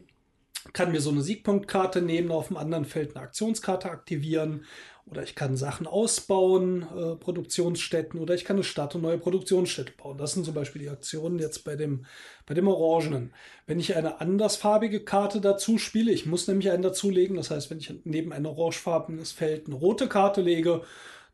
kann 0.73 0.91
mir 0.91 1.01
so 1.01 1.09
eine 1.09 1.21
Siegpunktkarte 1.21 2.01
nehmen, 2.01 2.31
auf 2.31 2.47
dem 2.47 2.57
anderen 2.57 2.85
Feld 2.85 3.15
eine 3.15 3.25
Aktionskarte 3.25 3.89
aktivieren 3.89 4.65
oder 5.09 5.23
ich 5.23 5.35
kann 5.35 5.57
Sachen 5.57 5.87
ausbauen, 5.87 6.83
äh, 6.83 7.15
Produktionsstätten, 7.15 8.19
oder 8.19 8.35
ich 8.35 8.45
kann 8.45 8.57
eine 8.57 8.63
Stadt 8.63 8.93
und 8.93 9.01
neue 9.01 9.17
Produktionsstätte 9.17 9.93
bauen. 9.97 10.17
Das 10.17 10.33
sind 10.33 10.45
zum 10.45 10.53
Beispiel 10.53 10.83
die 10.83 10.89
Aktionen 10.89 11.39
jetzt 11.39 11.63
bei 11.63 11.75
dem, 11.75 12.05
bei 12.45 12.53
dem 12.53 12.67
Orangenen. 12.67 13.33
Wenn 13.65 13.79
ich 13.79 13.95
eine 13.95 14.21
andersfarbige 14.21 15.03
Karte 15.03 15.41
dazu 15.41 15.77
spiele, 15.77 16.11
ich 16.11 16.25
muss 16.25 16.47
nämlich 16.47 16.69
einen 16.69 16.83
dazulegen, 16.83 17.37
das 17.37 17.49
heißt, 17.49 17.71
wenn 17.71 17.79
ich 17.79 17.91
neben 18.03 18.31
ein 18.31 18.45
orangefarbenes 18.45 19.31
Feld 19.31 19.65
eine 19.65 19.75
rote 19.75 20.07
Karte 20.07 20.41
lege, 20.41 20.83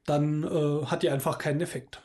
dann 0.05 0.43
äh, 0.43 0.86
hat 0.86 1.03
die 1.03 1.09
einfach 1.09 1.38
keinen 1.38 1.61
Effekt. 1.61 2.01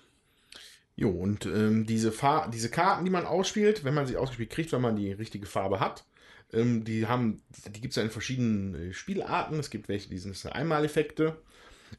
Jo, 0.96 1.10
und 1.10 1.46
ähm, 1.46 1.86
diese, 1.86 2.12
diese 2.52 2.70
Karten, 2.70 3.04
die 3.04 3.10
man 3.10 3.26
ausspielt, 3.26 3.84
wenn 3.84 3.94
man 3.94 4.06
sie 4.06 4.16
ausgespielt 4.16 4.50
kriegt, 4.50 4.72
wenn 4.72 4.82
man 4.82 4.96
die 4.96 5.12
richtige 5.12 5.46
Farbe 5.46 5.80
hat, 5.80 6.04
ähm, 6.53 6.84
die 6.84 7.07
haben, 7.07 7.42
die 7.66 7.80
gibt 7.80 7.92
es 7.92 7.96
ja 7.96 8.03
in 8.03 8.11
verschiedenen 8.11 8.90
äh, 8.90 8.92
Spielarten. 8.92 9.59
Es 9.59 9.70
gibt 9.70 9.88
welche, 9.88 10.09
die 10.09 10.18
sind 10.18 10.53
Einmaleffekte. 10.53 11.36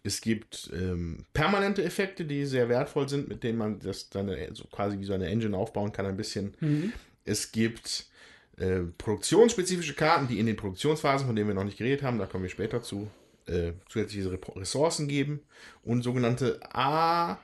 Es 0.03 0.21
gibt 0.21 0.71
ähm, 0.73 1.25
permanente 1.33 1.83
Effekte, 1.83 2.25
die 2.25 2.45
sehr 2.45 2.69
wertvoll 2.69 3.09
sind, 3.09 3.27
mit 3.27 3.43
denen 3.43 3.57
man 3.57 3.79
das 3.79 4.09
dann 4.09 4.33
so 4.53 4.65
quasi 4.65 4.99
wie 4.99 5.05
so 5.05 5.13
eine 5.13 5.27
Engine 5.27 5.57
aufbauen 5.57 5.91
kann, 5.91 6.05
ein 6.05 6.17
bisschen. 6.17 6.55
Mhm. 6.61 6.93
Es 7.25 7.51
gibt 7.51 8.07
äh, 8.57 8.81
produktionsspezifische 8.97 9.93
Karten, 9.93 10.27
die 10.27 10.39
in 10.39 10.45
den 10.45 10.55
Produktionsphasen, 10.55 11.27
von 11.27 11.35
denen 11.35 11.49
wir 11.49 11.55
noch 11.55 11.63
nicht 11.63 11.77
geredet 11.77 12.03
haben, 12.03 12.19
da 12.19 12.25
kommen 12.25 12.43
wir 12.43 12.49
später 12.49 12.81
zu, 12.81 13.09
äh, 13.47 13.73
zusätzliche 13.89 14.39
Ressourcen 14.55 15.07
geben 15.07 15.41
und 15.83 16.03
sogenannte 16.03 16.59
A. 16.73 17.39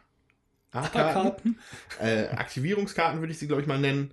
A-Karten, 0.72 1.58
äh, 2.02 2.28
Aktivierungskarten 2.28 3.20
würde 3.20 3.32
ich 3.32 3.40
sie, 3.40 3.48
glaube 3.48 3.62
ich, 3.62 3.68
mal 3.68 3.80
nennen. 3.80 4.12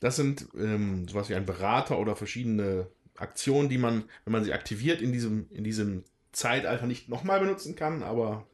Das 0.00 0.16
sind 0.16 0.46
ähm, 0.56 1.08
sowas 1.08 1.28
wie 1.28 1.34
ein 1.34 1.46
Berater 1.46 1.98
oder 1.98 2.16
verschiedene 2.16 2.88
Aktionen, 3.16 3.68
die 3.68 3.78
man, 3.78 4.04
wenn 4.24 4.32
man 4.32 4.44
sie 4.44 4.52
aktiviert, 4.52 5.00
in 5.00 5.12
diesem, 5.12 5.46
in 5.50 5.64
diesem 5.64 6.04
Zeitalter 6.32 6.86
nicht 6.86 7.08
nochmal 7.08 7.40
benutzen 7.40 7.76
kann, 7.76 8.02
aber 8.02 8.46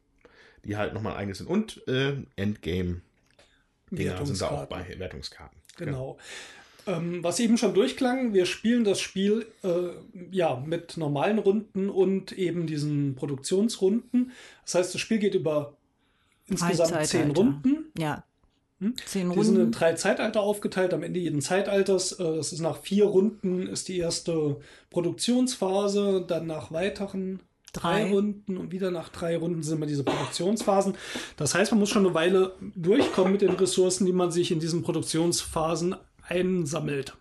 die 0.65 0.77
halt 0.77 0.95
nochmal 0.95 1.17
eigenes 1.17 1.39
sind. 1.39 1.49
Und 1.49 1.87
äh, 1.89 2.15
Endgame. 2.37 3.01
Dinger 3.91 4.25
sind 4.25 4.41
da 4.41 4.51
auch 4.51 4.67
bei 4.67 4.99
Wertungskarten. 4.99 5.59
Genau. 5.77 6.17
genau. 6.17 6.19
Ähm, 6.87 7.23
was 7.23 7.39
eben 7.39 7.59
schon 7.59 7.75
durchklang, 7.75 8.33
wir 8.33 8.47
spielen 8.47 8.85
das 8.85 9.01
Spiel 9.01 9.47
äh, 9.63 9.91
ja 10.31 10.57
mit 10.57 10.97
normalen 10.97 11.39
Runden 11.39 11.89
und 11.89 12.33
eben 12.33 12.67
diesen 12.67 13.15
Produktionsrunden. 13.15 14.33
Das 14.65 14.75
heißt, 14.75 14.95
das 14.95 15.01
Spiel 15.01 15.19
geht 15.19 15.35
über 15.35 15.77
insgesamt 16.47 17.07
zehn 17.07 17.31
Runden. 17.31 17.93
Ja. 17.97 18.25
Hm? 18.83 18.95
Zehn 19.07 19.29
Runden. 19.29 19.41
Die 19.41 19.47
sind 19.47 19.59
in 19.61 19.71
drei 19.71 19.93
Zeitalter 19.95 20.41
aufgeteilt. 20.41 20.93
Am 20.93 21.05
Ende 21.05 21.21
jeden 21.21 21.41
Zeitalters, 21.41 22.13
äh, 22.13 22.37
das 22.37 22.53
ist 22.53 22.61
nach 22.61 22.79
vier 22.79 23.05
Runden, 23.05 23.69
ist 23.69 23.87
die 23.87 23.99
erste 23.99 24.57
Produktionsphase, 24.91 26.25
dann 26.27 26.49
nach 26.49 26.73
weiteren 26.73 27.39
drei. 27.73 28.03
drei 28.03 28.11
Runden 28.11 28.57
und 28.57 28.73
wieder 28.73 28.91
nach 28.91 29.09
drei 29.09 29.37
Runden 29.37 29.63
sind 29.63 29.77
immer 29.77 29.87
diese 29.87 30.03
Produktionsphasen. 30.03 30.97
Das 31.37 31.55
heißt, 31.55 31.71
man 31.71 31.79
muss 31.79 31.91
schon 31.91 32.05
eine 32.05 32.15
Weile 32.15 32.57
durchkommen 32.75 33.33
mit 33.33 33.43
den 33.43 33.51
Ressourcen, 33.51 34.05
die 34.05 34.13
man 34.13 34.33
sich 34.33 34.51
in 34.51 34.59
diesen 34.59 34.83
Produktionsphasen 34.83 35.95
einsammelt. 36.27 37.17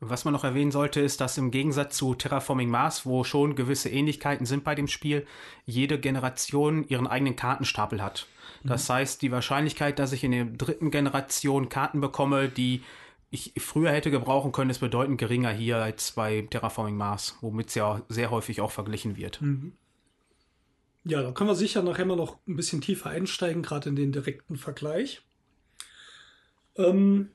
Was 0.00 0.24
man 0.24 0.34
noch 0.34 0.44
erwähnen 0.44 0.72
sollte, 0.72 1.00
ist, 1.00 1.20
dass 1.20 1.38
im 1.38 1.52
Gegensatz 1.52 1.96
zu 1.96 2.14
Terraforming 2.14 2.68
Mars, 2.68 3.06
wo 3.06 3.22
schon 3.22 3.54
gewisse 3.54 3.88
Ähnlichkeiten 3.88 4.46
sind 4.46 4.64
bei 4.64 4.74
dem 4.74 4.88
Spiel, 4.88 5.26
jede 5.64 5.98
Generation 5.98 6.84
ihren 6.88 7.06
eigenen 7.06 7.36
Kartenstapel 7.36 8.02
hat. 8.02 8.26
Das 8.64 8.88
mhm. 8.88 8.94
heißt, 8.94 9.22
die 9.22 9.30
Wahrscheinlichkeit, 9.30 9.98
dass 9.98 10.12
ich 10.12 10.24
in 10.24 10.32
der 10.32 10.44
dritten 10.46 10.90
Generation 10.90 11.68
Karten 11.68 12.00
bekomme, 12.00 12.48
die 12.48 12.82
ich 13.30 13.52
früher 13.58 13.90
hätte 13.90 14.10
gebrauchen 14.10 14.52
können, 14.52 14.70
ist 14.70 14.78
bedeutend 14.78 15.18
geringer 15.18 15.50
hier 15.50 15.78
als 15.78 16.12
bei 16.12 16.46
Terraforming 16.48 16.96
Mars, 16.96 17.36
womit 17.40 17.68
es 17.68 17.74
ja 17.74 18.02
sehr 18.08 18.30
häufig 18.30 18.60
auch 18.60 18.70
verglichen 18.70 19.16
wird. 19.16 19.40
Mhm. 19.42 19.72
Ja, 21.04 21.20
da 21.22 21.32
können 21.32 21.50
wir 21.50 21.54
sicher 21.54 21.82
nachher 21.82 22.06
mal 22.06 22.16
noch 22.16 22.38
ein 22.46 22.56
bisschen 22.56 22.80
tiefer 22.80 23.10
einsteigen, 23.10 23.62
gerade 23.62 23.90
in 23.90 23.96
den 23.96 24.12
direkten 24.12 24.56
Vergleich. 24.56 25.22
Ähm, 26.76 27.30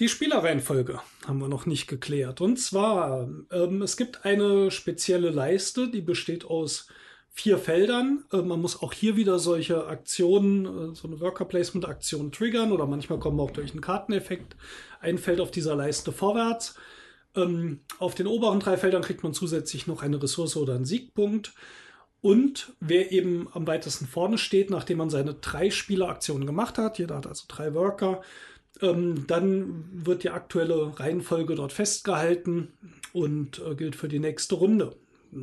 die 0.00 0.08
Spielerreihenfolge 0.08 1.00
haben 1.26 1.38
wir 1.38 1.48
noch 1.48 1.66
nicht 1.66 1.86
geklärt. 1.86 2.40
Und 2.40 2.58
zwar, 2.58 3.28
ähm, 3.52 3.82
es 3.82 3.96
gibt 3.96 4.24
eine 4.24 4.70
spezielle 4.70 5.30
Leiste, 5.30 5.90
die 5.90 6.00
besteht 6.00 6.44
aus 6.44 6.88
vier 7.34 7.58
Feldern. 7.58 8.24
Äh, 8.32 8.38
man 8.38 8.60
muss 8.60 8.80
auch 8.80 8.92
hier 8.92 9.16
wieder 9.16 9.38
solche 9.38 9.86
Aktionen, 9.86 10.92
äh, 10.92 10.94
so 10.94 11.08
eine 11.08 11.20
Worker 11.20 11.44
Placement 11.44 11.86
Aktion 11.86 12.32
triggern 12.32 12.72
oder 12.72 12.86
manchmal 12.86 13.18
kommen 13.18 13.40
auch 13.40 13.50
durch 13.50 13.72
einen 13.72 13.80
Karteneffekt 13.80 14.56
ein 15.00 15.18
Feld 15.18 15.40
auf 15.40 15.50
dieser 15.50 15.76
Leiste 15.76 16.12
vorwärts. 16.12 16.76
Ähm, 17.36 17.80
auf 17.98 18.14
den 18.14 18.28
oberen 18.28 18.60
drei 18.60 18.76
Feldern 18.76 19.02
kriegt 19.02 19.24
man 19.24 19.34
zusätzlich 19.34 19.86
noch 19.86 20.02
eine 20.02 20.22
Ressource 20.22 20.56
oder 20.56 20.76
einen 20.76 20.84
Siegpunkt. 20.84 21.52
Und 22.20 22.72
wer 22.80 23.12
eben 23.12 23.48
am 23.52 23.66
weitesten 23.66 24.06
vorne 24.06 24.38
steht, 24.38 24.70
nachdem 24.70 24.98
man 24.98 25.10
seine 25.10 25.34
drei 25.34 25.70
Spieleraktionen 25.70 26.46
gemacht 26.46 26.78
hat, 26.78 26.98
jeder 26.98 27.16
hat 27.16 27.26
also 27.26 27.44
drei 27.48 27.74
Worker, 27.74 28.22
ähm, 28.80 29.26
dann 29.26 29.84
wird 29.92 30.22
die 30.22 30.30
aktuelle 30.30 30.98
Reihenfolge 30.98 31.56
dort 31.56 31.72
festgehalten 31.72 32.72
und 33.12 33.60
äh, 33.60 33.74
gilt 33.74 33.96
für 33.96 34.08
die 34.08 34.20
nächste 34.20 34.54
Runde. 34.54 34.96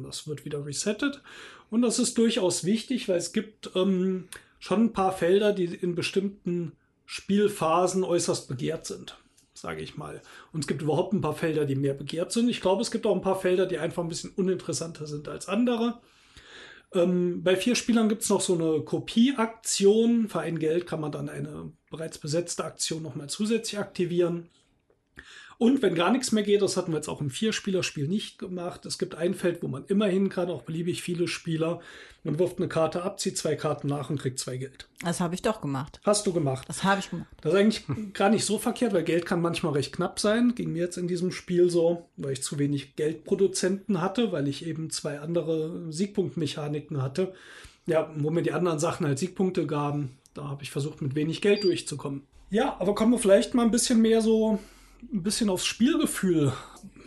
Das 0.03 0.27
wird 0.27 0.45
wieder 0.45 0.65
resettet. 0.65 1.21
Und 1.69 1.81
das 1.81 1.99
ist 1.99 2.17
durchaus 2.17 2.63
wichtig, 2.63 3.07
weil 3.09 3.17
es 3.17 3.33
gibt 3.33 3.71
ähm, 3.75 4.27
schon 4.59 4.85
ein 4.85 4.93
paar 4.93 5.11
Felder, 5.11 5.53
die 5.53 5.65
in 5.65 5.95
bestimmten 5.95 6.73
Spielphasen 7.05 8.03
äußerst 8.03 8.47
begehrt 8.47 8.85
sind, 8.85 9.17
sage 9.53 9.81
ich 9.81 9.97
mal. 9.97 10.21
Und 10.53 10.61
es 10.61 10.67
gibt 10.67 10.81
überhaupt 10.81 11.13
ein 11.13 11.21
paar 11.21 11.35
Felder, 11.35 11.65
die 11.65 11.75
mehr 11.75 11.93
begehrt 11.93 12.31
sind. 12.31 12.49
Ich 12.49 12.61
glaube, 12.61 12.81
es 12.81 12.91
gibt 12.91 13.05
auch 13.05 13.15
ein 13.15 13.21
paar 13.21 13.39
Felder, 13.39 13.65
die 13.65 13.79
einfach 13.79 14.03
ein 14.03 14.09
bisschen 14.09 14.31
uninteressanter 14.31 15.07
sind 15.07 15.27
als 15.27 15.47
andere. 15.47 15.99
Ähm, 16.93 17.43
bei 17.43 17.55
vier 17.55 17.75
Spielern 17.75 18.09
gibt 18.09 18.23
es 18.23 18.29
noch 18.29 18.41
so 18.41 18.53
eine 18.53 18.81
Kopieaktion. 18.81 20.27
Für 20.27 20.41
ein 20.41 20.59
Geld 20.59 20.87
kann 20.87 21.01
man 21.01 21.11
dann 21.11 21.29
eine 21.29 21.71
bereits 21.89 22.17
besetzte 22.17 22.65
Aktion 22.65 23.03
nochmal 23.03 23.29
zusätzlich 23.29 23.79
aktivieren. 23.79 24.49
Und 25.61 25.83
wenn 25.83 25.93
gar 25.93 26.11
nichts 26.11 26.31
mehr 26.31 26.41
geht, 26.41 26.63
das 26.63 26.75
hatten 26.75 26.91
wir 26.91 26.95
jetzt 26.95 27.07
auch 27.07 27.21
im 27.21 27.29
Vierspielerspiel 27.29 28.07
nicht 28.07 28.39
gemacht. 28.39 28.83
Es 28.87 28.97
gibt 28.97 29.13
ein 29.13 29.35
Feld, 29.35 29.61
wo 29.61 29.67
man 29.67 29.85
immer 29.85 30.07
hin 30.07 30.27
kann, 30.29 30.49
auch 30.49 30.63
beliebig 30.63 31.03
viele 31.03 31.27
Spieler. 31.27 31.81
Man 32.23 32.39
wirft 32.39 32.57
eine 32.57 32.67
Karte 32.67 33.03
ab, 33.03 33.19
zieht 33.19 33.37
zwei 33.37 33.55
Karten 33.55 33.87
nach 33.87 34.09
und 34.09 34.19
kriegt 34.19 34.39
zwei 34.39 34.57
Geld. 34.57 34.89
Das 35.03 35.19
habe 35.19 35.35
ich 35.35 35.43
doch 35.43 35.61
gemacht. 35.61 36.01
Hast 36.03 36.25
du 36.25 36.33
gemacht? 36.33 36.67
Das 36.67 36.83
habe 36.83 36.99
ich 36.99 37.11
gemacht. 37.11 37.27
Das 37.41 37.53
ist 37.53 37.59
eigentlich 37.59 37.83
gar 38.13 38.31
nicht 38.31 38.43
so 38.43 38.57
verkehrt, 38.57 38.93
weil 38.93 39.03
Geld 39.03 39.27
kann 39.27 39.39
manchmal 39.39 39.73
recht 39.73 39.93
knapp 39.93 40.19
sein. 40.19 40.55
Ging 40.55 40.73
mir 40.73 40.79
jetzt 40.79 40.97
in 40.97 41.07
diesem 41.07 41.31
Spiel 41.31 41.69
so, 41.69 42.09
weil 42.17 42.33
ich 42.33 42.41
zu 42.41 42.57
wenig 42.57 42.95
Geldproduzenten 42.95 44.01
hatte, 44.01 44.31
weil 44.31 44.47
ich 44.47 44.65
eben 44.65 44.89
zwei 44.89 45.19
andere 45.19 45.91
Siegpunktmechaniken 45.93 47.03
hatte. 47.03 47.35
Ja, 47.85 48.11
wo 48.17 48.31
mir 48.31 48.41
die 48.41 48.53
anderen 48.53 48.79
Sachen 48.79 49.05
halt 49.05 49.19
Siegpunkte 49.19 49.67
gaben. 49.67 50.17
Da 50.33 50.45
habe 50.45 50.63
ich 50.63 50.71
versucht, 50.71 51.03
mit 51.03 51.13
wenig 51.13 51.39
Geld 51.39 51.63
durchzukommen. 51.63 52.23
Ja, 52.49 52.77
aber 52.79 52.95
kommen 52.95 53.11
wir 53.11 53.19
vielleicht 53.19 53.53
mal 53.53 53.61
ein 53.61 53.69
bisschen 53.69 54.01
mehr 54.01 54.21
so 54.21 54.57
ein 55.11 55.23
bisschen 55.23 55.49
aufs 55.49 55.65
Spielgefühl. 55.65 56.53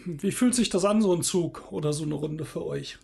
Wie 0.05 0.33
fühlt 0.33 0.55
sich 0.55 0.69
das 0.69 0.85
an, 0.85 1.01
so 1.01 1.15
ein 1.15 1.23
Zug 1.23 1.73
oder 1.73 1.93
so 1.93 2.05
eine 2.05 2.15
Runde 2.15 2.45
für 2.45 2.65
euch? 2.65 2.99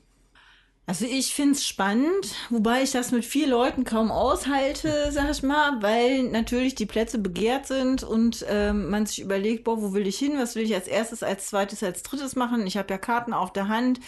Also 0.91 1.05
ich 1.05 1.35
finde 1.35 1.53
es 1.53 1.65
spannend, 1.65 2.35
wobei 2.49 2.83
ich 2.83 2.91
das 2.91 3.13
mit 3.13 3.25
vier 3.25 3.47
Leuten 3.47 3.85
kaum 3.85 4.11
aushalte, 4.11 5.13
sag 5.13 5.31
ich 5.31 5.43
mal, 5.45 5.81
weil 5.83 6.25
natürlich 6.25 6.75
die 6.75 6.85
Plätze 6.85 7.19
begehrt 7.19 7.67
sind 7.67 8.03
und 8.03 8.45
ähm, 8.49 8.91
man 8.91 9.07
sich 9.07 9.21
überlegt, 9.21 9.63
boah, 9.63 9.81
wo 9.81 9.93
will 9.93 10.09
ich 10.09 10.19
hin, 10.19 10.33
was 10.37 10.57
will 10.57 10.65
ich 10.65 10.75
als 10.75 10.89
erstes, 10.89 11.23
als 11.23 11.47
zweites, 11.47 11.85
als 11.85 12.03
drittes 12.03 12.35
machen. 12.35 12.67
Ich 12.67 12.77
habe 12.77 12.93
ja 12.93 12.99
Karten 12.99 13.33
auf 13.33 13.53
der 13.53 13.69
Hand. 13.69 14.01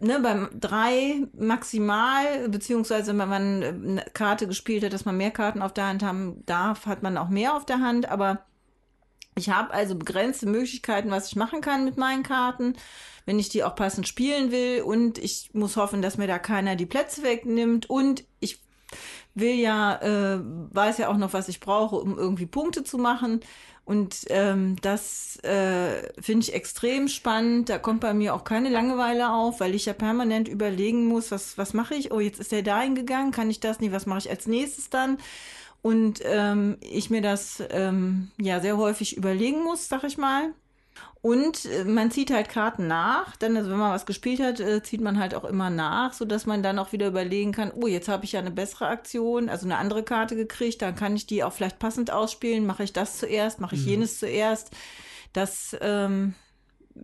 Ne, 0.00 0.18
beim 0.20 0.48
drei 0.58 1.28
maximal, 1.32 2.48
beziehungsweise 2.48 3.16
wenn 3.16 3.28
man 3.28 3.62
eine 3.62 4.04
Karte 4.14 4.48
gespielt 4.48 4.84
hat, 4.84 4.92
dass 4.92 5.04
man 5.04 5.16
mehr 5.16 5.32
Karten 5.32 5.62
auf 5.62 5.74
der 5.74 5.86
Hand 5.86 6.02
haben 6.02 6.44
darf, 6.46 6.86
hat 6.86 7.04
man 7.04 7.16
auch 7.16 7.28
mehr 7.28 7.54
auf 7.54 7.66
der 7.66 7.80
Hand, 7.80 8.08
aber 8.08 8.44
ich 9.38 9.50
habe 9.50 9.72
also 9.72 9.94
begrenzte 9.94 10.46
Möglichkeiten, 10.46 11.10
was 11.10 11.28
ich 11.28 11.36
machen 11.36 11.60
kann 11.60 11.84
mit 11.84 11.96
meinen 11.96 12.22
Karten, 12.22 12.74
wenn 13.24 13.38
ich 13.38 13.48
die 13.48 13.64
auch 13.64 13.74
passend 13.74 14.06
spielen 14.06 14.50
will. 14.52 14.82
Und 14.82 15.18
ich 15.18 15.50
muss 15.52 15.76
hoffen, 15.76 16.02
dass 16.02 16.18
mir 16.18 16.26
da 16.26 16.38
keiner 16.38 16.76
die 16.76 16.86
Plätze 16.86 17.22
wegnimmt. 17.22 17.88
Und 17.88 18.24
ich 18.40 18.60
will 19.34 19.54
ja, 19.54 19.96
äh, 19.96 20.40
weiß 20.42 20.98
ja 20.98 21.08
auch 21.08 21.16
noch, 21.16 21.32
was 21.32 21.48
ich 21.48 21.60
brauche, 21.60 21.96
um 21.96 22.18
irgendwie 22.18 22.46
Punkte 22.46 22.84
zu 22.84 22.98
machen. 22.98 23.40
Und 23.88 24.26
ähm, 24.28 24.76
das 24.82 25.38
äh, 25.44 26.12
finde 26.20 26.44
ich 26.44 26.52
extrem 26.52 27.08
spannend. 27.08 27.70
Da 27.70 27.78
kommt 27.78 28.00
bei 28.00 28.12
mir 28.12 28.34
auch 28.34 28.44
keine 28.44 28.68
Langeweile 28.68 29.32
auf, 29.32 29.60
weil 29.60 29.74
ich 29.74 29.86
ja 29.86 29.94
permanent 29.94 30.46
überlegen 30.46 31.06
muss, 31.06 31.30
was, 31.30 31.56
was 31.56 31.72
mache 31.72 31.94
ich? 31.94 32.12
Oh, 32.12 32.20
jetzt 32.20 32.38
ist 32.38 32.52
der 32.52 32.62
da 32.62 32.82
hingegangen, 32.82 33.32
kann 33.32 33.48
ich 33.48 33.60
das 33.60 33.80
nicht? 33.80 33.92
Was 33.92 34.04
mache 34.04 34.18
ich 34.18 34.30
als 34.30 34.46
nächstes 34.46 34.90
dann? 34.90 35.16
Und 35.82 36.20
ähm, 36.24 36.76
ich 36.80 37.08
mir 37.08 37.22
das 37.22 37.62
ähm, 37.70 38.30
ja 38.40 38.60
sehr 38.60 38.76
häufig 38.76 39.16
überlegen 39.16 39.62
muss, 39.62 39.88
sag 39.88 40.04
ich 40.04 40.18
mal. 40.18 40.52
Und 41.20 41.64
äh, 41.64 41.84
man 41.84 42.10
zieht 42.10 42.30
halt 42.30 42.48
Karten 42.48 42.86
nach. 42.86 43.36
Dann, 43.36 43.56
also 43.56 43.70
wenn 43.70 43.78
man 43.78 43.92
was 43.92 44.06
gespielt 44.06 44.40
hat, 44.40 44.60
äh, 44.60 44.82
zieht 44.82 45.00
man 45.00 45.18
halt 45.18 45.34
auch 45.34 45.44
immer 45.44 45.70
nach, 45.70 46.12
sodass 46.12 46.46
man 46.46 46.62
dann 46.62 46.78
auch 46.78 46.92
wieder 46.92 47.08
überlegen 47.08 47.52
kann, 47.52 47.72
oh, 47.74 47.86
jetzt 47.86 48.08
habe 48.08 48.24
ich 48.24 48.32
ja 48.32 48.40
eine 48.40 48.50
bessere 48.50 48.86
Aktion, 48.86 49.48
also 49.48 49.66
eine 49.66 49.78
andere 49.78 50.02
Karte 50.02 50.36
gekriegt, 50.36 50.82
dann 50.82 50.94
kann 50.94 51.16
ich 51.16 51.26
die 51.26 51.42
auch 51.42 51.52
vielleicht 51.52 51.78
passend 51.78 52.10
ausspielen. 52.12 52.66
Mache 52.66 52.84
ich 52.84 52.92
das 52.92 53.18
zuerst, 53.18 53.60
mache 53.60 53.74
ich 53.74 53.82
mhm. 53.82 53.88
jenes 53.88 54.18
zuerst. 54.18 54.70
Das 55.32 55.76
ähm, 55.80 56.34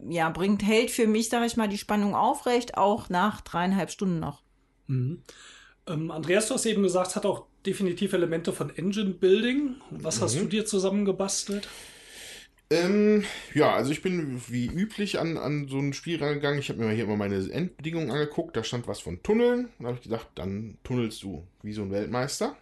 ja, 0.09 0.29
bringt, 0.31 0.63
hält 0.63 0.91
für 0.91 1.07
mich, 1.07 1.29
sage 1.29 1.47
ich 1.47 1.57
mal, 1.57 1.69
die 1.69 1.79
Spannung 1.79 2.15
aufrecht, 2.15 2.77
auch 2.77 3.09
nach 3.09 3.41
dreieinhalb 3.41 3.91
Stunden 3.91 4.21
noch. 4.21 4.43
Mhm. 4.87 5.23
Ähm, 5.87 6.11
Andreas, 6.11 6.49
du 6.49 6.55
hast 6.55 6.67
eben 6.67 6.83
gesagt, 6.83 7.09
es 7.09 7.17
hat 7.17 7.27
auch 7.27 7.47
definitiv 7.67 8.13
Elemente 8.13 8.53
von 8.53 8.75
Engine 8.77 9.11
Building. 9.11 9.77
Was 9.91 10.19
mhm. 10.19 10.23
hast 10.23 10.41
du 10.41 10.45
dir 10.47 10.67
zusammengebastelt? 10.67 11.69
Ähm, 12.71 13.25
ja, 13.53 13.75
also 13.75 13.93
ich 13.93 14.03
bin 14.03 14.41
wie 14.49 14.67
üblich 14.67 15.19
an, 15.19 15.37
an 15.37 15.69
so 15.69 15.79
ein 15.79 15.93
Spiel 15.93 16.23
rangegangen. 16.23 16.59
Ich 16.59 16.71
habe 16.71 16.85
mir 16.85 16.93
hier 16.93 17.05
immer 17.05 17.17
meine 17.17 17.37
Endbedingungen 17.37 18.11
angeguckt. 18.11 18.57
Da 18.57 18.65
stand 18.65 18.89
was 18.89 19.01
von 19.01 19.23
Tunneln. 19.23 19.69
Da 19.79 19.87
habe 19.87 19.97
ich 19.97 20.03
gedacht, 20.03 20.29
dann 20.35 20.79
tunnelst 20.83 21.23
du 21.23 21.47
wie 21.63 21.73
so 21.73 21.83
ein 21.83 21.91
Weltmeister. 21.91 22.57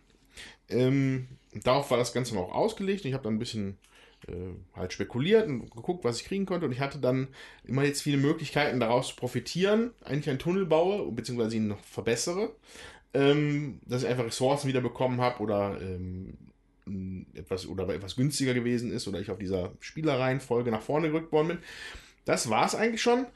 Ähm, 0.69 1.29
darauf 1.55 1.91
war 1.91 1.99
das 1.99 2.13
Ganze 2.13 2.37
auch 2.37 2.53
ausgelegt. 2.53 3.05
Ich 3.05 3.15
habe 3.15 3.25
dann 3.25 3.35
ein 3.35 3.39
bisschen 3.39 3.79
äh, 4.27 4.55
halt 4.75 4.93
spekuliert 4.93 5.49
und 5.49 5.71
geguckt, 5.71 6.05
was 6.05 6.21
ich 6.21 6.27
kriegen 6.27 6.47
konnte. 6.47 6.67
Und 6.67 6.73
ich 6.73 6.81
hatte 6.81 6.99
dann 6.99 7.29
immer 7.65 7.85
jetzt 7.85 8.03
viele 8.03 8.17
Möglichkeiten, 8.17 8.81
daraus 8.81 9.09
zu 9.09 9.17
profitieren. 9.17 9.93
Eigentlich 10.05 10.31
einen 10.31 10.39
Tunnel 10.39 10.67
baue, 10.67 11.11
beziehungsweise 11.13 11.57
ihn 11.57 11.69
noch 11.69 11.81
verbessere. 11.85 12.55
Ähm, 13.15 13.81
dass 13.87 14.03
ich 14.03 14.09
einfach 14.09 14.25
Ressourcen 14.25 14.69
wieder 14.69 14.81
bekommen 14.81 15.21
habe 15.21 15.43
oder 15.43 15.79
ähm, 15.81 16.35
etwas 17.35 17.67
oder 17.67 17.89
etwas 17.89 18.17
günstiger 18.17 18.55
gewesen 18.55 18.91
ist 18.91 19.07
oder 19.07 19.21
ich 19.21 19.31
auf 19.31 19.39
dieser 19.39 19.73
Spielereihenfolge 19.81 20.71
nach 20.71 20.83
vorne 20.83 21.11
gerückt 21.11 21.33
worden 21.33 21.49
bin. 21.49 21.59
Das 22.25 22.49
war 22.49 22.67
es 22.67 22.75
eigentlich 22.75 23.03
schon. 23.03 23.27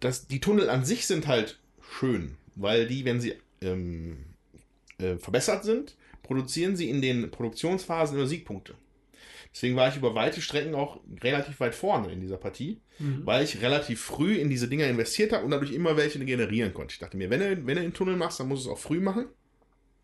Das, 0.00 0.26
die 0.26 0.40
Tunnel 0.40 0.68
an 0.68 0.84
sich 0.84 1.06
sind 1.06 1.26
halt 1.26 1.58
schön, 1.80 2.36
weil 2.54 2.86
die, 2.86 3.04
wenn 3.04 3.20
sie 3.20 3.34
ähm, 3.62 4.18
äh, 4.98 5.16
verbessert 5.16 5.64
sind, 5.64 5.96
produzieren 6.22 6.76
sie 6.76 6.90
in 6.90 7.00
den 7.00 7.30
Produktionsphasen 7.30 8.16
immer 8.16 8.26
Siegpunkte. 8.26 8.74
Deswegen 9.52 9.76
war 9.76 9.88
ich 9.88 9.96
über 9.96 10.14
weite 10.14 10.42
Strecken 10.42 10.74
auch 10.74 11.00
relativ 11.22 11.60
weit 11.60 11.74
vorne 11.74 12.12
in 12.12 12.20
dieser 12.20 12.36
Partie, 12.36 12.78
mhm. 12.98 13.22
weil 13.24 13.44
ich 13.44 13.60
relativ 13.62 14.00
früh 14.00 14.34
in 14.34 14.50
diese 14.50 14.68
Dinger 14.68 14.86
investiert 14.86 15.32
habe 15.32 15.44
und 15.44 15.50
dadurch 15.50 15.72
immer 15.72 15.96
welche 15.96 16.18
generieren 16.24 16.74
konnte. 16.74 16.92
Ich 16.92 16.98
dachte 16.98 17.16
mir, 17.16 17.30
wenn 17.30 17.40
du, 17.40 17.66
wenn 17.66 17.76
du 17.76 17.82
einen 17.82 17.94
Tunnel 17.94 18.16
machst, 18.16 18.40
dann 18.40 18.48
musst 18.48 18.66
du 18.66 18.70
es 18.70 18.76
auch 18.76 18.80
früh 18.80 19.00
machen 19.00 19.26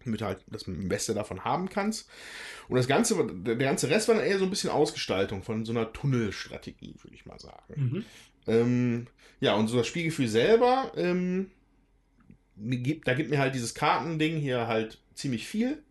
damit 0.05 0.21
du 0.21 0.27
halt 0.27 0.45
das 0.49 0.65
Beste 0.67 1.15
davon 1.15 1.45
haben 1.45 1.69
kannst. 1.69 2.09
Und 2.69 2.77
das 2.77 2.89
Ganze, 2.89 3.27
der 3.27 3.57
ganze 3.57 3.91
Rest 3.91 4.09
war 4.09 4.17
dann 4.17 4.25
eher 4.25 4.39
so 4.39 4.45
ein 4.45 4.51
bisschen 4.51 4.71
Ausgestaltung 4.71 5.43
von 5.43 5.65
so 5.65 5.73
einer 5.73 5.93
Tunnelstrategie, 5.93 6.95
würde 7.03 7.15
ich 7.15 7.27
mal 7.27 7.39
sagen. 7.39 7.75
Mhm. 7.77 8.05
Ähm, 8.47 9.07
ja, 9.41 9.55
und 9.55 9.69
so 9.69 9.77
das 9.77 9.87
Spielgefühl 9.87 10.29
selber, 10.29 10.93
ähm, 10.97 11.51
da 12.57 13.15
gibt 13.15 13.31
mir 13.31 13.39
halt 13.39 13.55
dieses 13.55 13.75
Kartending 13.75 14.39
hier 14.39 14.67
halt 14.67 15.01
ziemlich 15.15 15.47
viel. 15.47 15.83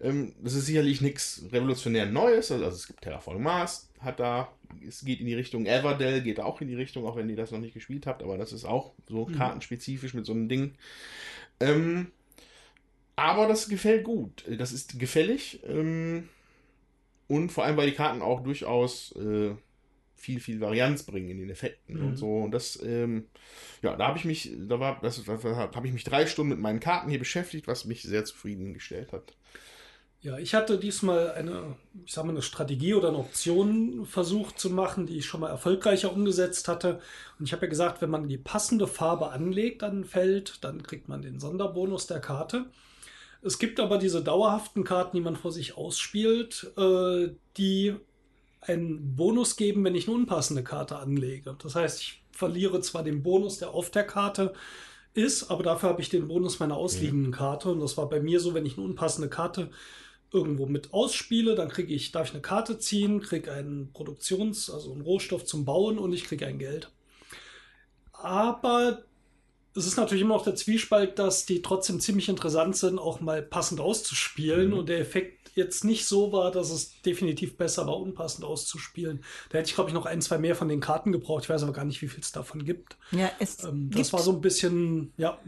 Ähm, 0.00 0.34
das 0.42 0.54
ist 0.54 0.66
sicherlich 0.66 1.00
nichts 1.00 1.44
revolutionär 1.52 2.06
Neues. 2.06 2.50
Also, 2.52 2.66
es 2.66 2.86
gibt 2.86 3.02
Terraforming 3.02 3.42
Mars, 3.42 3.90
hat 4.00 4.20
da, 4.20 4.52
es 4.86 5.04
geht 5.04 5.20
in 5.20 5.26
die 5.26 5.34
Richtung 5.34 5.66
Everdell, 5.66 6.22
geht 6.22 6.40
auch 6.40 6.60
in 6.60 6.68
die 6.68 6.74
Richtung, 6.74 7.06
auch 7.06 7.16
wenn 7.16 7.28
ihr 7.28 7.36
das 7.36 7.50
noch 7.50 7.60
nicht 7.60 7.74
gespielt 7.74 8.06
habt, 8.06 8.22
aber 8.22 8.38
das 8.38 8.52
ist 8.52 8.64
auch 8.64 8.94
so 9.08 9.26
mhm. 9.26 9.32
kartenspezifisch 9.32 10.14
mit 10.14 10.26
so 10.26 10.32
einem 10.32 10.48
Ding. 10.48 10.74
Ähm, 11.60 12.08
aber 13.16 13.48
das 13.48 13.68
gefällt 13.68 14.04
gut. 14.04 14.44
Das 14.58 14.72
ist 14.72 14.98
gefällig. 14.98 15.60
Ähm, 15.66 16.28
und 17.28 17.50
vor 17.50 17.64
allem, 17.64 17.76
weil 17.76 17.90
die 17.90 17.96
Karten 17.96 18.22
auch 18.22 18.42
durchaus 18.42 19.12
äh, 19.16 19.54
viel, 20.14 20.40
viel 20.40 20.60
Varianz 20.60 21.02
bringen 21.02 21.30
in 21.30 21.38
den 21.38 21.50
Effekten 21.50 21.98
mhm. 21.98 22.06
und 22.06 22.16
so. 22.16 22.38
Und 22.38 22.50
das, 22.50 22.80
ähm, 22.82 23.26
ja, 23.82 23.96
da 23.96 24.08
habe 24.08 24.18
ich 24.18 24.24
mich, 24.24 24.52
da 24.68 24.80
war, 24.80 25.00
das, 25.02 25.22
da 25.24 25.38
habe 25.74 25.86
ich 25.86 25.92
mich 25.92 26.04
drei 26.04 26.26
Stunden 26.26 26.50
mit 26.50 26.60
meinen 26.60 26.80
Karten 26.80 27.08
hier 27.10 27.18
beschäftigt, 27.18 27.66
was 27.66 27.84
mich 27.84 28.02
sehr 28.02 28.24
zufriedengestellt 28.24 29.12
hat. 29.12 29.34
Ja, 30.26 30.38
ich 30.38 30.54
hatte 30.54 30.76
diesmal 30.76 31.30
eine, 31.34 31.76
ich 32.04 32.12
sag 32.12 32.24
mal, 32.24 32.32
eine 32.32 32.42
Strategie 32.42 32.94
oder 32.94 33.10
eine 33.10 33.18
Option 33.18 34.04
versucht 34.06 34.58
zu 34.58 34.70
machen, 34.70 35.06
die 35.06 35.18
ich 35.18 35.26
schon 35.26 35.38
mal 35.38 35.50
erfolgreicher 35.50 36.12
umgesetzt 36.12 36.66
hatte. 36.66 36.98
Und 37.38 37.46
ich 37.46 37.52
habe 37.52 37.66
ja 37.66 37.70
gesagt, 37.70 38.02
wenn 38.02 38.10
man 38.10 38.26
die 38.26 38.36
passende 38.36 38.88
Farbe 38.88 39.30
anlegt 39.30 39.84
an 39.84 40.00
ein 40.00 40.04
Feld, 40.04 40.64
dann 40.64 40.82
kriegt 40.82 41.08
man 41.08 41.22
den 41.22 41.38
Sonderbonus 41.38 42.08
der 42.08 42.18
Karte. 42.18 42.64
Es 43.40 43.60
gibt 43.60 43.78
aber 43.78 43.98
diese 43.98 44.20
dauerhaften 44.20 44.82
Karten, 44.82 45.16
die 45.16 45.22
man 45.22 45.36
vor 45.36 45.52
sich 45.52 45.76
ausspielt, 45.76 46.72
äh, 46.76 47.28
die 47.56 47.94
einen 48.62 49.14
Bonus 49.14 49.54
geben, 49.54 49.84
wenn 49.84 49.94
ich 49.94 50.08
eine 50.08 50.16
unpassende 50.16 50.64
Karte 50.64 50.96
anlege. 50.96 51.54
Das 51.62 51.76
heißt, 51.76 52.00
ich 52.00 52.24
verliere 52.32 52.80
zwar 52.80 53.04
den 53.04 53.22
Bonus, 53.22 53.58
der 53.58 53.70
auf 53.70 53.90
der 53.90 54.04
Karte 54.04 54.54
ist, 55.14 55.52
aber 55.52 55.62
dafür 55.62 55.90
habe 55.90 56.02
ich 56.02 56.08
den 56.08 56.26
Bonus 56.26 56.58
meiner 56.58 56.76
ausliegenden 56.76 57.30
Karte. 57.30 57.70
Und 57.70 57.78
das 57.78 57.96
war 57.96 58.08
bei 58.08 58.18
mir 58.18 58.40
so, 58.40 58.54
wenn 58.54 58.66
ich 58.66 58.76
eine 58.76 58.84
unpassende 58.84 59.28
Karte 59.28 59.70
irgendwo 60.32 60.66
mit 60.66 60.92
ausspiele, 60.92 61.54
dann 61.54 61.68
kriege 61.68 61.94
ich, 61.94 62.12
darf 62.12 62.28
ich 62.28 62.34
eine 62.34 62.42
Karte 62.42 62.78
ziehen, 62.78 63.20
kriege 63.20 63.52
einen 63.52 63.92
Produktions-, 63.92 64.70
also 64.70 64.92
einen 64.92 65.02
Rohstoff 65.02 65.44
zum 65.44 65.64
Bauen 65.64 65.98
und 65.98 66.12
ich 66.12 66.24
kriege 66.24 66.46
ein 66.46 66.58
Geld. 66.58 66.90
Aber 68.12 69.05
es 69.76 69.86
ist 69.86 69.96
natürlich 69.96 70.22
immer 70.22 70.36
noch 70.36 70.44
der 70.44 70.54
Zwiespalt, 70.54 71.18
dass 71.18 71.46
die 71.46 71.62
trotzdem 71.62 72.00
ziemlich 72.00 72.28
interessant 72.28 72.76
sind, 72.76 72.98
auch 72.98 73.20
mal 73.20 73.42
passend 73.42 73.80
auszuspielen 73.80 74.70
mhm. 74.70 74.78
und 74.78 74.88
der 74.88 75.00
Effekt 75.00 75.36
jetzt 75.56 75.84
nicht 75.84 76.06
so 76.06 76.32
war, 76.32 76.50
dass 76.50 76.70
es 76.70 77.00
definitiv 77.00 77.56
besser 77.56 77.86
war, 77.86 77.98
unpassend 77.98 78.44
auszuspielen. 78.44 79.24
Da 79.48 79.58
hätte 79.58 79.70
ich, 79.70 79.74
glaube 79.74 79.88
ich, 79.88 79.94
noch 79.94 80.04
ein, 80.04 80.20
zwei 80.20 80.36
mehr 80.36 80.54
von 80.54 80.68
den 80.68 80.80
Karten 80.80 81.12
gebraucht. 81.12 81.44
Ich 81.44 81.48
weiß 81.48 81.62
aber 81.62 81.72
gar 81.72 81.86
nicht, 81.86 82.02
wie 82.02 82.08
viel 82.08 82.20
es 82.20 82.30
davon 82.30 82.64
gibt. 82.64 82.98
Ja, 83.10 83.30
es 83.38 83.64
ähm, 83.64 83.90
das 83.90 84.12
war 84.12 84.20
so 84.20 84.32
ein 84.32 84.42
bisschen, 84.42 85.14
ja. 85.16 85.38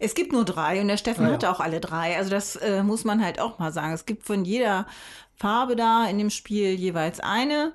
Es 0.00 0.14
gibt 0.14 0.32
nur 0.32 0.44
drei 0.44 0.80
und 0.80 0.88
der 0.88 0.96
Steffen 0.96 1.26
ah, 1.26 1.32
hatte 1.32 1.46
ja. 1.46 1.52
auch 1.52 1.60
alle 1.60 1.80
drei. 1.80 2.16
Also 2.16 2.30
das 2.30 2.56
äh, 2.56 2.82
muss 2.82 3.04
man 3.04 3.24
halt 3.24 3.40
auch 3.40 3.60
mal 3.60 3.72
sagen. 3.72 3.92
Es 3.92 4.06
gibt 4.06 4.24
von 4.24 4.44
jeder 4.44 4.88
Farbe 5.36 5.76
da 5.76 6.08
in 6.08 6.18
dem 6.18 6.30
Spiel 6.30 6.74
jeweils 6.74 7.20
eine. 7.20 7.72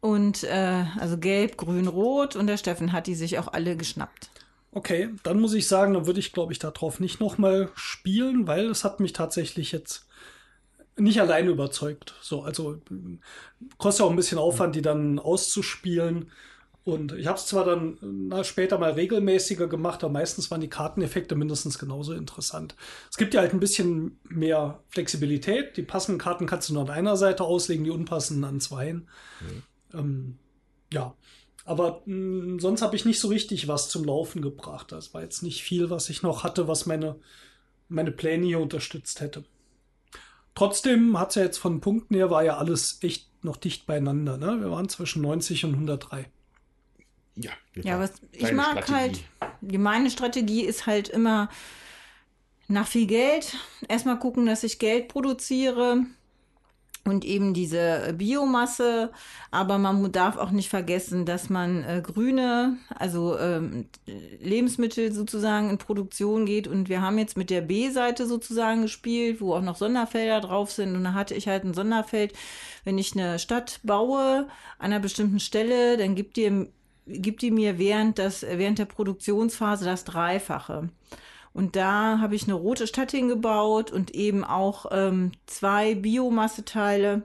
Und 0.00 0.44
äh, 0.44 0.84
also 1.00 1.16
gelb, 1.16 1.56
grün, 1.56 1.88
rot 1.88 2.36
und 2.36 2.46
der 2.46 2.58
Steffen 2.58 2.92
hat 2.92 3.06
die 3.06 3.14
sich 3.14 3.38
auch 3.38 3.48
alle 3.48 3.76
geschnappt. 3.76 4.30
Okay, 4.78 5.10
dann 5.24 5.40
muss 5.40 5.54
ich 5.54 5.66
sagen, 5.66 5.94
dann 5.94 6.06
würde 6.06 6.20
ich, 6.20 6.32
glaube 6.32 6.52
ich, 6.52 6.60
darauf 6.60 7.00
nicht 7.00 7.18
nochmal 7.18 7.68
spielen, 7.74 8.46
weil 8.46 8.66
es 8.66 8.84
hat 8.84 9.00
mich 9.00 9.12
tatsächlich 9.12 9.72
jetzt 9.72 10.06
nicht 10.96 11.20
alleine 11.20 11.50
überzeugt. 11.50 12.14
So, 12.20 12.42
also 12.42 12.80
kostet 13.76 14.00
ja 14.00 14.06
auch 14.06 14.10
ein 14.10 14.16
bisschen 14.16 14.38
Aufwand, 14.38 14.76
die 14.76 14.82
dann 14.82 15.18
auszuspielen. 15.18 16.30
Und 16.84 17.10
ich 17.10 17.26
habe 17.26 17.38
es 17.38 17.46
zwar 17.46 17.64
dann 17.64 17.98
na, 18.28 18.44
später 18.44 18.78
mal 18.78 18.92
regelmäßiger 18.92 19.66
gemacht, 19.66 20.04
aber 20.04 20.12
meistens 20.12 20.48
waren 20.52 20.60
die 20.60 20.70
Karteneffekte 20.70 21.34
mindestens 21.34 21.80
genauso 21.80 22.12
interessant. 22.12 22.76
Es 23.10 23.16
gibt 23.16 23.34
ja 23.34 23.40
halt 23.40 23.54
ein 23.54 23.60
bisschen 23.60 24.20
mehr 24.28 24.78
Flexibilität. 24.90 25.76
Die 25.76 25.82
passenden 25.82 26.20
Karten 26.20 26.46
kannst 26.46 26.68
du 26.68 26.74
nur 26.74 26.84
an 26.84 26.90
einer 26.90 27.16
Seite 27.16 27.42
auslegen, 27.42 27.82
die 27.82 27.90
unpassenden 27.90 28.44
an 28.44 28.60
zweien. 28.60 29.08
Mhm. 29.40 29.62
Ähm, 29.98 30.38
ja. 30.92 31.16
Aber 31.68 32.02
mh, 32.06 32.44
hm, 32.44 32.60
sonst 32.60 32.82
habe 32.82 32.96
ich 32.96 33.04
nicht 33.04 33.20
so 33.20 33.28
richtig 33.28 33.68
was 33.68 33.88
zum 33.88 34.04
Laufen 34.04 34.40
gebracht. 34.40 34.90
Das 34.90 35.12
war 35.12 35.22
jetzt 35.22 35.42
nicht 35.42 35.62
viel, 35.62 35.90
was 35.90 36.08
ich 36.08 36.22
noch 36.22 36.44
hatte, 36.44 36.66
was 36.66 36.86
meine, 36.86 37.16
meine 37.88 38.10
Pläne 38.10 38.46
hier 38.46 38.60
unterstützt 38.60 39.20
hätte. 39.20 39.44
Trotzdem 40.54 41.18
hat 41.18 41.30
es 41.30 41.34
ja 41.36 41.42
jetzt 41.42 41.58
von 41.58 41.80
Punkten 41.80 42.14
her, 42.14 42.30
war 42.30 42.42
ja 42.42 42.56
alles 42.56 42.98
echt 43.02 43.28
noch 43.44 43.56
dicht 43.56 43.86
beieinander. 43.86 44.38
Ne? 44.38 44.60
Wir 44.60 44.70
waren 44.70 44.88
zwischen 44.88 45.22
90 45.22 45.66
und 45.66 45.74
103. 45.74 46.30
Ja, 47.36 47.52
ja 47.76 48.00
was 48.00 48.14
ich 48.32 48.50
mag 48.52 48.82
Strategie. 48.82 49.24
halt, 49.60 49.78
meine 49.78 50.10
Strategie 50.10 50.62
ist 50.62 50.86
halt 50.86 51.08
immer 51.08 51.50
nach 52.66 52.88
viel 52.88 53.06
Geld. 53.06 53.56
Erstmal 53.86 54.18
gucken, 54.18 54.46
dass 54.46 54.64
ich 54.64 54.78
Geld 54.78 55.08
produziere 55.08 56.06
und 57.04 57.24
eben 57.24 57.54
diese 57.54 58.14
Biomasse. 58.16 59.10
Aber 59.50 59.78
man 59.78 60.12
darf 60.12 60.36
auch 60.36 60.50
nicht 60.50 60.68
vergessen, 60.68 61.24
dass 61.24 61.50
man 61.50 61.84
äh, 61.84 62.02
grüne, 62.04 62.76
also 62.94 63.38
ähm, 63.38 63.86
Lebensmittel 64.40 65.12
sozusagen 65.12 65.70
in 65.70 65.78
Produktion 65.78 66.46
geht. 66.46 66.68
Und 66.68 66.88
wir 66.88 67.00
haben 67.00 67.18
jetzt 67.18 67.36
mit 67.36 67.50
der 67.50 67.62
B-Seite 67.62 68.26
sozusagen 68.26 68.82
gespielt, 68.82 69.40
wo 69.40 69.54
auch 69.54 69.62
noch 69.62 69.76
Sonderfelder 69.76 70.40
drauf 70.40 70.70
sind. 70.70 70.94
Und 70.94 71.04
da 71.04 71.14
hatte 71.14 71.34
ich 71.34 71.48
halt 71.48 71.64
ein 71.64 71.74
Sonderfeld, 71.74 72.32
wenn 72.84 72.98
ich 72.98 73.12
eine 73.12 73.38
Stadt 73.38 73.80
baue 73.82 74.48
an 74.78 74.92
einer 74.92 75.00
bestimmten 75.00 75.40
Stelle, 75.40 75.96
dann 75.96 76.14
gibt 76.14 76.36
die, 76.36 76.66
gibt 77.06 77.42
die 77.42 77.50
mir 77.50 77.78
während, 77.78 78.18
das, 78.18 78.42
während 78.42 78.78
der 78.78 78.86
Produktionsphase 78.86 79.84
das 79.84 80.04
Dreifache. 80.04 80.90
Und 81.58 81.74
da 81.74 82.20
habe 82.20 82.36
ich 82.36 82.44
eine 82.44 82.54
rote 82.54 82.86
Stadt 82.86 83.10
hingebaut 83.10 83.90
und 83.90 84.12
eben 84.12 84.44
auch 84.44 84.86
ähm, 84.92 85.32
zwei 85.46 85.96
Biomasseteile, 85.96 87.24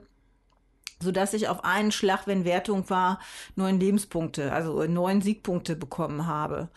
sodass 1.00 1.34
ich 1.34 1.46
auf 1.46 1.62
einen 1.62 1.92
Schlag, 1.92 2.26
wenn 2.26 2.44
Wertung 2.44 2.90
war, 2.90 3.20
neun 3.54 3.78
Lebenspunkte, 3.78 4.52
also 4.52 4.82
neun 4.86 5.22
Siegpunkte 5.22 5.76
bekommen 5.76 6.26
habe. 6.26 6.68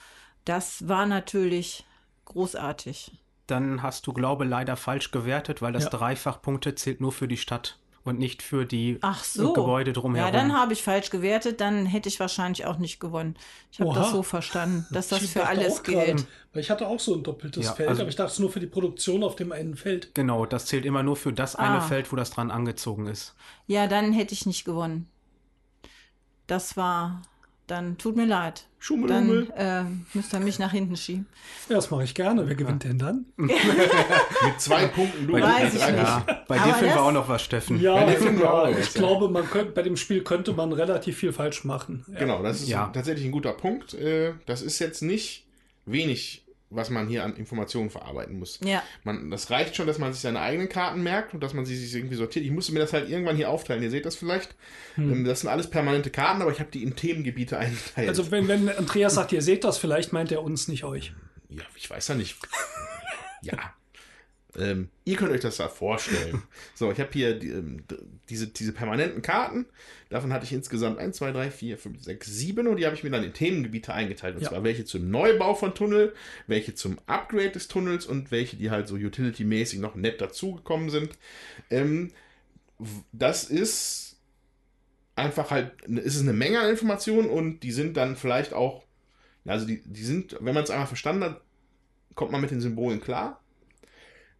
Das 0.45 0.87
war 0.87 1.07
natürlich 1.07 1.83
großartig. 2.25 3.17
Dann 3.47 3.81
hast 3.81 4.05
du 4.05 4.13
Glaube 4.13 4.45
leider 4.45 4.75
falsch 4.75 5.09
gewertet, 5.09 5.59
weil 5.63 5.73
das 5.73 5.85
ja. 5.85 5.89
Dreifachpunkte 5.89 6.75
zählt 6.75 7.01
nur 7.01 7.11
für 7.11 7.27
die 7.27 7.37
Stadt 7.37 7.79
und 8.07 8.19
nicht 8.19 8.41
für 8.41 8.65
die 8.65 8.97
Ach 9.01 9.23
so. 9.23 9.53
Gebäude 9.53 9.93
drumherum. 9.93 10.25
Ja, 10.25 10.31
dann 10.31 10.53
habe 10.53 10.73
ich 10.73 10.83
falsch 10.83 11.09
gewertet, 11.09 11.61
dann 11.61 11.85
hätte 11.85 12.09
ich 12.09 12.19
wahrscheinlich 12.19 12.65
auch 12.65 12.77
nicht 12.77 12.99
gewonnen. 12.99 13.35
Ich 13.71 13.79
habe 13.79 13.93
das 13.93 14.11
so 14.11 14.23
verstanden, 14.23 14.85
dass 14.91 15.07
das 15.09 15.21
Ich 15.23 15.31
für 15.31 15.45
alles 15.47 15.83
gilt. 15.83 16.25
Weil 16.53 16.61
ich 16.61 16.69
hatte 16.71 16.87
auch 16.87 16.99
so 16.99 17.13
ein 17.15 17.23
doppeltes 17.23 17.65
Ja, 17.65 17.73
Feld, 17.73 17.89
also- 17.89 18.01
aber 18.01 18.09
ich 18.09 18.15
dachte 18.15 18.31
es 18.31 18.39
nur 18.39 18.51
für 18.51 18.59
die 18.59 18.67
Produktion 18.67 19.23
auf 19.23 19.35
dem 19.35 19.51
einen 19.51 19.75
Feld. 19.75 20.13
Genau, 20.15 20.45
das 20.45 20.65
zählt 20.65 20.85
immer 20.85 21.03
nur 21.03 21.15
für 21.15 21.33
das 21.33 21.55
eine 21.55 21.77
Ah. 21.77 21.81
Feld, 21.81 22.11
wo 22.11 22.15
das 22.15 22.31
dran 22.31 22.49
angezogen 22.51 23.07
ist. 23.07 23.35
Ja, 23.67 23.87
dann 23.87 24.13
hätte 24.13 24.33
ich 24.33 24.45
nicht 24.45 24.65
gewonnen. 24.65 25.07
Das 26.47 26.77
war, 26.77 27.21
dann 27.67 27.97
tut 27.97 28.15
mir 28.15 28.25
leid. 28.25 28.61
Dann 28.61 28.65
Schummelhummel. 28.79 29.51
äh, 29.57 29.83
müsst 30.13 30.33
ihr 30.33 30.39
mich 30.39 30.59
nach 30.59 30.71
hinten 30.71 30.95
schieben. 30.95 31.25
Ja, 31.67 31.75
das 31.75 31.91
mache 31.91 32.03
ich 32.05 32.13
gerne. 32.15 32.47
Wer 32.47 32.55
gewinnt 32.55 32.83
denn 32.83 32.97
dann? 32.97 33.25
Mit 33.35 33.51
zwei 34.59 34.87
Punkten. 34.87 35.27
Du 35.27 35.33
Weiß 35.33 35.73
ich 35.73 35.85
nicht. 35.85 35.97
Ja, 35.97 36.25
bei 36.47 36.59
Aber 36.59 36.65
dir 36.71 36.73
finden 36.75 36.93
wir 36.95 37.01
auch 37.03 37.11
noch 37.11 37.27
was, 37.27 37.41
Steffen. 37.41 37.79
Ja, 37.81 38.05
der 38.05 38.17
finden 38.17 38.39
wir 38.39 38.53
auch 38.53 38.69
ja, 38.69 38.77
ich 38.77 38.93
ja. 38.93 38.99
glaube, 38.99 39.29
man 39.29 39.49
könnte, 39.49 39.71
bei 39.73 39.81
dem 39.81 39.97
Spiel 39.97 40.23
könnte 40.23 40.53
man 40.53 40.71
relativ 40.73 41.17
viel 41.17 41.33
falsch 41.33 41.63
machen. 41.65 42.05
Ja. 42.13 42.19
Genau, 42.19 42.41
das 42.43 42.61
ist 42.61 42.69
Ja. 42.69 42.87
tatsächlich 42.93 43.25
ein 43.25 43.31
guter 43.31 43.53
Punkt. 43.53 43.93
Äh, 43.95 44.33
Das 44.45 44.61
ist 44.61 44.79
jetzt 44.79 45.01
nicht 45.01 45.45
wenig, 45.85 46.45
was 46.69 46.89
man 46.89 47.07
hier 47.07 47.23
an 47.23 47.35
Informationen 47.35 47.89
verarbeiten 47.89 48.37
muss. 48.37 48.59
Ja. 48.63 48.83
Man, 49.03 49.31
das 49.31 49.49
reicht 49.49 49.75
schon, 49.75 49.87
dass 49.87 49.99
man 49.99 50.11
sich 50.11 50.21
seine 50.21 50.41
eigenen 50.41 50.67
Karten 50.67 51.01
merkt 51.01 51.33
und 51.33 51.41
dass 51.41 51.53
man 51.53 51.65
sie 51.65 51.77
sich 51.77 51.93
irgendwie 51.95 52.15
sortiert. 52.15 52.43
Ich 52.45 52.51
musste 52.51 52.73
mir 52.73 52.79
das 52.79 52.91
halt 52.93 53.09
irgendwann 53.09 53.35
hier 53.37 53.49
aufteilen. 53.49 53.81
Ihr 53.83 53.89
seht 53.91 54.05
das 54.05 54.15
vielleicht. 54.15 54.55
Ähm, 54.97 55.23
Das 55.23 55.41
sind 55.41 55.49
alles 55.49 55.69
permanente 55.69 56.09
Karten, 56.09 56.41
aber 56.41 56.51
ich 56.51 56.59
habe 56.59 56.69
die 56.71 56.83
in 56.83 56.95
Themengebiete 56.95 57.57
eingeteilt. 57.57 58.09
Also 58.09 58.31
wenn, 58.31 58.47
wenn 58.47 58.69
Andreas 58.69 59.15
sagt, 59.15 59.31
ihr 59.31 59.41
seht 59.41 59.63
das, 59.63 59.77
vielleicht 59.77 60.11
meint 60.13 60.31
er 60.31 60.43
uns, 60.43 60.67
nicht 60.67 60.83
euch. 60.83 61.13
ja, 61.49 61.63
ich 61.75 61.89
weiß 61.89 62.09
ja 62.09 62.15
nicht. 62.15 62.37
ja. 63.41 63.53
Ähm, 64.57 64.89
ihr 65.05 65.15
könnt 65.15 65.31
euch 65.31 65.41
das 65.41 65.57
da 65.57 65.67
vorstellen. 65.69 66.41
So, 66.73 66.91
ich 66.91 66.99
habe 66.99 67.09
hier 67.11 67.37
die, 67.37 67.49
ähm, 67.49 67.83
diese, 68.29 68.47
diese 68.47 68.71
permanenten 68.71 69.21
Karten. 69.21 69.65
Davon 70.09 70.31
hatte 70.33 70.45
ich 70.45 70.53
insgesamt 70.53 70.99
1, 70.99 71.17
2, 71.17 71.31
3, 71.31 71.51
4, 71.51 71.77
5, 71.77 72.03
6, 72.03 72.27
7 72.27 72.67
und 72.67 72.77
die 72.77 72.85
habe 72.85 72.95
ich 72.95 73.03
mir 73.03 73.09
dann 73.09 73.23
in 73.23 73.33
Themengebiete 73.33 73.93
eingeteilt. 73.93 74.35
Und 74.35 74.43
Ja. 74.43 74.49
zwar 74.49 74.63
welche 74.63 74.85
zum 74.85 75.09
Neubau 75.09 75.55
von 75.55 75.73
Tunnel, 75.75 76.13
welche 76.47 76.75
zum 76.75 76.97
Upgrade 77.07 77.51
des 77.51 77.67
Tunnels 77.67 78.05
und 78.05 78.31
welche, 78.31 78.57
die 78.57 78.69
halt 78.71 78.87
so 78.87 78.95
utility-mäßig 78.95 79.79
noch 79.79 79.95
nett 79.95 80.21
dazugekommen 80.21 80.89
sind. 80.89 81.17
Ähm, 81.69 82.11
das 83.11 83.45
ist 83.45 84.17
einfach 85.15 85.49
halt, 85.49 85.81
ist 85.83 86.15
es 86.15 86.21
eine 86.21 86.33
Menge 86.33 86.59
an 86.59 86.69
Informationen 86.69 87.29
und 87.29 87.61
die 87.61 87.71
sind 87.71 87.97
dann 87.97 88.15
vielleicht 88.15 88.53
auch, 88.53 88.83
also 89.45 89.65
die, 89.65 89.81
die 89.83 90.03
sind, 90.03 90.37
wenn 90.41 90.53
man 90.53 90.63
es 90.63 90.69
einmal 90.69 90.87
verstanden 90.87 91.23
hat, 91.23 91.41
kommt 92.13 92.31
man 92.31 92.41
mit 92.41 92.51
den 92.51 92.61
Symbolen 92.61 93.01
klar. 93.01 93.41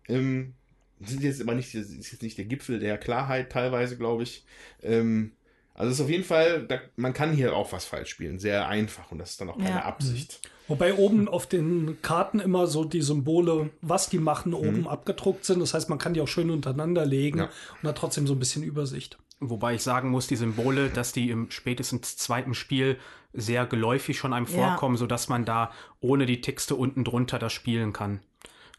Ähm, 0.07 0.53
sind 0.99 1.21
jetzt 1.23 1.41
aber 1.41 1.53
nicht, 1.53 1.73
das 1.75 1.87
ist 1.87 2.11
jetzt 2.11 2.23
nicht 2.23 2.37
der 2.37 2.45
Gipfel 2.45 2.79
der 2.79 2.97
Klarheit 2.97 3.51
teilweise, 3.51 3.97
glaube 3.97 4.23
ich. 4.23 4.45
Ähm, 4.81 5.33
also 5.75 5.91
es 5.91 5.99
ist 5.99 6.03
auf 6.05 6.09
jeden 6.09 6.23
Fall, 6.23 6.65
da, 6.67 6.79
man 6.95 7.13
kann 7.13 7.33
hier 7.33 7.55
auch 7.55 7.71
was 7.71 7.85
falsch 7.85 8.09
spielen, 8.09 8.39
sehr 8.39 8.67
einfach 8.67 9.11
und 9.11 9.19
das 9.19 9.31
ist 9.31 9.41
dann 9.41 9.49
auch 9.49 9.57
keine 9.59 9.69
Ja. 9.69 9.85
Absicht. 9.85 10.39
Wobei 10.67 10.95
oben 10.95 11.27
auf 11.29 11.45
den 11.47 11.97
Karten 12.01 12.39
immer 12.39 12.65
so 12.67 12.83
die 12.83 13.01
Symbole, 13.03 13.69
was 13.81 14.09
die 14.09 14.17
machen, 14.17 14.53
oben 14.53 14.87
abgedruckt 14.87 15.45
sind. 15.45 15.59
Das 15.61 15.73
heißt, 15.73 15.87
man 15.87 15.97
kann 15.99 16.13
die 16.13 16.19
auch 16.19 16.27
schön 16.27 16.49
untereinander 16.49 17.05
legen 17.05 17.39
Ja. 17.39 17.49
und 17.81 17.87
hat 17.89 17.97
trotzdem 17.97 18.27
so 18.27 18.33
ein 18.33 18.39
bisschen 18.39 18.63
Übersicht. 18.63 19.17
Wobei 19.39 19.75
ich 19.75 19.83
sagen 19.83 20.09
muss, 20.09 20.25
die 20.27 20.35
Symbole, 20.35 20.89
dass 20.89 21.13
die 21.13 21.29
im 21.29 21.51
spätestens 21.51 22.17
zweiten 22.17 22.53
Spiel 22.55 22.97
sehr 23.33 23.65
geläufig 23.67 24.17
schon 24.17 24.33
einem 24.33 24.47
Ja. 24.47 24.51
vorkommen, 24.51 24.97
sodass 24.97 25.29
man 25.29 25.45
da 25.45 25.71
ohne 26.01 26.25
die 26.25 26.41
Texte 26.41 26.75
unten 26.75 27.03
drunter 27.03 27.37
das 27.39 27.53
spielen 27.53 27.93
kann. 27.93 28.19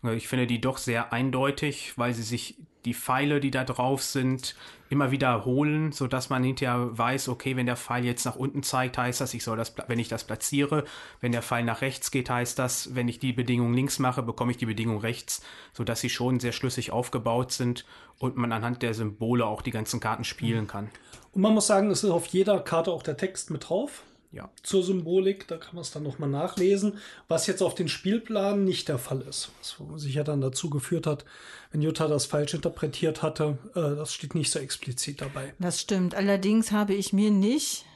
Äh, 0.05 0.15
Ich 0.17 0.29
finde 0.29 0.47
die 0.47 0.61
doch 0.61 0.79
sehr 0.79 1.13
eindeutig, 1.13 1.95
weil 1.97 2.15
sie 2.15 2.23
sich 2.23 2.57
die 2.85 2.95
Pfeile, 2.95 3.41
die 3.41 3.51
da 3.51 3.65
drauf 3.65 4.03
sind, 4.03 4.55
immer 4.89 5.11
wiederholen, 5.11 5.93
sodass 5.93 6.31
man 6.31 6.43
hinterher 6.43 6.97
weiß, 6.97 7.29
okay, 7.29 7.57
wenn 7.57 7.67
der 7.67 7.77
Pfeil 7.77 8.05
jetzt 8.05 8.25
nach 8.25 8.37
unten 8.37 8.63
zeigt, 8.63 8.97
heißt 8.97 9.21
das, 9.21 9.35
ich 9.35 9.45
soll 9.45 9.57
das, 9.57 9.75
wenn 9.89 9.99
ich 9.99 10.09
das 10.09 10.25
platziere, 10.25 10.85
wenn 11.21 11.33
der 11.33 11.43
Pfeil 11.43 11.65
nach 11.65 11.83
rechts 11.83 12.11
geht, 12.11 12.31
heißt 12.31 12.59
das, 12.59 12.95
wenn 12.95 13.09
ich 13.09 13.19
die 13.19 13.33
Bedingung 13.33 13.75
links 13.75 13.99
mache, 13.99 14.23
bekomme 14.23 14.53
ich 14.53 14.57
die 14.57 14.67
Bedingung 14.67 14.99
rechts, 14.99 15.43
sodass 15.75 16.01
sie 16.01 16.09
schon 16.09 16.41
sehr 16.41 16.53
schlüssig 16.53 16.91
aufgebaut 16.91 17.53
sind 17.53 17.85
und 18.19 18.37
man 18.37 18.53
anhand 18.53 18.83
der 18.83 18.95
Symbole 18.95 19.45
auch 19.45 19.61
die 19.61 19.73
ganzen 19.73 20.01
Karten 20.01 20.25
spielen 20.25 20.67
kann. 20.67 20.89
Und 21.33 21.43
man 21.43 21.53
muss 21.53 21.67
sagen, 21.67 21.91
es 21.91 22.05
ist 22.05 22.11
auf 22.11 22.27
jeder 22.27 22.61
Karte 22.61 22.91
auch 22.91 23.03
der 23.03 23.17
Text 23.17 23.51
mit 23.51 23.69
drauf. 23.69 24.03
Ja. 24.31 24.51
Zur 24.63 24.83
Symbolik, 24.83 25.49
da 25.49 25.57
kann 25.57 25.75
man 25.75 25.83
es 25.83 25.91
dann 25.91 26.03
nochmal 26.03 26.29
nachlesen, 26.29 26.99
was 27.29 27.47
jetzt 27.47 27.63
auf 27.63 27.75
den 27.75 27.89
Spielplan 27.89 28.63
nicht 28.63 28.89
der 28.89 28.99
Fall 28.99 29.23
ist. 29.23 29.51
Was 29.61 30.03
sich 30.03 30.15
ja 30.15 30.25
dann 30.25 30.43
dazu 30.43 30.69
geführt 30.69 31.07
hat, 31.07 31.25
wenn 31.71 31.81
Jutta 31.81 32.09
das 32.09 32.27
falsch 32.27 32.53
interpretiert 32.53 33.23
hatte, 33.23 33.57
äh, 33.75 33.97
das 33.97 34.13
steht 34.13 34.35
nicht 34.35 34.51
so 34.51 34.59
explizit 34.59 35.23
dabei. 35.23 35.55
Das 35.59 35.81
stimmt. 35.81 36.15
Allerdings 36.15 36.73
habe 36.73 36.95
ich 36.95 37.13
mir 37.15 37.31
nicht 37.31 37.87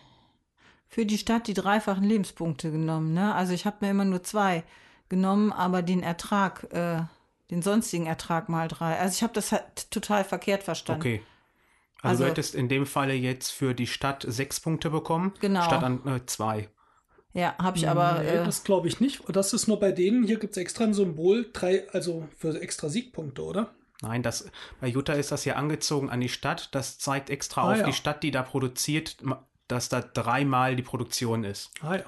für 0.88 1.04
die 1.04 1.18
Stadt 1.18 1.46
die 1.46 1.54
dreifachen 1.54 2.04
Lebenspunkte 2.04 2.70
genommen. 2.70 3.12
Ne? 3.12 3.34
Also 3.34 3.52
ich 3.52 3.66
habe 3.66 3.78
mir 3.80 3.90
immer 3.90 4.04
nur 4.04 4.22
zwei 4.22 4.64
genommen, 5.10 5.52
aber 5.52 5.82
den 5.82 6.02
Ertrag, 6.02 6.66
äh, 6.72 7.02
den 7.50 7.60
sonstigen 7.60 8.06
Ertrag 8.06 8.48
mal 8.48 8.68
drei. 8.68 8.98
Also 8.98 9.16
ich 9.16 9.22
habe 9.22 9.34
das 9.34 9.52
halt 9.52 9.90
total 9.90 10.24
verkehrt 10.24 10.62
verstanden. 10.62 11.00
Okay. 11.02 11.22
Also, 12.02 12.10
Also- 12.10 12.24
du 12.24 12.30
hättest 12.30 12.54
in 12.54 12.68
dem 12.68 12.84
Falle 12.86 13.14
jetzt 13.14 13.50
für 13.50 13.74
die 13.74 13.86
Stadt 13.86 14.24
sechs 14.28 14.60
Punkte 14.60 14.90
bekommen, 14.90 15.32
Genau. 15.40 15.62
statt 15.62 15.82
an 15.82 16.06
äh, 16.06 16.26
zwei. 16.26 16.68
Ja, 17.34 17.54
habe 17.58 17.78
ich 17.78 17.88
aber. 17.88 18.18
nee, 18.20 18.28
äh, 18.28 18.44
das 18.44 18.62
glaube 18.64 18.88
ich 18.88 19.00
nicht. 19.00 19.22
Das 19.28 19.54
ist 19.54 19.66
nur 19.68 19.80
bei 19.80 19.90
denen, 19.92 20.22
hier 20.24 20.38
gibt 20.38 20.52
es 20.52 20.58
extra 20.58 20.84
ein 20.84 20.92
Symbol, 20.92 21.48
drei, 21.52 21.88
also 21.92 22.28
für 22.36 22.60
extra 22.60 22.88
Siegpunkte, 22.90 23.42
oder? 23.42 23.70
Nein, 24.02 24.22
das, 24.22 24.50
bei 24.80 24.88
Jutta 24.88 25.12
ist 25.14 25.30
das 25.32 25.44
ja 25.46 25.54
angezogen 25.54 26.10
an 26.10 26.20
die 26.20 26.28
Stadt. 26.28 26.74
Das 26.74 26.98
zeigt 26.98 27.30
extra 27.30 27.62
Ah, 27.62 27.72
auf 27.72 27.78
ja. 27.78 27.84
die 27.86 27.92
Stadt, 27.92 28.22
die 28.24 28.32
da 28.32 28.42
produziert, 28.42 29.16
dass 29.68 29.88
da 29.88 30.00
dreimal 30.02 30.74
die 30.76 30.82
Produktion 30.82 31.44
ist. 31.44 31.70
Ah 31.80 31.94
ja, 31.96 32.04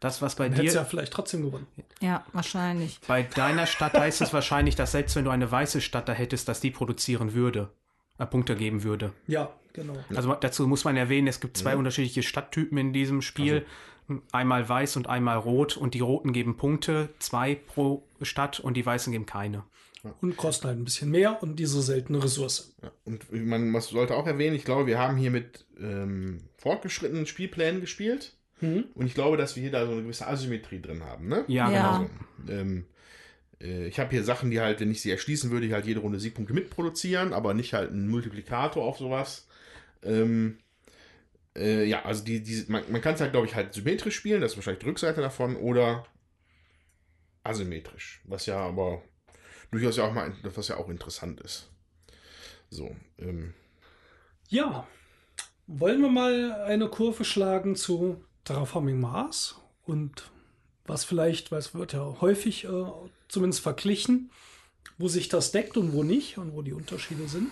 Das, 0.00 0.22
was 0.22 0.36
bei 0.36 0.44
dann 0.48 0.52
hättest 0.58 0.74
dir, 0.76 0.78
du 0.80 0.84
ja 0.84 0.88
vielleicht 0.88 1.12
trotzdem 1.14 1.42
gewonnen. 1.42 1.66
ja, 2.00 2.24
wahrscheinlich. 2.34 3.00
bei 3.08 3.22
deiner 3.24 3.66
Stadt 3.66 3.94
heißt 3.94 4.20
es 4.20 4.32
wahrscheinlich, 4.32 4.76
dass 4.76 4.92
selbst 4.92 5.16
wenn 5.16 5.24
du 5.24 5.30
eine 5.32 5.50
weiße 5.50 5.80
Stadt 5.80 6.08
da 6.08 6.12
hättest, 6.12 6.46
dass 6.46 6.60
die 6.60 6.70
produzieren 6.70 7.32
würde, 7.32 7.70
Punkte 8.26 8.56
geben 8.56 8.82
würde. 8.82 9.12
Ja, 9.26 9.52
genau. 9.72 9.96
Also 10.14 10.34
dazu 10.34 10.66
muss 10.66 10.84
man 10.84 10.96
erwähnen, 10.96 11.26
es 11.28 11.40
gibt 11.40 11.56
zwei 11.56 11.76
unterschiedliche 11.76 12.22
Stadttypen 12.22 12.78
in 12.78 12.92
diesem 12.92 13.22
Spiel. 13.22 13.64
Einmal 14.32 14.66
weiß 14.68 14.96
und 14.96 15.06
einmal 15.08 15.36
rot. 15.38 15.76
Und 15.76 15.94
die 15.94 16.00
roten 16.00 16.32
geben 16.32 16.56
Punkte, 16.56 17.10
zwei 17.18 17.54
pro 17.54 18.02
Stadt, 18.22 18.58
und 18.60 18.76
die 18.76 18.84
weißen 18.86 19.12
geben 19.12 19.26
keine. 19.26 19.64
Und 20.20 20.36
kosten 20.36 20.68
halt 20.68 20.78
ein 20.78 20.84
bisschen 20.84 21.10
mehr 21.10 21.42
und 21.42 21.56
diese 21.58 21.82
seltene 21.82 22.22
Ressource. 22.22 22.74
Ja, 22.82 22.90
und 23.04 23.30
man 23.32 23.68
man 23.70 23.82
sollte 23.82 24.14
auch 24.14 24.26
erwähnen, 24.26 24.56
ich 24.56 24.64
glaube, 24.64 24.86
wir 24.86 24.98
haben 24.98 25.16
hier 25.16 25.30
mit 25.30 25.66
ähm, 25.78 26.38
fortgeschrittenen 26.56 27.26
Spielplänen 27.26 27.80
gespielt. 27.80 28.34
Und 28.60 29.06
ich 29.06 29.14
glaube, 29.14 29.36
dass 29.36 29.54
wir 29.54 29.62
hier 29.62 29.70
da 29.70 29.86
so 29.86 29.92
eine 29.92 30.02
gewisse 30.02 30.26
Asymmetrie 30.26 30.80
drin 30.82 31.04
haben. 31.04 31.28
Ne? 31.28 31.44
Ja, 31.46 31.70
Ja. 31.70 31.98
genau. 31.98 32.10
Also, 32.40 32.52
ähm, 32.60 32.78
äh, 32.78 32.97
ich 33.60 33.98
habe 33.98 34.10
hier 34.10 34.24
Sachen, 34.24 34.50
die 34.50 34.60
halt, 34.60 34.80
wenn 34.80 34.90
ich 34.90 35.02
sie 35.02 35.10
erschließen 35.10 35.50
würde, 35.50 35.66
ich 35.66 35.72
halt 35.72 35.86
jede 35.86 36.00
Runde 36.00 36.20
Siegpunkte 36.20 36.54
mitproduzieren, 36.54 37.32
aber 37.32 37.54
nicht 37.54 37.74
halt 37.74 37.90
einen 37.90 38.08
Multiplikator 38.08 38.84
auf 38.84 38.98
sowas. 38.98 39.48
Ähm, 40.02 40.58
äh, 41.56 41.84
ja, 41.84 42.04
also 42.04 42.24
die, 42.24 42.42
die, 42.42 42.64
man, 42.68 42.84
man 42.90 43.00
kann 43.00 43.14
es 43.14 43.20
halt, 43.20 43.32
glaube 43.32 43.46
ich, 43.46 43.54
halt 43.54 43.74
symmetrisch 43.74 44.16
spielen, 44.16 44.40
das 44.40 44.52
ist 44.52 44.58
wahrscheinlich 44.58 44.80
die 44.80 44.88
Rückseite 44.88 45.20
davon, 45.20 45.56
oder 45.56 46.06
asymmetrisch, 47.42 48.20
was 48.24 48.46
ja 48.46 48.58
aber 48.58 49.02
durchaus 49.70 49.96
ja 49.96 50.04
auch 50.04 50.12
mal, 50.12 50.32
was 50.42 50.68
ja 50.68 50.76
auch 50.76 50.88
interessant 50.88 51.40
ist. 51.40 51.70
So, 52.70 52.94
ähm, 53.18 53.54
Ja, 54.48 54.86
wollen 55.66 56.00
wir 56.00 56.10
mal 56.10 56.52
eine 56.62 56.88
Kurve 56.88 57.24
schlagen 57.24 57.74
zu 57.74 58.24
Terraforming 58.44 59.00
Mars 59.00 59.60
und 59.84 60.30
was 60.88 61.04
vielleicht, 61.04 61.52
weil 61.52 61.58
es 61.58 61.74
wird 61.74 61.92
ja 61.92 62.16
häufig 62.20 62.64
äh, 62.64 62.84
zumindest 63.28 63.62
verglichen, 63.62 64.30
wo 64.96 65.08
sich 65.08 65.28
das 65.28 65.52
deckt 65.52 65.76
und 65.76 65.92
wo 65.92 66.02
nicht 66.02 66.38
und 66.38 66.52
wo 66.52 66.62
die 66.62 66.72
Unterschiede 66.72 67.28
sind. 67.28 67.50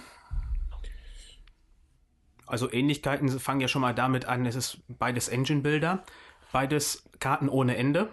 Also 2.46 2.70
Ähnlichkeiten 2.72 3.28
fangen 3.40 3.60
ja 3.60 3.68
schon 3.68 3.82
mal 3.82 3.94
damit 3.94 4.26
an, 4.26 4.46
es 4.46 4.54
ist 4.54 4.78
beides 4.88 5.28
Engine-Builder, 5.28 6.04
beides 6.52 7.08
Karten 7.18 7.48
ohne 7.48 7.76
Ende. 7.76 8.08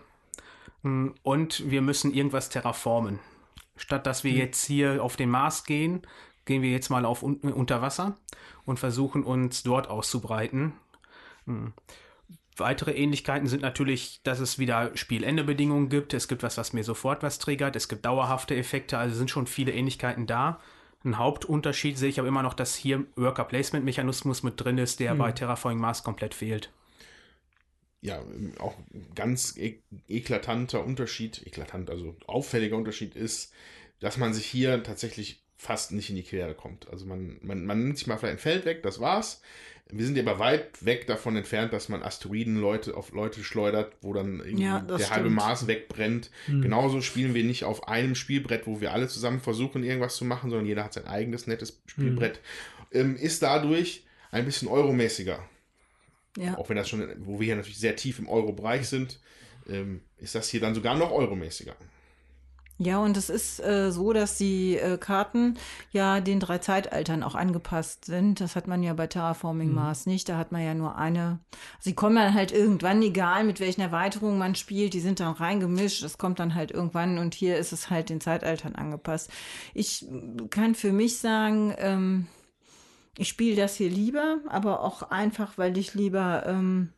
Mm, 0.82 1.10
Und 1.22 1.70
wir 1.70 1.82
müssen 1.82 2.14
irgendwas 2.14 2.50
terraformen. 2.50 3.20
Statt 3.76 4.06
dass 4.06 4.24
wir 4.24 4.32
jetzt 4.32 4.66
hier 4.66 5.04
auf 5.04 5.16
den 5.16 5.30
Mars 5.30 5.64
gehen, 5.66 6.02
gehen 6.46 6.62
wir 6.62 6.72
jetzt 6.72 6.90
mal 6.90 7.06
auf 7.06 7.24
un 7.24 7.38
unter 7.38 7.82
Wasser 7.82 8.18
und 8.66 8.80
versuchen 8.80 9.24
uns 9.24 9.64
dort 9.64 9.88
auszubreiten. 9.88 10.74
Mm. 11.46 11.68
Weitere 12.58 12.92
Ähnlichkeiten 12.92 13.48
sind 13.48 13.62
natürlich, 13.62 14.22
dass 14.24 14.40
es 14.40 14.60
wieder 14.60 14.96
Spielendebedingungen 14.96 15.90
gibt. 15.90 16.14
Es 16.14 16.28
gibt 16.28 16.44
was, 16.44 16.58
was 16.58 16.74
mir 16.74 16.84
sofort 16.84 17.24
was 17.24 17.40
triggert. 17.40 17.76
Es 17.76 17.88
gibt 17.90 18.06
dauerhafte 18.06 18.56
Effekte. 18.56 18.98
Also 18.98 19.16
sind 19.16 19.32
schon 19.32 19.48
viele 19.48 19.72
Ähnlichkeiten 19.72 20.28
da. 20.28 20.60
Ein 21.04 21.18
Hauptunterschied 21.18 21.98
sehe 21.98 22.10
ich 22.10 22.20
aber 22.20 22.30
immer 22.30 22.44
noch, 22.44 22.54
dass 22.54 22.76
hier 22.76 23.06
Worker 23.16 23.44
Placement 23.44 23.84
Mechanismus 23.86 24.44
mit 24.44 24.54
drin 24.64 24.78
ist, 24.78 25.00
der 25.00 25.16
bei 25.16 25.32
Terraforming 25.32 25.80
Mars 25.80 26.04
komplett 26.04 26.34
fehlt. 26.34 26.72
ja, 28.04 28.22
auch 28.60 28.76
ein 28.94 29.08
ganz 29.16 29.56
e 29.58 29.82
eklatanter 30.10 30.84
Unterschied, 30.84 31.46
eklatant, 31.48 31.90
also 31.90 32.18
auffälliger 32.28 32.76
Unterschied 32.76 33.16
ist, 33.16 33.54
dass 34.00 34.18
man 34.18 34.34
sich 34.34 34.46
hier 34.46 34.84
tatsächlich 34.84 35.42
fast 35.58 35.94
nicht 35.94 36.10
in 36.10 36.18
die 36.18 36.24
Quere 36.24 36.54
kommt. 36.54 36.90
Also 36.90 37.06
man, 37.06 37.40
man, 37.42 37.66
man 37.66 37.82
nimmt 37.82 37.98
sich 37.98 38.08
mal 38.08 38.18
vielleicht 38.18 38.36
ein 38.36 38.40
Feld 38.40 38.66
weg, 38.66 38.84
das 38.84 39.00
war's. 39.00 39.42
Wir 39.92 40.06
sind 40.06 40.18
ja 40.18 40.24
aber 40.24 40.40
weit 40.40 40.84
weg 40.86 41.06
davon 41.08 41.36
entfernt, 41.36 41.72
dass 41.74 41.90
man 41.90 42.02
Asteroiden 42.02 42.60
Leute 42.60 42.96
auf 42.98 43.12
Leute 43.12 43.44
schleudert, 43.44 43.96
wo 44.02 44.14
dann 44.14 44.42
Ja, 44.58 44.80
der 44.80 44.98
das 44.98 45.12
halbe 45.12 45.26
stimmt. 45.26 45.36
Mars 45.36 45.68
wegbrennt. 45.68 46.32
Genauso 46.48 47.02
spielen 47.02 47.34
wir 47.34 47.44
nicht 47.44 47.64
auf 47.64 47.88
einem 47.88 48.16
Spielbrett, 48.16 48.66
wo 48.66 48.82
wir 48.82 48.94
alle 48.94 49.08
zusammen 49.08 49.40
versuchen, 49.40 49.84
irgendwas 49.84 50.16
zu 50.16 50.26
machen, 50.26 50.50
sondern 50.50 50.66
jeder 50.66 50.84
hat 50.84 50.94
sein 50.94 51.06
eigenes 51.06 51.48
nettes 51.48 51.82
Spielbrett. 51.86 52.40
Ähm, 52.92 53.16
ist 53.18 53.44
dadurch 53.44 54.06
ein 54.32 54.46
bisschen 54.46 54.68
euromäßiger. 54.68 55.40
Ja. 56.38 56.58
Auch 56.58 56.70
wenn 56.70 56.78
das 56.78 56.90
schon, 56.90 57.08
wo 57.20 57.40
wir 57.40 57.46
hier 57.46 57.56
natürlich 57.56 57.78
sehr 57.78 57.96
tief 57.96 58.18
im 58.20 58.28
Euro-Bereich 58.28 58.88
sind, 58.88 59.20
ähm, 59.70 60.02
ist 60.18 60.34
das 60.34 60.50
hier 60.50 60.62
dann 60.62 60.74
sogar 60.74 60.96
noch 60.96 61.12
euromäßiger. 61.12 61.76
Ja, 62.86 63.00
und 63.00 63.16
es 63.16 63.30
ist 63.30 63.60
äh, 63.64 63.92
so, 63.92 64.12
dass 64.12 64.38
die 64.38 64.76
äh, 64.78 64.98
Karten 64.98 65.58
ja 65.92 66.20
den 66.20 66.40
drei 66.40 66.58
Zeitaltern 66.58 67.24
auch 67.24 67.36
angepasst 67.36 68.06
sind. 68.06 68.42
Das 68.42 68.56
hat 68.56 68.68
man 68.68 68.84
ja 68.84 68.94
bei 68.94 69.08
Terraforming 69.08 69.74
Mars 69.74 70.06
nicht. 70.06 70.28
Da 70.28 70.38
hat 70.38 70.52
man 70.52 70.62
ja 70.64 70.74
nur 70.74 70.98
eine. 70.98 71.40
Sie 71.80 71.94
kommen 71.94 72.16
dann 72.16 72.34
halt 72.34 72.52
irgendwann, 72.52 73.02
egal 73.02 73.46
mit 73.46 73.60
welchen 73.60 73.82
Erweiterungen 73.82 74.38
man 74.38 74.56
spielt, 74.56 74.94
die 74.94 75.00
sind 75.00 75.20
dann 75.20 75.34
reingemischt. 75.34 76.04
Es 76.04 76.18
kommt 76.18 76.40
dann 76.40 76.56
halt 76.56 76.72
irgendwann 76.72 77.18
und 77.18 77.34
hier 77.34 77.58
ist 77.58 77.72
es 77.72 77.90
halt 77.90 78.10
den 78.10 78.20
Zeitaltern 78.20 78.76
angepasst. 78.76 79.32
Ich 79.74 80.06
kann 80.50 80.76
für 80.76 80.92
mich 80.92 81.20
sagen, 81.20 81.74
ähm, 81.78 82.28
ich 83.18 83.30
spiele 83.30 83.56
das 83.56 83.76
hier 83.76 83.90
lieber, 83.90 84.40
aber 84.50 84.82
auch 84.82 85.04
einfach, 85.04 85.58
weil 85.58 85.78
ich 85.78 85.94
lieber 85.94 86.44
ähm, 86.48 86.90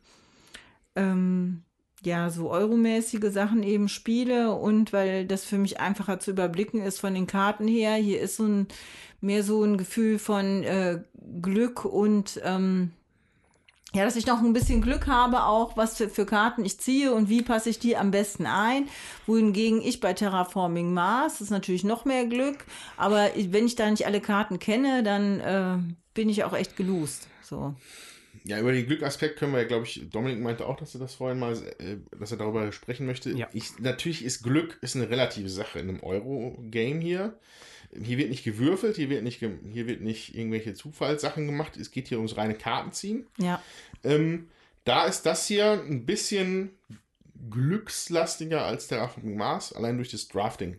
ähm, 0.94 1.62
ja 2.06 2.30
so 2.30 2.50
euromäßige 2.50 3.30
Sachen 3.30 3.62
eben 3.62 3.90
spiele 3.90 4.52
und 4.52 4.94
weil 4.94 5.26
das 5.26 5.44
für 5.44 5.58
mich 5.58 5.78
einfacher 5.78 6.18
zu 6.18 6.30
überblicken 6.30 6.80
ist 6.80 7.00
von 7.00 7.12
den 7.12 7.26
Karten 7.26 7.68
her. 7.68 7.94
Hier 7.96 8.20
ist 8.20 8.36
so 8.36 8.44
ein 8.44 8.68
mehr 9.20 9.42
so 9.42 9.62
ein 9.62 9.76
Gefühl 9.76 10.18
von 10.18 10.62
äh, 10.62 11.00
Glück 11.42 11.84
und 11.84 12.40
ähm, 12.44 12.92
ja, 13.94 14.04
dass 14.04 14.16
ich 14.16 14.26
noch 14.26 14.42
ein 14.42 14.52
bisschen 14.52 14.82
Glück 14.82 15.06
habe, 15.06 15.44
auch 15.44 15.76
was 15.76 15.96
für, 15.96 16.08
für 16.08 16.26
Karten 16.26 16.64
ich 16.64 16.78
ziehe 16.78 17.14
und 17.14 17.28
wie 17.28 17.42
passe 17.42 17.70
ich 17.70 17.78
die 17.78 17.96
am 17.96 18.10
besten 18.10 18.46
ein. 18.46 18.88
Wohingegen 19.26 19.80
ich 19.80 20.00
bei 20.00 20.12
Terraforming 20.12 20.92
Mars, 20.92 21.40
ist 21.40 21.50
natürlich 21.50 21.84
noch 21.84 22.04
mehr 22.04 22.26
Glück, 22.26 22.64
aber 22.96 23.30
wenn 23.34 23.66
ich 23.66 23.76
da 23.76 23.90
nicht 23.90 24.06
alle 24.06 24.20
Karten 24.20 24.58
kenne, 24.58 25.02
dann 25.02 25.40
äh, 25.40 25.78
bin 26.14 26.28
ich 26.28 26.44
auch 26.44 26.52
echt 26.52 26.76
gelost. 26.76 27.28
So. 27.42 27.74
Ja, 28.46 28.60
über 28.60 28.72
den 28.72 28.86
Glückaspekt 28.86 29.38
können 29.38 29.52
wir 29.52 29.60
ja, 29.60 29.66
glaube 29.66 29.86
ich, 29.86 30.08
Dominik 30.08 30.40
meinte 30.40 30.66
auch, 30.66 30.76
dass 30.76 30.94
er 30.94 31.00
das 31.00 31.14
vorhin 31.14 31.40
mal, 31.40 31.54
äh, 31.78 31.96
dass 32.16 32.30
er 32.30 32.38
darüber 32.38 32.70
sprechen 32.70 33.04
möchte. 33.04 33.30
Ja. 33.30 33.48
Ich, 33.52 33.78
natürlich 33.80 34.24
ist 34.24 34.42
Glück 34.44 34.78
ist 34.82 34.94
eine 34.94 35.10
relative 35.10 35.48
Sache 35.48 35.80
in 35.80 35.88
einem 35.88 36.00
Euro-Game 36.00 37.00
hier. 37.00 37.38
Hier 38.00 38.18
wird 38.18 38.30
nicht 38.30 38.44
gewürfelt, 38.44 38.96
hier 38.96 39.10
wird 39.10 39.24
nicht, 39.24 39.38
hier 39.38 39.86
wird 39.86 40.00
nicht 40.00 40.36
irgendwelche 40.36 40.74
Zufallssachen 40.74 41.46
gemacht. 41.46 41.76
Es 41.76 41.90
geht 41.90 42.08
hier 42.08 42.18
ums 42.18 42.36
reine 42.36 42.54
Kartenziehen. 42.54 43.26
Ja. 43.38 43.60
Ähm, 44.04 44.48
da 44.84 45.06
ist 45.06 45.22
das 45.22 45.46
hier 45.46 45.72
ein 45.72 46.06
bisschen 46.06 46.70
glückslastiger 47.50 48.64
als 48.64 48.86
Terraforming 48.86 49.36
Mars, 49.36 49.72
allein 49.72 49.96
durch 49.96 50.10
das 50.10 50.28
Drafting. 50.28 50.78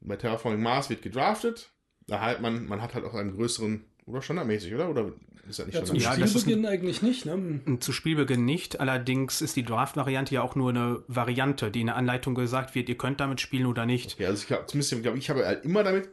Bei 0.00 0.16
Terraforming 0.16 0.62
Mars 0.62 0.90
wird 0.90 1.02
gedraftet. 1.02 1.70
Da 2.06 2.20
halt 2.20 2.40
man, 2.40 2.66
man 2.66 2.82
hat 2.82 2.94
halt 2.94 3.04
auch 3.04 3.14
einen 3.14 3.34
größeren, 3.34 3.84
oder 4.06 4.22
standardmäßig, 4.22 4.74
oder? 4.74 4.88
Oder 4.88 5.12
ist 5.48 5.58
das 5.58 5.66
nicht 5.66 5.74
Ja, 5.74 5.84
zum 5.84 5.96
Ja, 5.96 6.12
Spielbeginn 6.12 6.66
eigentlich 6.66 7.02
nicht, 7.02 7.26
ne? 7.26 7.60
Zu 7.80 7.92
Spielbeginn 7.92 8.44
nicht, 8.44 8.80
allerdings 8.80 9.42
ist 9.42 9.56
die 9.56 9.64
Draft-Variante 9.64 10.34
ja 10.34 10.42
auch 10.42 10.54
nur 10.54 10.70
eine 10.70 11.02
Variante, 11.08 11.70
die 11.70 11.80
in 11.80 11.86
der 11.86 11.96
Anleitung 11.96 12.34
gesagt 12.34 12.74
wird, 12.74 12.88
ihr 12.88 12.96
könnt 12.96 13.20
damit 13.20 13.40
spielen 13.40 13.66
oder 13.66 13.84
nicht. 13.84 14.18
Ja, 14.18 14.28
also 14.28 14.40
ich 14.40 14.46
glaube, 14.46 14.66
zumindest, 14.66 15.02
glaube 15.02 15.18
ich, 15.18 15.28
habe 15.30 15.44
halt 15.44 15.64
immer 15.64 15.82
damit, 15.82 16.08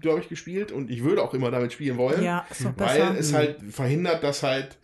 glaube 0.00 0.20
ich, 0.20 0.28
gespielt 0.28 0.72
und 0.72 0.90
ich 0.90 1.04
würde 1.04 1.22
auch 1.22 1.34
immer 1.34 1.50
damit 1.50 1.72
spielen 1.72 1.96
wollen. 1.96 2.22
Ja, 2.22 2.46
weil 2.60 2.72
besser. 2.74 3.18
es 3.18 3.32
halt 3.32 3.62
verhindert, 3.70 4.22
dass 4.22 4.42
halt, 4.42 4.76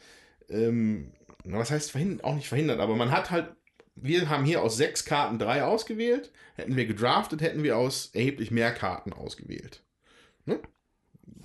ähm, 0.48 1.12
na, 1.44 1.58
was 1.58 1.70
heißt 1.70 1.90
verhindert, 1.90 2.24
auch 2.24 2.34
nicht 2.34 2.48
verhindert, 2.48 2.78
aber 2.78 2.94
man 2.94 3.10
hat 3.10 3.30
halt, 3.30 3.48
wir 3.94 4.28
haben 4.28 4.44
hier 4.44 4.62
aus 4.62 4.76
sechs 4.76 5.04
Karten 5.04 5.38
drei 5.38 5.64
ausgewählt. 5.64 6.32
Hätten 6.54 6.76
wir 6.76 6.86
gedraftet, 6.86 7.40
hätten 7.42 7.62
wir 7.62 7.76
aus 7.76 8.10
erheblich 8.14 8.50
mehr 8.50 8.72
Karten 8.72 9.12
ausgewählt. 9.12 9.82
Ne? 10.44 10.60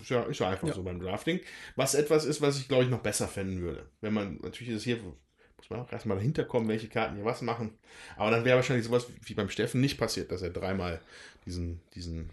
Ist 0.02 0.10
ja, 0.10 0.24
ist 0.24 0.40
ja 0.40 0.50
einfach 0.50 0.68
Ja. 0.68 0.74
so 0.74 0.84
beim 0.84 1.00
Drafting. 1.00 1.40
Was 1.76 1.94
etwas 1.96 2.26
ist, 2.26 2.42
was 2.42 2.58
ich, 2.60 2.68
glaube 2.68 2.84
ich, 2.84 2.90
noch 2.90 3.02
besser 3.02 3.28
fänden 3.28 3.62
würde. 3.62 3.86
Wenn 4.02 4.14
man, 4.14 4.36
natürlich 4.42 4.70
ist 4.70 4.78
es 4.78 4.84
hier, 4.84 4.98
muss 4.98 5.70
man 5.70 5.80
auch 5.80 5.92
erstmal 5.92 6.18
dahinter 6.18 6.44
kommen, 6.46 6.68
welche 6.68 6.88
Karten 6.88 7.16
hier 7.16 7.26
was 7.26 7.42
machen. 7.42 7.74
Aber 8.16 8.32
dann 8.32 8.46
wäre 8.46 8.56
wahrscheinlich 8.58 8.86
sowas 8.86 9.08
wie 9.24 9.34
beim 9.34 9.50
Steffen 9.50 9.82
nicht 9.82 9.98
passiert, 9.98 10.32
dass 10.32 10.42
er 10.42 10.50
dreimal 10.52 11.02
diesen, 11.46 11.80
diesen 11.96 12.30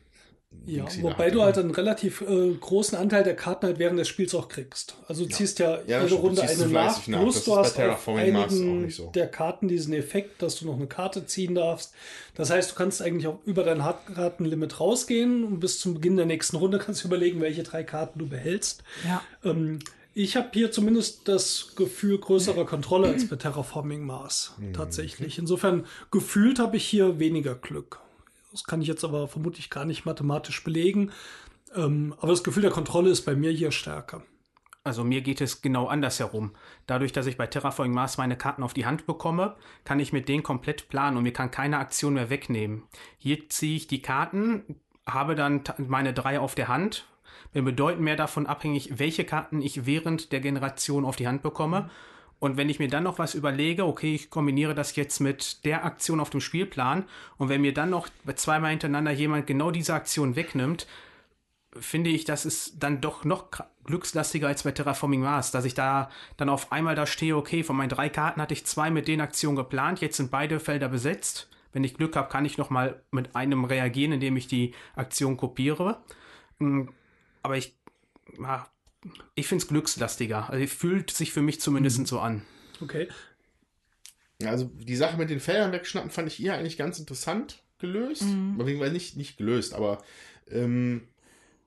Ja, 0.66 0.86
wobei 1.02 1.31
du 1.31 1.43
halt 1.43 1.59
einen 1.59 1.70
relativ 1.70 2.22
äh, 2.22 2.55
großen 2.55 2.97
Anteil 2.97 3.22
der 3.22 3.36
Karten 3.36 3.66
halt 3.66 3.78
während 3.78 3.98
des 3.98 4.09
Spiels 4.09 4.35
auch 4.35 4.48
kriegst. 4.48 4.97
Also 5.09 5.24
du 5.24 5.31
ziehst 5.31 5.59
ja, 5.59 5.78
Ja, 5.86 6.02
jede 6.02 6.14
Runde 6.14 6.43
eine 6.43 6.66
nach, 6.68 7.02
plus 7.02 7.44
du 7.44 7.56
hast 7.56 7.78
auf 7.78 8.09
einigen 8.09 8.85
nicht 8.86 8.97
so. 8.97 9.10
der 9.14 9.28
Karten 9.28 9.68
diesen 9.68 9.93
Effekt, 9.93 10.43
dass 10.43 10.56
du 10.59 10.66
noch 10.66 10.76
eine 10.76 10.86
Karte 10.86 11.26
ziehen 11.26 11.55
darfst. 11.55 11.93
Das 12.35 12.51
heißt, 12.51 12.70
du 12.70 12.74
kannst 12.76 13.02
eigentlich 13.02 13.26
auch 13.26 13.39
über 13.44 13.62
dein 13.62 13.82
Kartenlimit 14.14 14.81
rausgehen 14.81 15.44
und 15.44 15.60
bis 15.60 15.81
zum 15.81 15.94
Beginn 15.94 16.16
der 16.16 16.26
nächsten 16.26 16.56
Runde 16.56 16.78
kannst 16.78 17.05
du 17.05 17.09
überlegen, 17.09 17.40
welche 17.40 17.62
drei 17.62 17.85
Karten 17.85 18.18
du 18.18 18.26
behältst. 18.26 18.82
Ja. 19.05 19.22
Ähm, 19.44 19.81
ich 20.14 20.36
habe 20.36 20.48
hier 20.52 20.70
zumindest 20.70 21.28
das 21.28 21.72
Gefühl 21.76 22.18
größerer 22.18 22.64
Kontrolle 22.66 23.09
als 23.09 23.28
bei 23.28 23.36
Terraforming 23.36 24.02
Mars. 24.05 24.55
Mhm. 24.59 24.72
Tatsächlich. 24.72 25.39
Insofern 25.39 25.86
gefühlt 26.10 26.59
habe 26.59 26.76
ich 26.76 26.85
hier 26.86 27.18
weniger 27.18 27.55
Glück. 27.55 27.98
Das 28.55 28.62
kann 28.62 28.81
ich 28.81 28.86
jetzt 28.86 29.02
aber 29.02 29.26
vermutlich 29.26 29.68
gar 29.68 29.85
nicht 29.85 30.05
mathematisch 30.05 30.62
belegen. 30.62 31.10
Ähm, 31.74 32.14
aber 32.18 32.28
das 32.28 32.44
Gefühl 32.44 32.62
der 32.62 32.70
Kontrolle 32.70 33.10
ist 33.10 33.22
bei 33.22 33.35
mir 33.35 33.51
hier 33.51 33.72
stärker. 33.72 34.22
Also 34.85 35.02
mir 35.02 35.22
geht 35.22 35.40
es 35.40 35.60
genau 35.60 35.89
andersherum. 35.89 36.52
Dadurch, 36.86 37.10
dass 37.10 37.26
ich 37.26 37.36
bei 37.36 37.48
Terraforming 37.48 37.93
Mars 37.93 38.16
meine 38.16 38.39
Karten 38.39 38.62
auf 38.62 38.72
die 38.72 38.86
Hand 38.86 39.06
bekomme, 39.06 39.56
kann 39.82 39.98
ich 39.98 40.12
mit 40.12 40.28
denen 40.28 40.44
komplett 40.44 40.89
planen 40.89 41.16
und 41.16 41.24
mir 41.24 41.32
kann 41.32 41.51
keine 41.51 41.78
Aktion 41.78 42.14
mehr 42.14 42.31
wegnehmen. 42.31 42.85
Hier 43.18 43.48
ziehe 43.48 43.74
ich 43.74 43.89
die 43.89 44.02
Karten, 44.02 44.62
habe 45.05 45.35
dann 45.35 45.64
meine 45.78 46.14
drei 46.14 46.39
auf 46.39 46.55
der 46.55 46.68
Hand, 46.68 47.09
bin 47.52 47.64
bedeutend 47.64 48.05
mehr 48.05 48.16
davon 48.16 48.47
abhängig, 48.47 49.01
welche 49.01 49.24
Karten 49.24 49.62
ich 49.62 49.85
während 49.85 50.31
der 50.31 50.39
Generation 50.39 51.05
auf 51.05 51.16
die 51.16 51.26
Hand 51.26 51.43
bekomme. 51.43 51.90
Und 52.45 52.59
wenn 52.59 52.69
ich 52.69 52.79
mir 52.79 52.89
dann 52.89 53.05
noch 53.05 53.19
was 53.19 53.35
überlege, 53.35 53.87
okay, 53.87 54.15
ich 54.15 54.29
kombiniere 54.29 54.75
das 54.75 54.97
jetzt 54.97 55.19
mit 55.19 55.65
der 55.65 55.87
Aktion 55.87 56.21
auf 56.21 56.29
dem 56.29 56.43
Spielplan 56.43 57.05
und 57.39 57.49
wenn 57.49 57.62
mir 57.62 57.73
dann 57.73 57.89
noch 57.89 58.07
zweimal 58.35 58.71
hintereinander 58.71 59.12
jemand 59.12 59.47
genau 59.47 59.71
diese 59.71 59.95
Aktion 59.95 60.37
wegnimmt, 60.37 60.87
finde 61.75 62.11
ich, 62.11 62.27
das 62.27 62.45
ist 62.45 62.83
dann 62.83 63.01
doch 63.01 63.25
noch 63.25 63.47
glückslastiger 63.85 64.47
als 64.49 64.62
bei 64.62 64.73
Terraforming 64.73 65.23
Mars, 65.23 65.53
dass 65.53 65.65
ich 65.65 65.73
da 65.73 66.11
dann 66.37 66.51
auf 66.51 66.71
einmal 66.71 66.95
da 66.95 67.07
stehe, 67.07 67.35
okay, 67.35 67.62
von 67.62 67.77
meinen 67.77 67.89
drei 67.89 68.11
Karten 68.11 68.43
hatte 68.43 68.53
ich 68.53 68.66
zwei 68.66 68.91
mit 68.91 69.09
den 69.09 69.23
Aktionen 69.23 69.57
geplant, 69.57 70.03
jetzt 70.03 70.19
sind 70.19 70.31
beide 70.31 70.61
Felder 70.61 70.91
besetzt. 70.91 71.49
Wenn 71.73 71.83
ich 71.83 71.97
Glück 71.97 72.15
habe, 72.15 72.29
kann 72.29 72.45
ich 72.45 72.59
noch 72.59 72.69
mal 72.69 73.03
mit 73.11 73.35
einem 73.35 73.65
reagieren, 73.65 74.12
indem 74.12 74.37
ich 74.37 74.49
die 74.49 74.75
Aktion 74.97 75.39
kopiere. 75.39 76.03
Mm, 76.59 76.89
Aber 77.43 77.57
ich, 77.57 77.75
ich 79.35 79.47
finde 79.47 79.62
es 79.62 79.68
glückslastiger. 79.68 80.51
Also 80.51 80.66
fühlt 80.66 81.10
sich 81.10 81.32
für 81.32 81.43
mich 81.43 81.60
zumindest 81.60 82.06
so 82.06 82.20
an. 82.20 82.43
Okay. 82.81 83.09
Also 84.44 84.70
die 84.74 84.97
Sache 84.97 85.16
mit 85.16 85.31
den 85.31 85.40
Feldern 85.40 85.72
wegschnappen 85.72 86.10
fand 86.10 86.28
ich 86.28 86.35
hier 86.35 86.55
eigentlich 86.55 86.76
ganz 86.76 86.98
interessant 86.98 87.62
gelöst. 87.78 88.22
Mhm. 88.22 88.59
Weil 88.59 88.93
nicht, 88.93 89.16
nicht 89.16 89.36
gelöst, 89.36 89.74
aber 89.74 90.02
ähm, 90.51 91.09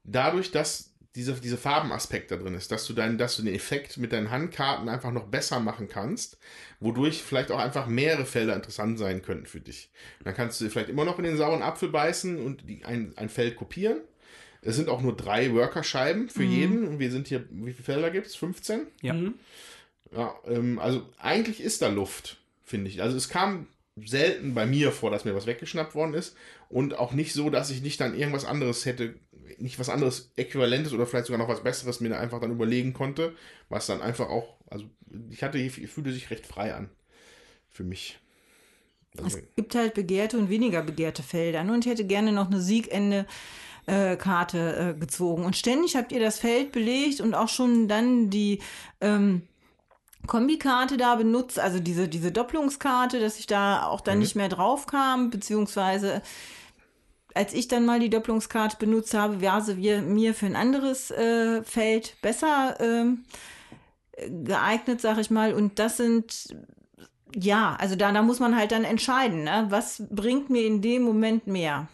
dadurch, 0.04 0.52
dass 0.52 0.94
diese, 1.16 1.34
diese 1.34 1.58
Farbenaspekt 1.58 2.30
da 2.30 2.36
drin 2.36 2.54
ist, 2.54 2.72
dass 2.72 2.86
du, 2.86 2.94
dein, 2.94 3.18
dass 3.18 3.38
du 3.38 3.44
den 3.44 3.56
Effekt 3.56 3.98
mit 3.98 4.12
deinen 4.12 4.30
Handkarten 4.30 4.88
einfach 4.88 5.12
noch 5.12 5.26
besser 5.26 5.60
machen 5.60 5.88
kannst, 5.88 6.38
wodurch 6.80 7.24
vielleicht 7.24 7.52
auch 7.52 7.58
einfach 7.58 7.88
mehrere 7.88 8.26
Felder 8.26 8.56
interessant 8.56 9.00
sein 9.00 9.24
könnten 9.24 9.48
für 9.48 9.60
dich. 9.60 9.92
Dann 10.24 10.36
kannst 10.36 10.62
du 10.62 10.70
vielleicht 10.70 10.90
immer 10.90 11.06
noch 11.06 11.18
in 11.18 11.24
den 11.24 11.36
sauren 11.36 11.64
Apfel 11.64 11.90
beißen 11.90 12.40
und 12.40 12.70
die, 12.70 12.86
ein, 12.86 13.14
ein 13.18 13.30
Feld 13.30 13.56
kopieren. 13.56 14.02
Es 14.68 14.76
sind 14.76 14.90
auch 14.90 15.02
nur 15.02 15.16
drei 15.16 15.54
Workerscheiben 15.54 16.28
für 16.28 16.44
jeden. 16.44 16.86
Und 16.90 17.00
wir 17.00 17.10
sind 17.10 17.30
hier, 17.30 17.46
wie 17.52 17.72
viele 17.72 17.86
Felder 17.86 18.12
gibt 18.12 18.28
es? 18.28 18.36
15? 18.36 18.82
Ja. 19.02 19.14
Mhm. 19.14 19.36
Ja, 20.14 20.36
ähm, 20.46 20.78
also 20.80 21.08
eigentlich 21.18 21.62
ist 21.62 21.82
da 21.82 21.88
Luft, 21.88 22.38
finde 22.66 22.90
ich. 22.90 23.02
Also 23.02 23.16
es 23.16 23.30
kam 23.30 23.68
selten 23.96 24.54
bei 24.54 24.66
mir 24.66 24.92
vor, 24.92 25.10
dass 25.10 25.24
mir 25.24 25.34
was 25.34 25.46
weggeschnappt 25.46 25.96
worden 25.96 26.14
ist 26.14 26.36
und 26.68 26.98
auch 26.98 27.14
nicht 27.14 27.32
so, 27.34 27.50
dass 27.50 27.72
ich 27.72 27.82
nicht 27.82 28.02
dann 28.02 28.14
irgendwas 28.14 28.44
anderes 28.44 28.86
hätte, 28.86 29.16
nicht 29.58 29.80
was 29.80 29.88
anderes 29.88 30.32
Äquivalentes 30.36 30.92
oder 30.92 31.08
vielleicht 31.08 31.28
sogar 31.28 31.40
noch 31.40 31.48
was 31.48 31.64
Besseres 31.64 32.02
mir 32.02 32.20
einfach 32.20 32.42
dann 32.42 32.52
überlegen 32.52 32.92
konnte, 32.92 33.34
was 33.70 33.88
dann 33.88 34.02
einfach 34.02 34.28
auch, 34.28 34.58
also 34.70 34.84
ich 35.30 35.44
hatte, 35.44 35.58
ich 35.58 35.72
fühlte 35.88 36.12
sich 36.12 36.30
recht 36.30 36.46
frei 36.46 36.74
an 36.74 36.90
für 37.70 37.86
mich. 37.86 38.20
Also, 39.18 39.38
Es 39.38 39.44
gibt 39.56 39.76
halt 39.76 39.94
begehrte 39.94 40.38
und 40.38 40.50
weniger 40.50 40.84
begehrte 40.84 41.24
Felder. 41.24 41.64
ne? 41.64 41.74
Und 41.74 41.86
ich 41.86 41.92
hätte 41.92 42.06
gerne 42.06 42.34
noch 42.34 42.48
eine 42.48 42.60
Siegende. 42.60 43.26
Äh, 43.88 44.16
Karte 44.16 44.96
äh, 44.96 45.00
gezogen. 45.00 45.44
Und 45.44 45.56
ständig 45.56 45.96
habt 45.96 46.12
ihr 46.12 46.20
das 46.20 46.40
Feld 46.40 46.72
belegt 46.72 47.20
und 47.22 47.34
auch 47.34 47.50
schon 47.50 47.88
dann 47.88 48.30
die 48.30 48.60
ähm, 49.02 49.42
Kombikarte 50.28 50.98
da 50.98 51.16
benutzt, 51.16 51.60
also 51.60 51.80
diese, 51.80 52.08
diese 52.08 52.32
Doppelungskarte, 52.32 53.20
dass 53.20 53.40
ich 53.40 53.48
da 53.48 53.86
auch 53.88 54.02
dann 54.02 54.20
nicht 54.20 54.36
mehr 54.36 54.50
drauf 54.50 54.86
kam, 54.86 55.30
beziehungsweise 55.30 56.22
als 57.34 57.54
ich 57.54 57.68
dann 57.68 57.86
mal 57.86 58.00
die 58.00 58.10
Doppelungskarte 58.10 58.78
benutzt 58.78 59.14
habe, 59.14 59.42
war 59.42 59.62
sie 59.62 59.76
mir 59.76 60.34
für 60.34 60.48
ein 60.48 60.56
anderes 60.56 61.12
äh, 61.12 61.64
Feld 61.64 62.16
besser 62.22 62.76
ähm, 62.80 63.26
geeignet, 64.44 65.02
sag 65.02 65.20
ich 65.20 65.30
mal. 65.30 65.54
Und 65.54 65.78
das 65.78 65.98
sind 65.98 66.56
ja, 67.36 67.76
also 67.80 67.96
da, 67.96 68.12
da 68.12 68.22
muss 68.22 68.40
man 68.40 68.56
halt 68.56 68.72
dann 68.72 68.84
entscheiden, 68.84 69.44
ne? 69.44 69.68
was 69.70 70.04
bringt 70.10 70.50
mir 70.50 70.66
in 70.66 70.82
dem 70.82 71.04
Moment 71.04 71.46
mehr. 71.46 71.88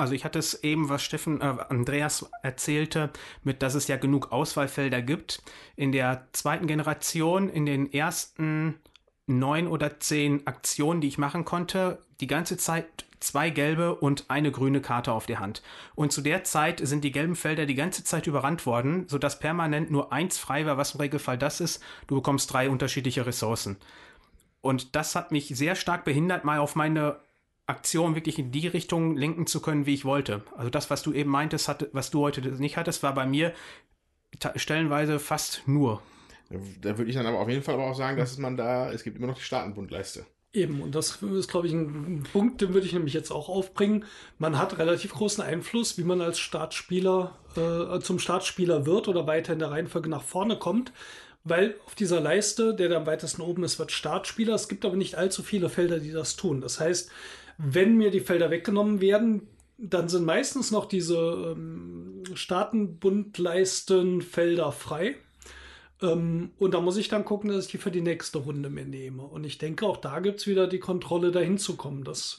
Also 0.00 0.14
ich 0.14 0.24
hatte 0.24 0.38
es 0.38 0.64
eben, 0.64 0.88
was 0.88 1.02
Steffen, 1.02 1.40
äh, 1.40 1.56
Andreas 1.68 2.30
erzählte, 2.42 3.10
mit, 3.44 3.62
dass 3.62 3.74
es 3.74 3.86
ja 3.86 3.96
genug 3.96 4.32
Auswahlfelder 4.32 5.02
gibt. 5.02 5.42
In 5.76 5.92
der 5.92 6.26
zweiten 6.32 6.66
Generation, 6.66 7.48
in 7.48 7.66
den 7.66 7.92
ersten 7.92 8.80
neun 9.26 9.66
oder 9.66 10.00
zehn 10.00 10.46
Aktionen, 10.46 11.00
die 11.00 11.08
ich 11.08 11.18
machen 11.18 11.44
konnte, 11.44 11.98
die 12.20 12.26
ganze 12.26 12.56
Zeit 12.56 12.86
zwei 13.20 13.50
gelbe 13.50 13.94
und 13.94 14.24
eine 14.28 14.50
grüne 14.50 14.80
Karte 14.80 15.12
auf 15.12 15.26
der 15.26 15.38
Hand. 15.38 15.62
Und 15.94 16.12
zu 16.12 16.22
der 16.22 16.44
Zeit 16.44 16.80
sind 16.82 17.04
die 17.04 17.12
gelben 17.12 17.36
Felder 17.36 17.66
die 17.66 17.74
ganze 17.74 18.02
Zeit 18.02 18.26
überrannt 18.26 18.64
worden, 18.64 19.06
sodass 19.06 19.38
permanent 19.38 19.90
nur 19.90 20.12
eins 20.12 20.38
frei 20.38 20.64
war, 20.64 20.78
was 20.78 20.94
im 20.94 21.00
Regelfall 21.00 21.36
das 21.36 21.60
ist. 21.60 21.82
Du 22.06 22.16
bekommst 22.16 22.52
drei 22.52 22.70
unterschiedliche 22.70 23.26
Ressourcen. 23.26 23.76
Und 24.62 24.96
das 24.96 25.14
hat 25.14 25.30
mich 25.30 25.48
sehr 25.48 25.74
stark 25.74 26.04
behindert, 26.04 26.44
mal 26.44 26.58
auf 26.58 26.74
meine 26.74 27.20
Aktion 27.70 28.14
wirklich 28.14 28.38
in 28.38 28.52
die 28.52 28.66
Richtung 28.66 29.16
lenken 29.16 29.46
zu 29.46 29.60
können, 29.60 29.86
wie 29.86 29.94
ich 29.94 30.04
wollte. 30.04 30.42
Also 30.56 30.70
das, 30.70 30.90
was 30.90 31.02
du 31.02 31.12
eben 31.12 31.30
meintest, 31.30 31.68
hatte, 31.68 31.88
was 31.92 32.10
du 32.10 32.20
heute 32.20 32.40
nicht 32.42 32.76
hattest, 32.76 33.02
war 33.02 33.14
bei 33.14 33.26
mir 33.26 33.52
stellenweise 34.56 35.18
fast 35.18 35.62
nur. 35.66 36.02
Da 36.80 36.98
würde 36.98 37.10
ich 37.10 37.16
dann 37.16 37.26
aber 37.26 37.38
auf 37.38 37.48
jeden 37.48 37.62
Fall 37.62 37.74
aber 37.74 37.90
auch 37.90 37.96
sagen, 37.96 38.18
dass 38.18 38.36
man 38.38 38.56
da, 38.56 38.92
es 38.92 39.04
gibt 39.04 39.16
immer 39.16 39.28
noch 39.28 39.38
die 39.38 39.44
Staatenbundleiste. 39.44 40.26
Eben, 40.52 40.82
und 40.82 40.96
das 40.96 41.22
ist, 41.22 41.48
glaube 41.48 41.68
ich, 41.68 41.72
ein 41.72 42.24
Punkt, 42.32 42.60
den 42.60 42.74
würde 42.74 42.84
ich 42.84 42.92
nämlich 42.92 43.14
jetzt 43.14 43.30
auch 43.30 43.48
aufbringen. 43.48 44.04
Man 44.38 44.58
hat 44.58 44.78
relativ 44.78 45.12
großen 45.12 45.44
Einfluss, 45.44 45.96
wie 45.96 46.02
man 46.02 46.20
als 46.20 46.40
Startspieler 46.40 47.38
äh, 47.56 48.00
zum 48.00 48.18
Startspieler 48.18 48.84
wird 48.84 49.06
oder 49.06 49.28
weiter 49.28 49.52
in 49.52 49.60
der 49.60 49.70
Reihenfolge 49.70 50.08
nach 50.08 50.24
vorne 50.24 50.58
kommt. 50.58 50.92
Weil 51.44 51.76
auf 51.86 51.94
dieser 51.94 52.20
Leiste, 52.20 52.74
der 52.74 52.88
da 52.88 52.96
am 52.96 53.06
weitesten 53.06 53.42
oben 53.42 53.62
ist, 53.62 53.78
wird 53.78 53.92
Startspieler. 53.92 54.54
Es 54.54 54.68
gibt 54.68 54.84
aber 54.84 54.96
nicht 54.96 55.14
allzu 55.14 55.44
viele 55.44 55.68
Felder, 55.68 56.00
die 56.00 56.10
das 56.10 56.34
tun. 56.34 56.60
Das 56.60 56.80
heißt, 56.80 57.12
wenn 57.62 57.96
mir 57.96 58.10
die 58.10 58.20
Felder 58.20 58.50
weggenommen 58.50 59.00
werden, 59.00 59.46
dann 59.76 60.08
sind 60.08 60.24
meistens 60.24 60.70
noch 60.70 60.86
diese 60.86 61.54
ähm, 61.56 62.22
Staatenbundleistenfelder 62.34 64.72
frei. 64.72 65.16
Ähm, 66.02 66.50
und 66.58 66.74
da 66.74 66.80
muss 66.80 66.96
ich 66.96 67.08
dann 67.08 67.24
gucken, 67.24 67.50
dass 67.50 67.66
ich 67.66 67.70
die 67.70 67.78
für 67.78 67.90
die 67.90 68.00
nächste 68.00 68.38
Runde 68.38 68.70
mir 68.70 68.84
nehme. 68.84 69.22
Und 69.22 69.44
ich 69.44 69.58
denke, 69.58 69.86
auch 69.86 69.98
da 69.98 70.20
gibt 70.20 70.40
es 70.40 70.46
wieder 70.46 70.66
die 70.66 70.78
Kontrolle, 70.78 71.30
dahin 71.30 71.58
zu 71.58 71.76
kommen. 71.76 72.04
Das 72.04 72.38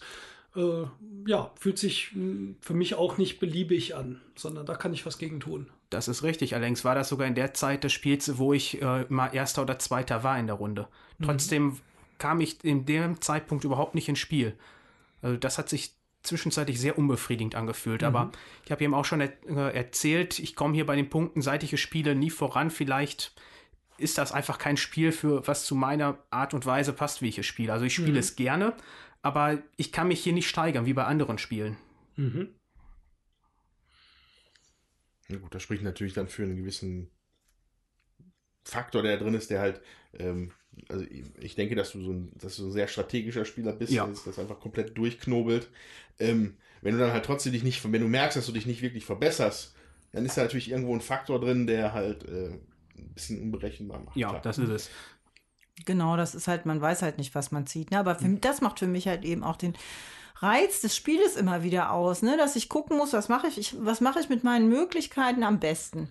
äh, 0.56 0.84
ja, 1.26 1.52
fühlt 1.56 1.78
sich 1.78 2.12
hm, 2.14 2.56
für 2.60 2.74
mich 2.74 2.96
auch 2.96 3.18
nicht 3.18 3.40
beliebig 3.40 3.96
an, 3.96 4.22
sondern 4.36 4.66
da 4.66 4.76
kann 4.76 4.94
ich 4.94 5.06
was 5.06 5.18
gegen 5.18 5.40
tun. 5.40 5.68
Das 5.90 6.08
ist 6.08 6.24
richtig. 6.24 6.56
Allerdings 6.56 6.86
war 6.86 6.96
das 6.96 7.10
sogar 7.10 7.28
in 7.28 7.36
der 7.36 7.54
Zeit 7.54 7.84
des 7.84 7.94
Spiels, 7.94 8.38
wo 8.38 8.54
ich 8.54 8.82
äh, 8.82 9.06
mal 9.10 9.34
Erster 9.34 9.64
oder 9.64 9.78
Zweiter 9.78 10.24
war 10.24 10.40
in 10.40 10.48
der 10.48 10.56
Runde. 10.56 10.88
Mhm. 11.18 11.26
Trotzdem 11.26 11.78
kam 12.18 12.40
ich 12.40 12.64
in 12.64 12.86
dem 12.86 13.20
Zeitpunkt 13.22 13.64
überhaupt 13.64 13.96
nicht 13.96 14.08
ins 14.08 14.20
Spiel. 14.20 14.54
Also 15.22 15.38
das 15.38 15.58
hat 15.58 15.70
sich 15.70 15.96
zwischenzeitlich 16.24 16.80
sehr 16.80 16.98
unbefriedigend 16.98 17.56
angefühlt. 17.56 18.02
Mhm. 18.02 18.08
Aber 18.08 18.32
ich 18.66 18.72
habe 18.72 18.84
eben 18.84 18.94
auch 18.94 19.06
schon 19.06 19.22
er 19.22 19.32
äh, 19.48 19.76
erzählt, 19.76 20.40
ich 20.40 20.56
komme 20.56 20.74
hier 20.74 20.86
bei 20.86 20.96
den 20.96 21.10
Punkten, 21.10 21.42
seit 21.42 21.64
ich 21.64 21.74
es 21.74 21.80
spiele, 21.80 22.16
nie 22.16 22.30
voran. 22.30 22.70
Vielleicht 22.70 23.34
ist 23.98 24.18
das 24.18 24.32
einfach 24.32 24.58
kein 24.58 24.78
Spiel 24.78 25.12
für 25.12 25.48
was 25.48 25.66
zu 25.66 25.76
meiner 25.76 26.18
Art 26.30 26.54
und 26.54 26.66
Weise 26.66 26.94
passt, 26.94 27.22
wie 27.22 27.30
ich 27.30 27.38
es 27.38 27.46
spiele. 27.46 27.74
Also 27.74 27.86
ich 27.86 27.94
spiele 27.94 28.14
mhm. 28.14 28.18
es 28.18 28.36
gerne, 28.36 28.76
aber 29.22 29.62
ich 29.78 29.92
kann 29.92 30.08
mich 30.08 30.24
hier 30.24 30.34
nicht 30.34 30.50
steigern 30.50 30.86
wie 30.86 30.94
bei 30.94 31.06
anderen 31.06 31.38
Spielen. 31.38 31.78
Mhm. 32.16 32.50
Na 35.28 35.38
gut, 35.38 35.56
das 35.56 35.64
spricht 35.64 35.84
natürlich 35.84 36.14
dann 36.14 36.28
für 36.28 36.44
einen 36.44 36.58
gewissen 36.58 37.10
Faktor, 38.64 39.02
der 39.02 39.18
drin 39.18 39.34
ist, 39.34 39.50
der 39.50 39.62
halt 39.62 39.82
ähm, 40.14 40.52
also 40.90 41.06
ich 41.40 41.56
denke, 41.56 41.76
dass 41.76 41.92
du 41.92 42.02
so 42.02 42.12
ein, 42.12 42.32
dass 42.36 42.58
du 42.58 42.68
ein 42.68 42.72
sehr 42.72 42.88
strategischer 42.88 43.46
Spieler 43.46 43.74
bist, 43.74 43.92
ja. 43.92 44.08
das 44.26 44.40
einfach 44.40 44.60
komplett 44.60 44.98
durchknobelt. 44.98 45.70
Ähm, 46.20 46.56
wenn 46.82 46.94
du 46.94 47.00
dann 47.00 47.14
halt 47.14 47.26
trotzdem 47.26 47.54
dich 47.54 47.64
nicht, 47.64 47.84
wenn 47.84 48.02
du 48.02 48.08
merkst, 48.08 48.38
dass 48.38 48.46
du 48.46 48.52
dich 48.52 48.66
nicht 48.66 48.82
wirklich 48.82 49.06
verbesserst, 49.06 49.76
dann 50.12 50.26
ist 50.26 50.38
da 50.38 50.44
natürlich 50.44 50.72
irgendwo 50.72 50.94
ein 50.94 51.02
Faktor 51.02 51.40
drin, 51.40 51.68
der 51.68 51.94
halt 51.94 52.28
äh, 52.28 52.60
ein 52.98 53.14
bisschen 53.14 53.42
unberechenbar 53.42 54.00
macht. 54.00 54.18
Ja, 54.18 54.40
das 54.40 54.58
ist 54.58 54.70
es. 54.70 54.90
Genau, 55.86 56.18
das 56.18 56.36
ist 56.36 56.48
halt, 56.48 56.66
man 56.66 56.82
weiß 56.82 57.02
halt 57.02 57.18
nicht, 57.18 57.34
was 57.34 57.52
man 57.52 57.66
zieht. 57.66 57.92
Ne? 57.92 58.00
Aber 58.00 58.16
für, 58.16 58.28
mhm. 58.28 58.42
das 58.42 58.62
macht 58.62 58.80
für 58.80 58.88
mich 58.88 59.08
halt 59.08 59.24
eben 59.24 59.44
auch 59.44 59.56
den 59.56 59.74
Reiz 60.38 60.82
des 60.82 60.96
Spieles 60.96 61.36
immer 61.36 61.64
wieder 61.64 61.92
aus, 61.92 62.22
ne? 62.24 62.36
dass 62.38 62.56
ich 62.56 62.68
gucken 62.68 62.98
muss, 62.98 63.14
was 63.14 63.30
mache 63.30 63.48
ich, 63.48 63.58
ich 63.58 63.76
was 63.80 64.02
mache 64.02 64.20
ich 64.20 64.30
mit 64.30 64.44
meinen 64.44 64.70
Möglichkeiten 64.70 65.44
am 65.44 65.60
besten. 65.60 66.10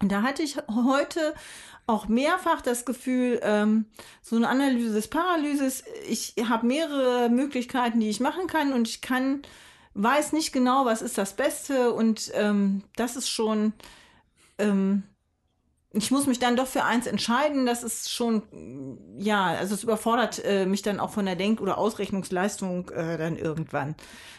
Und 0.00 0.12
da 0.12 0.22
hatte 0.22 0.42
ich 0.42 0.56
heute 0.68 1.34
auch 1.86 2.08
mehrfach 2.08 2.62
das 2.62 2.84
Gefühl, 2.84 3.40
ähm, 3.42 3.86
so 4.22 4.36
eine 4.36 4.48
Analyse 4.48 4.92
des 4.92 5.08
Paralyses, 5.08 5.84
ich 6.08 6.34
habe 6.48 6.66
mehrere 6.66 7.28
Möglichkeiten, 7.28 8.00
die 8.00 8.10
ich 8.10 8.20
machen 8.20 8.46
kann 8.48 8.72
und 8.72 8.88
ich 8.88 9.00
kann, 9.00 9.42
weiß 9.94 10.32
nicht 10.32 10.52
genau, 10.52 10.84
was 10.84 11.00
ist 11.00 11.16
das 11.16 11.34
Beste 11.34 11.92
und 11.92 12.30
ähm, 12.34 12.82
das 12.96 13.16
ist 13.16 13.28
schon, 13.28 13.72
ähm, 14.58 15.04
ich 15.92 16.10
muss 16.10 16.26
mich 16.26 16.40
dann 16.40 16.56
doch 16.56 16.66
für 16.66 16.84
eins 16.84 17.06
entscheiden, 17.06 17.64
das 17.64 17.84
ist 17.84 18.12
schon, 18.12 19.16
ja, 19.16 19.46
also 19.46 19.74
es 19.74 19.84
überfordert 19.84 20.44
äh, 20.44 20.66
mich 20.66 20.82
dann 20.82 21.00
auch 21.00 21.10
von 21.10 21.24
der 21.24 21.36
Denk- 21.36 21.60
oder 21.60 21.78
Ausrechnungsleistung 21.78 22.90
äh, 22.90 23.16
dann 23.16 23.36
irgendwann. 23.36 23.94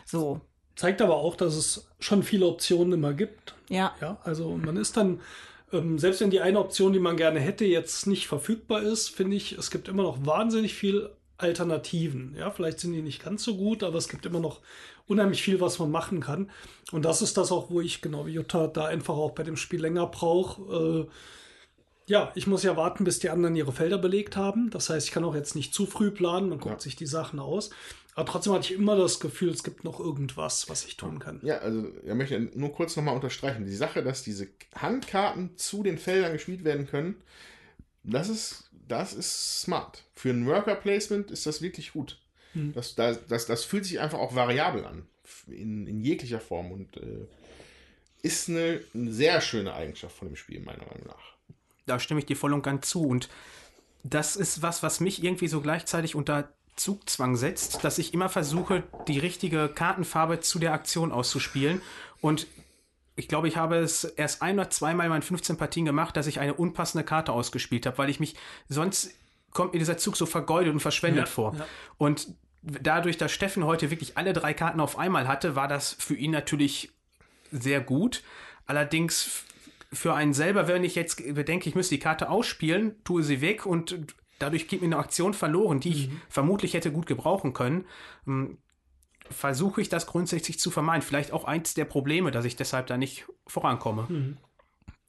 So. 0.05 0.41
Zeigt 0.77 1.01
aber 1.01 1.17
auch, 1.17 1.35
dass 1.35 1.55
es 1.55 1.89
schon 1.99 2.23
viele 2.23 2.45
Optionen 2.45 2.93
immer 2.93 3.13
gibt. 3.13 3.55
Ja. 3.67 3.93
Ja, 3.99 4.17
also 4.23 4.55
man 4.55 4.77
ist 4.77 4.95
dann 4.95 5.19
ähm, 5.73 5.99
selbst 5.99 6.21
wenn 6.21 6.29
die 6.29 6.39
eine 6.39 6.59
Option, 6.59 6.93
die 6.93 6.99
man 6.99 7.17
gerne 7.17 7.39
hätte, 7.39 7.65
jetzt 7.65 8.07
nicht 8.07 8.27
verfügbar 8.27 8.81
ist, 8.81 9.09
finde 9.09 9.35
ich, 9.35 9.53
es 9.53 9.71
gibt 9.71 9.87
immer 9.87 10.03
noch 10.03 10.25
wahnsinnig 10.25 10.73
viel 10.73 11.09
Alternativen. 11.37 12.35
Ja, 12.37 12.51
vielleicht 12.51 12.79
sind 12.79 12.93
die 12.93 13.01
nicht 13.01 13.23
ganz 13.23 13.43
so 13.43 13.57
gut, 13.57 13.83
aber 13.83 13.97
es 13.97 14.07
gibt 14.07 14.25
immer 14.25 14.39
noch 14.39 14.61
unheimlich 15.07 15.41
viel, 15.43 15.61
was 15.61 15.77
man 15.79 15.91
machen 15.91 16.19
kann. 16.21 16.49
Und 16.91 17.05
das 17.05 17.21
ist 17.21 17.37
das 17.37 17.51
auch, 17.51 17.69
wo 17.69 17.81
ich 17.81 18.01
genau 18.01 18.25
wie 18.25 18.33
Jutta 18.33 18.67
da 18.67 18.85
einfach 18.85 19.15
auch 19.15 19.31
bei 19.31 19.43
dem 19.43 19.57
Spiel 19.57 19.81
länger 19.81 20.07
brauche. 20.07 21.07
Äh, 21.07 21.11
ja, 22.07 22.31
ich 22.35 22.47
muss 22.47 22.63
ja 22.63 22.77
warten, 22.77 23.03
bis 23.03 23.19
die 23.19 23.29
anderen 23.29 23.55
ihre 23.55 23.73
Felder 23.73 23.97
belegt 23.97 24.37
haben. 24.37 24.69
Das 24.69 24.89
heißt, 24.89 25.07
ich 25.07 25.13
kann 25.13 25.25
auch 25.25 25.35
jetzt 25.35 25.55
nicht 25.55 25.73
zu 25.73 25.85
früh 25.85 26.11
planen, 26.11 26.49
man 26.49 26.59
guckt 26.59 26.75
ja. 26.75 26.79
sich 26.79 26.95
die 26.95 27.05
Sachen 27.05 27.39
aus. 27.39 27.69
Aber 28.17 28.31
trotzdem 28.31 28.53
hatte 28.53 28.73
ich 28.73 28.79
immer 28.79 28.95
das 28.95 29.19
Gefühl, 29.19 29.49
es 29.49 29.63
gibt 29.63 29.83
noch 29.83 29.99
irgendwas, 29.99 30.67
was 30.69 30.85
ich 30.85 30.97
tun 30.97 31.19
kann. 31.19 31.39
Ja, 31.43 31.59
also 31.59 31.87
ich 32.03 32.13
möchte 32.15 32.39
nur 32.55 32.73
kurz 32.73 32.95
nochmal 32.95 33.13
unterstreichen. 33.13 33.63
Die 33.63 33.75
Sache, 33.75 34.01
dass 34.01 34.23
diese 34.23 34.47
Handkarten 34.73 35.55
zu 35.55 35.83
den 35.83 35.99
Feldern 35.99 36.33
gespielt 36.33 36.63
werden 36.63 36.87
können, 36.87 37.21
das 38.03 38.27
ist, 38.27 38.71
das 38.87 39.13
ist 39.13 39.61
smart. 39.61 40.03
Für 40.15 40.31
ein 40.31 40.47
Worker-Placement 40.47 41.29
ist 41.29 41.45
das 41.45 41.61
wirklich 41.61 41.93
gut. 41.93 42.17
Hm. 42.53 42.73
Das, 42.73 42.95
das, 42.95 43.19
das, 43.27 43.45
das 43.45 43.65
fühlt 43.65 43.85
sich 43.85 43.99
einfach 43.99 44.17
auch 44.17 44.33
variabel 44.33 44.83
an. 44.85 45.05
In, 45.45 45.85
in 45.85 46.01
jeglicher 46.01 46.39
Form. 46.39 46.71
Und 46.71 46.97
äh, 46.97 47.27
ist 48.23 48.49
eine, 48.49 48.81
eine 48.95 49.13
sehr 49.13 49.41
schöne 49.41 49.75
Eigenschaft 49.75 50.17
von 50.17 50.27
dem 50.27 50.37
Spiel, 50.37 50.59
meiner 50.61 50.87
Meinung 50.87 51.05
nach. 51.05 51.35
Da 51.85 51.99
stimme 51.99 52.21
ich 52.21 52.25
dir 52.25 52.35
voll 52.35 52.53
und 52.53 52.63
ganz 52.63 52.89
zu. 52.89 53.03
Und 53.03 53.29
das 54.01 54.35
ist 54.35 54.63
was, 54.63 54.81
was 54.81 55.01
mich 55.01 55.23
irgendwie 55.23 55.47
so 55.47 55.61
gleichzeitig 55.61 56.15
unter 56.15 56.51
Zugzwang 56.77 57.35
setzt, 57.35 57.83
dass 57.83 57.97
ich 57.97 58.13
immer 58.13 58.29
versuche, 58.29 58.83
die 59.07 59.19
richtige 59.19 59.67
Kartenfarbe 59.67 60.39
zu 60.39 60.59
der 60.59 60.73
Aktion 60.73 61.11
auszuspielen. 61.11 61.81
Und 62.21 62.47
ich 63.15 63.27
glaube, 63.27 63.47
ich 63.47 63.57
habe 63.57 63.77
es 63.77 64.03
erst 64.03 64.41
ein 64.41 64.59
oder 64.59 64.69
zweimal 64.69 65.07
in 65.07 65.09
meinen 65.09 65.23
15 65.23 65.57
Partien 65.57 65.85
gemacht, 65.85 66.15
dass 66.15 66.27
ich 66.27 66.39
eine 66.39 66.53
unpassende 66.53 67.03
Karte 67.03 67.33
ausgespielt 67.33 67.85
habe, 67.85 67.97
weil 67.97 68.09
ich 68.09 68.19
mich 68.19 68.35
sonst 68.69 69.11
kommt 69.51 69.73
mir 69.73 69.79
dieser 69.79 69.97
Zug 69.97 70.15
so 70.15 70.27
vergeudet 70.27 70.71
und 70.71 70.79
verschwendet 70.79 71.25
ja, 71.25 71.25
vor. 71.25 71.55
Ja. 71.55 71.65
Und 71.97 72.27
dadurch, 72.61 73.17
dass 73.17 73.31
Steffen 73.31 73.65
heute 73.65 73.89
wirklich 73.89 74.17
alle 74.17 74.33
drei 74.33 74.53
Karten 74.53 74.79
auf 74.79 74.99
einmal 74.99 75.27
hatte, 75.27 75.55
war 75.55 75.67
das 75.67 75.93
für 75.93 76.15
ihn 76.15 76.31
natürlich 76.31 76.91
sehr 77.51 77.81
gut. 77.81 78.23
Allerdings 78.67 79.43
für 79.91 80.13
einen 80.13 80.33
selber, 80.33 80.67
wenn 80.67 80.83
ich 80.83 80.95
jetzt 80.95 81.17
bedenke, 81.33 81.69
ich 81.69 81.75
müsste 81.75 81.95
die 81.95 81.99
Karte 81.99 82.29
ausspielen, 82.29 82.95
tue 83.03 83.23
sie 83.23 83.41
weg 83.41 83.65
und 83.65 83.97
dadurch 84.39 84.67
geht 84.67 84.81
mir 84.81 84.87
eine 84.87 84.97
Aktion 84.97 85.33
verloren, 85.33 85.79
die 85.79 85.89
ich 85.89 86.09
mhm. 86.09 86.21
vermutlich 86.29 86.73
hätte 86.73 86.91
gut 86.91 87.05
gebrauchen 87.05 87.53
können. 87.53 87.85
Ähm, 88.27 88.57
versuche 89.29 89.81
ich 89.81 89.89
das 89.89 90.07
grundsätzlich 90.07 90.59
zu 90.59 90.71
vermeiden. 90.71 91.01
Vielleicht 91.01 91.33
auch 91.33 91.43
eins 91.43 91.73
der 91.73 91.85
Probleme, 91.85 92.31
dass 92.31 92.45
ich 92.45 92.55
deshalb 92.55 92.87
da 92.87 92.97
nicht 92.97 93.25
vorankomme. 93.45 94.05
Mhm. 94.07 94.37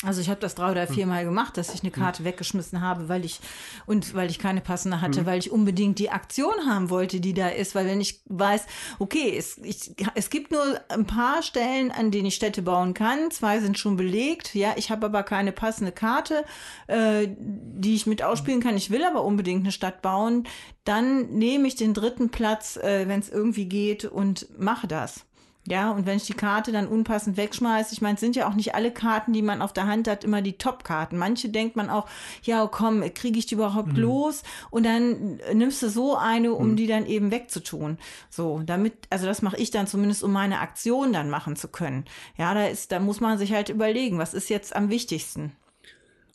Also 0.05 0.21
ich 0.21 0.31
habe 0.31 0.39
das 0.39 0.55
drei 0.55 0.71
oder 0.71 0.87
Hm. 0.87 0.95
viermal 0.95 1.25
gemacht, 1.25 1.57
dass 1.57 1.75
ich 1.75 1.83
eine 1.83 1.91
Karte 1.91 2.23
weggeschmissen 2.23 2.81
habe, 2.81 3.09
weil 3.09 3.25
ich 3.25 3.41
und 3.85 4.15
weil 4.15 4.31
ich 4.31 4.39
keine 4.39 4.61
passende 4.61 4.99
Hm. 4.99 5.03
hatte, 5.03 5.27
weil 5.27 5.41
ich 5.41 5.51
unbedingt 5.51 5.99
die 5.99 6.11
Aktion 6.11 6.55
haben 6.69 6.89
wollte, 6.89 7.19
die 7.19 7.35
da 7.35 7.49
ist, 7.49 7.75
weil 7.75 7.87
wenn 7.87 8.01
ich 8.01 8.21
weiß, 8.27 8.67
okay, 9.01 9.35
es, 9.37 9.59
ich, 9.59 9.97
es 10.15 10.31
gibt 10.31 10.53
nur 10.53 10.63
ein 10.89 11.05
paar 11.05 11.43
Stellen, 11.43 11.91
an 11.91 12.13
denen 12.13 12.27
ich 12.27 12.37
Städte 12.37 12.63
bauen 12.63 12.95
kann, 12.95 13.33
zwei 13.33 13.59
sind 13.59 13.77
schon 13.77 13.97
belegt, 13.97 14.55
ja, 14.55 14.75
ich 14.77 14.93
habe 14.93 15.07
aber 15.07 15.25
keine 15.25 15.51
passende 15.51 15.91
Karte, 15.91 16.45
äh, 16.87 17.27
die 17.37 17.97
ich 17.97 18.07
mit 18.07 18.23
ausspielen 18.23 18.61
kann. 18.61 18.77
Ich 18.77 18.91
will 18.91 19.05
aber 19.05 19.25
unbedingt 19.25 19.65
eine 19.65 19.73
Stadt 19.73 20.01
bauen, 20.01 20.47
dann 20.85 21.31
nehme 21.31 21.67
ich 21.67 21.75
den 21.75 21.93
dritten 21.93 22.29
Platz, 22.31 22.77
äh, 22.77 23.09
wenn 23.09 23.19
es 23.19 23.31
irgendwie 23.31 23.67
geht 23.67 24.05
und 24.05 24.47
mache 24.61 24.87
das. 24.87 25.25
Ja, 25.67 25.91
und 25.91 26.07
wenn 26.07 26.17
ich 26.17 26.25
die 26.25 26.33
Karte 26.33 26.73
dann 26.73 26.89
unpassend 26.89 27.37
wegschmeiße, 27.37 27.93
ich 27.93 28.01
meine, 28.01 28.15
es 28.15 28.21
sind 28.21 28.37
ja 28.37 28.49
auch 28.49 28.55
nicht 28.55 28.75
alle 28.75 28.91
Karten, 28.91 29.35
die 29.35 29.43
man 29.43 29.61
auf 29.61 29.75
der 29.75 29.87
Hand 29.87 30.09
hat, 30.09 30.25
immer 30.25 30.41
die 30.41 30.57
Top-Karten. 30.57 31.19
Manche 31.19 31.51
denkt 31.51 31.77
man 31.77 31.91
auch, 31.91 32.07
ja, 32.43 32.67
komm, 32.67 33.03
kriege 33.13 33.39
ich 33.39 33.47
die 33.47 33.55
überhaupt 33.55 33.97
los? 33.97 34.43
Und 34.71 34.85
dann 34.85 35.41
nimmst 35.53 35.83
du 35.83 35.91
so 35.91 36.17
eine, 36.17 36.55
um 36.55 36.75
die 36.77 36.87
dann 36.87 37.05
eben 37.07 37.31
wegzutun. 37.31 37.99
So, 38.31 38.63
damit, 38.65 38.95
also 39.11 39.27
das 39.27 39.43
mache 39.43 39.59
ich 39.59 39.71
dann 39.71 39.87
zumindest, 39.87 40.23
um 40.23 40.33
meine 40.33 40.61
Aktion 40.61 41.13
dann 41.13 41.29
machen 41.29 41.55
zu 41.55 41.69
können. 41.69 42.07
Ja, 42.39 42.55
da 42.55 42.67
ist, 42.67 42.91
da 42.91 42.99
muss 42.99 43.21
man 43.21 43.37
sich 43.37 43.53
halt 43.53 43.69
überlegen, 43.69 44.19
was 44.19 44.33
ist 44.33 44.49
jetzt 44.49 44.75
am 44.75 44.89
wichtigsten. 44.89 45.53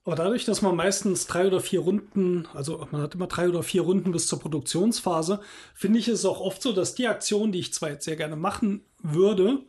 Aber 0.06 0.18
dadurch, 0.18 0.44
dass 0.44 0.62
man 0.62 0.76
meistens 0.76 1.28
drei 1.28 1.48
oder 1.48 1.62
vier 1.62 1.80
Runden, 1.80 2.46
also 2.54 2.86
man 2.92 3.02
hat 3.02 3.16
immer 3.16 3.28
drei 3.28 3.48
oder 3.48 3.64
vier 3.64 3.84
Runden 3.84 4.12
bis 4.12 4.28
zur 4.28 4.40
Produktionsphase, 4.40 5.40
finde 5.74 5.98
ich 5.98 6.10
es 6.10 6.26
auch 6.26 6.42
oft 6.42 6.62
so, 6.62 6.74
dass 6.74 6.94
die 6.94 7.08
Aktion, 7.08 7.54
die 7.54 7.60
ich 7.60 7.74
zwar 7.74 7.90
jetzt 7.90 8.04
sehr 8.04 8.18
gerne 8.18 8.36
machen 8.36 8.82
würde, 9.04 9.60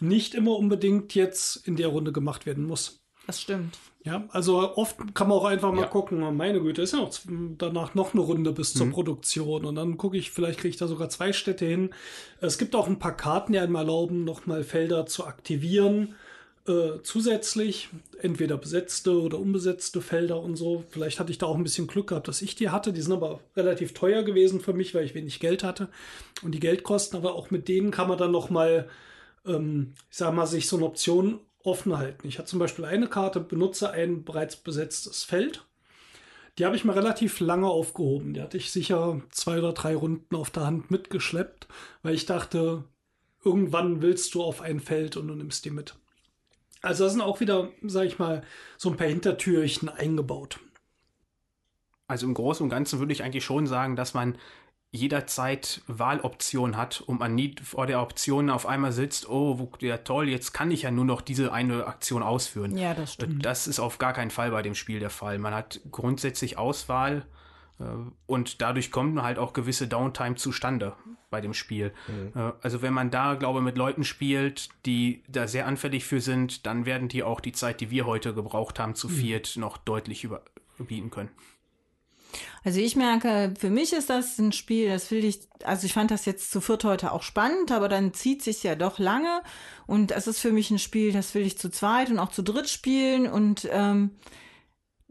nicht 0.00 0.34
immer 0.34 0.56
unbedingt 0.56 1.14
jetzt 1.14 1.56
in 1.68 1.76
der 1.76 1.88
Runde 1.88 2.12
gemacht 2.12 2.46
werden 2.46 2.64
muss. 2.64 3.04
Das 3.26 3.40
stimmt. 3.40 3.78
Ja, 4.04 4.24
also 4.30 4.76
oft 4.76 4.96
kann 5.14 5.28
man 5.28 5.36
auch 5.38 5.44
einfach 5.44 5.70
mal 5.72 5.82
Ja. 5.82 5.86
gucken, 5.88 6.18
meine 6.36 6.60
Güte, 6.62 6.80
ist 6.82 6.92
ja 6.92 7.00
noch 7.00 7.10
z- 7.10 7.26
danach 7.58 7.94
noch 7.94 8.14
eine 8.14 8.22
Runde 8.22 8.52
bis 8.52 8.72
zur 8.72 8.88
Produktion 8.90 9.66
und 9.66 9.74
dann 9.74 9.98
gucke 9.98 10.16
ich, 10.16 10.30
vielleicht 10.30 10.60
kriege 10.60 10.70
ich 10.70 10.76
da 10.78 10.86
sogar 10.86 11.10
zwei 11.10 11.32
Städte 11.34 11.66
hin. 11.66 11.90
Es 12.40 12.56
gibt 12.56 12.74
auch 12.74 12.86
ein 12.86 12.98
paar 12.98 13.16
Karten, 13.16 13.52
die 13.52 13.58
einem 13.58 13.74
erlauben, 13.74 14.24
nochmal 14.24 14.64
Felder 14.64 15.04
zu 15.04 15.26
aktivieren, 15.26 16.14
äh, 16.68 17.02
zusätzlich, 17.02 17.88
entweder 18.20 18.56
besetzte 18.58 19.20
oder 19.20 19.38
unbesetzte 19.38 20.00
Felder 20.00 20.40
und 20.40 20.56
so. 20.56 20.84
Vielleicht 20.90 21.18
hatte 21.18 21.32
ich 21.32 21.38
da 21.38 21.46
auch 21.46 21.56
ein 21.56 21.62
bisschen 21.62 21.86
Glück 21.86 22.08
gehabt, 22.08 22.28
dass 22.28 22.42
ich 22.42 22.54
die 22.54 22.68
hatte. 22.70 22.92
Die 22.92 23.00
sind 23.00 23.12
aber 23.12 23.40
relativ 23.56 23.94
teuer 23.94 24.22
gewesen 24.22 24.60
für 24.60 24.74
mich, 24.74 24.94
weil 24.94 25.04
ich 25.04 25.14
wenig 25.14 25.40
Geld 25.40 25.64
hatte 25.64 25.88
und 26.42 26.52
die 26.52 26.60
Geldkosten, 26.60 27.18
aber 27.18 27.34
auch 27.34 27.50
mit 27.50 27.68
denen 27.68 27.90
kann 27.90 28.08
man 28.08 28.18
dann 28.18 28.30
nochmal, 28.30 28.88
ähm, 29.46 29.94
ich 30.10 30.16
sag 30.18 30.34
mal, 30.34 30.46
sich 30.46 30.68
so 30.68 30.76
eine 30.76 30.86
Option 30.86 31.40
offen 31.64 31.96
halten. 31.96 32.28
Ich 32.28 32.38
hatte 32.38 32.48
zum 32.48 32.58
Beispiel 32.58 32.84
eine 32.84 33.08
Karte, 33.08 33.40
benutze 33.40 33.90
ein 33.90 34.24
bereits 34.24 34.56
besetztes 34.56 35.24
Feld. 35.24 35.64
Die 36.58 36.66
habe 36.66 36.76
ich 36.76 36.84
mal 36.84 36.94
relativ 36.94 37.40
lange 37.40 37.68
aufgehoben. 37.68 38.34
Die 38.34 38.42
hatte 38.42 38.56
ich 38.56 38.72
sicher 38.72 39.20
zwei 39.30 39.58
oder 39.58 39.72
drei 39.72 39.94
Runden 39.94 40.34
auf 40.34 40.50
der 40.50 40.66
Hand 40.66 40.90
mitgeschleppt, 40.90 41.68
weil 42.02 42.14
ich 42.14 42.26
dachte, 42.26 42.84
irgendwann 43.44 44.02
willst 44.02 44.34
du 44.34 44.42
auf 44.42 44.60
ein 44.60 44.80
Feld 44.80 45.16
und 45.16 45.28
du 45.28 45.34
nimmst 45.34 45.64
die 45.64 45.70
mit. 45.70 45.94
Also 46.82 47.04
da 47.04 47.10
sind 47.10 47.20
auch 47.20 47.40
wieder, 47.40 47.70
sag 47.82 48.04
ich 48.04 48.18
mal, 48.18 48.42
so 48.76 48.90
ein 48.90 48.96
paar 48.96 49.08
Hintertürchen 49.08 49.88
eingebaut. 49.88 50.60
Also 52.06 52.26
im 52.26 52.34
Großen 52.34 52.64
und 52.64 52.70
Ganzen 52.70 52.98
würde 52.98 53.12
ich 53.12 53.22
eigentlich 53.22 53.44
schon 53.44 53.66
sagen, 53.66 53.96
dass 53.96 54.14
man 54.14 54.38
jederzeit 54.90 55.82
Wahloptionen 55.86 56.78
hat 56.78 57.02
und 57.02 57.20
man 57.20 57.34
nie 57.34 57.54
vor 57.62 57.86
der 57.86 58.00
Option 58.00 58.48
auf 58.48 58.64
einmal 58.64 58.92
sitzt, 58.92 59.28
oh, 59.28 59.68
ja 59.80 59.98
toll, 59.98 60.30
jetzt 60.30 60.52
kann 60.52 60.70
ich 60.70 60.82
ja 60.82 60.90
nur 60.90 61.04
noch 61.04 61.20
diese 61.20 61.52
eine 61.52 61.86
Aktion 61.86 62.22
ausführen. 62.22 62.78
Ja, 62.78 62.94
das 62.94 63.12
stimmt. 63.12 63.44
Das 63.44 63.66
ist 63.66 63.80
auf 63.80 63.98
gar 63.98 64.14
keinen 64.14 64.30
Fall 64.30 64.50
bei 64.50 64.62
dem 64.62 64.74
Spiel 64.74 64.98
der 64.98 65.10
Fall. 65.10 65.38
Man 65.38 65.54
hat 65.54 65.80
grundsätzlich 65.90 66.56
Auswahl 66.56 67.18
äh, 67.18 67.37
und 68.26 68.60
dadurch 68.60 68.90
kommt 68.90 69.22
halt 69.22 69.38
auch 69.38 69.52
gewisse 69.52 69.86
Downtime 69.86 70.34
zustande 70.34 70.94
bei 71.30 71.40
dem 71.40 71.54
Spiel. 71.54 71.92
Äh, 72.34 72.52
also 72.60 72.82
wenn 72.82 72.92
man 72.92 73.10
da, 73.10 73.34
glaube 73.34 73.60
ich, 73.60 73.64
mit 73.64 73.76
Leuten 73.76 74.04
spielt, 74.04 74.68
die 74.84 75.22
da 75.28 75.46
sehr 75.46 75.66
anfällig 75.66 76.04
für 76.04 76.20
sind, 76.20 76.66
dann 76.66 76.86
werden 76.86 77.08
die 77.08 77.22
auch 77.22 77.40
die 77.40 77.52
Zeit, 77.52 77.80
die 77.80 77.90
wir 77.90 78.06
heute 78.06 78.34
gebraucht 78.34 78.78
haben, 78.78 78.94
zu 78.94 79.08
viert 79.08 79.56
noch 79.56 79.76
deutlich 79.76 80.24
überbieten 80.24 81.10
können. 81.10 81.30
Also 82.64 82.80
ich 82.80 82.96
merke, 82.96 83.54
für 83.58 83.70
mich 83.70 83.92
ist 83.92 84.10
das 84.10 84.38
ein 84.38 84.52
Spiel, 84.52 84.88
das 84.88 85.10
will 85.10 85.24
ich, 85.24 85.40
also 85.64 85.86
ich 85.86 85.94
fand 85.94 86.10
das 86.10 86.26
jetzt 86.26 86.50
zu 86.50 86.60
viert 86.60 86.84
heute 86.84 87.12
auch 87.12 87.22
spannend, 87.22 87.72
aber 87.72 87.88
dann 87.88 88.12
zieht 88.12 88.42
sich 88.42 88.62
ja 88.62 88.74
doch 88.74 88.98
lange 88.98 89.42
und 89.86 90.10
es 90.12 90.26
ist 90.26 90.40
für 90.40 90.52
mich 90.52 90.70
ein 90.70 90.78
Spiel, 90.78 91.12
das 91.12 91.34
will 91.34 91.46
ich 91.46 91.58
zu 91.58 91.70
zweit 91.70 92.10
und 92.10 92.18
auch 92.18 92.30
zu 92.30 92.42
dritt 92.42 92.68
spielen 92.68 93.26
und 93.26 93.66
ähm, 93.70 94.10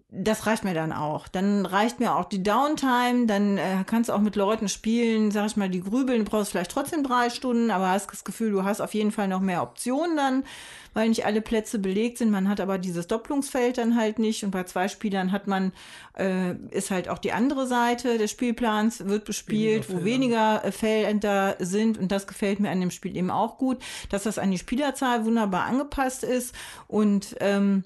das 0.10 0.48
reicht 0.48 0.64
mir 0.64 0.74
dann 0.74 0.94
auch. 0.94 1.28
Dann 1.28 1.66
reicht 1.66 2.00
mir 2.00 2.16
auch 2.16 2.24
die 2.26 2.42
Downtime, 2.42 3.26
dann 3.26 3.58
äh, 3.58 3.84
kannst 3.86 4.08
du 4.10 4.14
auch 4.14 4.22
mit 4.22 4.38
Leuten 4.38 4.70
spielen, 4.70 5.32
sag 5.32 5.48
ich 5.48 5.58
mal, 5.58 5.70
die 5.70 5.82
grübeln, 5.82 6.24
du 6.24 6.32
brauchst 6.32 6.52
vielleicht 6.52 6.72
trotzdem 6.72 7.04
drei 7.04 7.30
Stunden, 7.30 7.72
aber 7.72 7.90
hast 7.90 8.10
das 8.10 8.24
Gefühl, 8.24 8.52
du 8.52 8.64
hast 8.64 8.80
auf 8.80 8.94
jeden 8.94 9.12
Fall 9.12 9.28
noch 9.28 9.42
mehr 9.42 9.62
Optionen 9.62 10.16
dann, 10.16 10.46
weil 10.94 11.10
nicht 11.10 11.26
alle 11.26 11.42
Plätze 11.42 11.78
belegt 11.78 12.20
sind. 12.20 12.32
Man 12.32 12.48
hat 12.48 12.62
aber 12.62 12.78
dieses 12.78 13.08
Doppelungsfeld 13.08 13.80
dann 13.80 13.98
halt 13.98 14.18
nicht 14.18 14.46
und 14.46 14.52
bei 14.52 14.64
zwei 14.64 14.88
Spielern 14.88 15.34
hat 15.34 15.48
man, 15.48 15.74
äh, 16.18 16.54
ist 16.72 16.90
halt 16.90 17.10
auch 17.10 17.20
die 17.20 17.34
andere 17.34 17.68
Seite 17.68 18.18
des 18.18 18.32
Spielplans, 18.32 19.08
wird 19.08 19.26
bespielt, 19.26 19.90
Weniger 19.90 20.02
wo 20.02 20.06
weniger 20.06 20.64
äh, 20.64 20.72
Felder 20.72 21.58
sind 21.60 21.98
und 21.98 22.14
das 22.14 22.28
gefällt 22.28 22.62
mir 22.62 22.70
an 22.70 22.80
dem 22.80 22.92
Spiel 22.92 23.18
eben 23.18 23.30
auch 23.30 23.58
gut, 23.58 23.80
dass 24.10 24.24
das 24.24 24.40
an 24.40 24.52
die 24.52 24.58
Spielerzahl 24.58 25.26
wunderbar 25.26 25.66
angepasst 25.66 26.24
ist 26.24 26.56
und 26.88 27.36
ähm, 27.42 27.84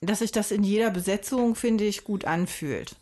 dass 0.00 0.20
sich 0.20 0.32
das 0.32 0.50
in 0.50 0.62
jeder 0.62 0.90
Besetzung, 0.90 1.54
finde 1.54 1.84
ich, 1.84 2.04
gut 2.04 2.24
anfühlt. 2.24 2.96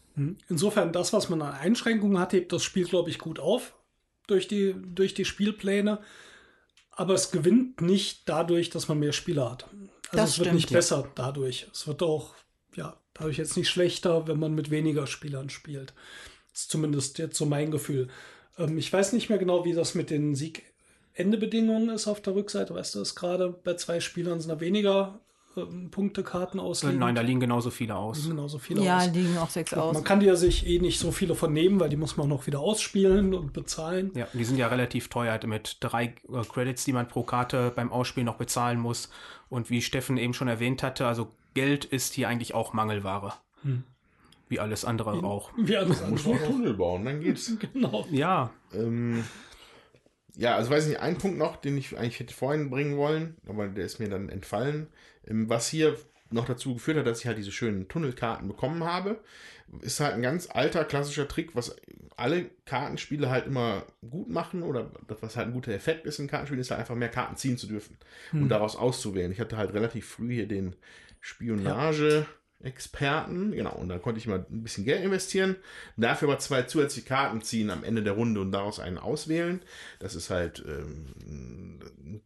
Insofern, 0.48 0.93
das, 0.93 1.12
was 1.12 1.28
man 1.28 1.43
an 1.43 1.52
Einschränkungen 1.52 2.18
hat, 2.18 2.32
hebt 2.32 2.52
das 2.52 2.64
Spiel, 2.64 2.85
glaube 2.85 3.10
ich, 3.10 3.18
gut 3.18 3.39
auf 3.39 3.74
durch 4.27 4.48
die, 4.48 4.74
durch 4.74 5.12
die 5.14 5.27
Spielpläne. 5.27 6.01
Aber 6.90 7.12
es 7.12 7.31
gewinnt 7.31 7.82
nicht 7.82 8.23
dadurch, 8.27 8.70
dass 8.70 8.89
man 8.89 8.98
mehr 8.98 9.12
Spieler 9.12 9.51
hat. 9.51 9.64
Also 9.64 9.77
Das 10.12 10.31
es 10.31 10.39
wird 10.39 10.47
stimmt, 10.47 10.55
nicht 10.55 10.70
ja. 10.70 10.78
besser 10.78 11.10
dadurch. 11.14 11.66
Es 11.70 11.86
wird 11.86 12.02
auch, 12.02 12.35
ja, 12.74 12.98
dadurch 13.12 13.36
jetzt 13.36 13.59
nicht 13.59 13.68
schlechter, 13.68 14.27
wenn 14.27 14.39
man 14.39 14.55
mit 14.55 14.70
weniger 14.70 15.06
Spielern 15.06 15.51
spielt. 15.51 15.93
Das 16.52 16.62
ist 16.62 16.70
zumindest 16.70 17.18
jetzt 17.18 17.36
so 17.36 17.44
mein 17.44 17.70
Gefühl. 17.70 18.09
Ähm, 18.56 18.78
ich 18.78 18.90
weiß 18.90 19.12
nicht 19.12 19.28
mehr 19.28 19.39
genau, 19.39 19.66
wie 19.66 19.74
das 19.74 19.94
mit 19.94 20.09
den 20.09 20.35
Sieg-Ende-Bedingungen 20.35 21.90
ist 21.90 22.09
auf 22.09 22.23
der 22.23 22.35
Rückseite. 22.35 22.74
Weißt 22.74 22.94
du 22.94 23.01
das 23.01 23.14
gerade? 23.14 23.51
Bei 23.51 23.74
zwei 23.74 24.01
Spielern 24.01 24.40
sind 24.40 24.48
da 24.48 24.60
weniger 24.60 25.20
ähm, 25.57 25.91
Punktekarten 25.91 26.61
ausliegen. 26.61 26.99
Nein, 26.99 27.15
da 27.15 27.23
liegen 27.23 27.41
genauso 27.41 27.70
viele 27.70 27.97
aus. 27.97 28.28
genauso 28.28 28.59
viele 28.59 28.83
Ja, 28.83 28.99
aus. 28.99 29.09
liegen 29.12 29.39
auch 29.39 29.51
sechs 29.51 29.73
aus. 29.74 29.95
Man 29.95 30.05
kann 30.05 30.20
die 30.20 30.27
ja 30.27 30.37
sich 30.37 30.66
eh 30.66 30.78
nicht 30.78 30.99
so 30.99 31.11
viele 31.12 31.35
von 31.35 31.53
nehmen, 31.53 31.81
weil 31.81 31.89
die 31.89 31.97
muss 31.97 32.16
man 32.16 32.28
noch 32.28 32.47
wieder 32.47 32.61
ausspielen 32.61 33.35
und 33.35 33.53
bezahlen. 33.53 34.11
Ja, 34.15 34.28
die 34.33 34.45
sind 34.45 34.59
ja 34.59 34.69
relativ 34.69 35.09
teuer 35.09 35.33
halt 35.33 35.47
mit 35.47 35.78
drei 35.81 36.15
äh, 36.33 36.43
Credits, 36.49 36.85
die 36.85 36.93
man 36.93 37.09
pro 37.09 37.23
Karte 37.23 37.73
beim 37.74 37.91
Ausspielen 37.93 38.27
noch 38.27 38.37
bezahlen 38.37 38.78
muss. 38.81 39.11
Und 39.49 39.70
wie 39.70 39.81
Steffen 39.83 40.16
eben 40.16 40.35
schon 40.35 40.49
erwähnt 40.49 40.83
hatte, 40.83 41.07
also 41.07 41.28
Geld 41.55 41.85
ist 41.85 42.15
hier 42.15 42.28
eigentlich 42.28 42.55
auch 42.55 42.73
Mangelware. 42.73 43.33
Wie 44.49 44.61
alles 44.61 44.85
andere 44.85 45.11
auch. 45.24 45.51
Wie 45.57 45.77
alles 45.77 46.01
Muss 46.09 46.24
andere. 46.27 46.28
man 46.28 46.39
einen 46.43 46.53
Tunnel 46.53 46.74
bauen, 46.74 47.05
dann 47.05 47.20
geht's. 47.20 47.51
Genau. 47.73 48.07
Ja, 48.12 48.51
Ähm, 48.73 49.24
ja, 50.36 50.54
also 50.54 50.70
weiß 50.70 50.86
nicht, 50.86 51.00
ein 51.00 51.18
Punkt 51.18 51.38
noch, 51.38 51.56
den 51.56 51.76
ich 51.78 51.96
eigentlich 51.96 52.20
hätte 52.20 52.34
vorhin 52.34 52.70
bringen 52.70 52.96
wollen, 52.96 53.36
aber 53.48 53.68
der 53.68 53.86
ist 53.86 53.98
mir 53.98 54.08
dann 54.08 54.28
entfallen. 54.28 54.88
Ähm, 55.26 55.48
was 55.48 55.68
hier 55.68 55.96
noch 56.30 56.46
dazu 56.46 56.74
geführt 56.74 56.98
hat, 56.98 57.06
dass 57.06 57.20
ich 57.20 57.26
halt 57.26 57.38
diese 57.38 57.52
schönen 57.52 57.88
Tunnelkarten 57.88 58.48
bekommen 58.48 58.84
habe, 58.84 59.20
ist 59.80 60.00
halt 60.00 60.14
ein 60.14 60.22
ganz 60.22 60.48
alter 60.50 60.84
klassischer 60.84 61.28
Trick, 61.28 61.54
was 61.54 61.76
alle 62.16 62.50
Kartenspiele 62.64 63.30
halt 63.30 63.46
immer 63.46 63.84
gut 64.08 64.28
machen 64.28 64.62
oder 64.62 64.90
was 65.20 65.36
halt 65.36 65.48
ein 65.48 65.52
guter 65.52 65.72
Effekt 65.72 66.06
ist 66.06 66.18
in 66.18 66.28
Kartenspielen, 66.28 66.60
ist 66.60 66.70
halt 66.70 66.80
einfach 66.80 66.94
mehr 66.94 67.08
Karten 67.08 67.36
ziehen 67.36 67.58
zu 67.58 67.66
dürfen 67.66 67.96
und 68.32 68.48
daraus 68.48 68.76
auszuwählen. 68.76 69.32
Ich 69.32 69.40
hatte 69.40 69.56
halt 69.56 69.72
relativ 69.72 70.08
früh 70.08 70.32
hier 70.32 70.48
den 70.48 70.76
Spionage. 71.20 72.26
Experten, 72.62 73.53
genau, 73.53 73.74
und 73.74 73.91
da 73.91 73.99
konnte 73.99 74.19
ich 74.19 74.27
mal 74.27 74.47
ein 74.51 74.62
bisschen 74.62 74.87
Geld 74.87 75.05
investieren, 75.05 75.57
dafür 75.97 76.28
aber 76.28 76.39
zwei 76.39 76.62
zusätzliche 76.62 77.07
Karten 77.07 77.43
ziehen 77.43 77.69
am 77.70 77.85
Ende 77.85 78.03
der 78.03 78.15
Runde 78.15 78.41
und 78.41 78.51
daraus 78.51 78.81
einen 78.81 78.97
auswählen. 78.99 79.61
Das 79.99 80.15
ist 80.15 80.31
halt 80.31 80.65
ähm, 80.66 81.83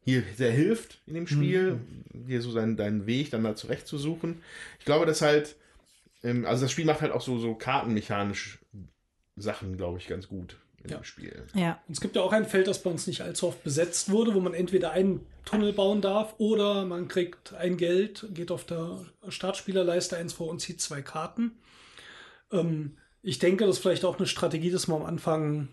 hier 0.04 0.24
sehr 0.36 0.52
hilft 0.52 1.02
in 1.06 1.16
dem 1.16 1.28
Spiel, 1.28 1.82
dir 2.14 2.42
so 2.42 2.52
seinen, 2.52 2.78
deinen 2.78 3.06
Weg 3.06 3.32
dann 3.32 3.44
da 3.44 3.54
zurechtzusuchen. 3.56 4.42
Ich 4.80 4.86
glaube, 4.86 5.06
dass 5.06 5.22
halt, 5.22 5.58
ähm, 6.24 6.46
also 6.46 6.64
das 6.64 6.72
Spiel 6.72 6.86
macht 6.86 7.02
halt 7.02 7.12
auch 7.12 7.20
so, 7.22 7.38
so 7.38 7.56
kartenmechanisch 7.56 8.60
Sachen, 9.36 9.76
glaube 9.76 9.98
ich, 9.98 10.08
ganz 10.08 10.30
gut 10.30 10.56
in 10.84 10.90
Ja. 10.92 10.98
dem 10.98 11.04
Spiel. 11.04 11.44
Ja. 11.54 11.80
Und 11.88 11.94
es 11.94 12.02
gibt 12.02 12.16
ja 12.16 12.22
auch 12.22 12.32
ein 12.32 12.46
Feld, 12.46 12.68
das 12.68 12.82
bei 12.84 12.90
uns 12.90 13.08
nicht 13.08 13.22
allzu 13.22 13.48
oft 13.48 13.64
besetzt 13.64 14.10
wurde, 14.12 14.34
wo 14.34 14.40
man 14.40 14.54
entweder 14.54 14.92
einen 14.92 15.26
Tunnel 15.46 15.74
bauen 15.74 16.02
darf 16.02 16.36
oder 16.38 16.86
man 16.86 17.08
kriegt 17.08 17.54
ein 17.54 17.78
Geld, 17.78 18.28
geht 18.34 18.52
auf 18.52 18.66
der 18.66 19.06
Startspielerleiste 19.28 20.18
eins 20.18 20.34
vor 20.34 20.50
und 20.50 20.60
zieht 20.60 20.82
zwei 20.82 21.02
Karten. 21.02 21.52
Ähm, 22.52 22.98
ich 23.24 23.40
denke, 23.40 23.66
das 23.66 23.78
ist 23.78 23.82
vielleicht 23.82 24.06
auch 24.06 24.18
eine 24.18 24.28
Strategie, 24.28 24.72
dass 24.72 24.88
man 24.88 25.02
am 25.02 25.08
Anfang 25.08 25.68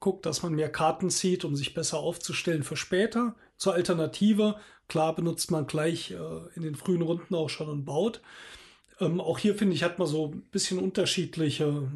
guckt, 0.00 0.26
dass 0.26 0.42
man 0.42 0.54
mehr 0.54 0.70
Karten 0.70 1.10
zieht, 1.10 1.44
um 1.44 1.56
sich 1.56 1.74
besser 1.74 1.98
aufzustellen 1.98 2.62
für 2.62 2.76
später. 2.76 3.34
Zur 3.56 3.74
Alternative, 3.74 4.56
klar 4.88 5.14
benutzt 5.14 5.50
man 5.50 5.66
gleich 5.66 6.10
äh, 6.12 6.16
in 6.54 6.62
den 6.62 6.74
frühen 6.74 7.02
Runden 7.02 7.34
auch 7.34 7.48
schon 7.50 7.68
und 7.68 7.84
baut. 7.84 8.20
Ähm, 9.00 9.20
auch 9.20 9.38
hier 9.38 9.54
finde 9.54 9.74
ich, 9.74 9.82
hat 9.82 9.98
man 9.98 10.08
so 10.08 10.28
ein 10.28 10.42
bisschen 10.50 10.78
unterschiedliche 10.78 11.88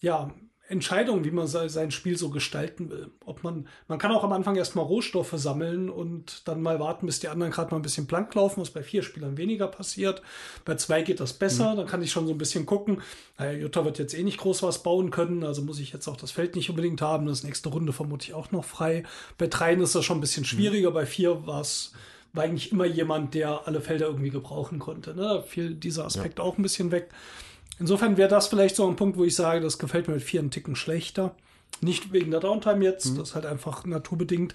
ja, 0.00 0.32
Entscheidung, 0.66 1.24
wie 1.24 1.30
man 1.30 1.46
sein 1.46 1.90
Spiel 1.90 2.16
so 2.16 2.30
gestalten 2.30 2.88
will. 2.88 3.10
Ob 3.26 3.44
man, 3.44 3.68
man 3.86 3.98
kann 3.98 4.12
auch 4.12 4.24
am 4.24 4.32
Anfang 4.32 4.56
erstmal 4.56 4.86
Rohstoffe 4.86 5.34
sammeln 5.34 5.90
und 5.90 6.48
dann 6.48 6.62
mal 6.62 6.80
warten, 6.80 7.04
bis 7.04 7.20
die 7.20 7.28
anderen 7.28 7.52
gerade 7.52 7.70
mal 7.70 7.76
ein 7.78 7.82
bisschen 7.82 8.06
blank 8.06 8.34
laufen, 8.34 8.62
was 8.62 8.70
bei 8.70 8.82
vier 8.82 9.02
Spielern 9.02 9.36
weniger 9.36 9.68
passiert. 9.68 10.22
Bei 10.64 10.76
zwei 10.76 11.02
geht 11.02 11.20
das 11.20 11.34
besser, 11.34 11.72
mhm. 11.72 11.76
dann 11.76 11.86
kann 11.86 12.02
ich 12.02 12.10
schon 12.10 12.26
so 12.26 12.32
ein 12.32 12.38
bisschen 12.38 12.64
gucken. 12.64 13.02
Naja, 13.38 13.58
Jutta 13.58 13.84
wird 13.84 13.98
jetzt 13.98 14.14
eh 14.14 14.22
nicht 14.22 14.38
groß 14.38 14.62
was 14.62 14.82
bauen 14.82 15.10
können, 15.10 15.44
also 15.44 15.60
muss 15.60 15.80
ich 15.80 15.92
jetzt 15.92 16.08
auch 16.08 16.16
das 16.16 16.30
Feld 16.30 16.56
nicht 16.56 16.70
unbedingt 16.70 17.02
haben. 17.02 17.26
Das 17.26 17.44
nächste 17.44 17.68
Runde 17.68 17.92
vermute 17.92 18.24
ich 18.24 18.34
auch 18.34 18.50
noch 18.50 18.64
frei. 18.64 19.02
Bei 19.36 19.48
dreien 19.48 19.82
ist 19.82 19.94
das 19.94 20.04
schon 20.04 20.18
ein 20.18 20.22
bisschen 20.22 20.46
schwieriger, 20.46 20.90
mhm. 20.90 20.94
bei 20.94 21.06
vier 21.06 21.46
war 21.46 21.60
es 21.60 21.92
war 22.32 22.42
eigentlich 22.42 22.72
immer 22.72 22.84
jemand, 22.84 23.34
der 23.34 23.68
alle 23.68 23.80
Felder 23.80 24.06
irgendwie 24.06 24.30
gebrauchen 24.30 24.80
konnte. 24.80 25.14
Ne? 25.14 25.22
Da 25.22 25.42
fiel 25.42 25.74
dieser 25.74 26.04
Aspekt 26.04 26.40
ja. 26.40 26.44
auch 26.44 26.58
ein 26.58 26.62
bisschen 26.62 26.90
weg. 26.90 27.10
Insofern 27.78 28.16
wäre 28.16 28.28
das 28.28 28.46
vielleicht 28.46 28.76
so 28.76 28.88
ein 28.88 28.96
Punkt, 28.96 29.16
wo 29.16 29.24
ich 29.24 29.34
sage, 29.34 29.60
das 29.60 29.78
gefällt 29.78 30.08
mir 30.08 30.14
mit 30.14 30.22
vier 30.22 30.40
einen 30.40 30.50
Ticken 30.50 30.76
schlechter. 30.76 31.36
Nicht 31.80 32.12
wegen 32.12 32.30
der 32.30 32.40
Downtime 32.40 32.84
jetzt, 32.84 33.06
mhm. 33.06 33.18
das 33.18 33.30
ist 33.30 33.34
halt 33.34 33.46
einfach 33.46 33.84
naturbedingt. 33.84 34.54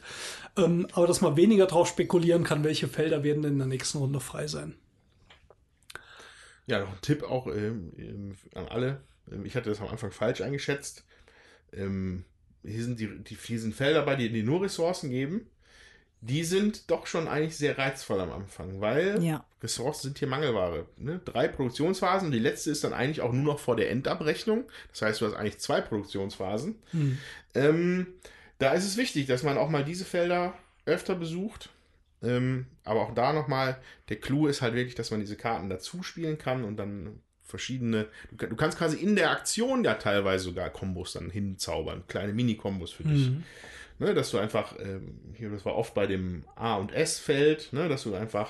Ähm, 0.57 0.87
aber 0.93 1.05
dass 1.05 1.21
man 1.21 1.35
weniger 1.35 1.65
drauf 1.65 1.87
spekulieren 1.87 2.43
kann, 2.43 2.63
welche 2.63 2.87
Felder 2.87 3.23
werden 3.23 3.43
denn 3.43 3.53
in 3.53 3.59
der 3.59 3.67
nächsten 3.67 3.97
Runde 3.97 4.19
frei 4.19 4.47
sein. 4.47 4.75
Ja, 6.65 6.79
noch 6.79 6.89
ein 6.89 7.01
Tipp 7.01 7.23
auch 7.23 7.47
ähm, 7.47 7.91
ähm 7.97 8.37
an 8.53 8.67
alle. 8.67 9.01
Ähm, 9.31 9.45
ich 9.45 9.55
hatte 9.55 9.69
das 9.69 9.81
am 9.81 9.87
Anfang 9.87 10.11
falsch 10.11 10.41
eingeschätzt. 10.41 11.03
Ähm, 11.73 12.23
hier 12.63 12.83
sind 12.83 12.99
die, 12.99 13.23
die, 13.23 13.35
hier 13.35 13.59
sind 13.59 13.75
Felder 13.75 14.03
bei, 14.03 14.15
die, 14.15 14.31
die 14.31 14.43
nur 14.43 14.61
Ressourcen 14.61 15.09
geben 15.09 15.49
die 16.21 16.43
sind 16.43 16.89
doch 16.91 17.07
schon 17.07 17.27
eigentlich 17.27 17.55
sehr 17.55 17.77
reizvoll 17.77 18.19
am 18.19 18.31
Anfang, 18.31 18.81
weil 18.81 19.23
ja. 19.23 19.45
Ressourcen 19.63 20.01
sind 20.03 20.19
hier 20.19 20.27
Mangelware. 20.27 20.85
Ne? 20.97 21.21
Drei 21.23 21.47
Produktionsphasen, 21.47 22.31
die 22.31 22.39
letzte 22.39 22.71
ist 22.71 22.83
dann 22.83 22.93
eigentlich 22.93 23.21
auch 23.21 23.31
nur 23.31 23.53
noch 23.53 23.59
vor 23.59 23.75
der 23.75 23.89
Endabrechnung. 23.89 24.65
Das 24.91 25.01
heißt, 25.01 25.21
du 25.21 25.25
hast 25.25 25.33
eigentlich 25.33 25.59
zwei 25.59 25.79
Produktionsphasen. 25.81 26.75
Hm. 26.91 27.17
Ähm, 27.55 28.07
da 28.57 28.73
ist 28.73 28.85
es 28.85 28.97
wichtig, 28.97 29.27
dass 29.27 29.43
man 29.43 29.57
auch 29.57 29.69
mal 29.69 29.85
diese 29.85 30.03
Felder 30.03 30.53
öfter 30.85 31.15
besucht. 31.15 31.69
Ähm, 32.21 32.65
aber 32.83 33.01
auch 33.01 33.13
da 33.13 33.31
nochmal, 33.31 33.77
der 34.09 34.17
Clou 34.17 34.47
ist 34.47 34.61
halt 34.61 34.73
wirklich, 34.73 34.95
dass 34.95 35.11
man 35.11 35.21
diese 35.21 35.37
Karten 35.37 35.69
dazu 35.69 36.03
spielen 36.03 36.37
kann 36.37 36.65
und 36.65 36.75
dann 36.75 37.21
verschiedene. 37.43 38.07
Du, 38.31 38.45
du 38.45 38.55
kannst 38.57 38.77
quasi 38.77 38.97
in 38.97 39.15
der 39.15 39.31
Aktion 39.31 39.85
ja 39.85 39.95
teilweise 39.95 40.45
sogar 40.45 40.69
Kombos 40.69 41.13
dann 41.13 41.29
hinzaubern, 41.29 42.03
kleine 42.07 42.33
Mini-Kombos 42.33 42.91
für 42.91 43.03
dich. 43.03 43.29
Mhm. 43.29 43.43
Ne, 43.99 44.13
dass 44.13 44.31
du 44.31 44.37
einfach, 44.37 44.75
ähm, 44.79 45.19
hier, 45.33 45.49
das 45.49 45.65
war 45.65 45.75
oft 45.75 45.93
bei 45.93 46.07
dem 46.07 46.45
A- 46.55 46.75
und 46.75 46.93
S-Feld, 46.93 47.73
ne, 47.73 47.89
dass 47.89 48.03
du 48.03 48.15
einfach, 48.15 48.49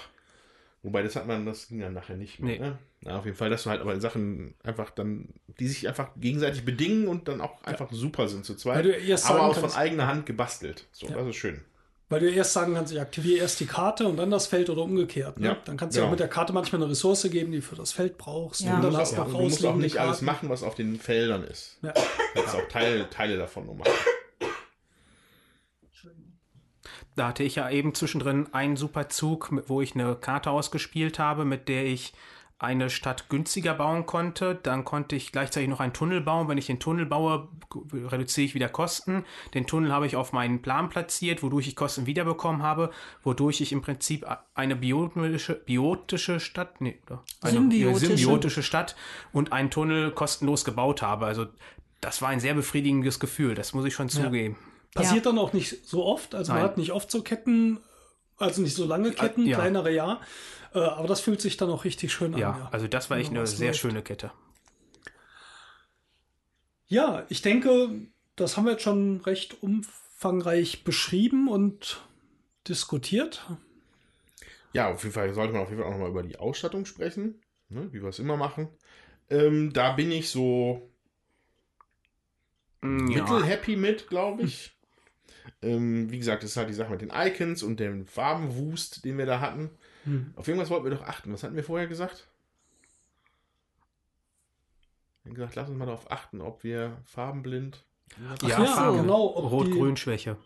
wobei 0.83 1.01
das 1.01 1.15
hat 1.15 1.25
man, 1.25 1.45
das 1.45 1.67
ging 1.69 1.79
dann 1.79 1.93
nachher 1.93 2.17
nicht 2.17 2.39
mehr. 2.39 2.53
Nee. 2.53 2.59
Ne? 2.59 2.77
Na, 3.01 3.17
auf 3.17 3.25
jeden 3.25 3.37
Fall, 3.37 3.49
dass 3.49 3.63
du 3.63 3.69
halt 3.69 3.81
aber 3.81 3.99
Sachen 3.99 4.53
einfach 4.63 4.91
dann, 4.91 5.29
die 5.59 5.67
sich 5.67 5.87
einfach 5.87 6.09
gegenseitig 6.17 6.65
bedingen 6.65 7.07
und 7.07 7.27
dann 7.27 7.41
auch 7.41 7.63
einfach 7.63 7.91
ja. 7.91 7.97
super 7.97 8.27
sind 8.27 8.45
zu 8.45 8.55
zweit. 8.55 8.85
aber 9.25 9.41
auch 9.41 9.57
von 9.57 9.71
eigener 9.71 10.07
Hand 10.07 10.25
gebastelt. 10.25 10.85
So, 10.91 11.07
ja. 11.07 11.15
das 11.15 11.27
ist 11.29 11.35
schön. 11.37 11.61
Weil 12.09 12.21
du 12.21 12.29
erst 12.29 12.53
sagen 12.53 12.73
kannst, 12.73 12.91
ich 12.91 12.99
aktiviere 12.99 13.41
erst 13.41 13.59
die 13.59 13.67
Karte 13.67 14.07
und 14.07 14.17
dann 14.17 14.31
das 14.31 14.47
Feld 14.47 14.69
oder 14.69 14.81
umgekehrt. 14.81 15.39
Ne? 15.39 15.47
Ja, 15.47 15.57
dann 15.63 15.77
kannst 15.77 15.95
du 15.95 15.99
genau. 15.99 16.07
auch 16.07 16.11
mit 16.11 16.19
der 16.19 16.27
Karte 16.27 16.53
manchmal 16.53 16.81
eine 16.81 16.91
Ressource 16.91 17.29
geben, 17.29 17.51
die 17.51 17.61
für 17.61 17.75
das 17.75 17.91
Feld 17.91 18.17
brauchst. 18.17 18.61
Ja. 18.61 18.75
Und 18.75 18.83
dann 18.83 18.97
hast 18.97 19.15
du 19.15 19.21
auch, 19.21 19.27
ja, 19.27 19.33
du 19.33 19.39
musst 19.43 19.65
auch 19.65 19.75
nicht 19.75 19.95
Karten. 19.95 20.09
alles 20.09 20.21
machen, 20.21 20.49
was 20.49 20.63
auf 20.63 20.73
den 20.73 20.99
Feldern 20.99 21.43
ist. 21.43 21.77
Ja. 21.83 21.93
Du 21.93 22.41
kannst 22.41 22.55
auch 22.55 22.67
Teile, 22.67 23.09
Teile 23.09 23.37
davon 23.37 23.67
nur 23.67 23.75
machen. 23.75 23.91
Da 27.19 27.27
hatte 27.27 27.43
ich 27.43 27.55
ja 27.55 27.69
eben 27.69 27.93
zwischendrin 27.93 28.47
einen 28.53 28.77
super 28.77 29.09
Zug, 29.09 29.51
wo 29.67 29.81
ich 29.81 29.93
eine 29.93 30.15
Karte 30.15 30.51
ausgespielt 30.51 31.19
habe, 31.19 31.43
mit 31.43 31.67
der 31.67 31.85
ich 31.85 32.13
eine 32.59 32.89
Stadt 32.89 33.27
günstiger 33.27 33.73
bauen 33.73 34.05
konnte. 34.05 34.55
Dann 34.55 34.85
konnte 34.85 35.17
ich 35.17 35.33
gleichzeitig 35.33 35.67
noch 35.67 35.81
einen 35.81 35.91
Tunnel 35.91 36.21
bauen. 36.21 36.47
Wenn 36.47 36.57
ich 36.57 36.67
den 36.67 36.79
Tunnel 36.79 37.05
baue, 37.05 37.49
reduziere 37.93 38.45
ich 38.45 38.55
wieder 38.55 38.69
Kosten. 38.69 39.25
Den 39.53 39.67
Tunnel 39.67 39.91
habe 39.91 40.05
ich 40.05 40.15
auf 40.15 40.31
meinen 40.31 40.61
Plan 40.61 40.87
platziert, 40.87 41.43
wodurch 41.43 41.67
ich 41.67 41.75
Kosten 41.75 42.05
wiederbekommen 42.05 42.63
habe, 42.63 42.89
wodurch 43.21 43.59
ich 43.59 43.73
im 43.73 43.81
Prinzip 43.81 44.25
eine 44.53 44.77
biotische, 44.77 45.55
biotische 45.55 46.39
Stadt, 46.39 46.79
nee, 46.79 47.01
eine 47.41 47.51
symbiotische. 47.51 48.15
symbiotische 48.15 48.63
Stadt 48.63 48.95
und 49.33 49.51
einen 49.51 49.71
Tunnel 49.71 50.11
kostenlos 50.11 50.63
gebaut 50.63 51.01
habe. 51.01 51.25
Also 51.25 51.47
das 51.99 52.21
war 52.21 52.29
ein 52.29 52.39
sehr 52.39 52.53
befriedigendes 52.53 53.19
Gefühl, 53.19 53.55
das 53.55 53.73
muss 53.73 53.83
ich 53.83 53.93
schon 53.93 54.07
zugeben. 54.07 54.55
Passiert 54.93 55.25
ja. 55.25 55.31
dann 55.31 55.39
auch 55.39 55.53
nicht 55.53 55.87
so 55.87 56.05
oft. 56.05 56.35
Also 56.35 56.51
Nein. 56.51 56.61
man 56.61 56.71
hat 56.71 56.77
nicht 56.77 56.91
oft 56.91 57.11
so 57.11 57.21
Ketten, 57.21 57.79
also 58.37 58.61
nicht 58.61 58.75
so 58.75 58.85
lange 58.85 59.11
Ketten, 59.11 59.45
ja. 59.45 59.57
kleinere 59.57 59.91
ja. 59.91 60.21
Äh, 60.73 60.79
aber 60.79 61.07
das 61.07 61.21
fühlt 61.21 61.41
sich 61.41 61.57
dann 61.57 61.69
auch 61.69 61.83
richtig 61.85 62.13
schön 62.13 62.35
ja, 62.37 62.51
an. 62.51 62.59
Ja, 62.59 62.69
also 62.71 62.87
das 62.87 63.09
war 63.09 63.17
echt 63.17 63.31
eine 63.31 63.45
sehr 63.47 63.69
läuft. 63.69 63.79
schöne 63.79 64.01
Kette. 64.01 64.31
Ja, 66.87 67.25
ich 67.29 67.41
denke, 67.41 67.91
das 68.35 68.57
haben 68.57 68.65
wir 68.65 68.71
jetzt 68.71 68.83
schon 68.83 69.21
recht 69.21 69.61
umfangreich 69.61 70.83
beschrieben 70.83 71.47
und 71.47 72.01
diskutiert. 72.67 73.45
Ja, 74.73 74.91
auf 74.91 75.03
jeden 75.03 75.13
Fall 75.13 75.33
sollte 75.33 75.53
man 75.53 75.63
auf 75.63 75.69
jeden 75.69 75.81
Fall 75.81 75.89
auch 75.89 75.93
nochmal 75.93 76.09
über 76.09 76.23
die 76.23 76.37
Ausstattung 76.37 76.85
sprechen, 76.85 77.41
ne, 77.69 77.91
wie 77.91 78.01
wir 78.01 78.09
es 78.09 78.19
immer 78.19 78.37
machen. 78.37 78.69
Ähm, 79.29 79.71
da 79.73 79.93
bin 79.93 80.11
ich 80.11 80.29
so 80.29 80.91
mm, 82.81 83.07
ja. 83.09 83.21
mittel-happy 83.21 83.75
mit, 83.75 84.07
glaube 84.07 84.43
ich. 84.43 84.78
Ähm, 85.61 86.11
wie 86.11 86.19
gesagt, 86.19 86.43
das 86.43 86.51
ist 86.51 86.57
halt 86.57 86.69
die 86.69 86.73
Sache 86.73 86.91
mit 86.91 87.01
den 87.01 87.11
Icons 87.13 87.63
und 87.63 87.79
dem 87.79 88.05
Farbenwust, 88.05 89.05
den 89.05 89.17
wir 89.17 89.25
da 89.25 89.39
hatten. 89.39 89.69
Hm. 90.05 90.33
Auf 90.35 90.47
irgendwas 90.47 90.69
wollten 90.69 90.85
wir 90.85 90.91
doch 90.91 91.03
achten. 91.03 91.33
Was 91.33 91.43
hatten 91.43 91.55
wir 91.55 91.63
vorher 91.63 91.87
gesagt? 91.87 92.27
Wir 95.23 95.29
haben 95.29 95.35
gesagt, 95.35 95.55
lass 95.55 95.69
uns 95.69 95.77
mal 95.77 95.85
darauf 95.85 96.11
achten, 96.11 96.41
ob 96.41 96.63
wir 96.63 96.97
farbenblind. 97.05 97.83
Ach 98.27 98.47
ja, 98.47 98.63
ja 98.63 98.91
genau. 98.91 99.25
Rot-Grün-Schwäche. 99.27 100.37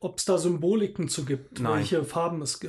Ob 0.00 0.18
es 0.18 0.24
da 0.26 0.38
Symboliken 0.38 1.08
zu 1.08 1.24
gibt, 1.24 1.58
Nein. 1.58 1.78
welche 1.78 2.04
Farben 2.04 2.40
es 2.40 2.62
äh, 2.62 2.68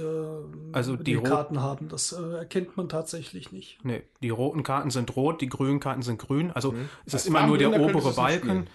also 0.72 0.96
die, 0.96 1.04
die 1.04 1.18
Karten 1.18 1.62
haben, 1.62 1.88
das 1.88 2.12
äh, 2.12 2.38
erkennt 2.38 2.76
man 2.76 2.90
tatsächlich 2.90 3.52
nicht. 3.52 3.78
Nee, 3.86 4.02
die 4.24 4.32
roten 4.32 4.64
Karten 4.64 4.90
sind 4.90 5.16
rot, 5.16 5.40
die 5.42 5.48
grünen 5.48 5.80
Karten 5.80 6.02
sind 6.02 6.18
grün. 6.18 6.50
Also 6.50 6.72
mhm. 6.72 6.90
es 7.06 7.14
ist 7.14 7.28
immer 7.28 7.46
nur 7.46 7.60
der 7.60 7.80
obere 7.80 8.14
Balken. 8.14 8.68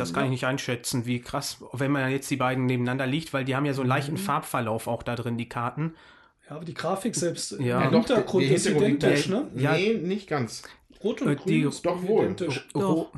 Das 0.00 0.12
kann 0.12 0.24
ich 0.24 0.30
nicht 0.30 0.44
einschätzen, 0.44 1.06
wie 1.06 1.20
krass, 1.20 1.62
wenn 1.72 1.90
man 1.90 2.10
jetzt 2.10 2.30
die 2.30 2.36
beiden 2.36 2.66
nebeneinander 2.66 3.06
liegt, 3.06 3.32
weil 3.32 3.44
die 3.44 3.56
haben 3.56 3.64
ja 3.64 3.72
so 3.72 3.82
einen 3.82 3.88
leichten 3.88 4.12
mhm. 4.12 4.18
Farbverlauf 4.18 4.86
auch 4.86 5.02
da 5.02 5.16
drin, 5.16 5.36
die 5.36 5.48
Karten. 5.48 5.94
Ja, 6.48 6.56
aber 6.56 6.64
die 6.64 6.74
Grafik 6.74 7.14
selbst 7.14 7.58
ja. 7.58 7.82
im 7.82 7.90
Hintergrund 7.90 8.44
ist 8.44 8.66
identisch, 8.66 9.28
ne? 9.28 9.50
Ja, 9.56 9.72
nee, 9.72 9.94
nicht 9.94 10.28
ganz. 10.28 10.62
Rot 11.02 11.22
und 11.22 11.28
äh, 11.28 11.36
grün 11.36 11.46
die, 11.46 11.60
ist 11.62 11.84
doch 11.84 12.02
wohl. 12.02 12.24
Identisch. 12.24 12.68
Doch. 12.72 13.10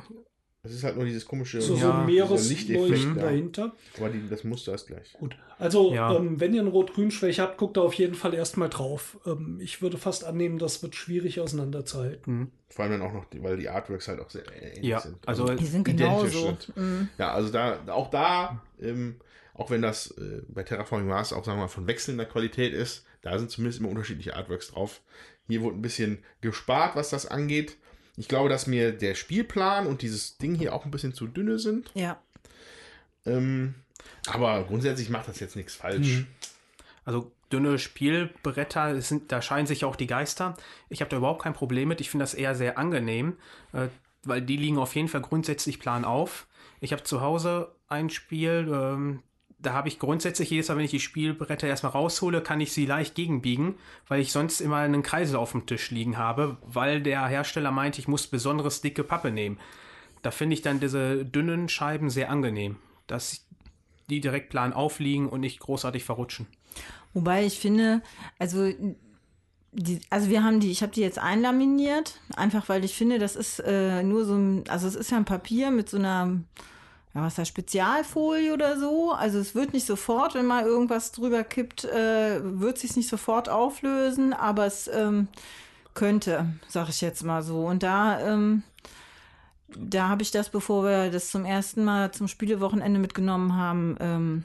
Es 0.65 0.73
ist 0.73 0.83
halt 0.83 0.97
nur 0.97 1.05
dieses 1.05 1.25
komische 1.25 1.61
so, 1.61 1.77
so 1.77 1.93
Meeresleuchten 1.93 3.15
dahinter. 3.15 3.73
Aber 3.97 4.09
die, 4.09 4.29
das 4.29 4.43
Muster 4.43 4.75
ist 4.75 4.89
gleich. 4.89 5.13
Gut. 5.13 5.37
Also, 5.59 5.95
ja. 5.95 6.17
ähm, 6.17 6.41
wenn 6.41 6.53
ihr 6.53 6.61
eine 6.61 6.71
Rot-Grün-Schwäche 6.71 7.43
habt, 7.43 7.59
guckt 7.59 7.77
da 7.77 7.83
auf 7.83 7.95
jeden 7.95 8.15
Fall 8.15 8.35
erstmal 8.35 8.69
drauf. 8.69 9.19
Ähm, 9.25 9.59
ich 9.61 9.83
würde 9.83 9.99
fast 9.99 10.25
annehmen, 10.25 10.59
das 10.59 10.83
wird 10.83 10.97
schwierig 10.97 11.41
auseinanderzuhalten. 11.41 12.39
Mhm. 12.39 12.53
Vor 12.71 12.85
allem 12.85 12.99
dann 12.99 13.03
auch 13.03 13.13
noch, 13.13 13.27
weil 13.41 13.57
die 13.57 13.69
Artworks 13.69 14.09
halt 14.09 14.21
auch 14.21 14.31
sehr 14.31 14.45
ähnlich 14.61 14.85
ja, 14.85 15.01
sind. 15.01 15.17
Also, 15.27 15.45
also 15.45 15.55
die 15.55 15.67
sind 15.67 15.85
genauso. 15.85 16.57
Mhm. 16.75 17.09
Ja, 17.19 17.33
also 17.33 17.51
da, 17.51 17.79
auch 17.89 18.11
da, 18.11 18.61
ähm, 18.81 19.17
auch 19.55 19.71
wenn 19.71 19.81
das 19.83 20.11
äh, 20.19 20.43
bei 20.49 20.65
Terraforming 20.65 21.09
Mars 21.09 21.33
auch, 21.33 21.45
sagen 21.45 21.59
wir 21.59 21.63
mal, 21.63 21.69
von 21.69 21.87
wechselnder 21.87 22.25
Qualität 22.25 22.73
ist, 22.73 23.05
da 23.23 23.39
sind 23.39 23.51
zumindest 23.51 23.81
immer 23.81 23.91
unterschiedliche 23.91 24.37
Artworks 24.37 24.73
drauf. 24.73 25.01
Hier 25.49 25.63
wurde 25.63 25.77
ein 25.77 25.83
bisschen 25.83 26.19
gespart, 26.41 26.95
was 26.95 27.11
das 27.11 27.27
angeht. 27.27 27.77
Ich 28.19 28.27
glaube, 28.27 28.49
dass 28.49 28.67
mir 28.67 28.91
der 28.93 29.15
Spielplan 29.15 29.87
und 29.87 30.03
dieses 30.03 30.39
Ding 30.39 30.57
hier 30.57 30.75
auch 30.75 30.85
ein 30.85 30.91
bisschen 30.91 31.15
zu 31.15 31.29
dünne 31.29 31.61
sind. 31.61 31.91
Ja. 31.95 32.21
Ähm, 33.25 33.75
aber 34.27 34.65
grundsätzlich 34.65 35.09
macht 35.09 35.29
das 35.29 35.39
jetzt 35.39 35.55
nichts 35.55 35.77
falsch. 35.77 36.09
Mhm. 36.09 36.27
Also 37.05 37.31
dünne 37.53 37.79
Spielbretter, 37.79 39.01
sind, 39.01 39.31
da 39.31 39.41
scheinen 39.41 39.69
sich 39.69 39.85
auch 39.85 39.95
die 39.95 40.09
Geister. 40.09 40.57
Ich 40.89 41.01
habe 41.01 41.11
da 41.11 41.17
überhaupt 41.17 41.43
kein 41.43 41.55
Problem 41.55 41.89
mit. 41.89 42.01
Ich 42.01 42.11
finde 42.11 42.25
das 42.25 42.35
eher 42.35 42.57
sehr 42.57 42.77
angenehm, 42.77 43.37
äh, 43.73 43.87
weil 44.25 44.43
die 44.43 44.57
liegen 44.57 44.79
auf 44.79 44.97
jeden 44.97 45.09
Fall 45.09 45.23
grundsätzlich 45.23 45.79
plan 45.79 46.05
auf. 46.05 46.49
Ich 46.81 46.93
habe 46.93 47.05
zu 47.05 47.21
Hause 47.21 47.73
ein 47.89 48.11
Spiel, 48.11 48.69
ähm, 48.71 49.23
da 49.61 49.73
habe 49.73 49.89
ich 49.89 49.99
grundsätzlich 49.99 50.51
jedes 50.51 50.69
Mal, 50.69 50.77
wenn 50.77 50.85
ich 50.85 50.93
die 50.93 51.01
Spielbretter 51.01 51.67
erstmal 51.67 51.93
raushole, 51.93 52.43
kann 52.43 52.61
ich 52.61 52.73
sie 52.73 52.87
leicht 52.87 53.15
gegenbiegen, 53.15 53.75
weil 54.07 54.21
ich 54.21 54.31
sonst 54.31 54.61
immer 54.61 54.77
einen 54.77 55.03
Kreisel 55.03 55.37
auf 55.37 55.53
dem 55.53 55.67
Tisch 55.67 55.91
liegen 55.91 56.17
habe, 56.17 56.59
weil 56.63 57.03
der 57.03 57.27
Hersteller 57.27 57.73
meint, 57.73 57.99
ich 57.99 58.07
muss 58.07 58.29
besonderes 58.29 58.81
dicke 58.81 59.03
Pappe 59.03 59.31
nehmen. 59.31 59.59
Da 60.23 60.31
finde 60.31 60.55
ich 60.55 60.63
dann 60.63 60.81
diese 60.81 61.25
dünnen 61.25 61.69
Scheiben 61.69 62.11
sehr 62.11 62.31
angenehm, 62.31 62.77
dass 63.07 63.47
die 64.09 64.21
direkt 64.21 64.51
plan 64.51 64.73
aufliegen 64.73 65.29
und 65.29 65.41
nicht 65.41 65.61
großartig 65.61 66.05
verrutschen. 66.05 66.47
Wobei 67.13 67.45
ich 67.45 67.59
finde, 67.59 68.03
also 68.39 68.73
die, 69.73 70.01
also 70.09 70.31
wir 70.31 70.45
haben 70.45 70.61
die, 70.61 70.71
ich 70.71 70.83
habe 70.83 70.93
die 70.93 71.01
jetzt 71.01 71.19
einlaminiert, 71.19 72.21
einfach 72.37 72.69
weil 72.69 72.85
ich 72.85 72.95
finde, 72.95 73.19
das 73.19 73.37
ist 73.37 73.61
äh, 73.61 74.03
nur 74.03 74.25
so 74.25 74.35
ein, 74.35 74.65
also 74.69 74.87
es 74.87 74.95
ist 74.95 75.11
ja 75.11 75.17
ein 75.17 75.25
Papier 75.25 75.71
mit 75.71 75.89
so 75.89 75.99
einer, 75.99 76.41
ja, 77.15 77.23
was 77.23 77.37
das, 77.37 77.49
Spezialfolie 77.49 78.53
oder 78.53 78.79
so. 78.79 79.13
Also 79.13 79.39
es 79.39 79.55
wird 79.55 79.73
nicht 79.73 79.87
sofort, 79.87 80.35
wenn 80.35 80.47
mal 80.47 80.65
irgendwas 80.65 81.13
drüber 81.13 81.45
kippt, 81.45 81.85
äh, 81.85 82.41
wird 82.43 82.79
sich 82.79 82.97
nicht 82.97 83.09
sofort 83.09 83.49
auflösen, 83.49 84.33
aber 84.33 84.67
es 84.67 84.89
ähm, 84.89 85.29
könnte, 85.95 86.47
sag 86.69 86.89
ich 86.89 87.01
jetzt 87.01 87.25
mal 87.25 87.43
so. 87.43 87.67
Und 87.67 87.83
da, 87.83 88.21
ähm, 88.21 88.63
da 89.69 90.09
habe 90.09 90.23
ich 90.23 90.31
das, 90.31 90.51
bevor 90.51 90.85
wir 90.85 91.11
das 91.11 91.31
zum 91.31 91.45
ersten 91.45 91.85
Mal 91.85 92.13
zum 92.13 92.29
Spielewochenende 92.29 93.01
mitgenommen 93.01 93.57
haben, 93.57 93.97
ähm, 94.01 94.45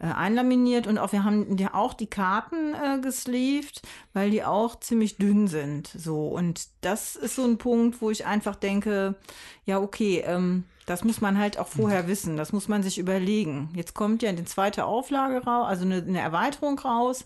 äh, 0.00 0.06
einlaminiert 0.06 0.86
und 0.86 0.98
auch 0.98 1.12
wir 1.12 1.24
haben 1.24 1.56
ja 1.58 1.74
auch 1.74 1.92
die 1.92 2.06
Karten 2.06 2.74
äh, 2.74 3.00
gesleeved, 3.00 3.82
weil 4.12 4.30
die 4.30 4.44
auch 4.44 4.78
ziemlich 4.78 5.16
dünn 5.16 5.48
sind. 5.48 5.88
So 5.88 6.28
und 6.28 6.68
das 6.82 7.16
ist 7.16 7.34
so 7.34 7.44
ein 7.44 7.58
Punkt, 7.58 8.00
wo 8.00 8.10
ich 8.10 8.24
einfach 8.24 8.54
denke, 8.54 9.16
ja 9.64 9.80
okay, 9.80 10.22
ähm, 10.24 10.64
das 10.88 11.04
muss 11.04 11.20
man 11.20 11.38
halt 11.38 11.58
auch 11.58 11.68
vorher 11.68 12.08
wissen, 12.08 12.36
das 12.36 12.52
muss 12.52 12.66
man 12.66 12.82
sich 12.82 12.98
überlegen. 12.98 13.68
Jetzt 13.74 13.94
kommt 13.94 14.22
ja 14.22 14.30
eine 14.30 14.44
zweite 14.46 14.86
Auflage 14.86 15.44
raus, 15.44 15.66
also 15.68 15.84
eine, 15.84 15.96
eine 15.96 16.20
Erweiterung 16.20 16.78
raus. 16.78 17.24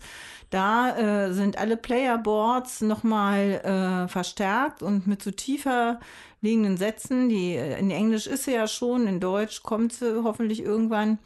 Da 0.49 0.97
äh, 0.97 1.33
sind 1.33 1.57
alle 1.57 1.77
Playerboards 1.77 2.81
nochmal 2.81 3.61
äh, 3.63 4.07
verstärkt 4.09 4.83
und 4.83 5.07
mit 5.07 5.23
so 5.23 5.31
tiefer 5.31 5.99
liegenden 6.41 6.77
Sätzen. 6.77 7.29
Die 7.29 7.55
äh, 7.55 7.79
in 7.79 7.89
Englisch 7.89 8.27
ist 8.27 8.43
sie 8.43 8.53
ja 8.53 8.67
schon, 8.67 9.07
in 9.07 9.19
Deutsch 9.19 9.63
kommt 9.63 9.93
sie 9.93 10.23
hoffentlich 10.23 10.61
irgendwann. 10.61 11.17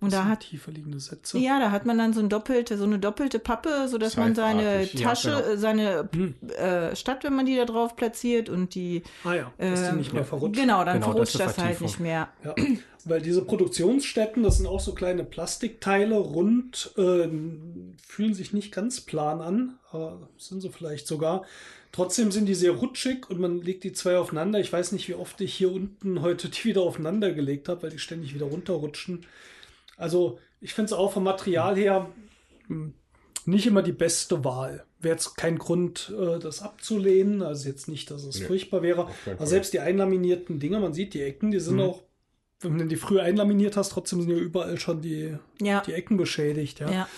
Und 0.00 0.12
da 0.12 0.26
hat 0.26 0.40
tiefer 0.40 0.70
liegende 0.72 1.00
Sätze. 1.00 1.38
ja, 1.38 1.58
da 1.58 1.70
hat 1.70 1.86
man 1.86 1.96
dann 1.96 2.12
so 2.12 2.20
ein 2.20 2.28
doppelte, 2.28 2.76
so 2.76 2.84
eine 2.84 2.98
doppelte 2.98 3.38
Pappe, 3.38 3.88
so 3.88 3.96
dass 3.98 4.16
man 4.16 4.34
seine 4.34 4.62
Seifartig, 4.62 5.00
ja, 5.00 5.08
Tasche, 5.08 5.30
genau. 5.30 5.40
äh, 5.40 5.56
seine 5.56 6.08
äh, 6.58 6.96
Stadt, 6.96 7.24
wenn 7.24 7.34
man 7.34 7.46
die 7.46 7.56
da 7.56 7.64
drauf 7.64 7.96
platziert 7.96 8.48
und 8.48 8.74
die 8.74 9.02
Ah 9.24 9.34
ja, 9.34 9.52
dass 9.58 9.80
die 9.80 9.86
äh, 9.86 9.92
nicht 9.92 10.12
mehr 10.12 10.24
verrutscht. 10.24 10.60
Genau, 10.60 10.84
dann 10.84 11.00
Genau, 11.00 11.14
das 11.14 11.32
verrutscht 11.32 11.40
eine 11.40 11.44
das 11.44 11.58
halt 11.58 11.76
Vertiefung. 11.76 11.86
nicht 11.86 12.00
mehr. 12.00 12.28
Ja, 12.44 12.54
weil 13.06 13.20
diese 13.20 13.42
Produktionsstätten, 13.44 14.42
das 14.42 14.58
sind 14.58 14.66
auch 14.66 14.80
so 14.80 14.94
kleine 14.94 15.24
Plastikteile, 15.24 16.16
rund, 16.16 16.92
äh, 16.96 17.28
fühlen 18.06 18.34
sich 18.34 18.52
nicht 18.52 18.72
ganz 18.72 19.00
plan 19.00 19.40
an, 19.40 19.74
aber 19.90 20.28
sind 20.38 20.60
sie 20.60 20.70
vielleicht 20.70 21.06
sogar. 21.06 21.44
Trotzdem 21.92 22.32
sind 22.32 22.46
die 22.46 22.54
sehr 22.54 22.72
rutschig 22.72 23.30
und 23.30 23.38
man 23.38 23.60
legt 23.62 23.84
die 23.84 23.92
zwei 23.92 24.18
aufeinander. 24.18 24.58
Ich 24.58 24.72
weiß 24.72 24.90
nicht, 24.92 25.08
wie 25.08 25.14
oft 25.14 25.40
ich 25.40 25.54
hier 25.54 25.70
unten 25.70 26.22
heute 26.22 26.48
die 26.48 26.64
wieder 26.64 26.80
aufeinander 26.82 27.30
gelegt 27.32 27.68
habe, 27.68 27.84
weil 27.84 27.90
die 27.90 28.00
ständig 28.00 28.34
wieder 28.34 28.46
runterrutschen. 28.46 29.26
Also 29.96 30.38
ich 30.60 30.74
finde 30.74 30.86
es 30.86 30.92
auch 30.92 31.12
vom 31.12 31.24
Material 31.24 31.76
her 31.76 32.08
mh, 32.68 32.92
nicht 33.46 33.66
immer 33.66 33.82
die 33.82 33.92
beste 33.92 34.44
Wahl. 34.44 34.84
Wäre 35.00 35.14
jetzt 35.16 35.36
kein 35.36 35.58
Grund, 35.58 36.12
äh, 36.18 36.38
das 36.38 36.62
abzulehnen. 36.62 37.42
Also 37.42 37.68
jetzt 37.68 37.88
nicht, 37.88 38.10
dass 38.10 38.24
es 38.24 38.40
Nee, 38.40 38.46
furchtbar 38.46 38.82
wäre. 38.82 39.08
Aber 39.36 39.46
selbst 39.46 39.72
die 39.74 39.80
einlaminierten 39.80 40.58
Dinger, 40.60 40.80
man 40.80 40.94
sieht 40.94 41.12
die 41.14 41.20
Ecken, 41.22 41.50
die 41.50 41.60
sind 41.60 41.78
auch, 41.80 42.02
wenn 42.60 42.78
du 42.78 42.86
die 42.86 42.96
früh 42.96 43.20
einlaminiert 43.20 43.76
hast, 43.76 43.90
trotzdem 43.90 44.22
sind 44.22 44.30
ja 44.30 44.36
überall 44.38 44.78
schon 44.80 45.02
die, 45.02 45.36
Ja. 45.60 45.80
die 45.82 45.92
Ecken 45.92 46.16
beschädigt. 46.16 46.80
Ja. 46.80 46.90
Ja. 46.90 47.08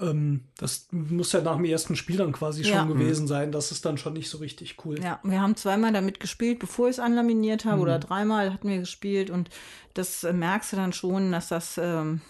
Ähm, 0.00 0.44
das 0.58 0.86
muss 0.92 1.32
ja 1.32 1.40
nach 1.40 1.56
dem 1.56 1.64
ersten 1.64 1.96
Spiel 1.96 2.16
dann 2.18 2.32
quasi 2.32 2.62
Ja. 2.62 2.78
schon 2.78 2.88
gewesen 2.88 3.26
sein. 3.26 3.50
Das 3.50 3.72
ist 3.72 3.84
dann 3.84 3.98
schon 3.98 4.12
nicht 4.12 4.30
so 4.30 4.38
richtig 4.38 4.76
cool. 4.84 5.02
Ja, 5.02 5.18
wir 5.24 5.40
haben 5.40 5.56
zweimal 5.56 5.92
damit 5.92 6.20
gespielt, 6.20 6.60
bevor 6.60 6.86
ich 6.88 6.96
es 6.96 7.00
anlaminiert 7.00 7.64
habe, 7.64 7.80
oder 7.80 7.98
dreimal 7.98 8.52
hatten 8.52 8.68
wir 8.68 8.78
gespielt 8.78 9.30
und 9.30 9.50
das 9.94 10.22
äh, 10.24 10.32
merkst 10.32 10.72
du 10.72 10.76
dann 10.76 10.92
schon, 10.92 11.32
dass 11.32 11.48
das 11.48 11.78
ähm, 11.78 12.20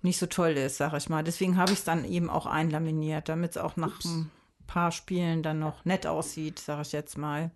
nicht 0.00 0.18
so 0.18 0.26
toll 0.26 0.52
ist, 0.52 0.78
sag 0.78 0.94
ich 0.94 1.08
mal. 1.10 1.22
Deswegen 1.24 1.56
habe 1.58 1.72
ich 1.72 1.78
es 1.80 1.84
dann 1.84 2.04
eben 2.04 2.30
auch 2.30 2.46
einlaminiert, 2.46 3.28
damit 3.28 3.50
es 3.52 3.56
auch 3.58 3.76
nach 3.76 4.02
ein 4.04 4.30
paar 4.66 4.90
Spielen 4.92 5.42
dann 5.42 5.58
noch 5.58 5.84
nett 5.84 6.06
aussieht, 6.06 6.60
sag 6.60 6.80
ich 6.86 6.92
jetzt 6.92 7.18
mal. 7.18 7.50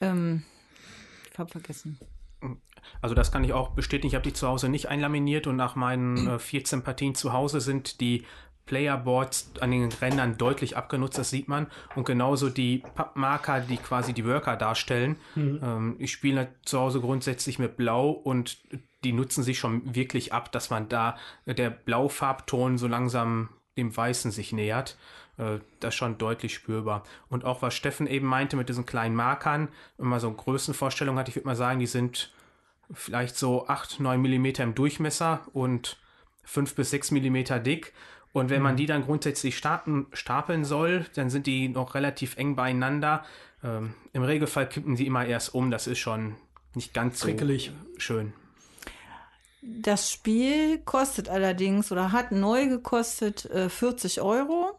Ähm, 0.00 0.42
ich 1.32 1.38
habe 1.38 1.50
vergessen. 1.50 1.98
Also 3.00 3.14
das 3.14 3.32
kann 3.32 3.44
ich 3.44 3.52
auch 3.52 3.70
bestätigen. 3.70 4.08
Ich 4.08 4.14
habe 4.14 4.24
die 4.24 4.32
zu 4.32 4.48
Hause 4.48 4.68
nicht 4.68 4.88
einlaminiert 4.88 5.46
und 5.46 5.56
nach 5.56 5.76
meinen 5.76 6.28
äh, 6.28 6.38
14 6.38 6.82
Partien 6.82 7.14
zu 7.14 7.32
Hause 7.32 7.60
sind 7.60 8.00
die 8.00 8.24
Playerboards 8.68 9.52
an 9.60 9.70
den 9.70 9.90
Rändern 9.90 10.36
deutlich 10.36 10.76
abgenutzt, 10.76 11.16
das 11.16 11.30
sieht 11.30 11.48
man. 11.48 11.68
Und 11.96 12.04
genauso 12.04 12.50
die 12.50 12.82
Pappmarker, 12.94 13.60
die 13.60 13.78
quasi 13.78 14.12
die 14.12 14.26
Worker 14.26 14.56
darstellen. 14.56 15.16
Ähm, 15.62 15.96
ich 15.98 16.12
spiele 16.12 16.54
zu 16.64 16.78
Hause 16.78 17.00
grundsätzlich 17.00 17.58
mit 17.58 17.76
Blau 17.76 18.10
und 18.10 18.58
die 19.04 19.12
nutzen 19.12 19.42
sich 19.42 19.58
schon 19.58 19.94
wirklich 19.94 20.32
ab, 20.32 20.52
dass 20.52 20.70
man 20.70 20.88
da 20.88 21.16
äh, 21.46 21.54
der 21.54 21.70
Blaufarbton 21.70 22.78
so 22.78 22.86
langsam 22.86 23.48
dem 23.78 23.96
Weißen 23.96 24.30
sich 24.30 24.52
nähert. 24.52 24.98
Äh, 25.38 25.60
das 25.80 25.94
ist 25.94 25.98
schon 25.98 26.18
deutlich 26.18 26.52
spürbar. 26.52 27.04
Und 27.28 27.44
auch 27.44 27.62
was 27.62 27.74
Steffen 27.74 28.06
eben 28.06 28.26
meinte 28.26 28.56
mit 28.56 28.68
diesen 28.68 28.86
kleinen 28.86 29.14
Markern, 29.14 29.68
wenn 29.96 30.08
man 30.08 30.20
so 30.20 30.28
eine 30.28 30.36
Größenvorstellung 30.36 31.16
hat, 31.16 31.28
ich 31.28 31.36
würde 31.36 31.46
mal 31.46 31.56
sagen, 31.56 31.80
die 31.80 31.86
sind 31.86 32.32
vielleicht 32.92 33.36
so 33.36 33.66
8, 33.66 34.00
9 34.00 34.20
Millimeter 34.20 34.64
im 34.64 34.74
Durchmesser 34.74 35.42
und 35.52 35.98
5 36.44 36.74
bis 36.74 36.90
6 36.90 37.10
Millimeter 37.10 37.58
dick. 37.58 37.92
Und 38.32 38.50
wenn 38.50 38.62
man 38.62 38.76
die 38.76 38.86
dann 38.86 39.04
grundsätzlich 39.04 39.56
starten, 39.56 40.06
stapeln 40.12 40.64
soll, 40.64 41.06
dann 41.14 41.30
sind 41.30 41.46
die 41.46 41.68
noch 41.68 41.94
relativ 41.94 42.36
eng 42.36 42.56
beieinander. 42.56 43.24
Ähm, 43.64 43.94
Im 44.12 44.22
Regelfall 44.22 44.68
kippen 44.68 44.96
die 44.96 45.06
immer 45.06 45.26
erst 45.26 45.54
um. 45.54 45.70
Das 45.70 45.86
ist 45.86 45.98
schon 45.98 46.36
nicht 46.74 46.94
ganz 46.94 47.20
so 47.20 47.26
Prickelig. 47.26 47.72
schön. 47.96 48.32
Das 49.62 50.10
Spiel 50.10 50.78
kostet 50.78 51.28
allerdings 51.28 51.90
oder 51.90 52.12
hat 52.12 52.32
neu 52.32 52.68
gekostet 52.68 53.46
äh, 53.46 53.68
40 53.68 54.20
Euro. 54.20 54.78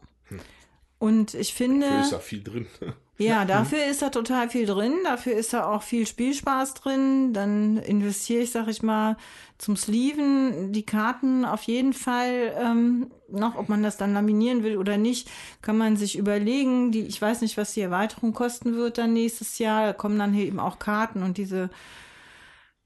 Und 0.98 1.34
ich 1.34 1.54
finde. 1.54 1.86
Dafür 1.86 2.02
ist 2.02 2.12
da 2.12 2.18
viel 2.18 2.42
drin. 2.42 2.66
Ja, 3.20 3.44
dafür 3.44 3.84
ist 3.84 4.00
da 4.00 4.08
total 4.08 4.48
viel 4.48 4.64
drin. 4.64 4.94
Dafür 5.04 5.34
ist 5.34 5.52
da 5.52 5.66
auch 5.66 5.82
viel 5.82 6.06
Spielspaß 6.06 6.72
drin. 6.74 7.34
Dann 7.34 7.76
investiere 7.76 8.42
ich, 8.42 8.50
sag 8.50 8.66
ich 8.68 8.82
mal, 8.82 9.18
zum 9.58 9.76
Sleeven 9.76 10.72
die 10.72 10.86
Karten 10.86 11.44
auf 11.44 11.64
jeden 11.64 11.92
Fall 11.92 12.54
ähm, 12.58 13.10
noch, 13.28 13.56
ob 13.56 13.68
man 13.68 13.82
das 13.82 13.98
dann 13.98 14.14
laminieren 14.14 14.62
will 14.62 14.78
oder 14.78 14.96
nicht, 14.96 15.28
kann 15.60 15.76
man 15.76 15.98
sich 15.98 16.16
überlegen. 16.16 16.92
Die, 16.92 17.02
ich 17.02 17.20
weiß 17.20 17.42
nicht, 17.42 17.58
was 17.58 17.74
die 17.74 17.82
Erweiterung 17.82 18.32
kosten 18.32 18.74
wird 18.74 18.96
dann 18.96 19.12
nächstes 19.12 19.58
Jahr. 19.58 19.84
Da 19.84 19.92
kommen 19.92 20.18
dann 20.18 20.34
eben 20.34 20.58
auch 20.58 20.78
Karten 20.78 21.22
und 21.22 21.36
diese 21.36 21.68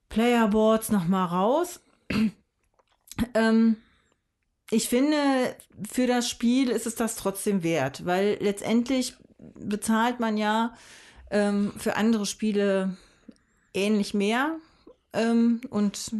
Playerboards 0.08 0.90
noch 0.90 1.06
mal 1.06 1.26
raus. 1.26 1.80
ähm, 3.34 3.76
ich 4.70 4.88
finde, 4.88 5.16
für 5.88 6.08
das 6.08 6.28
Spiel 6.28 6.70
ist 6.70 6.86
es 6.86 6.96
das 6.96 7.14
trotzdem 7.14 7.62
wert, 7.62 8.04
weil 8.04 8.38
letztendlich 8.40 9.14
bezahlt 9.54 10.20
man 10.20 10.36
ja 10.36 10.74
ähm, 11.30 11.72
für 11.76 11.96
andere 11.96 12.26
Spiele 12.26 12.96
ähnlich 13.72 14.14
mehr. 14.14 14.56
Ähm, 15.12 15.60
und 15.70 16.12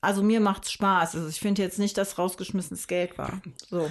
also 0.00 0.22
mir 0.22 0.40
macht's 0.40 0.70
Spaß. 0.72 1.16
Also 1.16 1.28
ich 1.28 1.40
finde 1.40 1.62
jetzt 1.62 1.78
nicht, 1.78 1.96
dass 1.96 2.18
rausgeschmissenes 2.18 2.86
Geld 2.86 3.16
war. 3.18 3.40
So. 3.68 3.90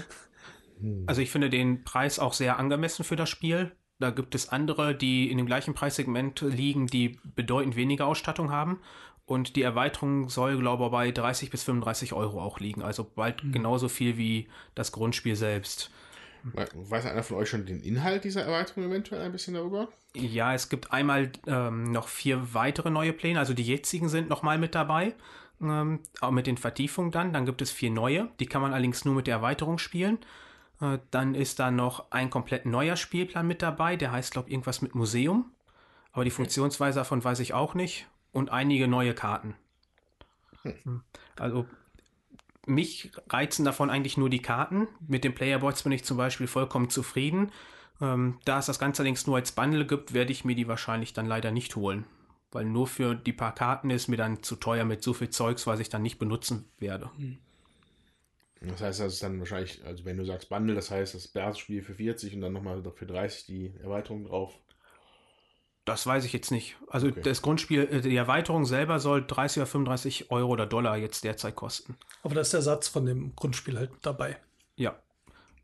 Also 1.06 1.22
ich 1.22 1.32
finde 1.32 1.50
den 1.50 1.84
Preis 1.84 2.20
auch 2.20 2.34
sehr 2.34 2.60
angemessen 2.60 3.04
für 3.04 3.16
das 3.16 3.30
Spiel. 3.30 3.72
Da 4.00 4.10
gibt 4.10 4.36
es 4.36 4.50
andere, 4.50 4.96
die 4.96 5.32
in 5.32 5.38
dem 5.38 5.46
gleichen 5.46 5.74
Preissegment 5.74 6.42
liegen, 6.42 6.88
die 6.88 7.20
bedeutend 7.24 7.76
weniger 7.76 8.06
Ausstattung 8.06 8.52
haben. 8.52 8.80
Und 9.26 9.56
die 9.56 9.62
Erweiterung 9.62 10.30
soll, 10.30 10.58
glaube 10.58 10.86
ich, 10.86 10.92
bei 10.92 11.12
30 11.12 11.50
bis 11.50 11.64
35 11.64 12.14
Euro 12.14 12.42
auch 12.42 12.60
liegen. 12.60 12.82
Also 12.84 13.04
bald 13.04 13.42
genauso 13.54 13.88
viel 13.88 14.18
wie 14.18 14.50
das 14.76 14.92
Grundspiel 14.92 15.36
selbst. 15.36 15.90
We- 16.44 16.68
Weiß 16.74 17.06
einer 17.06 17.24
von 17.24 17.38
euch 17.38 17.50
schon 17.50 17.66
den 17.66 17.80
Inhalt 17.82 18.24
dieser 18.24 18.44
Erweiterung 18.44 18.84
eventuell 18.86 19.22
ein 19.22 19.32
bisschen 19.32 19.54
darüber? 19.54 19.88
Ja, 20.16 20.54
es 20.54 20.70
gibt 20.70 20.92
einmal 20.92 21.32
ähm, 21.48 21.92
noch 21.92 22.08
vier 22.08 22.54
weitere 22.54 22.90
neue 22.90 23.14
Pläne. 23.14 23.40
Also 23.40 23.54
die 23.54 23.64
jetzigen 23.64 24.10
sind 24.10 24.30
nochmal 24.30 24.58
mit 24.58 24.76
dabei. 24.76 25.16
Ähm, 25.62 26.02
auch 26.20 26.32
mit 26.32 26.46
den 26.46 26.58
Vertiefungen 26.58 27.12
dann. 27.12 27.32
Dann 27.34 27.46
gibt 27.46 27.62
es 27.62 27.72
vier 27.72 27.92
neue. 27.92 28.30
Die 28.40 28.46
kann 28.46 28.62
man 28.62 28.74
allerdings 28.74 29.06
nur 29.06 29.16
mit 29.16 29.28
der 29.28 29.36
Erweiterung 29.36 29.78
spielen. 29.78 30.20
Äh, 30.82 31.00
dann 31.12 31.34
ist 31.34 31.60
da 31.60 31.72
noch 31.72 32.12
ein 32.12 32.30
komplett 32.30 32.66
neuer 32.66 32.98
Spielplan 32.98 33.48
mit 33.48 33.62
dabei. 33.62 33.96
Der 33.96 34.12
heißt, 34.12 34.34
glaube 34.34 34.50
ich, 34.50 34.54
irgendwas 34.54 34.82
mit 34.82 34.96
Museum. 34.96 35.52
Aber 36.12 36.26
die 36.26 36.32
Funktionsweise 36.32 37.00
davon 37.00 37.24
weiß 37.24 37.40
ich 37.40 37.54
auch 37.54 37.74
nicht. 37.74 38.08
Und 38.34 38.52
einige 38.52 38.88
neue 38.88 39.14
Karten. 39.14 39.56
Hm. 40.64 41.04
Also 41.38 41.66
mich 42.66 43.12
reizen 43.30 43.66
davon 43.66 43.90
eigentlich 43.90 44.18
nur 44.18 44.30
die 44.30 44.42
Karten. 44.42 44.88
Mit 45.08 45.24
den 45.24 45.36
Playerboards 45.36 45.84
bin 45.84 45.92
ich 45.92 46.04
zum 46.04 46.18
Beispiel 46.18 46.48
vollkommen 46.48 46.90
zufrieden. 46.90 47.52
Ähm, 48.02 48.40
da 48.46 48.60
es 48.60 48.66
das 48.66 48.80
Ganze 48.80 49.02
allerdings 49.02 49.28
nur 49.28 49.38
als 49.38 49.52
Bundle 49.52 49.86
gibt, 49.86 50.14
werde 50.14 50.32
ich 50.32 50.46
mir 50.46 50.56
die 50.56 50.68
wahrscheinlich 50.68 51.14
dann 51.14 51.28
leider 51.28 51.52
nicht 51.52 51.76
holen. 51.76 52.06
Weil 52.52 52.66
nur 52.66 52.88
für 52.88 53.16
die 53.16 53.34
paar 53.34 53.56
Karten 53.56 53.90
ist 53.90 54.08
mir 54.08 54.18
dann 54.18 54.44
zu 54.44 54.56
teuer 54.56 54.86
mit 54.86 55.04
so 55.04 55.14
viel 55.14 55.30
Zeugs, 55.30 55.68
was 55.68 55.80
ich 55.80 55.90
dann 55.90 56.04
nicht 56.04 56.20
benutzen 56.20 56.66
werde. 56.80 57.10
Das 58.62 58.82
heißt, 58.82 59.00
das 59.02 59.14
ist 59.14 59.24
dann 59.24 59.40
wahrscheinlich, 59.40 59.84
also 59.84 60.06
wenn 60.06 60.18
du 60.18 60.26
sagst 60.26 60.50
Bundle, 60.50 60.76
das 60.76 60.90
heißt 60.90 61.16
das 61.16 61.28
Basisspiel 61.28 61.82
für 61.82 61.96
40 61.96 62.36
und 62.36 62.42
dann 62.42 62.54
nochmal 62.54 62.82
für 62.96 63.06
30 63.06 63.46
die 63.46 63.74
Erweiterung 63.82 64.26
drauf. 64.26 64.58
Das 65.86 66.08
weiß 66.08 66.24
ich 66.24 66.32
jetzt 66.32 66.50
nicht. 66.52 66.78
Also 66.88 67.08
Okay. 67.08 67.22
das 67.24 67.42
Grundspiel, 67.42 67.82
äh, 67.92 68.02
die 68.02 68.16
Erweiterung 68.16 68.66
selber 68.66 69.00
soll 69.00 69.26
30 69.26 69.58
oder 69.58 69.66
35 69.68 70.32
Euro 70.32 70.52
oder 70.52 70.66
Dollar 70.66 70.98
jetzt 70.98 71.24
derzeit 71.24 71.56
kosten. 71.56 71.98
Aber 72.24 72.36
da 72.36 72.42
ist 72.42 72.54
der 72.54 72.62
Satz 72.62 72.88
von 72.88 73.06
dem 73.06 73.36
Grundspiel 73.36 73.78
halt 73.78 73.92
mit 73.92 74.06
dabei. 74.06 74.38
Ja. 74.76 74.96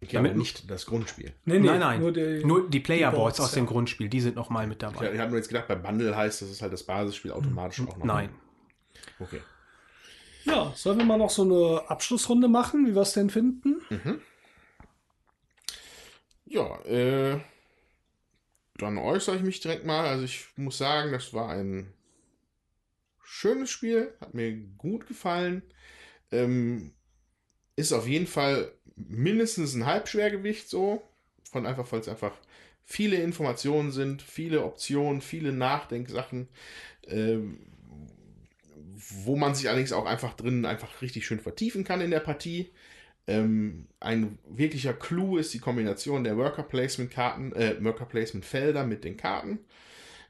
Ich 0.02 0.10
glaube 0.10 0.30
nicht 0.34 0.70
das 0.70 0.86
Grundspiel. 0.86 1.34
Nee, 1.46 1.60
nee, 1.60 1.68
nein, 1.68 1.80
nein. 1.80 2.00
Nur 2.00 2.12
Nur 2.12 2.64
die, 2.66 2.70
die, 2.72 2.80
Playerboards 2.80 3.38
Boards, 3.38 3.40
aus 3.42 3.52
dem 3.52 3.66
ja. 3.66 3.72
Grundspiel, 3.72 4.08
die 4.08 4.22
sind 4.22 4.36
nochmal 4.36 4.66
mit 4.66 4.82
Ich, 4.82 4.90
dabei. 4.90 5.12
ich 5.14 5.20
habe 5.20 5.30
nur 5.32 5.40
jetzt 5.40 5.50
gedacht, 5.50 5.68
bei 5.68 5.76
Bundle 5.76 6.16
heißt, 6.16 6.42
das 6.42 6.50
ist 6.50 6.62
halt 6.62 6.72
das 6.72 6.84
Basisspiel 6.84 7.32
automatisch 7.32 7.82
auch 7.82 7.98
noch. 7.98 8.06
Nein. 8.06 8.30
Okay. 9.20 9.42
Ja, 10.46 10.72
sollen 10.76 10.98
wir 11.00 11.06
mal 11.06 11.18
noch 11.18 11.30
so 11.30 11.44
eine 11.44 11.90
Abschlussrunde 11.90 12.48
machen, 12.48 12.88
wie 12.88 12.96
wir 12.96 13.02
es 13.02 13.12
denn 13.14 13.30
finden? 13.30 13.82
Ja, 16.46 16.80
äh, 16.86 17.40
dann 18.82 18.98
äußere 18.98 19.36
ich 19.36 19.42
mich 19.44 19.60
direkt 19.60 19.86
mal. 19.86 20.06
Also 20.06 20.24
ich 20.26 20.48
muss 20.56 20.78
sagen, 20.78 21.12
das 21.12 21.34
war 21.34 21.50
ein 21.50 21.94
schönes 23.24 23.70
Spiel, 23.70 24.14
hat 24.22 24.34
mir 24.34 24.56
gut 24.78 25.08
gefallen. 25.08 25.62
Ähm, 26.32 26.94
ist 27.76 27.94
auf 27.94 28.08
jeden 28.08 28.28
Fall 28.28 28.72
mindestens 28.96 29.74
ein 29.76 29.86
Halbschwergewicht 29.86 30.70
so. 30.70 31.04
Von 31.52 31.66
einfach, 31.66 31.92
weil 31.92 32.02
es 32.02 32.08
einfach 32.08 32.34
viele 32.84 33.18
Informationen 33.18 33.92
sind, 33.92 34.22
viele 34.22 34.64
Optionen, 34.64 35.22
viele 35.22 35.54
Nachdenksachen, 35.54 36.48
ähm, 37.08 37.60
wo 39.24 39.36
man 39.36 39.56
sich 39.56 39.70
allerdings 39.70 39.94
auch 39.94 40.06
einfach 40.06 40.34
drin 40.34 40.66
einfach 40.66 41.02
richtig 41.02 41.26
schön 41.26 41.40
vertiefen 41.40 41.84
kann 41.84 42.02
in 42.02 42.12
der 42.12 42.20
Partie. 42.20 42.72
Ähm, 43.30 43.86
ein 44.00 44.40
wirklicher 44.48 44.96
Clou 44.96 45.38
ist 45.38 45.54
die 45.54 45.60
Kombination 45.60 46.24
der 46.24 46.36
Worker 46.36 46.64
Placement 46.64 47.12
Karten, 47.12 47.54
äh, 47.54 47.76
Worker 47.84 48.06
Placement 48.06 48.44
Felder 48.44 48.88
mit 48.88 49.04
den 49.04 49.18
Karten. 49.18 49.60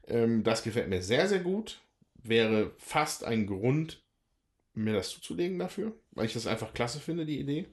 Ähm, 0.06 0.44
das 0.44 0.62
gefällt 0.62 0.90
mir 0.90 1.00
sehr, 1.00 1.26
sehr 1.26 1.38
gut. 1.38 1.80
Wäre 2.22 2.72
fast 2.76 3.24
ein 3.24 3.46
Grund, 3.46 4.04
mir 4.74 4.92
das 4.92 5.08
zuzulegen 5.08 5.58
dafür, 5.58 5.94
weil 6.10 6.26
ich 6.26 6.34
das 6.34 6.46
einfach 6.46 6.74
klasse 6.74 7.00
finde, 7.00 7.24
die 7.24 7.40
Idee. 7.40 7.68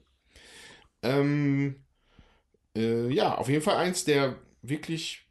Ähm, 1.02 1.84
äh, 2.74 3.12
ja, 3.12 3.34
auf 3.34 3.50
jeden 3.50 3.62
Fall 3.62 3.76
eins 3.76 4.06
der 4.06 4.38
wirklich 4.62 5.26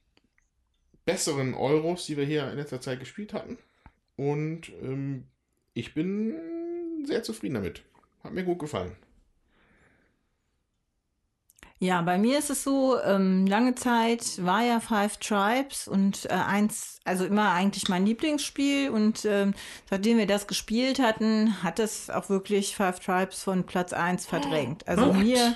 besseren 1.06 1.56
Euros, 1.56 2.06
die 2.06 2.18
wir 2.18 2.26
hier 2.26 2.52
in 2.52 2.57
letzter 2.57 2.82
Zeit 2.82 2.99
gespielt 2.99 3.34
hatten. 3.34 3.57
Und 4.15 4.69
ähm, 4.84 5.24
ich 5.74 5.95
bin 5.95 6.36
sehr 7.03 7.24
zufrieden 7.24 7.56
damit. 7.56 7.82
Hat 8.24 8.34
mir 8.34 8.44
gut 8.44 8.60
gefallen. 8.60 8.95
Ja, 11.80 12.02
bei 12.02 12.18
mir 12.18 12.40
ist 12.40 12.49
es 12.49 12.64
so, 12.64 12.99
ähm, 13.02 13.45
lange 13.45 13.76
Zeit 13.76 14.44
war 14.44 14.64
ja 14.64 14.80
Five 14.80 15.18
Tribes 15.18 15.88
und 15.88 16.26
äh, 16.26 16.30
eins, 16.30 16.99
also 17.04 17.24
immer 17.24 17.52
eigentlich 17.52 17.88
mein 17.88 18.04
Lieblingsspiel 18.06 18.90
und 18.90 19.26
ähm, 19.26 19.54
seitdem 19.88 20.18
wir 20.18 20.26
das 20.26 20.48
gespielt 20.48 20.98
hatten, 20.98 21.62
hat 21.62 21.78
es 21.78 22.10
auch 22.10 22.30
wirklich 22.30 22.76
Five 22.76 22.99
Tribes 22.99 23.44
von 23.44 23.64
Platz 23.64 23.94
1 23.94 24.26
verdrängt. 24.26 24.88
Also 24.88 25.10
What? 25.10 25.18
mir, 25.18 25.56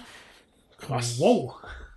Krass. 0.78 1.16
Wow. 1.18 1.56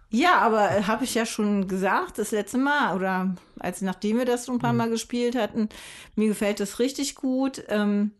ja, 0.09 0.39
aber 0.39 0.71
äh, 0.71 0.83
habe 0.85 1.05
ich 1.05 1.15
ja 1.15 1.27
schon 1.27 1.69
gesagt, 1.69 2.17
das 2.17 2.31
letzte 2.31 2.57
Mal 2.57 2.97
oder 2.97 3.35
als 3.59 3.83
nachdem 3.83 4.17
wir 4.17 4.25
das 4.25 4.47
schon 4.47 4.57
ein 4.57 4.61
paar 4.61 4.73
Mal 4.73 4.89
gespielt 4.89 5.37
hatten, 5.37 5.69
mir 6.17 6.29
gefällt 6.29 6.61
es 6.61 6.79
richtig 6.79 7.15
gut. 7.15 7.63
Ähm, 7.69 8.13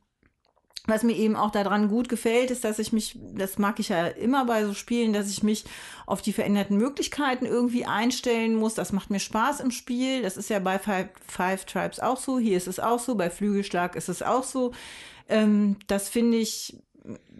was 0.87 1.03
mir 1.03 1.17
eben 1.17 1.35
auch 1.35 1.51
daran 1.51 1.89
gut 1.89 2.09
gefällt, 2.09 2.51
ist, 2.51 2.65
dass 2.65 2.79
ich 2.79 2.93
mich, 2.93 3.19
das 3.35 3.59
mag 3.59 3.81
ich 3.81 3.89
ja 3.89 4.07
immer 4.07 4.45
bei 4.45 4.67
so 4.67 4.75
Spielen, 4.75 5.15
dass 5.15 5.31
ich 5.31 5.43
mich 5.43 5.65
auf 6.05 6.21
die 6.21 6.33
veränderten 6.33 6.77
Möglichkeiten 6.77 7.47
irgendwie 7.47 7.87
einstellen 7.87 8.55
muss. 8.55 8.75
Das 8.75 8.93
macht 8.93 9.11
mir 9.11 9.21
Spaß 9.21 9.61
im 9.61 9.71
Spiel. 9.71 10.23
Das 10.23 10.37
ist 10.37 10.51
ja 10.51 10.59
bei 10.59 10.79
Five, 10.79 11.09
Five 11.27 11.65
Tribes 11.65 12.01
auch 12.01 12.19
so. 12.19 12.39
Hier 12.39 12.57
ist 12.57 12.69
es 12.69 12.81
auch 12.81 12.99
so. 12.99 13.15
Bei 13.15 13.31
Flügelschlag 13.31 13.97
ist 13.97 14.11
es 14.11 14.23
auch 14.23 14.45
so. 14.45 14.73
Ähm, 15.29 15.77
das 15.87 16.11
finde 16.11 16.37
ich, 16.37 16.77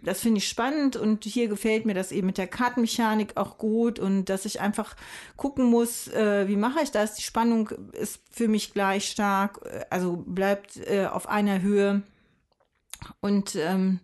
das 0.01 0.21
finde 0.21 0.39
ich 0.39 0.47
spannend 0.47 0.95
und 0.95 1.23
hier 1.23 1.47
gefällt 1.47 1.85
mir 1.85 1.93
das 1.93 2.11
eben 2.11 2.27
mit 2.27 2.39
der 2.39 2.47
Kartenmechanik 2.47 3.37
auch 3.37 3.59
gut 3.59 3.99
und 3.99 4.25
dass 4.25 4.45
ich 4.45 4.59
einfach 4.61 4.95
gucken 5.35 5.65
muss, 5.65 6.07
äh, 6.07 6.47
wie 6.47 6.55
mache 6.55 6.81
ich 6.83 6.91
das? 6.91 7.15
Die 7.15 7.23
Spannung 7.23 7.69
ist 7.91 8.21
für 8.31 8.47
mich 8.47 8.73
gleich 8.73 9.09
stark, 9.09 9.61
äh, 9.65 9.85
also 9.91 10.23
bleibt 10.25 10.77
äh, 10.77 11.05
auf 11.05 11.27
einer 11.27 11.61
Höhe. 11.61 12.01
Und 13.21 13.55
ähm, 13.55 13.99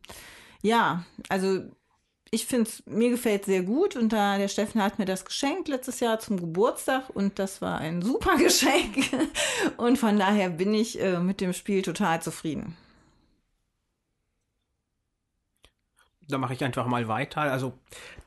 ja, 0.61 1.05
also 1.29 1.61
ich 2.31 2.45
finde 2.45 2.69
es, 2.69 2.85
mir 2.85 3.09
gefällt 3.09 3.45
sehr 3.45 3.61
gut 3.63 3.97
und 3.97 4.13
da 4.13 4.37
der 4.37 4.47
Steffen 4.47 4.81
hat 4.81 4.99
mir 4.99 5.05
das 5.05 5.25
geschenkt 5.25 5.67
letztes 5.67 5.99
Jahr 5.99 6.19
zum 6.19 6.39
Geburtstag 6.39 7.09
und 7.09 7.37
das 7.39 7.61
war 7.61 7.79
ein 7.79 8.01
super 8.01 8.37
Geschenk 8.37 8.97
und 9.77 9.97
von 9.97 10.17
daher 10.17 10.49
bin 10.49 10.73
ich 10.73 10.99
äh, 11.01 11.19
mit 11.19 11.41
dem 11.41 11.51
Spiel 11.51 11.81
total 11.81 12.21
zufrieden. 12.21 12.77
Da 16.29 16.37
mache 16.37 16.53
ich 16.53 16.63
einfach 16.63 16.85
mal 16.85 17.09
weiter. 17.09 17.41
Also 17.41 17.73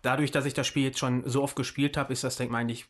dadurch, 0.03 0.31
dass 0.31 0.45
ich 0.45 0.53
das 0.53 0.67
Spiel 0.67 0.85
jetzt 0.85 0.99
schon 0.99 1.27
so 1.27 1.43
oft 1.43 1.57
gespielt 1.57 1.97
habe, 1.97 2.13
ist 2.13 2.23
das, 2.23 2.37
denke 2.37 2.71
ich, 2.71 2.85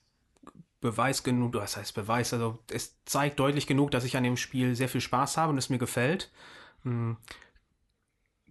Beweis 0.80 1.22
genug, 1.22 1.54
was 1.54 1.76
heißt 1.76 1.94
Beweis, 1.94 2.34
also 2.34 2.58
es 2.70 2.96
zeigt 3.06 3.38
deutlich 3.38 3.66
genug, 3.66 3.90
dass 3.92 4.04
ich 4.04 4.18
an 4.18 4.24
dem 4.24 4.36
Spiel 4.36 4.74
sehr 4.74 4.88
viel 4.88 5.00
Spaß 5.00 5.38
habe 5.38 5.50
und 5.50 5.58
es 5.58 5.70
mir 5.70 5.78
gefällt. 5.78 6.30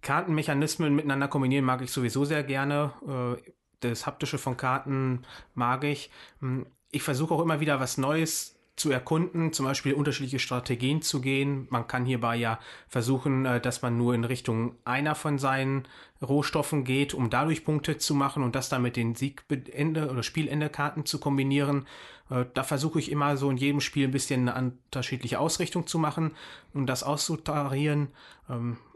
Kartenmechanismen 0.04 0.94
miteinander 0.94 1.26
kombinieren 1.28 1.64
mag 1.64 1.82
ich 1.82 1.90
sowieso 1.90 2.24
sehr 2.24 2.44
gerne. 2.44 2.92
Äh, 3.08 3.50
Das 3.80 4.06
haptische 4.06 4.38
von 4.38 4.56
Karten 4.56 5.24
mag 5.54 5.84
ich. 5.84 6.10
Hm, 6.40 6.66
Ich 6.92 7.02
versuche 7.02 7.34
auch 7.34 7.42
immer 7.42 7.58
wieder 7.60 7.80
was 7.80 7.98
Neues 7.98 8.54
zu 8.76 8.90
erkunden, 8.90 9.52
zum 9.52 9.66
Beispiel 9.66 9.94
unterschiedliche 9.94 10.38
Strategien 10.40 11.00
zu 11.02 11.20
gehen. 11.20 11.66
Man 11.70 11.86
kann 11.86 12.04
hierbei 12.06 12.36
ja 12.36 12.58
versuchen, 12.88 13.46
äh, 13.46 13.60
dass 13.60 13.82
man 13.82 13.96
nur 13.98 14.14
in 14.14 14.24
Richtung 14.24 14.76
einer 14.84 15.14
von 15.14 15.38
seinen 15.38 15.86
Rohstoffen 16.22 16.84
geht, 16.84 17.14
um 17.14 17.30
dadurch 17.30 17.64
Punkte 17.64 17.98
zu 17.98 18.14
machen 18.14 18.42
und 18.42 18.54
das 18.54 18.68
dann 18.68 18.82
mit 18.82 18.96
den 18.96 19.14
Siegende 19.14 20.10
oder 20.10 20.22
Spielende-Karten 20.22 21.04
zu 21.06 21.18
kombinieren. 21.20 21.86
Äh, 22.30 22.46
Da 22.54 22.62
versuche 22.64 22.98
ich 22.98 23.10
immer 23.10 23.36
so 23.36 23.50
in 23.50 23.56
jedem 23.58 23.80
Spiel 23.80 24.08
ein 24.08 24.12
bisschen 24.12 24.48
eine 24.48 24.72
unterschiedliche 24.72 25.38
Ausrichtung 25.40 25.86
zu 25.86 25.98
machen 25.98 26.32
und 26.72 26.86
das 26.86 27.02
auszutarieren. 27.02 28.08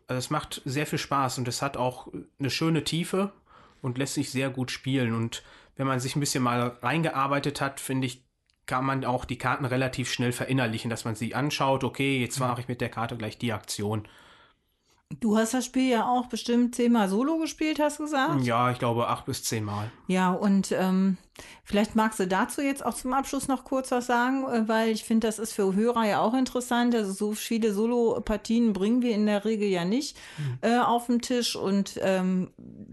Also 0.09 0.19
es 0.19 0.31
macht 0.31 0.63
sehr 0.65 0.87
viel 0.87 0.99
Spaß 0.99 1.39
und 1.39 1.49
es 1.49 1.63
hat 1.63 1.77
auch 1.77 2.09
eine 2.39 2.51
schöne 2.51 2.83
Tiefe 2.83 3.33
und 3.83 3.99
lässt 3.99 4.15
sich 4.15 4.31
sehr 4.31 4.51
gut 4.51 4.71
spielen. 4.71 5.15
Und 5.15 5.43
wenn 5.77 5.87
man 5.87 6.01
sich 6.01 6.17
ein 6.17 6.21
bisschen 6.21 6.43
mal 6.43 6.79
reingearbeitet 6.83 7.61
hat, 7.61 7.79
finde 7.79 8.07
ich, 8.07 8.25
kann 8.67 8.85
man 8.85 9.05
auch 9.05 9.25
die 9.25 9.39
Karten 9.39 9.65
relativ 9.65 10.11
schnell 10.11 10.33
verinnerlichen, 10.33 10.91
dass 10.91 11.05
man 11.05 11.15
sie 11.15 11.35
anschaut, 11.35 11.85
okay, 11.85 12.21
jetzt 12.21 12.41
mache 12.41 12.61
ich 12.63 12.69
mit 12.69 12.81
der 12.81 12.89
Karte 12.89 13.17
gleich 13.17 13.39
die 13.39 13.53
Aktion. 13.53 14.09
Du 15.21 15.39
hast 15.39 15.55
das 15.55 15.65
Spiel 15.65 15.91
ja 15.91 16.07
auch 16.07 16.27
bestimmt 16.27 16.75
zehnmal 16.75 17.09
solo 17.09 17.39
gespielt, 17.39 17.79
hast 17.81 17.99
du 17.99 18.05
gesagt? 18.05 18.45
Ja, 18.45 18.71
ich 18.71 18.79
glaube 18.79 19.09
acht 19.09 19.25
bis 19.25 19.43
zehn 19.43 19.65
Mal. 19.65 19.91
Ja, 20.07 20.31
und 20.31 20.71
ähm, 20.73 21.17
vielleicht 21.65 21.97
magst 21.97 22.21
du 22.21 22.27
dazu 22.27 22.63
jetzt 22.63 22.85
auch 22.85 22.95
zum 22.95 23.13
Abschluss 23.13 23.49
noch 23.49 23.65
kurz 23.65 23.91
was 23.91 24.07
sagen, 24.07 24.45
äh, 24.45 24.69
weil 24.69 24.91
ich 24.91 25.05
finde, 25.05 25.27
das 25.27 25.39
ist 25.39 25.53
für 25.53 25.75
Hörer 25.75 26.07
ja 26.07 26.21
auch 26.21 26.35
interessant. 26.35 26.95
Also 26.95 27.13
so 27.13 27.33
viele 27.33 27.73
Solo-Partien 27.73 28.73
bringen 28.73 29.03
wir 29.03 29.15
in 29.15 29.27
der 29.27 29.45
Regel 29.45 29.69
ja 29.69 29.85
nicht 29.85 30.17
äh, 30.61 30.79
auf 30.79 31.07
den 31.07 31.21
Tisch 31.21 31.57
und 31.57 31.99
ähm, 32.03 32.51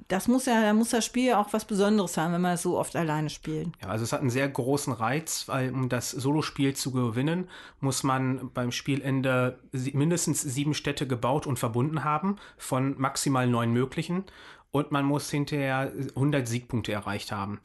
das 0.07 0.27
muss 0.27 0.45
ja, 0.45 0.61
da 0.61 0.73
muss 0.73 0.89
das 0.89 1.05
Spiel 1.05 1.27
ja 1.27 1.41
auch 1.41 1.53
was 1.53 1.65
Besonderes 1.65 2.17
haben, 2.17 2.34
wenn 2.34 2.41
man 2.41 2.53
es 2.53 2.61
so 2.61 2.77
oft 2.77 2.95
alleine 2.95 3.30
spielt. 3.30 3.69
Ja, 3.81 3.89
also 3.89 4.03
es 4.03 4.13
hat 4.13 4.22
einen 4.22 4.30
sehr 4.30 4.47
großen 4.47 4.93
Reiz, 4.93 5.47
weil 5.47 5.72
um 5.72 5.89
das 5.89 6.11
Solospiel 6.11 6.76
zu 6.76 6.91
gewinnen, 6.91 7.47
muss 7.80 8.03
man 8.03 8.51
beim 8.53 8.72
Spielende 8.72 9.59
mindestens 9.72 10.41
sieben 10.41 10.73
Städte 10.73 11.07
gebaut 11.07 11.47
und 11.47 11.57
verbunden 11.57 12.03
haben, 12.03 12.38
von 12.57 12.95
maximal 12.99 13.47
neun 13.47 13.72
möglichen. 13.72 14.23
Und 14.72 14.91
man 14.91 15.05
muss 15.05 15.30
hinterher 15.30 15.91
100 16.15 16.47
Siegpunkte 16.47 16.91
erreicht 16.91 17.31
haben. 17.31 17.61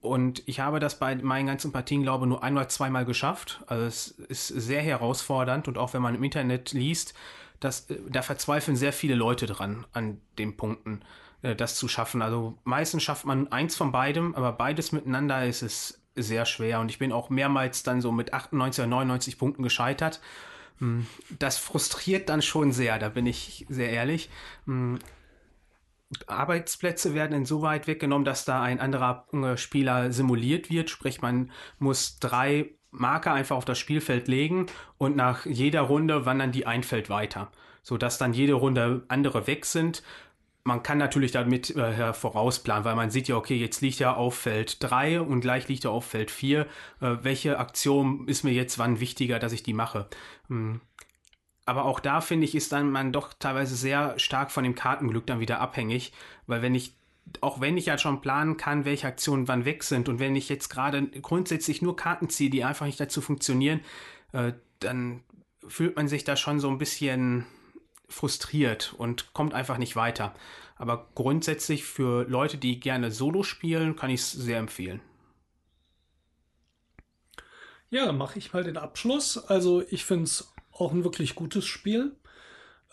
Und 0.00 0.42
ich 0.46 0.60
habe 0.60 0.78
das 0.78 0.98
bei 0.98 1.14
meinen 1.16 1.46
ganzen 1.46 1.72
Partien, 1.72 2.02
glaube 2.02 2.24
ich, 2.24 2.28
nur 2.28 2.42
ein 2.42 2.56
oder 2.56 2.68
zweimal 2.68 3.04
geschafft. 3.04 3.62
Also 3.66 3.84
es 3.84 4.08
ist 4.08 4.46
sehr 4.48 4.82
herausfordernd 4.82 5.66
und 5.66 5.76
auch 5.76 5.92
wenn 5.92 6.02
man 6.02 6.14
im 6.14 6.22
Internet 6.22 6.72
liest, 6.72 7.14
das, 7.60 7.90
äh, 7.90 7.98
da 8.08 8.22
verzweifeln 8.22 8.76
sehr 8.76 8.92
viele 8.92 9.14
Leute 9.14 9.46
dran 9.46 9.86
an 9.92 10.20
den 10.38 10.56
Punkten, 10.56 11.00
äh, 11.42 11.56
das 11.56 11.74
zu 11.76 11.88
schaffen. 11.88 12.22
Also 12.22 12.56
meistens 12.64 13.02
schafft 13.02 13.24
man 13.24 13.50
eins 13.50 13.76
von 13.76 13.90
beidem, 13.90 14.34
aber 14.34 14.52
beides 14.52 14.92
miteinander 14.92 15.44
ist 15.44 15.62
es 15.62 16.00
sehr 16.14 16.46
schwer. 16.46 16.80
Und 16.80 16.90
ich 16.90 16.98
bin 16.98 17.12
auch 17.12 17.30
mehrmals 17.30 17.82
dann 17.82 18.00
so 18.00 18.12
mit 18.12 18.32
98 18.32 18.82
oder 18.82 18.88
99 18.88 19.38
Punkten 19.38 19.62
gescheitert. 19.62 20.20
Hm, 20.78 21.06
Das 21.38 21.58
frustriert 21.58 22.28
dann 22.28 22.42
schon 22.42 22.72
sehr, 22.72 22.98
da 22.98 23.08
bin 23.08 23.26
ich 23.26 23.66
sehr 23.68 23.90
ehrlich. 23.90 24.30
Arbeitsplätze 26.26 27.14
werden 27.14 27.36
insoweit 27.36 27.86
weggenommen, 27.86 28.24
dass 28.24 28.44
da 28.44 28.62
ein 28.62 28.80
anderer 28.80 29.26
äh, 29.32 29.56
Spieler 29.56 30.12
simuliert 30.12 30.70
wird. 30.70 30.90
Sprich, 30.90 31.20
man 31.20 31.50
muss 31.78 32.18
drei 32.18 32.70
Marker 32.90 33.32
einfach 33.32 33.56
auf 33.56 33.64
das 33.64 33.78
Spielfeld 33.78 34.28
legen 34.28 34.66
und 34.96 35.16
nach 35.16 35.44
jeder 35.44 35.82
Runde 35.82 36.24
wandern 36.24 36.52
die 36.52 36.66
ein 36.66 36.82
Feld 36.82 37.10
weiter, 37.10 37.50
sodass 37.82 38.18
dann 38.18 38.32
jede 38.32 38.54
Runde 38.54 39.04
andere 39.08 39.46
weg 39.46 39.66
sind. 39.66 40.02
Man 40.64 40.82
kann 40.82 40.98
natürlich 40.98 41.32
damit 41.32 41.74
äh, 41.76 42.12
vorausplanen, 42.12 42.84
weil 42.84 42.96
man 42.96 43.10
sieht 43.10 43.28
ja, 43.28 43.36
okay, 43.36 43.56
jetzt 43.56 43.80
liegt 43.80 44.00
er 44.00 44.16
auf 44.16 44.34
Feld 44.34 44.82
3 44.82 45.20
und 45.20 45.40
gleich 45.40 45.68
liegt 45.68 45.84
er 45.84 45.92
auf 45.92 46.04
Feld 46.04 46.30
4. 46.30 46.62
Äh, 46.62 46.66
welche 47.22 47.58
Aktion 47.58 48.26
ist 48.28 48.44
mir 48.44 48.52
jetzt 48.52 48.78
wann 48.78 49.00
wichtiger, 49.00 49.38
dass 49.38 49.52
ich 49.52 49.62
die 49.62 49.72
mache? 49.72 50.06
Hm. 50.48 50.80
Aber 51.68 51.84
auch 51.84 52.00
da 52.00 52.22
finde 52.22 52.46
ich, 52.46 52.54
ist 52.54 52.72
dann 52.72 52.90
man 52.90 53.12
doch 53.12 53.34
teilweise 53.34 53.76
sehr 53.76 54.18
stark 54.18 54.50
von 54.50 54.64
dem 54.64 54.74
Kartenglück 54.74 55.26
dann 55.26 55.38
wieder 55.38 55.60
abhängig, 55.60 56.14
weil 56.46 56.62
wenn 56.62 56.74
ich 56.74 56.94
auch 57.42 57.60
wenn 57.60 57.76
ich 57.76 57.84
ja 57.84 57.98
schon 57.98 58.22
planen 58.22 58.56
kann, 58.56 58.86
welche 58.86 59.06
Aktionen 59.06 59.48
wann 59.48 59.66
weg 59.66 59.84
sind 59.84 60.08
und 60.08 60.18
wenn 60.18 60.34
ich 60.34 60.48
jetzt 60.48 60.70
gerade 60.70 61.06
grundsätzlich 61.20 61.82
nur 61.82 61.94
Karten 61.94 62.30
ziehe, 62.30 62.48
die 62.48 62.64
einfach 62.64 62.86
nicht 62.86 62.98
dazu 62.98 63.20
funktionieren, 63.20 63.80
äh, 64.32 64.54
dann 64.78 65.22
fühlt 65.66 65.94
man 65.94 66.08
sich 66.08 66.24
da 66.24 66.36
schon 66.36 66.58
so 66.58 66.70
ein 66.70 66.78
bisschen 66.78 67.44
frustriert 68.08 68.94
und 68.96 69.34
kommt 69.34 69.52
einfach 69.52 69.76
nicht 69.76 69.94
weiter. 69.94 70.34
Aber 70.76 71.10
grundsätzlich 71.14 71.84
für 71.84 72.24
Leute, 72.30 72.56
die 72.56 72.80
gerne 72.80 73.10
Solo 73.10 73.42
spielen, 73.42 73.94
kann 73.94 74.08
ich 74.08 74.20
es 74.20 74.32
sehr 74.32 74.58
empfehlen. 74.58 75.02
Ja, 77.90 78.06
dann 78.06 78.16
mache 78.16 78.38
ich 78.38 78.54
mal 78.54 78.64
den 78.64 78.78
Abschluss. 78.78 79.36
Also 79.36 79.82
ich 79.90 80.06
finde 80.06 80.24
es 80.24 80.50
auch 80.78 80.92
ein 80.92 81.04
wirklich 81.04 81.34
gutes 81.34 81.66
Spiel. 81.66 82.12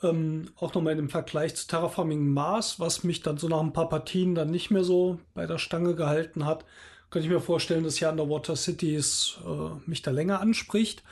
Ähm, 0.03 0.49
auch 0.57 0.73
nochmal 0.73 0.97
im 0.99 1.09
Vergleich 1.09 1.55
zu 1.55 1.67
Terraforming 1.67 2.27
Mars, 2.27 2.79
was 2.79 3.03
mich 3.03 3.21
dann 3.21 3.37
so 3.37 3.47
nach 3.47 3.61
ein 3.61 3.73
paar 3.73 3.89
Partien 3.89 4.35
dann 4.35 4.51
nicht 4.51 4.69
mehr 4.69 4.83
so 4.83 5.19
bei 5.33 5.45
der 5.45 5.57
Stange 5.57 5.95
gehalten 5.95 6.45
hat, 6.45 6.65
könnte 7.09 7.27
ich 7.27 7.33
mir 7.33 7.39
vorstellen, 7.39 7.83
dass 7.83 7.97
hier 7.97 8.09
Underwater 8.09 8.55
Cities 8.55 9.37
äh, 9.45 9.89
mich 9.89 10.01
da 10.01 10.11
länger 10.11 10.41
anspricht. 10.41 11.03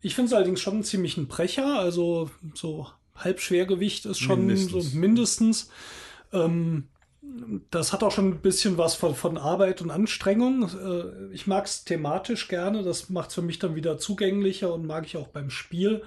Ich 0.00 0.16
finde 0.16 0.28
es 0.28 0.32
allerdings 0.34 0.60
schon 0.60 0.74
einen 0.74 0.82
ziemlichen 0.82 1.28
Brecher, 1.28 1.78
also 1.78 2.30
so 2.54 2.88
Halbschwergewicht 3.14 4.06
ist 4.06 4.18
schon 4.18 4.46
mindestens. 4.46 4.92
so 4.92 4.98
mindestens. 4.98 5.70
Ähm, 6.32 6.88
das 7.70 7.92
hat 7.92 8.02
auch 8.02 8.10
schon 8.10 8.28
ein 8.28 8.40
bisschen 8.40 8.78
was 8.78 8.94
von, 8.94 9.14
von 9.14 9.38
Arbeit 9.38 9.80
und 9.80 9.90
Anstrengung. 9.90 10.64
Äh, 10.64 11.32
ich 11.34 11.46
mag 11.46 11.66
es 11.66 11.84
thematisch 11.84 12.48
gerne. 12.48 12.82
Das 12.82 13.10
macht 13.10 13.28
es 13.28 13.36
für 13.36 13.42
mich 13.42 13.58
dann 13.58 13.74
wieder 13.74 13.98
zugänglicher 13.98 14.72
und 14.72 14.86
mag 14.86 15.06
ich 15.06 15.16
auch 15.16 15.28
beim 15.28 15.50
Spiel. 15.50 16.02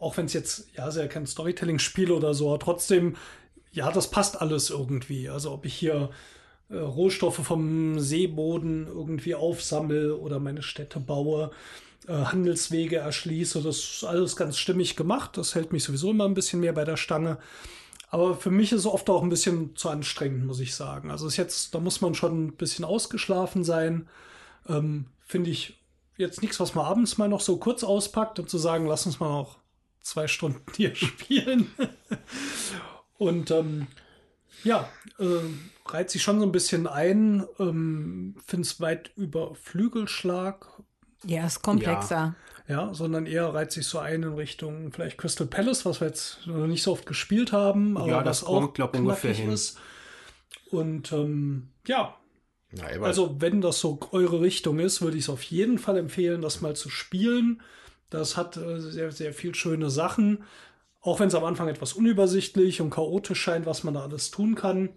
Auch 0.00 0.16
wenn 0.16 0.26
es 0.26 0.32
jetzt, 0.32 0.68
ja, 0.76 0.90
sehr 0.90 1.08
kein 1.08 1.26
Storytelling-Spiel 1.26 2.12
oder 2.12 2.32
so, 2.32 2.48
aber 2.48 2.60
trotzdem, 2.60 3.16
ja, 3.72 3.90
das 3.90 4.10
passt 4.10 4.40
alles 4.40 4.70
irgendwie. 4.70 5.28
Also 5.28 5.52
ob 5.52 5.66
ich 5.66 5.74
hier 5.74 6.10
äh, 6.70 6.76
Rohstoffe 6.76 7.44
vom 7.44 7.98
Seeboden 7.98 8.86
irgendwie 8.86 9.34
aufsammle 9.34 10.16
oder 10.16 10.38
meine 10.38 10.62
Städte 10.62 11.00
baue, 11.00 11.50
äh, 12.06 12.12
Handelswege 12.12 12.96
erschließe, 12.96 13.60
das 13.60 13.78
ist 13.78 14.04
alles 14.04 14.36
ganz 14.36 14.56
stimmig 14.56 14.96
gemacht. 14.96 15.36
Das 15.36 15.54
hält 15.54 15.72
mich 15.72 15.84
sowieso 15.84 16.10
immer 16.10 16.24
ein 16.24 16.34
bisschen 16.34 16.60
mehr 16.60 16.72
bei 16.72 16.84
der 16.84 16.96
Stange. 16.96 17.38
Aber 18.10 18.34
für 18.34 18.50
mich 18.50 18.72
ist 18.72 18.80
es 18.80 18.86
oft 18.86 19.08
auch 19.10 19.22
ein 19.22 19.28
bisschen 19.28 19.76
zu 19.76 19.90
anstrengend, 19.90 20.46
muss 20.46 20.60
ich 20.60 20.74
sagen. 20.74 21.10
Also 21.10 21.26
ist 21.26 21.36
jetzt, 21.36 21.74
da 21.74 21.80
muss 21.80 22.00
man 22.00 22.14
schon 22.14 22.46
ein 22.46 22.56
bisschen 22.56 22.84
ausgeschlafen 22.84 23.64
sein. 23.64 24.08
Ähm, 24.66 25.06
Finde 25.26 25.50
ich 25.50 25.78
jetzt 26.16 26.40
nichts, 26.40 26.58
was 26.58 26.74
man 26.74 26.86
abends 26.86 27.18
mal 27.18 27.28
noch 27.28 27.42
so 27.42 27.58
kurz 27.58 27.84
auspackt 27.84 28.38
und 28.38 28.48
zu 28.48 28.58
sagen, 28.58 28.86
lass 28.86 29.04
uns 29.04 29.20
mal 29.20 29.28
noch 29.28 29.58
zwei 30.00 30.26
Stunden 30.26 30.62
hier 30.76 30.94
spielen. 30.94 31.70
und 33.18 33.50
ähm, 33.50 33.88
ja, 34.64 34.88
äh, 35.18 35.24
reiht 35.86 36.10
sich 36.10 36.22
schon 36.22 36.40
so 36.40 36.46
ein 36.46 36.52
bisschen 36.52 36.86
ein. 36.86 37.46
Ähm, 37.58 38.36
Finde 38.46 38.66
es 38.66 38.80
weit 38.80 39.12
über 39.16 39.54
Flügelschlag. 39.54 40.66
Ja, 41.24 41.46
ist 41.46 41.62
komplexer. 41.62 42.16
Ja 42.16 42.34
ja, 42.68 42.92
sondern 42.92 43.24
eher 43.24 43.54
reizt 43.54 43.72
sich 43.72 43.86
so 43.86 43.98
ein 43.98 44.22
in 44.22 44.34
Richtung 44.34 44.92
vielleicht 44.92 45.16
Crystal 45.16 45.46
Palace, 45.46 45.86
was 45.86 46.00
wir 46.00 46.08
jetzt 46.08 46.46
noch 46.46 46.66
nicht 46.66 46.82
so 46.82 46.92
oft 46.92 47.06
gespielt 47.06 47.50
haben, 47.50 47.96
aber 47.96 48.08
ja, 48.08 48.22
das 48.22 48.42
was 48.42 48.48
auch 48.48 48.74
glaub, 48.74 48.94
ungefähr 48.94 49.32
hin. 49.32 49.50
ist. 49.50 49.78
Und 50.70 51.10
ähm, 51.12 51.70
ja, 51.86 52.14
ja 52.72 52.84
also 53.00 53.40
wenn 53.40 53.62
das 53.62 53.80
so 53.80 53.98
eure 54.12 54.42
Richtung 54.42 54.80
ist, 54.80 55.00
würde 55.00 55.16
ich 55.16 55.24
es 55.24 55.30
auf 55.30 55.42
jeden 55.44 55.78
Fall 55.78 55.96
empfehlen, 55.96 56.42
das 56.42 56.60
mal 56.60 56.76
zu 56.76 56.90
spielen. 56.90 57.62
Das 58.10 58.36
hat 58.36 58.58
äh, 58.58 58.80
sehr, 58.80 59.12
sehr 59.12 59.32
viel 59.32 59.54
schöne 59.54 59.88
Sachen. 59.88 60.44
Auch 61.00 61.20
wenn 61.20 61.28
es 61.28 61.34
am 61.34 61.44
Anfang 61.44 61.68
etwas 61.68 61.94
unübersichtlich 61.94 62.82
und 62.82 62.90
chaotisch 62.90 63.40
scheint, 63.40 63.64
was 63.64 63.82
man 63.82 63.94
da 63.94 64.02
alles 64.02 64.30
tun 64.30 64.56
kann, 64.56 64.90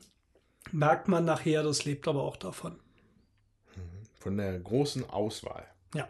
merkt 0.73 1.07
man 1.07 1.23
nachher, 1.23 1.63
das 1.63 1.85
lebt 1.85 2.05
aber 2.09 2.23
auch 2.23 2.35
davon. 2.35 2.75
Von 4.19 4.35
der 4.35 4.59
großen 4.59 5.09
Auswahl. 5.09 5.65
Ja. 5.93 6.07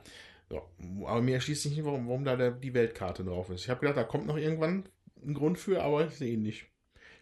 So, 0.50 0.62
aber 1.06 1.22
mir 1.22 1.36
erschließt 1.36 1.64
sich 1.64 1.72
nicht, 1.76 1.86
warum, 1.86 2.08
warum 2.08 2.26
da 2.26 2.36
der, 2.36 2.52
die 2.52 2.74
Weltkarte 2.74 3.24
drauf 3.24 3.50
ist. 3.50 3.64
Ich 3.64 3.70
habe 3.70 3.80
gedacht, 3.80 3.98
da 3.98 4.04
kommt 4.04 4.28
noch 4.28 4.38
irgendwann 4.38 4.84
ein 5.26 5.34
Grund 5.34 5.58
für, 5.58 5.82
aber 5.82 6.06
ich 6.06 6.14
sehe 6.14 6.34
ihn 6.34 6.44
nicht. 6.44 6.66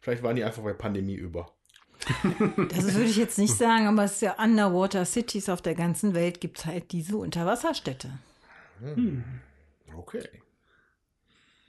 Vielleicht 0.02 0.24
waren 0.24 0.36
die 0.36 0.44
einfach 0.44 0.64
bei 0.64 0.74
Pandemie 0.74 1.16
über. 1.16 1.52
Das 2.70 2.94
würde 2.96 3.10
ich 3.10 3.18
jetzt 3.18 3.38
nicht 3.38 3.54
sagen, 3.54 3.88
aber 3.88 4.06
es 4.06 4.14
ist 4.14 4.22
ja 4.22 4.42
Underwater 4.42 5.06
Cities 5.06 5.50
auf 5.50 5.62
der 5.62 5.76
ganzen 5.76 6.14
Welt 6.14 6.40
gibt 6.40 6.60
es 6.60 6.66
halt 6.66 6.92
diese 6.92 7.18
Unterwasserstädte. 7.18 8.18
Hm. 8.80 9.24
Okay. 9.96 10.24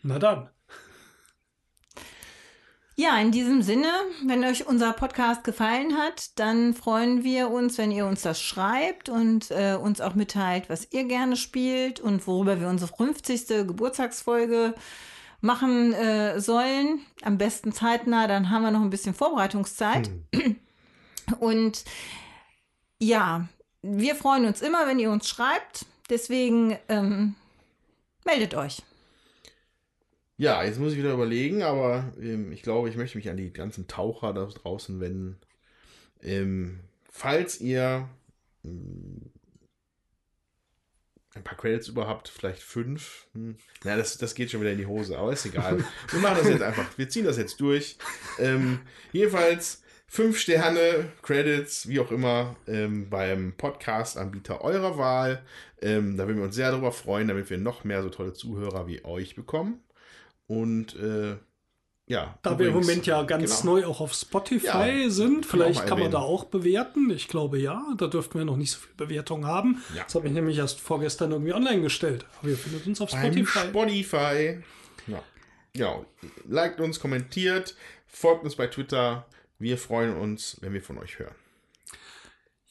Na 0.03 0.19
dann. 0.19 0.49
Ja, 3.01 3.19
in 3.19 3.33
diesem 3.33 3.63
Sinne, 3.63 3.91
wenn 4.27 4.45
euch 4.45 4.67
unser 4.67 4.93
Podcast 4.93 5.43
gefallen 5.43 5.97
hat, 5.97 6.39
dann 6.39 6.75
freuen 6.75 7.25
wir 7.25 7.51
uns, 7.51 7.79
wenn 7.79 7.91
ihr 7.91 8.05
uns 8.05 8.21
das 8.21 8.43
schreibt 8.43 9.09
und 9.09 9.51
äh, 9.51 9.75
uns 9.75 10.03
auch 10.03 10.15
mitteilt, 10.15 10.69
was 10.69 10.87
ihr 10.93 11.05
gerne 11.05 11.37
spielt 11.37 11.99
und 11.99 12.27
worüber 12.27 12.61
wir 12.61 12.69
unsere 12.69 12.95
50. 12.95 13.67
Geburtstagsfolge 13.67 14.75
machen 15.41 15.95
äh, 15.95 16.41
sollen. 16.41 17.01
Am 17.23 17.39
besten 17.39 17.73
zeitnah, 17.73 18.27
dann 18.27 18.51
haben 18.51 18.65
wir 18.65 18.71
noch 18.71 18.83
ein 18.83 18.91
bisschen 18.91 19.15
Vorbereitungszeit. 19.15 20.11
Hm. 20.35 20.57
Und 21.41 21.85
ja, 22.99 23.49
wir 23.81 24.15
freuen 24.15 24.45
uns 24.45 24.61
immer, 24.61 24.87
wenn 24.87 24.99
ihr 24.99 25.11
uns 25.11 25.27
schreibt. 25.27 25.87
Deswegen 26.11 26.77
ähm, 26.91 27.35
meldet 28.27 28.55
euch. 28.55 28.83
Ja, 30.41 30.65
jetzt 30.65 30.79
muss 30.79 30.93
ich 30.93 30.99
wieder 30.99 31.13
überlegen, 31.13 31.61
aber 31.61 32.15
ähm, 32.19 32.51
ich 32.51 32.63
glaube, 32.63 32.89
ich 32.89 32.97
möchte 32.97 33.19
mich 33.19 33.29
an 33.29 33.37
die 33.37 33.53
ganzen 33.53 33.89
Taucher 33.89 34.33
da 34.33 34.47
draußen 34.47 34.99
wenden. 34.99 35.39
Ähm, 36.23 36.81
falls 37.11 37.61
ihr 37.61 38.09
ähm, 38.65 39.33
ein 41.35 41.45
paar 41.45 41.59
Credits 41.59 41.89
überhaupt, 41.89 42.31
vielleicht 42.31 42.63
fünf. 42.63 43.27
Hm. 43.35 43.57
Na, 43.85 43.99
das, 43.99 44.17
das 44.17 44.35
geht 44.35 44.51
schon 44.51 44.63
wieder 44.63 44.73
in 44.73 44.79
die 44.79 44.87
Hose, 44.87 45.19
aber 45.19 45.31
ist 45.31 45.45
egal. 45.45 45.85
Wir 46.11 46.21
machen 46.21 46.39
das 46.39 46.49
jetzt 46.49 46.63
einfach. 46.63 46.87
Wir 46.97 47.11
ziehen 47.11 47.27
das 47.27 47.37
jetzt 47.37 47.61
durch. 47.61 47.99
Ähm, 48.39 48.81
jedenfalls 49.13 49.83
fünf 50.07 50.39
Sterne, 50.39 51.13
Credits, 51.21 51.87
wie 51.87 52.01
auch 52.01 52.11
immer, 52.11 52.57
ähm, 52.67 53.11
beim 53.11 53.53
Podcast-Anbieter 53.59 54.63
eurer 54.63 54.97
Wahl. 54.97 55.45
Ähm, 55.83 56.17
da 56.17 56.27
würden 56.27 56.39
wir 56.39 56.45
uns 56.45 56.55
sehr 56.55 56.71
darüber 56.71 56.93
freuen, 56.93 57.29
damit 57.29 57.51
wir 57.51 57.59
noch 57.59 57.85
mehr 57.85 58.03
so 58.03 58.09
tolle 58.09 58.33
Zuhörer 58.33 58.87
wie 58.87 59.05
euch 59.05 59.35
bekommen. 59.35 59.83
Und 60.51 60.97
äh, 60.97 61.37
ja. 62.07 62.37
Da 62.43 62.55
übrigens, 62.55 62.59
wir 62.59 62.67
im 62.67 62.87
Moment 62.87 63.07
ja 63.07 63.23
ganz 63.23 63.61
genau. 63.61 63.75
neu 63.75 63.87
auch 63.87 64.01
auf 64.01 64.13
Spotify 64.15 65.05
ja, 65.05 65.11
sind, 65.11 65.47
vielleicht 65.47 65.87
kann 65.87 66.01
man 66.01 66.11
da 66.11 66.19
auch 66.19 66.43
bewerten. 66.43 67.09
Ich 67.11 67.29
glaube 67.29 67.61
ja, 67.61 67.81
da 67.97 68.09
dürften 68.09 68.37
wir 68.37 68.45
noch 68.45 68.57
nicht 68.57 68.73
so 68.73 68.81
viel 68.81 68.95
Bewertung 68.97 69.47
haben. 69.47 69.81
Ja. 69.95 70.03
Das 70.03 70.17
habe 70.17 70.27
ich 70.27 70.33
nämlich 70.33 70.59
erst 70.59 70.81
vorgestern 70.81 71.31
irgendwie 71.31 71.53
online 71.53 71.83
gestellt. 71.83 72.27
Aber 72.41 72.49
ihr 72.49 72.59
findet 72.59 72.85
uns 72.85 73.01
auf 73.01 73.11
Spotify. 73.11 73.59
Beim 73.61 73.69
Spotify. 73.69 74.59
Ja. 75.07 75.23
ja. 75.77 76.05
Liked 76.49 76.81
uns, 76.81 76.99
kommentiert, 76.99 77.77
folgt 78.09 78.43
uns 78.43 78.57
bei 78.57 78.67
Twitter. 78.67 79.27
Wir 79.61 79.79
freuen 79.79 80.17
uns, 80.17 80.57
wenn 80.63 80.73
wir 80.73 80.83
von 80.83 80.99
euch 80.99 81.21
hören. 81.21 81.37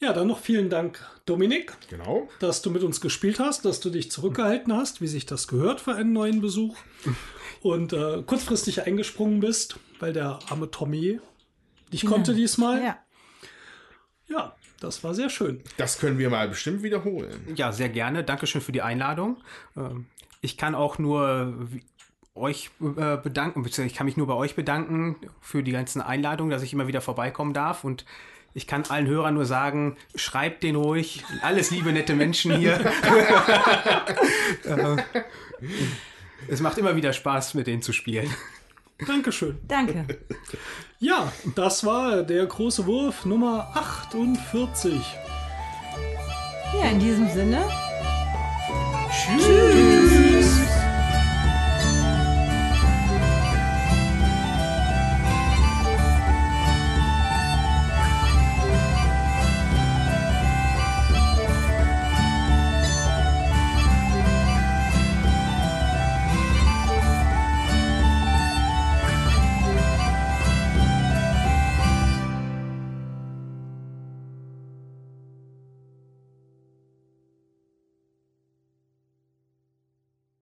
Ja, 0.00 0.14
dann 0.14 0.28
noch 0.28 0.38
vielen 0.38 0.70
Dank, 0.70 1.06
Dominik. 1.26 1.74
Genau. 1.90 2.28
Dass 2.38 2.62
du 2.62 2.70
mit 2.70 2.82
uns 2.82 3.02
gespielt 3.02 3.38
hast, 3.38 3.66
dass 3.66 3.80
du 3.80 3.90
dich 3.90 4.10
zurückgehalten 4.10 4.72
hast, 4.74 5.02
wie 5.02 5.06
sich 5.06 5.26
das 5.26 5.46
gehört 5.46 5.80
für 5.80 5.94
einen 5.94 6.14
neuen 6.14 6.40
Besuch. 6.40 6.76
und 7.62 7.92
äh, 7.92 8.22
kurzfristig 8.22 8.86
eingesprungen 8.86 9.40
bist, 9.40 9.78
weil 9.98 10.12
der 10.14 10.38
arme 10.48 10.70
Tommy 10.70 11.20
nicht 11.92 12.06
konnte 12.06 12.32
ja. 12.32 12.38
diesmal. 12.38 12.82
Ja. 12.82 12.98
Ja, 14.28 14.56
das 14.80 15.04
war 15.04 15.12
sehr 15.12 15.28
schön. 15.28 15.62
Das 15.76 15.98
können 15.98 16.18
wir 16.18 16.30
mal 16.30 16.48
bestimmt 16.48 16.82
wiederholen. 16.82 17.52
Ja, 17.54 17.72
sehr 17.72 17.88
gerne. 17.88 18.24
Dankeschön 18.24 18.60
für 18.60 18.72
die 18.72 18.80
Einladung. 18.80 19.38
Ähm, 19.76 20.06
ich 20.40 20.56
kann 20.56 20.74
auch 20.74 20.98
nur 20.98 21.68
euch 22.34 22.70
äh, 22.80 23.16
bedanken, 23.18 23.62
beziehungsweise 23.62 23.88
ich 23.88 23.94
kann 23.94 24.06
mich 24.06 24.16
nur 24.16 24.28
bei 24.28 24.34
euch 24.34 24.54
bedanken 24.54 25.16
für 25.40 25.62
die 25.62 25.72
ganzen 25.72 26.00
Einladungen, 26.00 26.50
dass 26.50 26.62
ich 26.62 26.72
immer 26.72 26.86
wieder 26.86 27.00
vorbeikommen 27.00 27.52
darf 27.52 27.84
und 27.84 28.06
ich 28.54 28.66
kann 28.66 28.84
allen 28.88 29.06
Hörern 29.06 29.34
nur 29.34 29.46
sagen, 29.46 29.96
schreibt 30.14 30.62
den 30.62 30.76
ruhig. 30.76 31.24
Alles 31.42 31.70
liebe, 31.70 31.92
nette 31.92 32.14
Menschen 32.14 32.56
hier. 32.56 32.78
Es 36.48 36.60
macht 36.60 36.78
immer 36.78 36.96
wieder 36.96 37.12
Spaß, 37.12 37.52
mit 37.54 37.66
denen 37.66 37.82
zu 37.82 37.92
spielen. 37.92 38.28
Dankeschön. 39.06 39.58
Danke. 39.68 40.06
Ja, 40.98 41.32
das 41.54 41.84
war 41.84 42.22
der 42.22 42.44
große 42.46 42.86
Wurf 42.86 43.24
Nummer 43.24 43.70
48. 43.74 45.00
Ja, 46.74 46.90
in 46.90 46.98
diesem 46.98 47.28
Sinne. 47.30 47.62
Tschüss. 49.10 49.44
Tschüss. 49.44 49.99